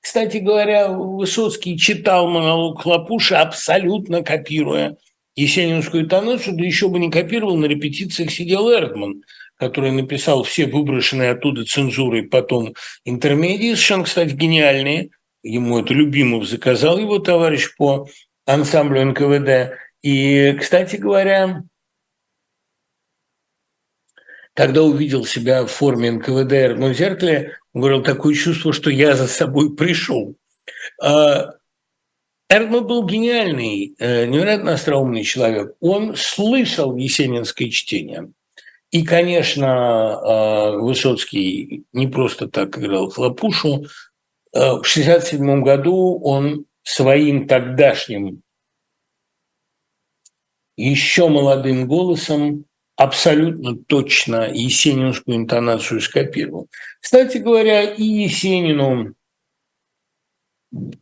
Кстати 0.00 0.36
говоря, 0.36 0.88
Высоцкий 0.90 1.76
читал 1.76 2.28
монолог 2.28 2.82
Хлопуша, 2.82 3.40
абсолютно 3.40 4.22
копируя 4.22 4.96
Есенинскую 5.34 6.08
тонацию, 6.08 6.56
да 6.56 6.64
еще 6.64 6.88
бы 6.88 6.98
не 7.00 7.10
копировал, 7.10 7.56
на 7.56 7.66
репетициях 7.66 8.30
сидел 8.30 8.72
Эрдман, 8.72 9.22
который 9.56 9.90
написал 9.90 10.44
все 10.44 10.66
выброшенные 10.66 11.32
оттуда 11.32 11.64
цензурой 11.64 12.22
потом 12.22 12.74
интермедии, 13.04 13.74
совершенно, 13.74 14.04
кстати, 14.04 14.34
гениальные– 14.34 15.10
ему 15.42 15.78
это 15.78 15.94
Любимов 15.94 16.46
заказал, 16.46 16.98
его 16.98 17.18
товарищ 17.18 17.74
по 17.76 18.08
ансамблю 18.46 19.04
НКВД. 19.06 19.76
И, 20.02 20.56
кстати 20.58 20.96
говоря, 20.96 21.64
когда 24.54 24.82
увидел 24.82 25.24
себя 25.24 25.64
в 25.64 25.70
форме 25.70 26.10
НКВД 26.12 26.76
в 26.76 26.92
зеркале, 26.94 27.56
говорил, 27.72 28.02
такое 28.02 28.34
чувство, 28.34 28.72
что 28.72 28.90
я 28.90 29.14
за 29.14 29.28
собой 29.28 29.76
пришел. 29.76 30.34
А, 31.00 31.54
Эрдман 32.48 32.86
был 32.86 33.06
гениальный, 33.06 33.94
э, 33.98 34.26
невероятно 34.26 34.72
остроумный 34.72 35.22
человек. 35.22 35.74
Он 35.80 36.16
слышал 36.16 36.96
есенинское 36.96 37.68
чтение. 37.68 38.32
И, 38.90 39.04
конечно, 39.04 39.68
а, 39.68 40.72
Высоцкий 40.72 41.84
не 41.92 42.08
просто 42.08 42.48
так 42.48 42.78
играл 42.78 43.10
хлопушу. 43.10 43.84
Э, 44.52 44.58
в 44.58 44.80
1967 44.80 45.62
году 45.62 46.20
он 46.22 46.66
своим 46.82 47.46
тогдашним 47.46 48.42
еще 50.76 51.28
молодым 51.28 51.88
голосом 51.88 52.64
абсолютно 52.96 53.76
точно 53.76 54.50
есенинскую 54.52 55.36
интонацию 55.36 56.00
скопировал. 56.00 56.68
Кстати 57.00 57.38
говоря, 57.38 57.82
и 57.82 58.02
Есенину, 58.02 59.14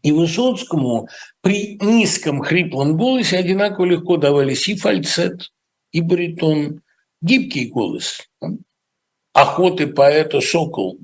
и 0.02 0.12
Высоцкому 0.12 1.09
при 1.40 1.77
низком 1.78 2.43
хриплом 2.43 2.97
голосе 2.97 3.39
одинаково 3.39 3.85
легко 3.85 4.16
давались 4.16 4.68
и 4.68 4.77
фальцет, 4.77 5.52
и 5.93 6.01
баритон, 6.01 6.82
гибкий 7.20 7.68
голос. 7.68 8.28
Охоты 9.32 9.86
поэта 9.86 10.40
«Сокол». 10.40 10.98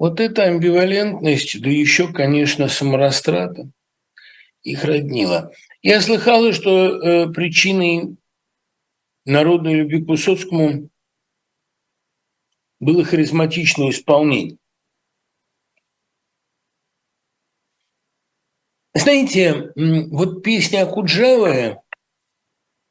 Вот 0.00 0.18
эта 0.18 0.44
амбивалентность, 0.44 1.60
да 1.60 1.68
еще, 1.68 2.10
конечно, 2.10 2.68
саморастрата 2.68 3.70
их 4.62 4.82
роднила. 4.84 5.52
Я 5.82 6.00
слыхала, 6.00 6.54
что 6.54 6.70
э, 6.70 7.30
причиной 7.30 8.16
народной 9.26 9.74
любви 9.74 10.02
к 10.02 10.08
Высоцкому 10.08 10.88
было 12.78 13.04
харизматичное 13.04 13.90
исполнение. 13.90 14.56
Знаете, 18.94 19.70
вот 19.76 20.42
песня 20.42 20.86
Куджава 20.86 21.82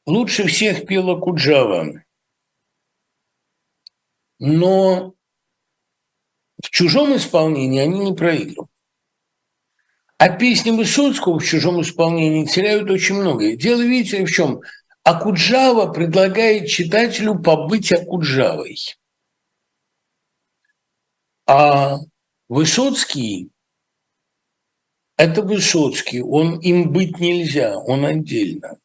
лучше 0.06 0.46
всех 0.46 0.86
пела 0.86 1.20
Куджава. 1.20 2.04
Но 4.38 5.16
в 6.62 6.70
чужом 6.70 7.16
исполнении 7.16 7.80
они 7.80 8.00
не 8.00 8.14
проигрывают. 8.14 8.70
А 10.18 10.30
песни 10.30 10.72
Высоцкого 10.72 11.40
в 11.40 11.46
чужом 11.46 11.82
исполнении 11.82 12.46
теряют 12.46 12.90
очень 12.92 13.16
многое. 13.16 13.56
Дело, 13.56 13.82
видите, 13.82 14.26
в 14.26 14.30
чем? 14.30 14.62
Акуджава 15.04 15.92
предлагает 15.94 16.68
читателю 16.68 17.42
побыть 17.42 17.92
Акуджавой. 17.94 18.78
А 21.48 22.00
Высоцкий– 22.50 23.50
это 25.18 25.42
Высоцкий, 25.42 26.22
он 26.22 26.60
им 26.60 26.92
быть 26.92 27.20
нельзя, 27.20 27.78
он 27.78 28.06
отдельно. 28.06 28.78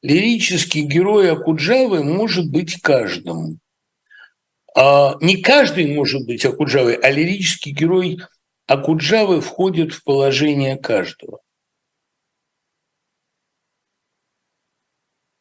Лирический 0.00 0.82
герой 0.82 1.32
Акуджавы 1.32 2.04
может 2.04 2.50
быть 2.50 2.80
каждым. 2.80 3.58
А 4.76 5.16
не 5.20 5.42
каждый 5.42 5.94
может 5.94 6.26
быть 6.26 6.44
Акуджавой, 6.44 6.94
а 6.94 7.10
лирический 7.10 7.72
герой– 7.72 8.18
а 8.70 8.76
Куджавы 8.76 9.40
входит 9.40 9.92
в 9.92 10.04
положение 10.04 10.78
каждого. 10.78 11.40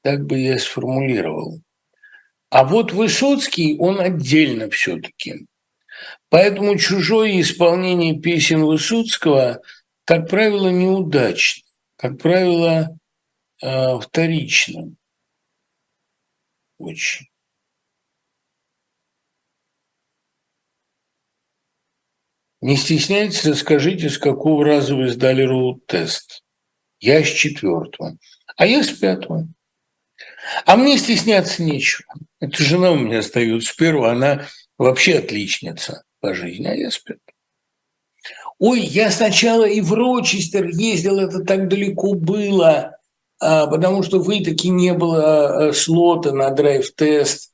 Так 0.02 0.26
бы 0.26 0.40
я 0.40 0.58
сформулировал. 0.58 1.62
А 2.50 2.64
вот 2.64 2.92
Высоцкий, 2.92 3.78
он 3.78 4.00
отдельно 4.00 4.72
все-таки. 4.72 5.46
Поэтому 6.30 6.76
чужое 6.80 7.40
исполнение 7.40 8.20
песен 8.20 8.64
Высоцкого, 8.64 9.62
как 10.06 10.28
правило, 10.28 10.70
неудачно, 10.70 11.70
как 11.98 12.20
правило, 12.20 12.98
э, 13.62 14.00
вторично. 14.00 14.92
Очень. 16.80 17.29
Не 22.61 22.76
стесняйтесь, 22.76 23.45
расскажите, 23.45 24.10
с 24.10 24.18
какого 24.18 24.65
раза 24.65 24.95
вы 24.95 25.07
сдали 25.10 25.44
роуд-тест. 25.44 26.44
Я 26.99 27.23
с 27.23 27.27
четвертого. 27.27 28.18
А 28.57 28.65
я 28.65 28.84
с 28.84 28.90
пятого. 28.90 29.48
А 30.65 30.76
мне 30.76 30.98
стесняться 30.98 31.64
нечего. 31.64 32.14
Это 32.40 32.61
жена 32.61 32.91
у 32.91 32.98
меня 32.98 33.19
остается 33.19 33.73
первого, 33.76 34.11
она 34.11 34.45
вообще 34.77 35.19
отличница 35.19 36.03
по 36.19 36.34
жизни, 36.34 36.68
а 36.68 36.76
я 36.76 36.91
с 36.91 36.98
пятого. 36.98 37.22
Ой, 38.57 38.81
я 38.81 39.10
сначала 39.10 39.65
и 39.65 39.80
в 39.80 39.94
Рочестер 39.94 40.68
ездил, 40.68 41.19
это 41.19 41.45
так 41.45 41.69
далеко 41.69 42.14
было, 42.14 42.98
а, 43.40 43.68
потому 43.68 44.03
что 44.03 44.19
в 44.19 44.30
Итаке 44.30 44.68
не 44.68 44.94
было 44.94 45.69
а, 45.69 45.73
слота 45.73 46.34
на 46.34 46.49
драйв-тест. 46.49 47.53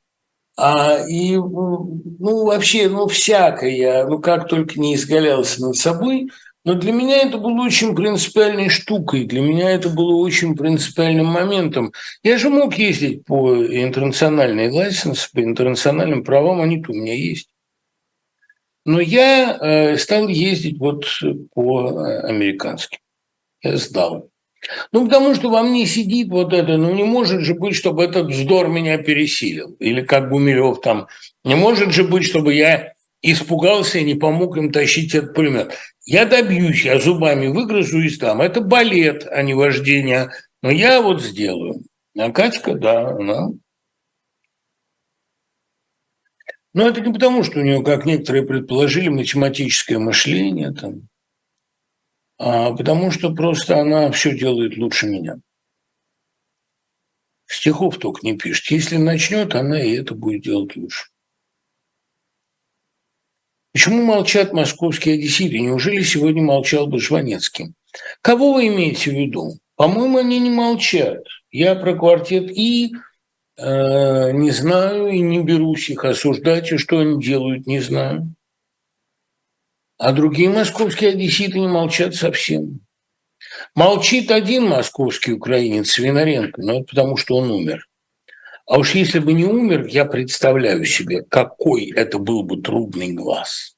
А, 0.56 1.04
и, 1.06 1.36
ну, 1.36 2.46
вообще, 2.46 2.88
ну, 2.88 3.06
всякое, 3.08 4.06
ну, 4.06 4.18
как 4.20 4.48
только 4.48 4.80
не 4.80 4.94
изгалялся 4.94 5.60
над 5.60 5.76
собой, 5.76 6.30
но 6.64 6.74
для 6.74 6.92
меня 6.92 7.18
это 7.18 7.38
было 7.38 7.62
очень 7.62 7.94
принципиальной 7.94 8.70
штукой, 8.70 9.24
для 9.24 9.40
меня 9.40 9.70
это 9.70 9.88
было 9.88 10.16
очень 10.16 10.56
принципиальным 10.56 11.26
моментом. 11.26 11.92
Я 12.24 12.38
же 12.38 12.48
мог 12.48 12.74
ездить 12.74 13.24
по 13.24 13.54
интернациональной 13.54 14.70
лайсенс, 14.70 15.28
по 15.28 15.40
интернациональным 15.40 16.24
правам, 16.24 16.60
они-то 16.62 16.90
у 16.90 16.94
меня 16.94 17.14
есть. 17.14 17.50
Но 18.84 18.98
я 18.98 19.58
э, 19.60 19.96
стал 19.96 20.26
ездить 20.26 20.78
вот 20.78 21.04
по 21.54 21.90
э, 21.90 22.20
американским. 22.22 22.98
Я 23.62 23.76
сдал. 23.76 24.30
Ну, 24.92 25.04
потому 25.04 25.34
что 25.34 25.50
во 25.50 25.62
мне 25.62 25.86
сидит 25.86 26.28
вот 26.28 26.52
это, 26.52 26.76
ну, 26.76 26.94
не 26.94 27.04
может 27.04 27.42
же 27.42 27.54
быть, 27.54 27.76
чтобы 27.76 28.04
этот 28.04 28.28
вздор 28.28 28.68
меня 28.68 28.98
пересилил. 28.98 29.76
Или 29.78 30.02
как 30.02 30.30
Гумилев 30.30 30.80
там, 30.80 31.08
не 31.44 31.54
может 31.54 31.92
же 31.92 32.04
быть, 32.04 32.24
чтобы 32.24 32.54
я 32.54 32.92
испугался 33.22 33.98
и 33.98 34.04
не 34.04 34.14
помог 34.14 34.56
им 34.56 34.72
тащить 34.72 35.14
этот 35.14 35.34
пулемет. 35.34 35.76
Я 36.04 36.24
добьюсь, 36.24 36.84
я 36.84 36.98
зубами 36.98 37.48
выгрызу 37.48 38.00
и 38.00 38.10
там. 38.10 38.40
Это 38.40 38.60
балет, 38.60 39.26
а 39.30 39.42
не 39.42 39.54
вождение. 39.54 40.30
Но 40.62 40.70
я 40.70 41.00
вот 41.00 41.22
сделаю. 41.22 41.82
А 42.18 42.30
Катька, 42.30 42.74
да, 42.74 43.08
она 43.08 43.50
но 46.76 46.86
это 46.86 47.00
не 47.00 47.10
потому, 47.10 47.42
что 47.42 47.60
у 47.60 47.62
нее, 47.62 47.82
как 47.82 48.04
некоторые 48.04 48.44
предположили, 48.44 49.08
математическое 49.08 49.98
мышление, 49.98 50.72
там, 50.72 51.08
потому 52.38 53.10
что 53.10 53.34
просто 53.34 53.80
она 53.80 54.10
все 54.10 54.36
делает 54.36 54.76
лучше 54.76 55.06
меня. 55.06 55.36
Стихов 57.46 57.98
только 57.98 58.20
не 58.22 58.36
пишет. 58.36 58.70
Если 58.70 58.96
начнет, 58.96 59.54
она 59.54 59.80
и 59.80 59.96
это 59.96 60.14
будет 60.14 60.42
делать 60.42 60.76
лучше. 60.76 61.06
Почему 63.72 64.02
молчат 64.02 64.52
московские 64.52 65.16
одесситы? 65.16 65.60
Неужели 65.60 66.02
сегодня 66.02 66.42
молчал 66.42 66.86
бы 66.86 66.98
Жванецкий? 66.98 67.74
Кого 68.22 68.54
вы 68.54 68.68
имеете 68.68 69.10
в 69.10 69.14
виду? 69.14 69.58
По-моему, 69.76 70.18
они 70.18 70.40
не 70.40 70.50
молчат. 70.50 71.24
Я 71.50 71.74
про 71.74 71.94
квартет 71.94 72.50
И 72.50 72.94
э, 73.58 74.32
не 74.32 74.50
знаю 74.50 75.08
и 75.08 75.20
не 75.20 75.42
берусь 75.42 75.90
их 75.90 76.04
осуждать, 76.04 76.72
и 76.72 76.78
что 76.78 77.00
они 77.00 77.22
делают, 77.22 77.66
не 77.66 77.80
знаю. 77.80 78.34
А 79.98 80.12
другие 80.12 80.50
московские 80.50 81.10
одесситы 81.10 81.58
не 81.58 81.68
молчат 81.68 82.14
совсем. 82.14 82.80
Молчит 83.74 84.30
один 84.30 84.66
московский 84.66 85.32
украинец, 85.32 85.90
Свинаренко, 85.90 86.60
но 86.60 86.80
это 86.80 86.84
потому, 86.84 87.16
что 87.16 87.36
он 87.36 87.50
умер. 87.50 87.88
А 88.66 88.78
уж 88.78 88.94
если 88.94 89.20
бы 89.20 89.32
не 89.32 89.44
умер, 89.44 89.86
я 89.86 90.04
представляю 90.04 90.84
себе, 90.84 91.22
какой 91.22 91.92
это 91.92 92.18
был 92.18 92.42
бы 92.42 92.60
трудный 92.60 93.12
глаз. 93.12 93.76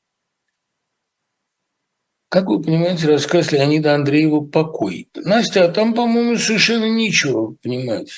Как 2.30 2.46
вы 2.46 2.60
понимаете, 2.62 3.06
рассказ 3.06 3.52
Леонида 3.52 3.94
Андреева 3.94 4.40
«Покой». 4.40 5.08
Настя, 5.14 5.64
а 5.64 5.68
там, 5.68 5.94
по-моему, 5.94 6.36
совершенно 6.36 6.84
ничего, 6.84 7.56
понимаете. 7.62 8.12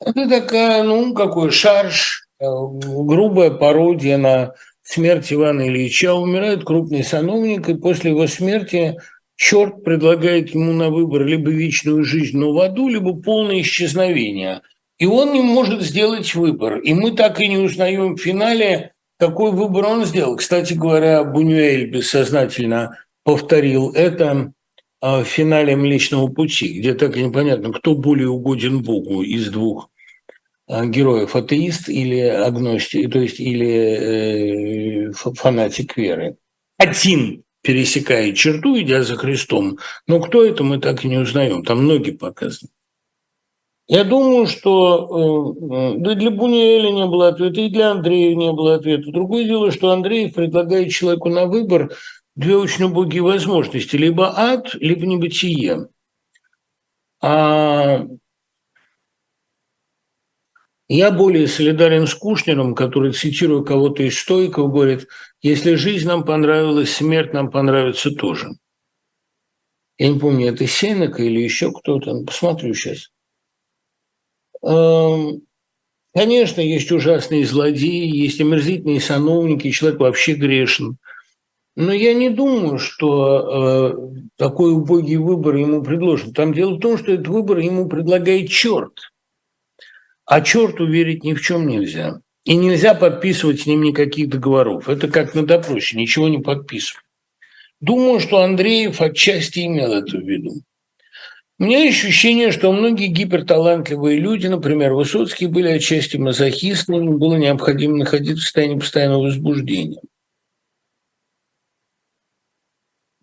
Это 0.00 0.28
такая, 0.28 0.82
ну, 0.82 1.14
какой 1.14 1.50
шарж, 1.50 2.26
э, 2.40 2.44
грубая 2.44 3.50
пародия 3.50 4.18
на 4.18 4.54
смерть 4.90 5.32
Ивана 5.32 5.68
Ильича, 5.68 6.14
умирает 6.14 6.64
крупный 6.64 7.04
сановник, 7.04 7.68
и 7.68 7.74
после 7.74 8.10
его 8.10 8.26
смерти 8.26 8.96
черт 9.36 9.84
предлагает 9.84 10.52
ему 10.52 10.72
на 10.72 10.90
выбор 10.90 11.24
либо 11.24 11.50
вечную 11.50 12.02
жизнь, 12.02 12.36
но 12.36 12.52
в 12.52 12.58
аду, 12.58 12.88
либо 12.88 13.14
полное 13.14 13.60
исчезновение. 13.60 14.62
И 14.98 15.06
он 15.06 15.32
не 15.32 15.40
может 15.40 15.82
сделать 15.82 16.34
выбор. 16.34 16.78
И 16.80 16.92
мы 16.92 17.12
так 17.12 17.40
и 17.40 17.46
не 17.46 17.58
узнаем 17.58 18.16
в 18.16 18.20
финале, 18.20 18.92
какой 19.18 19.52
выбор 19.52 19.86
он 19.86 20.04
сделал. 20.04 20.36
Кстати 20.36 20.74
говоря, 20.74 21.22
Бунюэль 21.22 21.88
бессознательно 21.88 22.98
повторил 23.22 23.92
это 23.92 24.52
в 25.00 25.24
финале 25.24 25.76
Млечного 25.76 26.28
Пути, 26.28 26.80
где 26.80 26.94
так 26.94 27.16
и 27.16 27.22
непонятно, 27.22 27.72
кто 27.72 27.94
более 27.94 28.28
угоден 28.28 28.82
Богу 28.82 29.22
из 29.22 29.50
двух 29.50 29.89
героев, 30.70 31.34
атеист 31.34 31.88
или 31.88 32.20
агностик, 32.20 33.12
то 33.12 33.18
есть 33.18 33.40
или 33.40 35.08
э, 35.08 35.12
фанатик 35.12 35.96
веры. 35.96 36.36
Один 36.78 37.42
пересекает 37.62 38.36
черту, 38.36 38.78
идя 38.80 39.02
за 39.02 39.16
Христом, 39.16 39.78
но 40.06 40.20
кто 40.20 40.44
это, 40.44 40.64
мы 40.64 40.78
так 40.78 41.04
и 41.04 41.08
не 41.08 41.18
узнаем, 41.18 41.64
там 41.64 41.86
ноги 41.86 42.12
показаны. 42.12 42.70
Я 43.88 44.04
думаю, 44.04 44.46
что 44.46 45.56
э, 45.96 45.98
да 45.98 46.14
для 46.14 46.30
Бунюэля 46.30 46.90
не 46.92 47.06
было 47.06 47.28
ответа, 47.28 47.60
и 47.60 47.68
для 47.68 47.90
Андрея 47.90 48.36
не 48.36 48.52
было 48.52 48.76
ответа. 48.76 49.10
Другое 49.10 49.44
дело, 49.44 49.72
что 49.72 49.90
Андреев 49.90 50.34
предлагает 50.34 50.92
человеку 50.92 51.28
на 51.28 51.46
выбор 51.46 51.92
две 52.36 52.56
очень 52.56 52.84
убогие 52.84 53.22
возможности. 53.22 53.96
Либо 53.96 54.32
ад, 54.38 54.74
либо 54.74 55.06
небытие. 55.06 55.88
А 57.20 58.06
я 60.92 61.12
более 61.12 61.46
солидарен 61.46 62.08
с 62.08 62.14
Кушнером, 62.14 62.74
который, 62.74 63.12
цитируя 63.12 63.62
кого-то 63.62 64.02
из 64.02 64.18
стойков, 64.18 64.72
говорит, 64.72 65.06
если 65.40 65.76
жизнь 65.76 66.08
нам 66.08 66.24
понравилась, 66.24 66.92
смерть 66.92 67.32
нам 67.32 67.48
понравится 67.48 68.10
тоже. 68.10 68.48
Я 69.98 70.08
не 70.08 70.18
помню, 70.18 70.48
это 70.48 70.66
Сенека 70.66 71.22
или 71.22 71.38
еще 71.38 71.70
кто-то, 71.70 72.24
посмотрю 72.24 72.74
сейчас. 72.74 73.12
Эм, 74.64 75.42
конечно, 76.12 76.60
есть 76.60 76.90
ужасные 76.90 77.46
злодеи, 77.46 78.12
есть 78.12 78.40
омерзительные 78.40 79.00
сановники, 79.00 79.70
человек 79.70 80.00
вообще 80.00 80.34
грешен. 80.34 80.98
Но 81.76 81.92
я 81.92 82.14
не 82.14 82.30
думаю, 82.30 82.80
что 82.80 83.38
э, 83.38 84.22
такой 84.36 84.72
убогий 84.72 85.18
выбор 85.18 85.54
ему 85.54 85.84
предложен. 85.84 86.34
Там 86.34 86.52
дело 86.52 86.74
в 86.74 86.80
том, 86.80 86.98
что 86.98 87.12
этот 87.12 87.28
выбор 87.28 87.58
ему 87.58 87.88
предлагает 87.88 88.50
черт. 88.50 89.09
А 90.30 90.42
черту 90.42 90.86
верить 90.86 91.24
ни 91.24 91.34
в 91.34 91.42
чем 91.42 91.66
нельзя. 91.66 92.20
И 92.44 92.54
нельзя 92.54 92.94
подписывать 92.94 93.62
с 93.62 93.66
ним 93.66 93.82
никаких 93.82 94.28
договоров. 94.28 94.88
Это 94.88 95.08
как 95.08 95.34
на 95.34 95.44
допросе, 95.44 95.98
ничего 95.98 96.28
не 96.28 96.38
подписывать. 96.38 97.04
Думаю, 97.80 98.20
что 98.20 98.38
Андреев 98.38 99.00
отчасти 99.00 99.66
имел 99.66 99.92
это 99.92 100.18
в 100.18 100.20
виду. 100.20 100.62
У 101.58 101.64
меня 101.64 101.82
ощущение, 101.88 102.52
что 102.52 102.70
многие 102.70 103.08
гиперталантливые 103.08 104.20
люди, 104.20 104.46
например, 104.46 104.94
Высоцкий, 104.94 105.48
были 105.48 105.66
отчасти 105.66 106.16
мазохистами, 106.16 107.08
было 107.08 107.34
необходимо 107.34 107.96
находиться 107.96 108.36
в 108.36 108.44
состоянии 108.44 108.78
постоянного 108.78 109.22
возбуждения. 109.22 110.00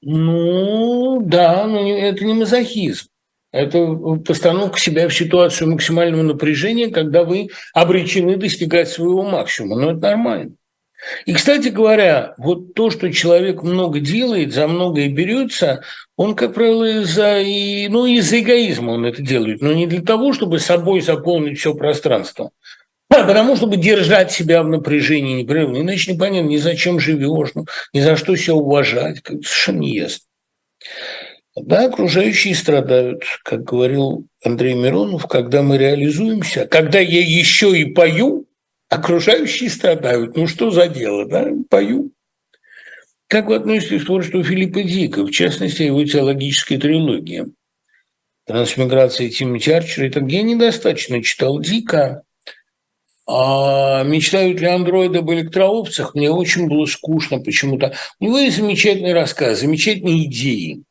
Ну, 0.02 1.22
да, 1.22 1.68
но 1.68 1.90
это 1.90 2.26
не 2.26 2.34
мазохизм. 2.34 3.08
Это 3.52 3.86
постановка 4.26 4.80
себя 4.80 5.08
в 5.08 5.14
ситуацию 5.14 5.72
максимального 5.72 6.22
напряжения, 6.22 6.90
когда 6.90 7.24
вы 7.24 7.50
обречены 7.74 8.36
достигать 8.36 8.90
своего 8.90 9.24
максимума. 9.24 9.80
Но 9.80 9.92
это 9.92 10.00
нормально. 10.02 10.52
И, 11.26 11.34
кстати 11.34 11.68
говоря, 11.68 12.34
вот 12.38 12.74
то, 12.74 12.90
что 12.90 13.12
человек 13.14 13.62
много 13.62 14.00
делает, 14.00 14.54
за 14.54 14.68
многое 14.68 15.10
берется, 15.10 15.84
он, 16.16 16.36
как 16.36 16.56
правило, 16.56 17.02
из-за, 17.02 17.38
ну, 17.90 18.06
из-за 18.08 18.40
эгоизма 18.40 18.92
он 18.92 19.06
это 19.06 19.22
делает, 19.22 19.62
но 19.62 19.72
не 19.74 19.86
для 19.86 20.02
того, 20.02 20.34
чтобы 20.34 20.60
собой 20.60 21.02
заполнить 21.02 21.60
все 21.60 21.76
пространство, 21.76 22.50
а 23.10 23.24
потому 23.26 23.56
чтобы 23.56 23.78
держать 23.78 24.32
себя 24.32 24.64
в 24.64 24.68
напряжении 24.68 25.42
непрерывно. 25.42 25.78
Иначе 25.78 26.14
непонятно, 26.14 26.50
ни 26.50 26.58
зачем 26.58 27.00
живешь, 27.00 27.52
ну, 27.54 27.66
ни 27.94 28.00
за 28.02 28.16
что 28.16 28.36
себя 28.36 28.56
уважать, 28.56 29.22
как 29.22 29.36
совершенно 29.44 29.80
не 29.80 29.96
ясно. 29.96 30.26
Да, 31.64 31.86
окружающие 31.86 32.54
страдают, 32.54 33.24
как 33.44 33.64
говорил 33.64 34.28
Андрей 34.44 34.76
Миронов, 34.76 35.28
когда 35.28 35.64
мы 35.64 35.78
реализуемся, 35.78 36.68
когда 36.68 37.00
я 37.00 37.22
еще 37.22 37.76
и 37.78 37.86
пою, 37.86 38.46
окружающие 38.90 39.70
страдают. 39.70 40.38
Ну 40.38 40.46
что 40.46 40.70
за 40.70 40.88
дело, 40.88 41.26
да, 41.26 41.48
пою. 41.70 42.12
Как 43.28 43.48
вы 43.48 43.56
относитесь 43.56 44.04
к 44.04 44.06
творчеству 44.06 44.44
Филиппа 44.44 44.84
Дика, 44.84 45.24
в 45.24 45.32
частности, 45.32 45.82
его 45.82 46.06
теологической 46.06 46.78
трилогии? 46.78 47.46
Трансмиграция 48.46 49.30
Тимоти 49.30 49.72
Арчера. 49.72 50.06
Это 50.06 50.24
я 50.26 50.44
недостаточно 50.44 51.22
читал 51.24 51.60
Дика. 51.60 52.22
А 53.28 54.04
мечтают 54.04 54.62
ли 54.62 54.68
андроиды 54.68 55.18
об 55.18 55.32
электроовцах? 55.32 56.16
Мне 56.16 56.32
очень 56.32 56.68
было 56.70 56.86
скучно 56.86 57.40
почему-то. 57.40 57.94
У 58.20 58.26
него 58.26 58.38
есть 58.38 58.56
замечательный 58.56 59.14
рассказ, 59.14 59.60
замечательные 59.60 60.26
идеи. 60.26 60.84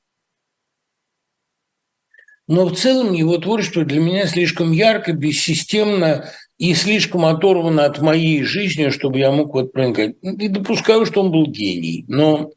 Но 2.49 2.67
в 2.67 2.77
целом 2.77 3.13
его 3.13 3.39
творчество 3.39 3.85
для 3.85 4.01
меня 4.01 4.27
слишком 4.27 4.71
ярко, 4.71 5.13
бессистемно 5.13 6.31
и 6.59 6.75
слишком 6.75 7.25
оторвано 7.25 7.85
от 7.85 8.01
моей 8.01 8.43
жизни, 8.45 8.91
чтобы 8.91 9.19
я 9.19 9.33
мог 9.33 9.53
вот 9.53 9.73
проникать. 9.73 10.17
И 10.23 10.49
допускаю, 10.49 11.07
что 11.07 11.23
он 11.23 11.33
был 11.33 11.47
гений, 11.47 12.05
но 12.07 12.53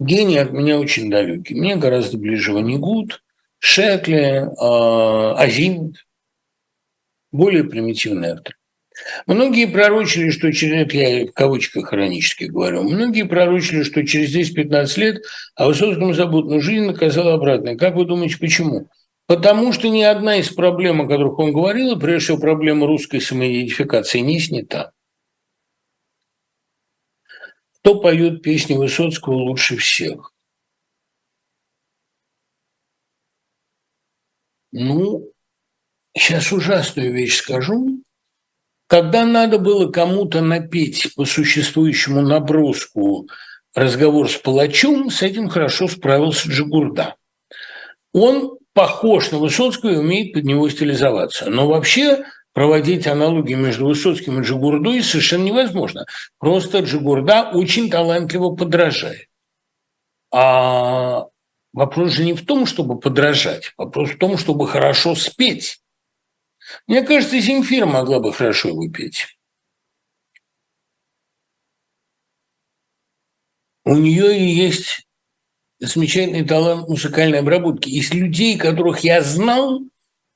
гений 0.00 0.38
от 0.38 0.52
меня 0.52 0.78
очень 0.78 1.10
далекий. 1.10 1.54
Мне 1.54 1.76
гораздо 1.76 2.18
ближе 2.18 2.52
Ванигут, 2.52 3.22
Шекли, 3.58 4.46
а, 4.58 5.34
Азимут, 5.38 6.04
более 7.30 7.64
примитивный 7.64 8.30
автор. 8.32 8.56
Многие 9.26 9.66
пророчили, 9.66 10.30
что 10.30 10.52
через, 10.52 10.86
это 10.86 10.96
я 10.96 11.26
в 11.26 11.32
кавычках 11.32 11.88
хронически 11.88 12.44
говорю, 12.44 12.82
многие 12.82 13.24
пророчили, 13.24 13.82
что 13.82 14.04
через 14.06 14.34
10-15 14.34 15.00
лет 15.00 15.22
о 15.54 15.66
Высоцком 15.66 16.14
забудут, 16.14 16.50
но 16.50 16.60
жизнь 16.60 16.84
наказала 16.84 17.34
обратно. 17.34 17.76
Как 17.76 17.94
вы 17.94 18.04
думаете, 18.04 18.38
почему? 18.38 18.88
Потому 19.26 19.72
что 19.72 19.88
ни 19.88 20.02
одна 20.02 20.36
из 20.36 20.50
проблем, 20.50 21.00
о 21.00 21.08
которых 21.08 21.38
он 21.38 21.52
говорил, 21.52 21.98
прежде 21.98 22.24
всего 22.24 22.38
проблема 22.38 22.86
русской 22.86 23.20
самоидентификации, 23.20 24.18
не 24.18 24.38
снята. 24.38 24.92
Кто 27.78 28.00
поет 28.00 28.42
песни 28.42 28.74
Высоцкого 28.74 29.34
лучше 29.34 29.76
всех? 29.76 30.32
Ну, 34.72 35.30
сейчас 36.16 36.50
ужасную 36.52 37.12
вещь 37.12 37.36
скажу. 37.36 38.03
Когда 38.86 39.24
надо 39.24 39.58
было 39.58 39.90
кому-то 39.90 40.40
напеть 40.40 41.14
по 41.14 41.24
существующему 41.24 42.20
наброску 42.20 43.28
разговор 43.74 44.30
с 44.30 44.36
палачом, 44.36 45.10
с 45.10 45.22
этим 45.22 45.48
хорошо 45.48 45.88
справился 45.88 46.48
Джигурда. 46.48 47.16
Он 48.12 48.58
похож 48.74 49.30
на 49.30 49.38
Высоцкого 49.38 49.90
и 49.90 49.96
умеет 49.96 50.34
под 50.34 50.44
него 50.44 50.68
стилизоваться. 50.68 51.48
Но 51.48 51.66
вообще 51.66 52.24
проводить 52.52 53.06
аналогии 53.06 53.54
между 53.54 53.86
Высоцким 53.86 54.40
и 54.40 54.44
Джигурдой 54.44 55.02
совершенно 55.02 55.44
невозможно. 55.44 56.06
Просто 56.38 56.80
Джигурда 56.80 57.50
очень 57.52 57.90
талантливо 57.90 58.54
подражает. 58.54 59.28
А 60.32 61.26
вопрос 61.72 62.12
же 62.12 62.24
не 62.24 62.34
в 62.34 62.44
том, 62.44 62.66
чтобы 62.66 62.98
подражать, 62.98 63.72
вопрос 63.76 64.10
в 64.10 64.18
том, 64.18 64.36
чтобы 64.36 64.68
хорошо 64.68 65.14
спеть. 65.14 65.80
Мне 66.86 67.02
кажется, 67.02 67.38
Земфира 67.38 67.86
могла 67.86 68.20
бы 68.20 68.32
хорошо 68.32 68.74
петь. 68.92 69.26
У 73.84 73.96
нее 73.96 74.38
и 74.38 74.44
есть 74.44 75.06
замечательный 75.78 76.44
талант 76.44 76.88
музыкальной 76.88 77.40
обработки. 77.40 77.88
Из 77.88 78.12
людей, 78.14 78.56
которых 78.56 79.00
я 79.00 79.20
знал, 79.22 79.82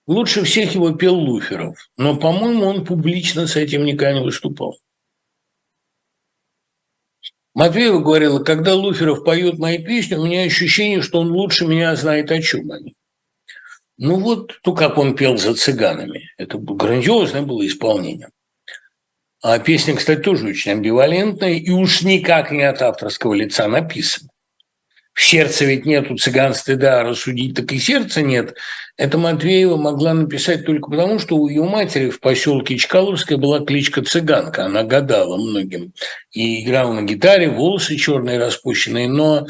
лучше 0.07 0.45
всех 0.45 0.75
его 0.75 0.93
пел 0.93 1.15
Луферов. 1.15 1.79
Но, 1.97 2.17
по-моему, 2.17 2.65
он 2.67 2.85
публично 2.85 3.47
с 3.47 3.57
этим 3.57 3.85
никогда 3.85 4.15
не 4.15 4.25
выступал. 4.25 4.79
Матвеева 7.55 8.01
говорила, 8.01 8.39
когда 8.39 8.75
Луферов 8.75 9.25
поет 9.25 9.59
мои 9.59 9.83
песни, 9.83 10.15
у 10.15 10.27
меня 10.27 10.43
ощущение, 10.43 11.03
что 11.03 11.21
он 11.21 11.33
лучше 11.33 11.67
меня 11.67 11.97
знает, 11.97 12.31
о 12.31 12.41
чем 12.41 12.71
они. 12.71 12.95
Ну 13.99 14.21
вот, 14.21 14.61
то, 14.63 14.73
как 14.73 14.97
он 14.97 15.17
пел 15.17 15.37
за 15.37 15.55
цыганами. 15.55 16.31
Это 16.39 16.57
грандиозное 16.57 17.43
было 17.43 17.67
исполнение. 17.67 18.31
А 19.43 19.59
песня, 19.59 19.95
кстати, 19.95 20.21
тоже 20.21 20.49
очень 20.49 20.73
амбивалентная 20.73 21.55
и 21.55 21.71
уж 21.71 22.03
никак 22.03 22.51
не 22.51 22.63
от 22.63 22.81
авторского 22.81 23.35
лица 23.35 23.69
написана. 23.69 24.31
В 25.19 25.25
сердце 25.25 25.65
ведь 25.65 25.85
нету 25.85 26.17
цыган 26.17 26.55
стыда, 26.55 27.03
рассудить 27.03 27.57
так 27.57 27.73
и 27.73 27.81
сердца 27.81 28.23
нет. 28.23 28.55
Это 28.97 29.19
Матвеева 29.19 29.77
могла 29.77 30.15
написать 30.15 30.65
только 30.65 30.91
потому, 30.91 31.19
что 31.19 31.37
у 31.37 31.49
ее 31.49 31.65
матери 31.65 32.09
в 32.09 32.21
поселке 32.21 32.77
Чкаловская 32.77 33.37
была 33.37 33.65
кличка 33.65 34.03
Цыганка. 34.03 34.67
Она 34.67 34.85
гадала 34.85 35.37
многим 35.37 35.93
и 36.31 36.63
играла 36.63 36.93
на 36.93 37.03
гитаре, 37.03 37.49
волосы 37.49 37.97
черные 37.97 38.39
распущенные, 38.39 39.09
но 39.09 39.49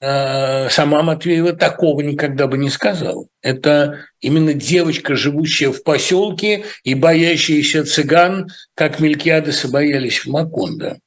сама 0.00 1.02
Матвеева 1.02 1.52
такого 1.52 2.00
никогда 2.00 2.46
бы 2.46 2.56
не 2.56 2.70
сказала. 2.70 3.26
Это 3.42 4.06
именно 4.20 4.54
девочка, 4.54 5.14
живущая 5.14 5.72
в 5.72 5.82
поселке 5.82 6.64
и 6.84 6.94
боящаяся 6.94 7.84
цыган, 7.84 8.48
как 8.74 9.00
Мелькиадеса 9.00 9.68
боялись 9.68 10.20
в 10.20 10.26
Макондо. 10.28 10.98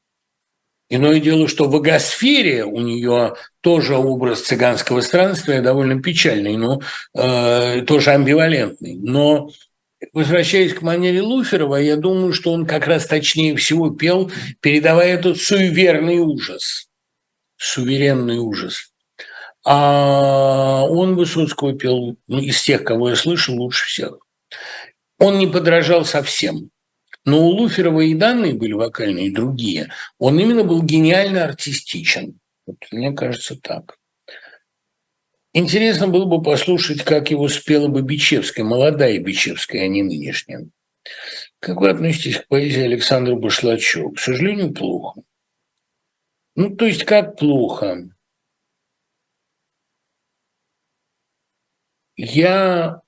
Иное 0.89 1.19
дело, 1.19 1.47
что 1.47 1.67
в 1.67 1.75
Агосфере 1.75 2.65
у 2.65 2.79
нее 2.79 3.33
тоже 3.61 3.95
образ 3.95 4.41
цыганского 4.41 5.01
странствия 5.01 5.61
довольно 5.61 5.99
печальный, 5.99 6.55
но 6.55 6.81
э, 7.15 7.81
тоже 7.87 8.11
амбивалентный. 8.11 8.95
Но 9.01 9.49
возвращаясь 10.11 10.73
к 10.73 10.83
манере 10.83 11.21
Луферова, 11.21 11.77
я 11.77 11.95
думаю, 11.95 12.31
что 12.33 12.51
он 12.51 12.67
как 12.67 12.85
раз 12.85 13.07
точнее 13.07 13.55
всего 13.55 13.89
пел, 13.89 14.31
передавая 14.59 15.15
этот 15.15 15.41
суеверный 15.41 16.19
ужас, 16.19 16.89
суверенный 17.63 18.39
ужас. 18.39 18.91
А 19.65 20.83
он 20.83 21.15
Высоцкого 21.15 21.73
пел 21.73 22.17
ну, 22.27 22.39
из 22.39 22.61
тех, 22.61 22.83
кого 22.83 23.09
я 23.09 23.15
слышал, 23.15 23.55
лучше 23.55 23.85
всех. 23.87 24.17
Он 25.17 25.37
не 25.37 25.47
подражал 25.47 26.03
совсем. 26.03 26.69
Но 27.23 27.39
у 27.39 27.47
Луферова 27.51 28.01
и 28.01 28.13
данные 28.13 28.53
были 28.53 28.73
вокальные, 28.73 29.27
и 29.27 29.33
другие. 29.33 29.89
Он 30.19 30.37
именно 30.37 30.65
был 30.65 30.83
гениально 30.83 31.45
артистичен. 31.45 32.37
Вот, 32.65 32.75
мне 32.91 33.13
кажется, 33.13 33.55
так. 33.55 33.97
Интересно 35.53 36.09
было 36.09 36.25
бы 36.25 36.41
послушать, 36.41 37.03
как 37.03 37.31
его 37.31 37.47
спела 37.47 37.87
бы 37.87 38.01
Бичевская, 38.01 38.65
молодая 38.65 39.17
Бичевская, 39.19 39.83
а 39.83 39.87
не 39.87 40.03
нынешняя. 40.03 40.67
Как 41.59 41.79
вы 41.79 41.89
относитесь 41.89 42.39
к 42.39 42.47
поэзии 42.47 42.83
Александра 42.83 43.35
Башлачева? 43.35 44.11
К 44.11 44.19
сожалению, 44.19 44.73
плохо. 44.73 45.21
Ну, 46.55 46.75
то 46.75 46.85
есть, 46.85 47.03
как 47.03 47.37
плохо? 47.37 48.09
Я 52.15 53.01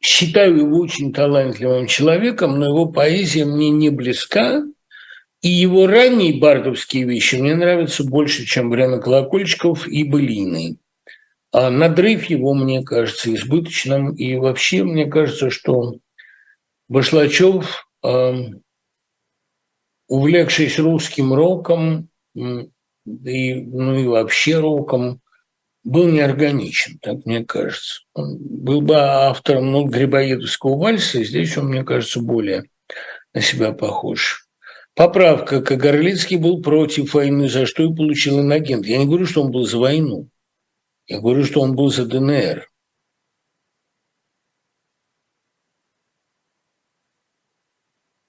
считаю 0.00 0.58
его 0.58 0.78
очень 0.78 1.12
талантливым 1.12 1.86
человеком, 1.86 2.58
но 2.58 2.66
его 2.66 2.86
поэзия 2.86 3.44
мне 3.44 3.70
не 3.70 3.90
близка, 3.90 4.62
и 5.40 5.48
его 5.48 5.86
ранние 5.86 6.38
бардовские 6.38 7.04
вещи 7.04 7.36
мне 7.36 7.54
нравятся 7.54 8.04
больше, 8.04 8.44
чем 8.44 8.70
время 8.70 8.98
колокольчиков 8.98 9.86
и 9.88 10.04
былины. 10.04 10.78
А 11.52 11.70
надрыв 11.70 12.24
его, 12.24 12.54
мне 12.54 12.82
кажется, 12.82 13.34
избыточным. 13.34 14.14
И 14.14 14.36
вообще, 14.36 14.84
мне 14.84 15.06
кажется, 15.06 15.50
что 15.50 15.94
Башлачев, 16.88 17.88
э, 18.04 18.34
увлекшись 20.08 20.78
русским 20.78 21.32
роком, 21.32 22.08
и, 22.34 23.54
ну 23.54 23.98
и 23.98 24.06
вообще 24.06 24.58
роком, 24.58 25.20
был 25.84 26.08
неорганичен, 26.08 26.98
так 27.00 27.24
мне 27.24 27.44
кажется. 27.44 28.02
Он 28.14 28.36
был 28.38 28.80
бы 28.80 28.96
автором 28.96 29.72
ну, 29.72 29.84
Грибоедовского 29.84 30.76
вальса, 30.76 31.22
здесь 31.22 31.56
он, 31.56 31.68
мне 31.68 31.84
кажется, 31.84 32.20
более 32.20 32.64
на 33.32 33.40
себя 33.40 33.72
похож. 33.72 34.48
Поправка. 34.94 35.62
Кагарлицкий 35.62 36.36
был 36.36 36.60
против 36.60 37.14
войны, 37.14 37.48
за 37.48 37.66
что 37.66 37.84
и 37.84 37.94
получил 37.94 38.40
инагент. 38.40 38.84
Я 38.84 38.98
не 38.98 39.06
говорю, 39.06 39.26
что 39.26 39.42
он 39.42 39.52
был 39.52 39.64
за 39.64 39.78
войну. 39.78 40.28
Я 41.06 41.20
говорю, 41.20 41.44
что 41.44 41.60
он 41.60 41.76
был 41.76 41.90
за 41.90 42.04
ДНР. 42.04 42.67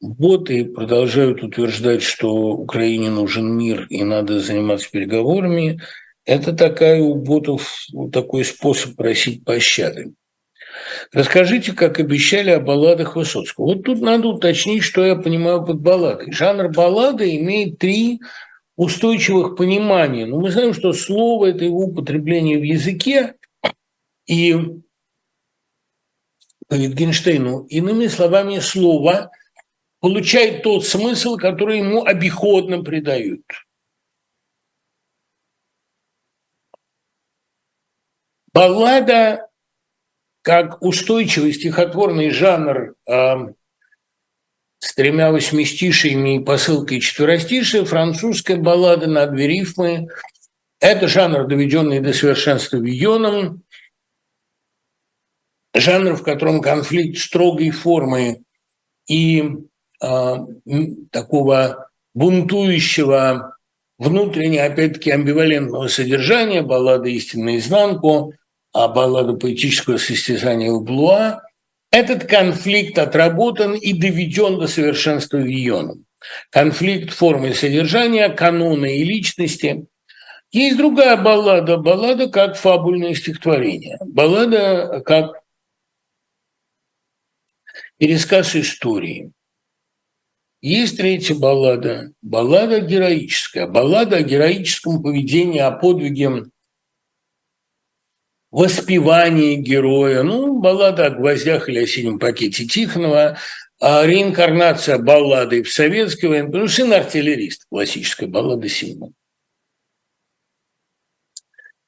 Боты 0.02 0.64
продолжают 0.64 1.44
утверждать, 1.44 2.02
что 2.02 2.34
Украине 2.34 3.10
нужен 3.10 3.58
мир 3.58 3.86
и 3.90 4.04
надо 4.04 4.40
заниматься 4.40 4.90
переговорами. 4.90 5.82
Это 6.26 6.54
такая 6.54 7.02
у 7.02 7.16
ботов 7.16 7.86
такой 8.14 8.46
способ 8.46 8.96
просить 8.96 9.44
пощады. 9.44 10.14
Расскажите, 11.12 11.74
как 11.74 12.00
обещали 12.00 12.52
о 12.52 12.62
балладах 12.62 13.18
Высоцкого. 13.18 13.66
Вот 13.66 13.84
тут 13.84 14.00
надо 14.00 14.30
уточнить, 14.30 14.84
что 14.84 15.04
я 15.04 15.16
понимаю 15.16 15.66
под 15.66 15.82
балладой. 15.82 16.32
Жанр 16.32 16.70
баллады 16.70 17.36
имеет 17.36 17.78
три 17.80 18.22
устойчивых 18.78 19.58
понимания. 19.58 20.26
Но 20.26 20.38
ну, 20.38 20.44
мы 20.44 20.52
знаем, 20.52 20.74
что 20.74 20.94
слово– 20.94 21.48
это 21.48 21.66
его 21.66 21.80
употребление 21.80 22.58
в 22.58 22.64
языке, 22.64 23.34
и 24.26 24.56
по 26.70 26.76
Wittgensteinu, 26.76 27.66
иными 27.68 28.08
словами, 28.08 28.60
слово 28.60 29.32
получает 30.00 30.64
тот 30.64 30.86
смысл, 30.86 31.38
который 31.38 31.80
ему 31.80 32.04
обиходно 32.04 32.84
придают. 32.84 33.44
Баллада 38.54 39.50
как 40.42 40.82
устойчивый 40.82 41.54
стихотворный 41.54 42.32
жанр 42.32 42.96
э, 43.06 43.36
с 44.80 44.96
тремя 44.96 45.32
восьмистишиями 45.32 46.38
и 46.38 46.44
посылкой 46.44 47.02
четверостишия, 47.02 47.84
французская 47.86 48.56
баллада 48.56 49.08
на 49.08 49.28
две 49.28 49.48
рифмы– 49.48 50.08
это 50.80 51.08
жанр, 51.08 51.46
доведенный 51.46 52.00
до 52.00 52.14
совершенства 52.14 52.78
Вионом, 52.78 53.64
жанр, 55.74 56.16
в 56.16 56.24
котором 56.24 56.62
конфликт 56.62 57.20
строгой 57.20 57.72
формы 57.72 58.44
и 59.08 59.44
э, 60.02 60.36
такого 61.12 61.90
бунтующего, 62.14 63.56
внутренне, 63.98 64.64
опять-таки, 64.64 65.12
амбивалентного 65.12 65.88
содержания, 65.88 66.62
баллады 66.62 67.12
«Истинную 67.12 67.54
наизнанку», 67.54 68.34
а 68.74 68.88
баллада 68.88 69.34
поэтического 69.34 69.98
состязания 69.98 70.72
Блуа, 70.72 71.42
этот 71.92 72.26
конфликт 72.26 72.98
отработан 73.00 73.74
и 73.74 73.94
доведен 73.94 74.60
до 74.60 74.68
совершенства 74.68 75.38
Вионом. 75.38 76.06
Конфликт 76.52 77.12
формы 77.12 77.50
и 77.50 77.54
содержания, 77.54 78.30
канона 78.30 78.86
и 78.86 79.04
личности. 79.04 79.88
Есть 80.52 80.78
другая 80.78 81.18
баллада, 81.18 81.78
баллада 81.78 82.30
как 82.30 82.58
фабульное 82.58 83.16
стихотворение, 83.16 83.98
баллада 84.06 85.02
как 85.06 85.42
пересказ 87.98 88.56
истории. 88.56 89.32
Есть 90.62 90.98
третья 90.98 91.36
баллада, 91.36 92.12
баллада 92.22 92.82
героическая, 92.82 93.66
баллада 93.66 94.18
о 94.18 94.24
героическом 94.24 95.02
поведении, 95.02 95.60
о 95.60 95.72
подвиге 95.72 96.48
воспевание 98.52 99.56
героя, 99.56 100.24
ну, 100.24 100.60
баллада 100.60 101.06
о 101.06 101.10
гвоздях 101.12 101.70
или 101.70 101.80
о 101.80 101.88
синем 101.88 102.20
пакете 102.20 102.66
Тихонова, 102.66 103.38
а 103.80 104.06
реинкарнация 104.06 104.98
баллады 104.98 105.64
в 105.64 105.72
советской 105.72 106.26
войне, 106.26 106.50
ну, 106.52 106.68
сын 106.68 106.92
артиллерист, 106.92 107.66
классическая 107.70 108.28
баллада 108.28 108.68
Симона. 108.68 109.14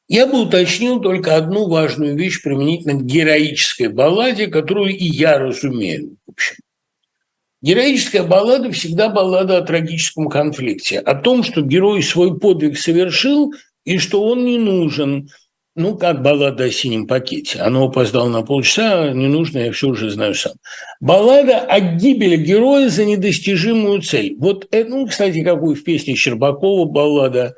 Я 0.07 0.27
бы 0.27 0.41
уточнил 0.41 1.01
только 1.01 1.35
одну 1.35 1.67
важную 1.67 2.17
вещь 2.17 2.41
применительно 2.41 2.99
к 2.99 3.05
героической 3.05 3.87
балладе, 3.87 4.47
которую 4.47 4.95
и 4.95 5.05
я 5.05 5.39
разумею. 5.39 6.17
В 6.25 6.31
общем. 6.31 6.55
Героическая 7.61 8.23
баллада 8.23 8.71
всегда 8.71 9.09
баллада 9.09 9.57
о 9.57 9.61
трагическом 9.61 10.29
конфликте, 10.29 10.99
о 10.99 11.13
том, 11.13 11.43
что 11.43 11.61
герой 11.61 12.01
свой 12.01 12.39
подвиг 12.39 12.77
совершил 12.77 13.53
и 13.85 13.99
что 13.99 14.23
он 14.23 14.45
не 14.45 14.57
нужен, 14.57 15.29
ну, 15.75 15.95
как 15.95 16.23
баллада 16.23 16.65
о 16.65 16.71
синем 16.71 17.05
пакете. 17.05 17.59
Оно 17.59 17.85
опоздало 17.85 18.29
на 18.29 18.41
полчаса, 18.41 19.11
не 19.11 19.27
нужно, 19.27 19.59
я 19.59 19.71
все 19.71 19.89
уже 19.89 20.09
знаю 20.09 20.33
сам. 20.33 20.53
Баллада 20.99 21.59
о 21.59 21.79
гибели 21.79 22.35
героя 22.35 22.89
за 22.89 23.05
недостижимую 23.05 24.01
цель. 24.01 24.35
Вот 24.39 24.67
это, 24.71 24.89
ну, 24.89 25.07
кстати, 25.07 25.43
какую 25.43 25.75
в 25.75 25.83
песне 25.83 26.15
Щербакова 26.15 26.85
баллада, 26.85 27.55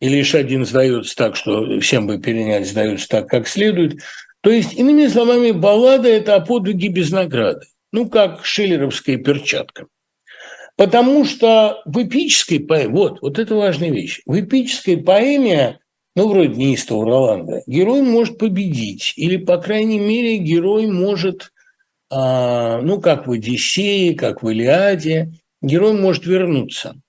и 0.00 0.08
лишь 0.08 0.34
один 0.34 0.66
сдается 0.66 1.16
так, 1.16 1.34
что 1.34 1.80
всем 1.80 2.06
бы 2.06 2.18
перенять, 2.18 2.68
сдается 2.68 3.08
так, 3.08 3.28
как 3.28 3.48
следует. 3.48 4.00
То 4.42 4.50
есть, 4.50 4.74
иными 4.74 5.06
словами, 5.06 5.50
баллада– 5.50 6.08
это 6.10 6.34
о 6.34 6.40
подвиге 6.40 6.88
без 6.88 7.10
награды. 7.10 7.66
Ну, 7.96 8.10
как 8.10 8.44
шиллеровская 8.44 9.16
перчатка. 9.16 9.86
Потому 10.76 11.24
что 11.24 11.80
в 11.86 12.02
эпической 12.02 12.60
поэме, 12.60 12.90
вот, 12.90 13.22
вот 13.22 13.38
это 13.38 13.54
важная 13.54 13.88
вещь, 13.88 14.20
в 14.26 14.38
эпической 14.38 14.98
поэме 14.98 15.78
ну, 16.14 16.28
вроде 16.28 16.56
неистого 16.56 17.06
Роланда, 17.06 17.62
герой 17.66 18.02
может 18.02 18.36
победить, 18.36 19.14
или, 19.16 19.38
по 19.38 19.56
крайней 19.56 19.98
мере, 19.98 20.36
герой 20.36 20.86
может, 20.86 21.54
а, 22.10 22.82
ну, 22.82 23.00
как 23.00 23.26
в 23.26 23.32
Одиссее, 23.32 24.14
как 24.14 24.42
в 24.42 24.50
Илиаде, 24.50 25.32
герой 25.62 25.98
может 25.98 26.26
вернуться. 26.26 27.00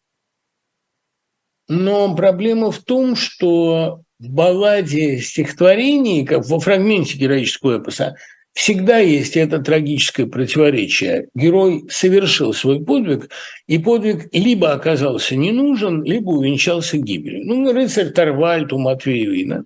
Но 1.67 2.15
проблема 2.15 2.71
в 2.71 2.79
том, 2.79 3.17
что 3.17 4.03
в 4.19 4.29
балладе 4.29 5.19
стихотворений, 5.19 6.25
как 6.25 6.45
во 6.45 6.61
фрагменте 6.61 7.17
героического 7.17 7.79
эпоса, 7.79 8.15
всегда 8.57 8.97
есть 8.97 9.37
это 9.37 9.59
трагическое 9.59 10.25
противоречие. 10.25 11.29
Герой 11.35 11.85
совершил 11.91 12.53
свой 12.53 12.83
подвиг, 12.83 13.29
и 13.67 13.77
подвиг 13.77 14.29
либо 14.33 14.73
оказался 14.73 15.35
не 15.35 15.51
нужен, 15.51 16.03
либо 16.03 16.31
увенчался 16.31 16.97
гибелью. 16.97 17.45
Ну, 17.45 17.71
рыцарь 17.71 18.09
Тарвальд 18.09 18.73
у 18.73 18.79
Матвеевина. 18.79 19.65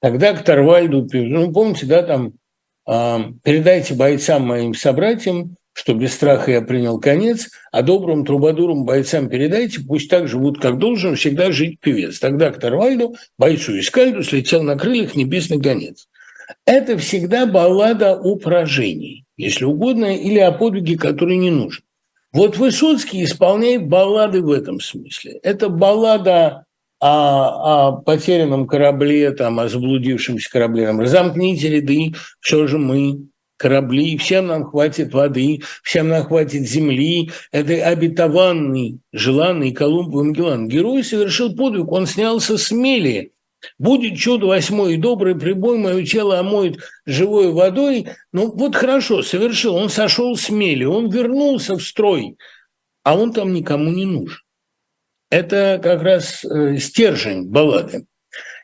Тогда 0.00 0.32
к 0.34 0.44
Тарвальду, 0.44 1.06
ну, 1.12 1.52
помните, 1.52 1.86
да, 1.86 2.02
там, 2.02 2.32
э, 2.88 3.18
передайте 3.44 3.94
бойцам 3.94 4.42
моим 4.42 4.74
собратьям, 4.74 5.54
что 5.72 5.94
без 5.94 6.14
страха 6.14 6.50
я 6.50 6.62
принял 6.62 6.98
конец, 6.98 7.50
а 7.70 7.82
добрым 7.82 8.24
трубадурам 8.26 8.84
бойцам 8.84 9.28
передайте, 9.28 9.82
пусть 9.86 10.10
так 10.10 10.26
живут, 10.26 10.60
как 10.60 10.78
должен 10.78 11.14
всегда 11.14 11.52
жить 11.52 11.78
певец. 11.78 12.18
Тогда 12.18 12.50
к 12.50 12.58
Тарвальду, 12.58 13.14
бойцу 13.38 13.78
Искальду, 13.78 14.24
слетел 14.24 14.64
на 14.64 14.76
крыльях 14.76 15.14
небесный 15.14 15.58
гонец. 15.58 16.08
Это 16.64 16.96
всегда 16.98 17.46
баллада 17.46 18.14
о 18.14 18.36
поражении, 18.36 19.24
если 19.36 19.64
угодно, 19.64 20.16
или 20.16 20.38
о 20.38 20.52
подвиге, 20.52 20.96
который 20.96 21.36
не 21.36 21.50
нужен. 21.50 21.82
Вот 22.32 22.56
Высоцкий 22.58 23.24
исполняет 23.24 23.88
баллады 23.88 24.42
в 24.42 24.50
этом 24.50 24.80
смысле. 24.80 25.38
Это 25.42 25.68
баллада 25.68 26.66
о, 27.00 27.88
о 27.88 27.92
потерянном 27.92 28.66
корабле, 28.66 29.30
там, 29.32 29.58
о 29.60 29.68
заблудившемся 29.68 30.50
корабле. 30.50 30.86
Там, 30.86 31.00
Разомкните 31.00 31.68
ряды, 31.68 32.14
все 32.40 32.66
же 32.66 32.78
мы, 32.78 33.26
корабли, 33.56 34.16
всем 34.18 34.46
нам 34.48 34.64
хватит 34.64 35.12
воды, 35.14 35.62
всем 35.82 36.08
нам 36.08 36.24
хватит 36.24 36.68
земли. 36.68 37.30
Это 37.52 37.86
обетованный, 37.86 39.00
желанный 39.12 39.72
Колумб 39.72 40.14
Магеллан. 40.14 40.68
Герой 40.68 41.04
совершил 41.04 41.54
подвиг, 41.54 41.90
он 41.90 42.06
снялся 42.06 42.58
с 42.58 42.70
мели. 42.70 43.32
Будет 43.78 44.18
чудо 44.18 44.46
восьмой 44.46 44.94
и 44.94 44.98
добрый 44.98 45.38
прибой, 45.38 45.78
мое 45.78 46.04
тело 46.04 46.38
омоет 46.38 46.78
живой 47.04 47.52
водой. 47.52 48.08
Ну 48.32 48.50
вот 48.50 48.74
хорошо, 48.74 49.22
совершил, 49.22 49.74
он 49.74 49.88
сошел 49.88 50.36
с 50.36 50.50
мели, 50.50 50.84
он 50.84 51.10
вернулся 51.10 51.76
в 51.76 51.82
строй, 51.82 52.36
а 53.02 53.16
он 53.16 53.32
там 53.32 53.52
никому 53.52 53.90
не 53.90 54.04
нужен. 54.04 54.40
Это 55.30 55.80
как 55.82 56.02
раз 56.02 56.44
э, 56.44 56.76
стержень 56.78 57.48
баллады. 57.48 58.06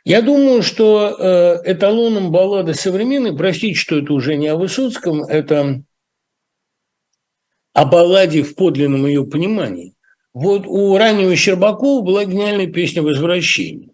Я 0.04 0.20
думаю, 0.20 0.62
что 0.62 1.16
э, 1.64 1.72
эталоном 1.72 2.32
баллады 2.32 2.74
современной, 2.74 3.36
простите, 3.36 3.74
что 3.74 3.98
это 3.98 4.12
уже 4.12 4.36
не 4.36 4.48
о 4.48 4.56
Высоцком, 4.56 5.22
это 5.24 5.82
о 7.72 7.84
балладе 7.84 8.42
в 8.42 8.54
подлинном 8.54 9.06
ее 9.06 9.24
понимании. 9.24 9.94
Вот 10.34 10.66
у 10.66 10.96
раннего 10.96 11.34
Щербакова 11.36 12.02
была 12.02 12.24
гениальная 12.24 12.66
песня 12.66 13.02
«Возвращение». 13.02 13.91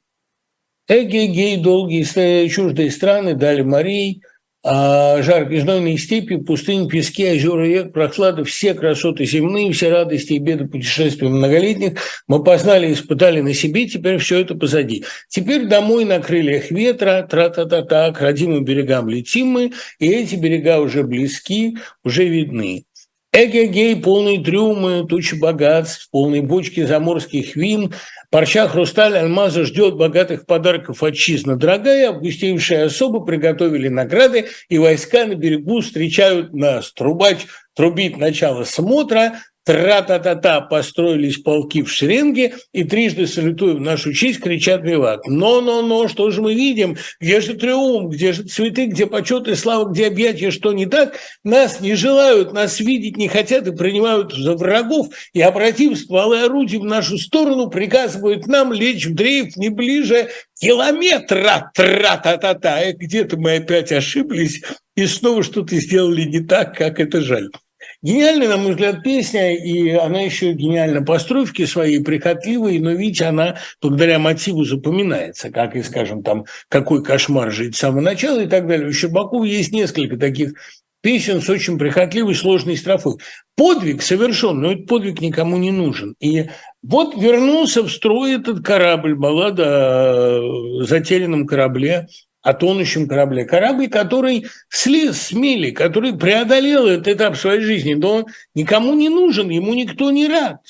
Эге-гей, 0.88 1.58
долгие 1.58 2.48
чуждые 2.48 2.90
страны 2.90 3.34
дали 3.34 3.62
морей, 3.62 4.22
а 4.64 5.22
знойные 5.22 5.98
степи, 5.98 6.36
пустыни, 6.36 6.88
пески, 6.88 7.30
озера, 7.30 7.64
рек, 7.64 7.92
прохлада, 7.92 8.44
все 8.44 8.74
красоты 8.74 9.24
земные, 9.24 9.72
все 9.72 9.90
радости 9.90 10.32
и 10.32 10.38
беды 10.38 10.66
путешествий 10.66 11.28
многолетних 11.28 11.98
мы 12.26 12.42
познали 12.42 12.92
испытали 12.92 13.40
на 13.40 13.54
себе, 13.54 13.86
теперь 13.86 14.18
все 14.18 14.40
это 14.40 14.56
позади. 14.56 15.04
Теперь 15.28 15.66
домой 15.66 16.04
на 16.04 16.20
крыльях 16.20 16.70
ветра, 16.70 17.26
тра-та-та-та, 17.30 18.10
к 18.12 18.20
родимым 18.20 18.64
берегам 18.64 19.08
летим 19.08 19.46
мы, 19.46 19.72
и 20.00 20.08
эти 20.08 20.34
берега 20.34 20.80
уже 20.80 21.04
близки, 21.04 21.76
уже 22.02 22.26
видны. 22.26 22.84
Эгегей, 23.32 23.94
полные 23.96 24.42
трюмы, 24.42 25.06
тучи 25.06 25.34
богатств, 25.34 26.08
полные 26.10 26.40
бочки 26.40 26.84
заморских 26.86 27.56
вин, 27.56 27.92
парча, 28.30 28.66
хрусталь, 28.68 29.18
алмаза 29.18 29.64
ждет 29.64 29.96
богатых 29.96 30.46
подарков 30.46 31.02
отчизна. 31.02 31.56
Дорогая, 31.56 32.08
августейшие 32.08 32.84
особы 32.84 33.24
приготовили 33.24 33.88
награды, 33.88 34.46
и 34.70 34.78
войска 34.78 35.26
на 35.26 35.34
берегу 35.34 35.82
встречают 35.82 36.54
нас. 36.54 36.90
Трубач 36.92 37.46
трубит 37.74 38.16
начало 38.16 38.64
смотра, 38.64 39.34
Тра-та-та-та 39.68 40.62
построились 40.62 41.36
полки 41.36 41.82
в 41.82 41.90
шеренге 41.90 42.54
и 42.72 42.84
трижды 42.84 43.26
салютуя 43.26 43.74
в 43.74 43.80
нашу 43.82 44.14
честь 44.14 44.40
кричат 44.40 44.82
«Виват!». 44.82 45.26
Но-но-но, 45.26 46.08
что 46.08 46.30
же 46.30 46.40
мы 46.40 46.54
видим? 46.54 46.96
Где 47.20 47.42
же 47.42 47.52
триумф? 47.52 48.10
Где 48.14 48.32
же 48.32 48.44
цветы? 48.44 48.86
Где 48.86 49.04
почет 49.04 49.46
и 49.46 49.54
слава? 49.54 49.90
Где 49.90 50.06
объятия? 50.06 50.50
Что 50.50 50.72
не 50.72 50.86
так? 50.86 51.18
Нас 51.44 51.82
не 51.82 51.96
желают, 51.96 52.54
нас 52.54 52.80
видеть 52.80 53.18
не 53.18 53.28
хотят 53.28 53.66
и 53.66 53.76
принимают 53.76 54.32
за 54.32 54.54
врагов. 54.54 55.08
И, 55.34 55.42
обратив 55.42 55.98
стволы 55.98 56.40
орудий 56.40 56.78
в 56.78 56.84
нашу 56.84 57.18
сторону, 57.18 57.68
приказывают 57.68 58.46
нам 58.46 58.72
лечь 58.72 59.04
в 59.04 59.14
дрейф 59.14 59.54
не 59.58 59.68
ближе 59.68 60.30
километра. 60.58 61.70
Тра-та-та-та. 61.74 62.92
Где-то 62.92 63.36
мы 63.36 63.56
опять 63.56 63.92
ошиблись 63.92 64.62
и 64.96 65.06
снова 65.06 65.42
что-то 65.42 65.76
сделали 65.76 66.22
не 66.22 66.40
так, 66.40 66.74
как 66.74 67.00
это 67.00 67.20
жаль. 67.20 67.50
Гениальная, 68.00 68.48
на 68.48 68.56
мой 68.58 68.70
взгляд, 68.70 69.02
песня, 69.02 69.56
и 69.56 69.90
она 69.90 70.20
еще 70.20 70.52
гениальна 70.52 71.02
по 71.02 71.18
стройке 71.18 71.66
своей, 71.66 72.00
прихотливой, 72.00 72.78
но, 72.78 72.92
видите, 72.92 73.24
она 73.24 73.56
благодаря 73.82 74.20
мотиву 74.20 74.64
запоминается, 74.64 75.50
как 75.50 75.74
и, 75.74 75.82
скажем, 75.82 76.22
там, 76.22 76.44
«Какой 76.68 77.02
кошмар 77.02 77.50
жить 77.50 77.74
с 77.74 77.80
самого 77.80 78.00
начала» 78.00 78.40
и 78.40 78.46
так 78.46 78.68
далее. 78.68 78.88
У 78.88 78.92
Щербакова 78.92 79.42
есть 79.42 79.72
несколько 79.72 80.16
таких 80.16 80.52
песен 81.00 81.40
с 81.40 81.48
очень 81.48 81.76
прихотливой, 81.76 82.36
сложной 82.36 82.76
строфой. 82.76 83.14
Подвиг 83.56 84.02
совершен, 84.02 84.60
но 84.60 84.72
этот 84.72 84.86
подвиг 84.86 85.20
никому 85.20 85.56
не 85.56 85.72
нужен. 85.72 86.14
И 86.20 86.46
вот 86.82 87.20
вернулся 87.20 87.82
в 87.82 87.90
строй 87.90 88.34
этот 88.34 88.64
корабль, 88.64 89.14
баллада 89.16 90.38
о 90.38 90.84
затерянном 90.84 91.46
корабле, 91.46 92.06
о 92.42 92.54
тонущем 92.54 93.08
корабле. 93.08 93.44
Корабль, 93.44 93.88
который 93.88 94.46
слез 94.68 95.20
с 95.20 95.32
мели, 95.32 95.70
который 95.70 96.16
преодолел 96.16 96.86
этот 96.86 97.08
этап 97.08 97.36
своей 97.36 97.60
жизни, 97.60 97.94
но 97.94 98.16
он 98.16 98.26
никому 98.54 98.94
не 98.94 99.08
нужен, 99.08 99.48
ему 99.50 99.74
никто 99.74 100.10
не 100.10 100.28
рад. 100.28 100.60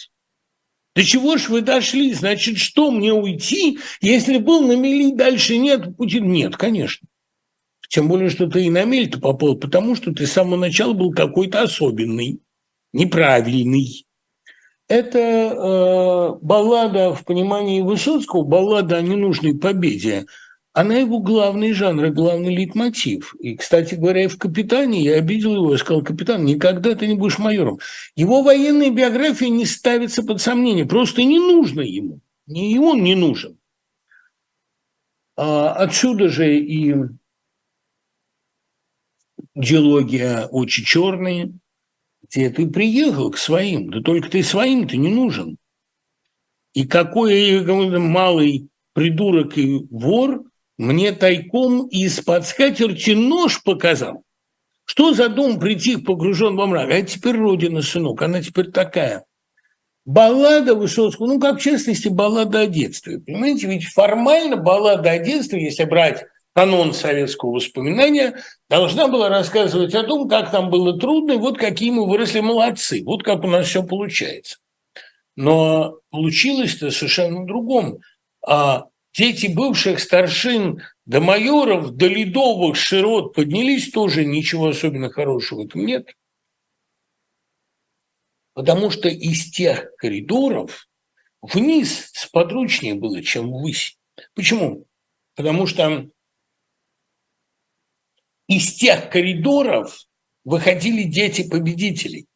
До 0.95 1.05
чего 1.05 1.37
ж 1.37 1.49
вы 1.49 1.61
дошли? 1.61 2.13
Значит, 2.13 2.59
что 2.59 2.91
мне 2.91 3.13
уйти, 3.13 3.79
если 4.01 4.39
был 4.39 4.67
на 4.67 4.77
мели, 4.77 5.15
дальше 5.15 5.57
нет 5.59 5.97
пути? 5.97 6.21
Нет, 6.21 6.57
конечно. 6.57 7.07
Тем 7.89 8.09
более, 8.09 8.31
что 8.31 8.49
ты 8.49 8.65
и 8.65 8.71
на 8.71 8.85
мель-то 8.85 9.21
попал, 9.21 9.57
потому 9.57 9.95
что 9.95 10.13
ты 10.13 10.27
с 10.27 10.33
самого 10.33 10.57
начала 10.57 10.93
был 10.93 11.13
какой-то 11.13 11.63
особенный, 11.63 12.41
неправильный. 12.93 14.07
Это 14.89 15.19
э, 15.19 16.39
баллада 16.43 17.15
в 17.15 17.25
понимании 17.25 17.83
Высоцкого, 17.83 18.43
баллада 18.43 18.97
о 18.97 19.03
ненужной 19.03 19.55
победе– 19.55 20.27
она 20.79 20.95
его 20.95 21.19
главный 21.19 21.73
жанр, 21.73 22.11
главный 22.11 22.55
лейтмотив. 22.55 23.35
И, 23.41 23.57
кстати 23.57 23.97
говоря, 23.97 24.23
и 24.23 24.29
в 24.29 24.39
«Капитане» 24.39 25.03
я 25.03 25.17
обидел 25.17 25.57
его, 25.57 25.73
я 25.73 25.79
сказал, 25.79 26.05
«Капитан, 26.05 26.45
никогда 26.45 26.95
ты 26.95 27.09
не 27.09 27.17
будешь 27.17 27.41
майором». 27.41 27.81
Его 28.15 28.45
военная 28.45 28.91
биография 28.91 29.49
не 29.49 29.67
ставится 29.67 30.23
под 30.23 30.41
сомнение, 30.41 30.87
просто 30.87 31.25
не 31.25 31.41
нужно 31.41 31.81
ему, 31.81 32.21
не 32.47 32.79
он 32.79 33.03
не 33.03 33.17
нужен. 33.17 33.59
А 35.37 35.73
отсюда 35.73 36.29
же 36.29 36.57
и 36.57 36.95
диалогия 39.57 40.47
очень 40.47 40.85
черные, 40.85 41.55
где 42.23 42.51
ты 42.51 42.69
приехал 42.71 43.33
к 43.33 43.37
своим, 43.37 43.91
да 43.91 44.01
только 44.01 44.31
ты 44.31 44.45
своим-то 44.45 44.97
не 44.97 45.09
нужен. 45.09 45.59
И 46.73 46.87
какой 46.87 47.65
малый 47.99 48.69
придурок 48.93 49.59
и 49.59 49.85
вор 49.91 50.48
мне 50.79 51.13
тайком 51.13 51.87
из-под 51.89 52.47
скатерти 52.47 53.11
нож 53.11 53.63
показал. 53.63 54.23
Что 54.85 55.13
за 55.13 55.29
дом 55.29 55.61
притих, 55.61 56.05
погружен 56.05 56.57
во 56.57 56.67
мрак? 56.67 56.91
А 56.91 57.03
теперь 57.03 57.37
родина, 57.37 57.83
сынок, 57.83 58.23
она 58.23 58.43
теперь 58.43 58.71
такая. 58.71 59.25
Баллада 60.07 60.75
Высоцкого, 60.75 61.27
ну, 61.27 61.39
как 61.39 61.59
в 61.59 61.63
частности, 61.63 62.09
баллада 62.09 62.61
о 62.61 62.67
детстве. 62.67 63.19
Понимаете, 63.19 63.67
ведь 63.67 63.85
формально 63.85 64.57
баллада 64.57 65.11
о 65.11 65.19
детстве, 65.19 65.63
если 65.63 65.85
брать 65.85 66.25
канон 66.55 66.95
советского 66.95 67.57
воспоминания, 67.57 68.39
должна 68.71 69.09
была 69.09 69.29
рассказывать 69.29 69.95
о 69.95 70.05
том, 70.05 70.27
как 70.27 70.51
там 70.51 70.71
было 70.71 70.99
трудно, 70.99 71.33
и 71.33 71.37
вот 71.37 71.59
какие 71.59 71.91
мы 71.91 72.09
выросли 72.09 72.41
молодцы, 72.41 73.03
вот 73.05 73.23
как 73.23 73.45
у 73.45 73.49
нас 73.49 73.67
все 73.67 73.83
получается. 73.83 74.57
Но 75.37 75.99
получилось-то 76.11 76.91
совершенно 76.91 77.47
другом. 77.47 77.99
А 78.45 78.87
Дети 79.19 79.49
бывших 79.49 79.99
старшин 79.99 80.81
до 81.05 81.21
майоров, 81.21 81.91
до 81.91 82.07
ледовых 82.07 82.77
широт 82.77 83.35
поднялись 83.35 83.91
тоже, 83.91 84.25
ничего 84.25 84.69
особенно 84.69 85.11
хорошего 85.11 85.63
в 85.63 85.67
этом 85.67 85.85
нет. 85.85 86.15
Потому 88.55 88.91
что 88.91 89.09
из 89.09 89.51
тех 89.51 89.97
коридоров 89.97 90.89
вниз 91.43 92.13
сподручнее 92.15 92.95
было, 92.95 93.21
чем 93.21 93.51
ввысь. 93.51 93.99
Почему? 94.37 94.87
Потому 95.35 95.67
что 95.67 96.09
из 98.47 98.73
тех 98.75 99.11
коридоров 99.11 99.99
выходили 100.45 101.03
дети 101.03 101.49
победителей. 101.49 102.29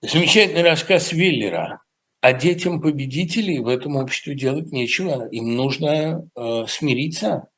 Замечательный 0.00 0.62
рассказ 0.62 1.12
Веллера 1.12 1.82
а 2.28 2.34
детям 2.34 2.82
победителей 2.82 3.58
в 3.58 3.68
этом 3.68 3.96
обществе 3.96 4.34
делать 4.34 4.70
нечего. 4.70 5.26
Им 5.30 5.56
нужно 5.56 6.28
э, 6.36 6.64
смириться. 6.68 7.48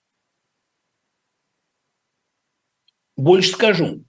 Больше 3.16 3.50
скажу, 3.50 4.04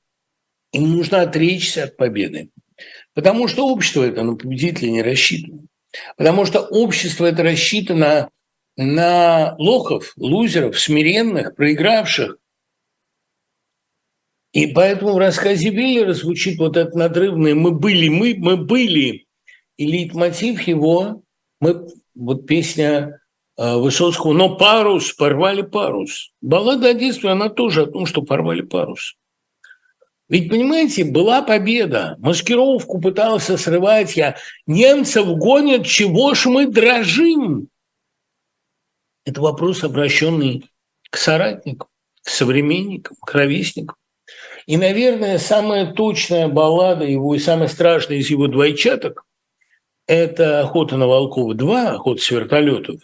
им 0.72 0.92
нужно 0.98 1.24
отречься 1.24 1.86
от 1.86 1.98
победы. 1.98 2.52
Потому 3.16 3.48
что 3.48 3.68
общество 3.68 4.04
это 4.04 4.22
на 4.22 4.36
победителей 4.36 4.92
не 4.92 5.02
рассчитано. 5.02 5.64
Потому 6.16 6.46
что 6.46 6.60
общество 6.60 7.26
это 7.26 7.42
рассчитано 7.42 8.30
на 8.78 9.56
лохов, 9.58 10.14
лузеров, 10.16 10.80
смиренных, 10.80 11.56
проигравших. 11.56 12.38
И 14.54 14.68
поэтому 14.68 15.14
в 15.14 15.18
рассказе 15.18 15.72
Виллера 15.72 16.14
звучит 16.14 16.60
вот 16.60 16.78
это 16.78 16.96
надрывное 16.96 17.56
«мы 17.56 17.72
были, 17.72 18.10
мы, 18.10 18.36
мы 18.38 18.58
были». 18.58 19.26
И 19.82 19.86
лейтмотив 19.88 20.62
его, 20.68 21.24
мы, 21.60 21.88
вот 22.14 22.46
песня 22.46 23.20
э, 23.58 23.78
Высоцкого 23.78 24.32
«Но 24.32 24.56
парус, 24.56 25.12
порвали 25.12 25.64
парус». 25.64 26.34
Баллада 26.40 26.90
о 26.90 26.94
детстве, 26.94 27.32
она 27.32 27.50
тоже 27.50 27.82
о 27.82 27.86
том, 27.88 28.06
что 28.06 28.22
порвали 28.22 28.62
парус. 28.62 29.16
Ведь, 30.30 30.52
понимаете, 30.52 31.04
была 31.04 31.42
победа. 31.42 32.16
Маскировку 32.20 33.02
пытался 33.02 33.58
срывать 33.58 34.16
я. 34.16 34.38
Немцев 34.68 35.26
гонят, 35.26 35.88
чего 35.88 36.36
ж 36.36 36.46
мы 36.46 36.68
дрожим? 36.68 37.68
Это 39.26 39.42
вопрос, 39.42 39.84
обращенный 39.84 40.70
к 41.10 41.18
соратникам, 41.18 41.88
к 42.22 42.30
современникам, 42.30 43.18
к 43.20 43.34
ровесникам. 43.34 43.96
И, 44.68 44.78
наверное, 44.78 45.40
самая 45.40 45.92
точная 45.92 46.48
баллада 46.50 47.04
его 47.04 47.34
и 47.34 47.40
самая 47.40 47.68
страшная 47.68 48.18
из 48.18 48.30
его 48.30 48.46
двойчаток– 48.46 49.26
это 50.08 50.62
«Охота 50.62 50.98
на 50.98 51.08
волков 51.08 51.56
2», 51.56 51.88
«Охота 51.88 52.22
с 52.22 52.32
вертолетов», 52.32 53.02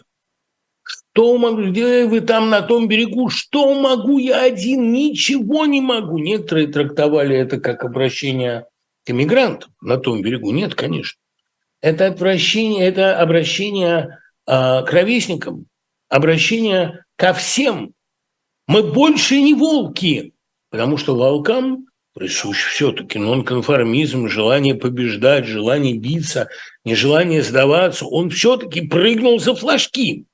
что 0.88 1.36
могу, 1.36 1.70
где 1.70 2.06
вы 2.06 2.20
там 2.20 2.48
на 2.48 2.62
том 2.62 2.86
берегу? 2.86 3.28
Что 3.28 3.74
могу 3.74 4.18
я 4.18 4.42
один? 4.42 4.92
Ничего 4.92 5.66
не 5.66 5.80
могу. 5.80 6.16
Некоторые 6.18 6.68
трактовали 6.68 7.36
это 7.36 7.58
как 7.58 7.84
обращение 7.84 8.66
к 9.04 9.10
эмигрантам 9.10 9.72
на 9.80 9.96
том 9.96 10.22
берегу. 10.22 10.52
Нет, 10.52 10.76
конечно. 10.76 11.20
Это 11.80 12.06
обращение, 12.06 12.86
это 12.86 13.20
обращение 13.20 14.18
э, 14.46 14.52
к 14.52 14.92
ровесникам, 14.92 15.66
обращение 16.08 17.04
ко 17.16 17.32
всем. 17.32 17.94
Мы 18.68 18.84
больше 18.84 19.40
не 19.40 19.54
волки, 19.54 20.34
потому 20.70 20.96
что 20.98 21.16
волкам 21.16 21.86
присущ 22.14 22.66
все-таки 22.66 23.18
нонконформизм, 23.18 24.28
желание 24.28 24.74
побеждать, 24.74 25.46
желание 25.46 25.96
биться, 25.96 26.48
нежелание 26.88 27.42
сдаваться. 27.42 28.06
Он 28.06 28.30
все-таки 28.30 28.82
прыгнул 28.82 29.38
за 29.38 29.54
флажки. 29.54 30.26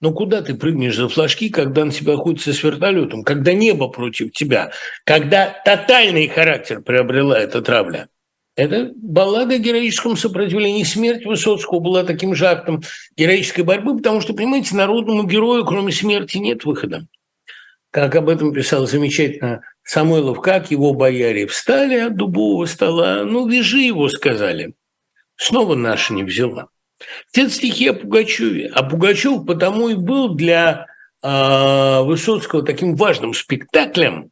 Но 0.00 0.12
куда 0.12 0.42
ты 0.42 0.54
прыгнешь 0.54 0.96
за 0.96 1.08
флажки, 1.08 1.48
когда 1.48 1.84
на 1.84 1.92
тебя 1.92 2.14
охотятся 2.14 2.52
с 2.52 2.62
вертолетом, 2.62 3.22
когда 3.22 3.52
небо 3.52 3.88
против 3.88 4.32
тебя, 4.32 4.72
когда 5.04 5.54
тотальный 5.64 6.26
характер 6.26 6.82
приобрела 6.82 7.38
эта 7.38 7.62
травля? 7.62 8.08
Это 8.56 8.90
баллада 8.96 9.54
о 9.54 9.58
героическом 9.58 10.16
сопротивлении. 10.16 10.82
Смерть 10.82 11.24
Высоцкого 11.24 11.78
была 11.78 12.04
таким 12.04 12.34
же 12.34 12.46
актом 12.46 12.82
героической 13.16 13.64
борьбы, 13.64 13.96
потому 13.96 14.20
что, 14.20 14.34
понимаете, 14.34 14.74
народному 14.74 15.24
герою, 15.24 15.64
кроме 15.64 15.92
смерти, 15.92 16.38
нет 16.38 16.64
выхода. 16.64 17.06
Как 17.92 18.14
об 18.16 18.28
этом 18.28 18.52
писал 18.52 18.86
замечательно 18.86 19.62
Самойлов, 19.84 20.40
как 20.40 20.70
его 20.70 20.94
бояре 20.94 21.46
встали 21.46 21.98
от 21.98 22.16
дубового 22.16 22.66
стола, 22.66 23.24
ну, 23.24 23.48
вяжи 23.48 23.80
его, 23.80 24.08
сказали. 24.08 24.74
Снова 25.42 25.74
наша 25.74 26.14
не 26.14 26.22
взяла. 26.22 26.68
Те 27.32 27.50
стихи 27.50 27.88
о 27.88 27.94
Пугачеве. 27.94 28.68
А 28.68 28.84
Пугачев 28.84 29.44
потому 29.44 29.88
и 29.88 29.96
был 29.96 30.36
для 30.36 30.86
э, 31.20 32.00
Высоцкого 32.02 32.62
таким 32.62 32.94
важным 32.94 33.34
спектаклем, 33.34 34.30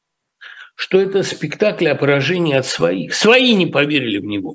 что 0.76 1.00
это 1.00 1.24
спектакль 1.24 1.88
о 1.88 1.96
поражении 1.96 2.54
от 2.54 2.64
своих. 2.64 3.14
Свои 3.14 3.54
не 3.54 3.66
поверили 3.66 4.18
в 4.18 4.24
него. 4.24 4.54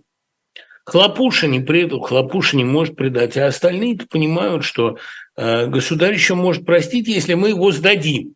Хлопуша 0.86 1.48
не 1.48 1.60
предал, 1.60 2.00
Хлопуша 2.00 2.56
не 2.56 2.64
может 2.64 2.96
предать, 2.96 3.36
а 3.36 3.48
остальные-то 3.48 4.08
понимают, 4.08 4.64
что 4.64 4.98
э, 5.36 5.68
государь 5.68 6.14
еще 6.14 6.36
может 6.36 6.66
простить, 6.66 7.10
если 7.10 7.34
мы 7.34 7.50
его 7.50 7.74
сдадим. 7.74 8.34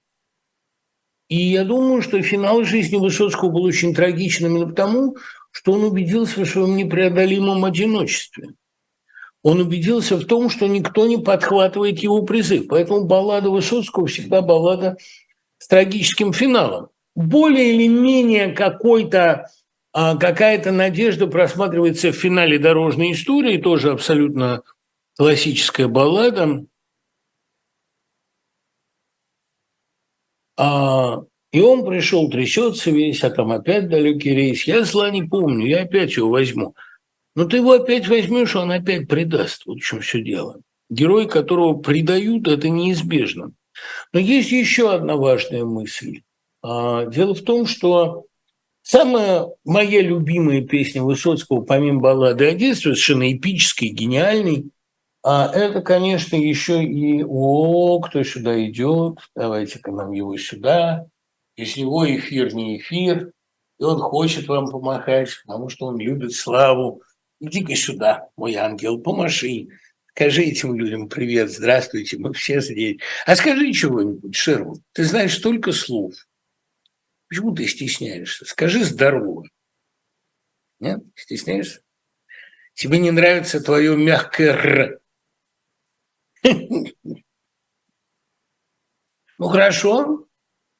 И 1.30 1.38
я 1.38 1.64
думаю, 1.64 2.02
что 2.02 2.22
финал 2.22 2.66
жизни 2.66 2.98
Высоцкого 2.98 3.50
был 3.50 3.64
очень 3.64 3.96
трагичным 3.96 4.58
именно 4.58 4.68
потому, 4.68 5.16
что 5.52 5.74
он 5.74 5.84
убедился 5.84 6.42
в 6.42 6.50
своем 6.50 6.76
непреодолимом 6.76 7.66
одиночестве 7.66 8.50
он 9.42 9.62
убедился 9.62 10.18
в 10.18 10.26
том, 10.26 10.50
что 10.50 10.68
никто 10.68 11.08
не 11.08 11.18
подхватывает 11.18 12.00
его 12.00 12.24
призыв. 12.24 12.68
Поэтому 12.68 13.06
баллада 13.06 13.50
Высоцкого 13.50 14.08
всегда 14.08 14.42
баллада 14.42 14.98
с 15.58 15.68
трагическим 15.68 16.34
финалом. 16.34 16.90
Более 17.16 17.76
или 17.76 17.88
менее 17.88 18.52
какой-то 18.52 19.48
а, 19.92 20.18
какая-то 20.18 20.72
надежда 20.72 21.28
просматривается 21.28 22.12
в 22.12 22.16
финале 22.16 22.60
дорожной 22.60 23.14
истории, 23.14 23.58
тоже 23.58 23.92
абсолютно 23.92 24.64
классическая 25.18 25.88
баллада. 25.88 26.66
А, 30.58 31.24
и 31.52 31.62
он 31.62 31.86
пришел, 31.86 32.30
трясется 32.30 32.92
весь, 32.92 33.24
а 33.24 33.32
там 33.32 33.52
опять 33.52 33.90
далекий 33.90 34.36
рейс. 34.36 34.64
Я 34.64 34.84
зла 34.84 35.10
не 35.10 35.24
помню, 35.24 35.66
я 35.66 35.82
опять 35.82 36.16
его 36.16 36.30
возьму. 36.30 36.76
Но 37.36 37.46
ты 37.46 37.58
его 37.58 37.74
опять 37.74 38.08
возьмешь, 38.08 38.56
он 38.56 38.72
опять 38.72 39.08
предаст. 39.08 39.66
Вот 39.66 39.80
в 39.80 39.84
чем 39.84 40.02
все 40.02 40.22
дело. 40.22 40.62
Герой, 40.90 41.28
которого 41.28 41.74
предают, 41.74 42.48
это 42.48 42.70
неизбежно. 42.70 43.52
Но 44.14 44.20
есть 44.20 44.52
еще 44.52 44.94
одна 44.94 45.16
важная 45.16 45.64
мысль. 45.64 46.22
А, 46.62 47.06
дело 47.06 47.34
в 47.34 47.42
том, 47.42 47.66
что 47.66 48.26
самая 48.82 49.48
моя 49.64 50.02
любимая 50.02 50.62
песня 50.62 51.02
Высоцкого, 51.02 51.62
помимо 51.62 52.02
баллады 52.02 52.48
о 52.48 52.54
детстве, 52.54 52.94
совершенно 52.94 53.32
эпической, 53.32 53.90
гениальной, 53.90 54.72
а 55.22 55.52
это, 55.54 55.82
конечно, 55.82 56.36
еще 56.36 56.84
и 56.84 57.24
«О, 57.24 58.00
кто 58.00 58.24
сюда 58.24 58.64
идет? 58.66 59.20
Давайте-ка 59.36 59.92
нам 59.92 60.12
его 60.12 60.38
сюда». 60.38 61.08
Из 61.60 61.76
него 61.76 62.10
эфир 62.10 62.54
не 62.54 62.78
эфир, 62.78 63.34
и 63.80 63.84
он 63.84 64.00
хочет 64.00 64.48
вам 64.48 64.72
помахать, 64.72 65.30
потому 65.46 65.68
что 65.68 65.88
он 65.88 66.00
любит 66.00 66.32
славу 66.32 67.04
иди-ка 67.42 67.76
сюда, 67.76 68.30
мой 68.38 68.56
ангел, 68.56 68.98
помаши, 69.02 69.68
скажи 70.12 70.44
этим 70.44 70.74
людям 70.76 71.10
привет, 71.10 71.52
здравствуйте, 71.52 72.18
мы 72.18 72.32
все 72.32 72.62
здесь. 72.62 73.02
А 73.26 73.36
скажи 73.36 73.74
чего-нибудь, 73.74 74.34
Шервуд, 74.38 74.82
ты 74.94 75.04
знаешь 75.04 75.38
столько 75.38 75.74
слов. 75.74 76.14
Почему 77.28 77.54
ты 77.54 77.68
стесняешься? 77.68 78.46
Скажи 78.46 78.86
здорово. 78.86 79.44
Нет? 80.80 81.02
Стесняешься? 81.14 81.82
Тебе 82.74 83.00
не 83.00 83.12
нравится 83.12 83.60
твое 83.60 83.98
мягкое 83.98 84.54
«р». 84.54 85.02
Ну 89.38 89.48
хорошо, 89.48 90.29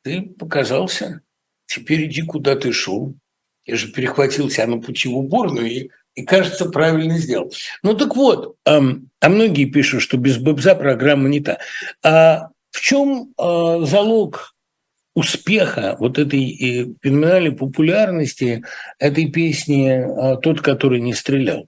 ты 0.04 0.22
показался. 0.22 1.22
Теперь 1.66 2.06
иди, 2.06 2.22
куда 2.24 2.56
ты 2.56 2.72
шел. 2.72 3.16
Я 3.66 3.76
же 3.76 3.92
перехватил 3.92 4.50
тебя 4.50 4.68
на 4.68 4.80
пути 4.80 5.08
в 5.08 5.18
уборную 5.18 5.70
и 5.70 5.90
и, 6.20 6.24
кажется, 6.24 6.66
правильно 6.66 7.18
сделал. 7.18 7.52
Ну 7.82 7.94
так 7.96 8.16
вот, 8.16 8.58
эм, 8.66 9.10
а 9.22 9.30
многие 9.30 9.66
пишут, 9.66 10.02
что 10.02 10.18
без 10.18 10.38
Бобза 10.38 10.76
программа 10.76 11.30
не 11.30 11.40
та. 11.40 11.60
А 12.04 12.50
в 12.72 12.82
чем 12.82 13.34
э, 13.38 13.86
залог 13.86 14.54
успеха 15.16 15.96
вот 16.00 16.20
этой 16.20 16.52
э, 16.52 16.88
феноменальной 17.02 17.54
популярности 17.54 18.64
этой 19.00 19.32
песни 19.32 19.90
э, 19.90 20.38
«Тот, 20.42 20.62
который 20.62 21.00
не 21.00 21.14
стрелял»? 21.14 21.68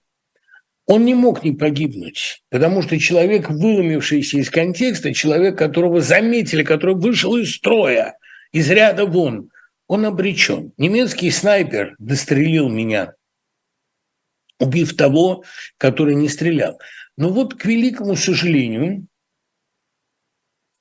Он 0.86 1.06
не 1.06 1.14
мог 1.14 1.44
не 1.44 1.53
погибнуть, 1.53 2.44
потому 2.49 2.82
что 2.82 2.99
человек, 2.99 3.49
выломившийся 3.49 4.40
из 4.40 4.49
контекста, 4.49 5.14
человек, 5.14 5.58
которого 5.58 6.02
заметили, 6.02 6.64
который 6.64 6.95
вышел 6.95 7.38
из 7.38 7.56
строя, 7.56 8.18
из 8.52 8.69
ряда 8.69 9.06
вон, 9.06 9.49
он 9.88 10.06
обречен. 10.06 10.73
Немецкий 10.78 11.32
снайпер 11.32 11.95
дострелил 11.99 12.69
меня 12.69 13.14
убив 14.61 14.95
того, 14.95 15.44
который 15.78 16.15
не 16.15 16.30
стрелял. 16.30 16.80
Но 17.18 17.30
вот, 17.30 17.56
к 17.56 17.65
великому 17.65 18.15
сожалению, 18.15 19.07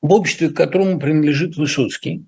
в 0.01 0.13
обществе, 0.13 0.51
к 0.51 0.57
которому 0.57 1.01
принадлежит 1.01 1.57
Высоцкий, 1.57 2.25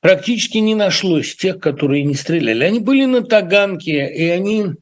практически 0.00 0.58
не 0.58 0.74
нашлось 0.74 1.36
тех, 1.36 1.60
которые 1.60 2.04
не 2.04 2.14
стреляли. 2.14 2.64
Они 2.64 2.80
были 2.80 3.04
на 3.04 3.22
Таганке, 3.22 4.12
и 4.12 4.28
они 4.28 4.74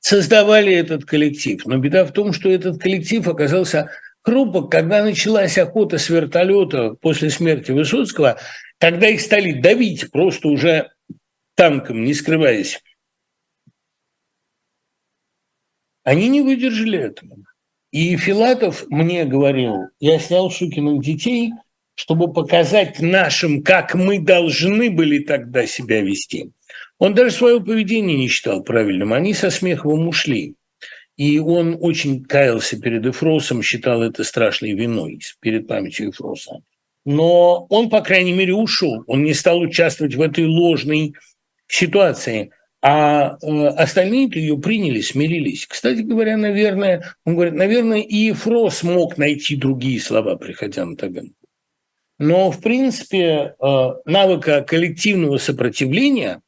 создавали 0.00 0.72
этот 0.74 1.04
коллектив. 1.04 1.64
Но 1.66 1.78
беда 1.78 2.04
в 2.04 2.12
том, 2.12 2.32
что 2.32 2.50
этот 2.50 2.80
коллектив 2.80 3.26
оказался 3.28 3.90
хрупок, 4.22 4.70
когда 4.70 5.02
началась 5.02 5.58
охота 5.58 5.98
с 5.98 6.08
вертолета 6.08 6.94
после 7.00 7.30
смерти 7.30 7.72
Высоцкого, 7.72 8.38
когда 8.78 9.08
их 9.08 9.20
стали 9.20 9.60
давить 9.60 10.10
просто 10.10 10.48
уже 10.48 10.90
танком, 11.54 12.04
не 12.04 12.14
скрываясь 12.14 12.80
Они 16.02 16.28
не 16.28 16.40
выдержали 16.40 16.98
этого. 16.98 17.36
И 17.90 18.16
Филатов 18.16 18.84
мне 18.88 19.24
говорил, 19.24 19.88
я 19.98 20.18
снял 20.18 20.50
Шукиных 20.50 21.02
детей, 21.02 21.52
чтобы 21.94 22.32
показать 22.32 23.00
нашим, 23.00 23.62
как 23.62 23.94
мы 23.94 24.18
должны 24.18 24.90
были 24.90 25.18
тогда 25.18 25.66
себя 25.66 26.00
вести. 26.00 26.52
Он 26.98 27.14
даже 27.14 27.32
свое 27.32 27.60
поведение 27.60 28.16
не 28.16 28.28
считал 28.28 28.62
правильным. 28.62 29.12
Они 29.12 29.34
со 29.34 29.50
Смеховым 29.50 30.08
ушли. 30.08 30.54
И 31.16 31.38
он 31.38 31.76
очень 31.80 32.24
каялся 32.24 32.80
перед 32.80 33.04
Эфросом, 33.06 33.62
считал 33.62 34.02
это 34.02 34.24
страшной 34.24 34.72
виной 34.72 35.20
перед 35.40 35.66
памятью 35.68 36.10
Эфроса. 36.10 36.62
но 37.04 37.66
он, 37.70 37.90
по 37.90 38.00
крайней 38.02 38.32
мере, 38.32 38.54
ушел. 38.54 39.04
Он 39.06 39.22
не 39.24 39.34
стал 39.34 39.60
участвовать 39.60 40.14
в 40.14 40.20
этой 40.20 40.46
ложной 40.46 41.14
ситуации. 41.66 42.50
А 42.82 43.36
э, 43.42 43.66
остальные-то 43.68 44.38
ее 44.38 44.58
приняли, 44.58 45.00
смирились. 45.00 45.66
Кстати 45.66 46.00
говоря, 46.00 46.36
наверное, 46.38 47.14
он 47.26 47.34
говорит, 47.34 47.54
наверное, 47.54 48.00
и 48.00 48.32
Фрос 48.32 48.82
мог 48.82 49.18
найти 49.18 49.56
другие 49.56 50.00
слова, 50.00 50.36
приходя 50.36 50.86
на 50.86 50.96
Таганку. 50.96 51.34
Но, 52.18 52.50
в 52.50 52.60
принципе, 52.60 53.54
э, 53.58 53.88
навыка 54.04 54.62
коллективного 54.62 55.38
сопротивления 55.38 56.42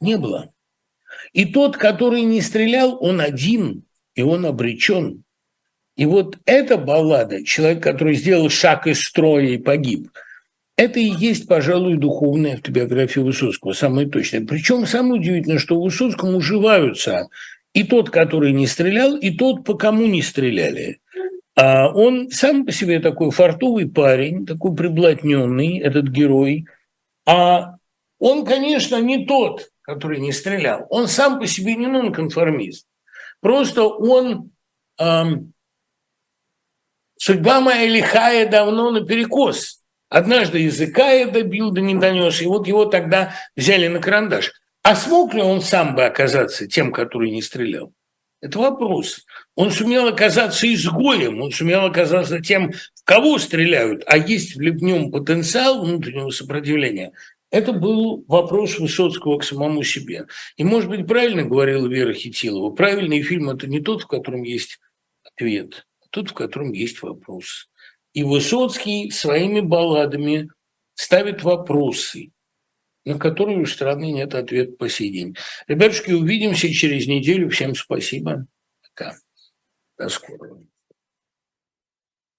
не 0.00 0.16
было. 0.16 0.53
И 1.34 1.44
тот, 1.44 1.76
который 1.76 2.22
не 2.22 2.40
стрелял, 2.40 2.96
он 3.00 3.20
один, 3.20 3.82
и 4.14 4.22
он 4.22 4.46
обречен. 4.46 5.24
И 5.96 6.06
вот 6.06 6.38
эта 6.46 6.78
баллада, 6.78 7.44
человек, 7.44 7.82
который 7.82 8.14
сделал 8.14 8.48
шаг 8.48 8.86
из 8.86 9.02
строя 9.02 9.44
и 9.44 9.58
погиб, 9.58 10.08
это 10.76 10.98
и 10.98 11.04
есть, 11.04 11.46
пожалуй, 11.46 11.96
духовная 11.96 12.54
автобиография 12.54 13.22
Высоцкого, 13.22 13.72
самая 13.72 14.06
точная. 14.06 14.46
Причем 14.46 14.86
самое 14.86 15.20
удивительное, 15.20 15.58
что 15.58 15.80
Высоцкому 15.80 16.38
уживаются 16.38 17.28
и 17.74 17.82
тот, 17.82 18.10
который 18.10 18.52
не 18.52 18.66
стрелял, 18.66 19.16
и 19.16 19.30
тот, 19.30 19.64
по 19.64 19.74
кому 19.74 20.06
не 20.06 20.22
стреляли. 20.22 21.00
А 21.56 21.88
он 21.88 22.30
сам 22.30 22.64
по 22.64 22.72
себе 22.72 23.00
такой 23.00 23.30
фартовый 23.30 23.88
парень, 23.88 24.46
такой 24.46 24.74
приблотненный, 24.74 25.78
этот 25.78 26.06
герой. 26.06 26.66
А 27.26 27.76
он, 28.18 28.44
конечно, 28.44 29.00
не 29.00 29.26
тот, 29.26 29.68
который 29.84 30.18
не 30.18 30.32
стрелял. 30.32 30.86
Он 30.90 31.06
сам 31.06 31.38
по 31.38 31.46
себе 31.46 31.76
не 31.76 31.86
нонконформист. 31.86 32.86
Просто 33.40 33.84
он 33.84 34.50
эм, 34.98 35.54
Судьба 37.16 37.60
моя 37.60 37.86
лихая 37.86 38.46
давно 38.46 38.90
наперекос. 38.90 39.80
Однажды 40.10 40.58
языка 40.58 41.10
я 41.10 41.26
добил, 41.26 41.70
да 41.70 41.80
не 41.80 41.94
донес, 41.94 42.42
и 42.42 42.46
вот 42.46 42.66
его 42.66 42.84
тогда 42.84 43.34
взяли 43.56 43.88
на 43.88 43.98
карандаш. 43.98 44.52
А 44.82 44.94
смог 44.94 45.32
ли 45.32 45.40
он 45.40 45.62
сам 45.62 45.94
бы 45.94 46.04
оказаться 46.04 46.66
тем, 46.66 46.92
который 46.92 47.30
не 47.30 47.40
стрелял? 47.40 47.94
Это 48.42 48.58
вопрос. 48.58 49.24
Он 49.54 49.70
сумел 49.70 50.06
оказаться 50.06 50.70
изгоем, 50.72 51.40
он 51.40 51.50
сумел 51.50 51.86
оказаться 51.86 52.40
тем, 52.40 52.72
в 52.72 53.04
кого 53.04 53.38
стреляют, 53.38 54.02
а 54.06 54.18
есть 54.18 54.56
в 54.56 54.60
нем 54.60 55.10
потенциал 55.10 55.82
внутреннего 55.82 56.28
сопротивления. 56.28 57.12
Это 57.50 57.72
был 57.72 58.24
вопрос 58.26 58.78
Высоцкого 58.78 59.38
к 59.38 59.44
самому 59.44 59.82
себе. 59.82 60.26
И, 60.56 60.64
может 60.64 60.90
быть, 60.90 61.06
правильно 61.06 61.44
говорила 61.44 61.86
Вера 61.86 62.12
Хитилова, 62.12 62.74
правильный 62.74 63.22
фильм– 63.22 63.48
это 63.50 63.66
не 63.66 63.80
тот, 63.80 64.02
в 64.02 64.06
котором 64.06 64.42
есть 64.42 64.80
ответ, 65.22 65.86
тот, 66.10 66.30
в 66.30 66.34
котором 66.34 66.72
есть 66.72 67.02
вопрос. 67.02 67.68
И 68.12 68.22
Высоцкий 68.24 69.10
своими 69.10 69.60
балладами 69.60 70.48
ставит 70.94 71.42
вопросы, 71.42 72.30
на 73.04 73.18
которые 73.18 73.58
у 73.58 73.66
страны 73.66 74.12
нет 74.12 74.34
ответа 74.34 74.72
по 74.72 74.88
сей 74.88 75.10
день. 75.10 75.36
Ребятушки, 75.66 76.12
увидимся 76.12 76.72
через 76.72 77.06
неделю. 77.06 77.50
Всем 77.50 77.74
спасибо. 77.74 78.46
Пока. 78.82 79.16
До 79.98 80.08
скорого. 80.08 80.64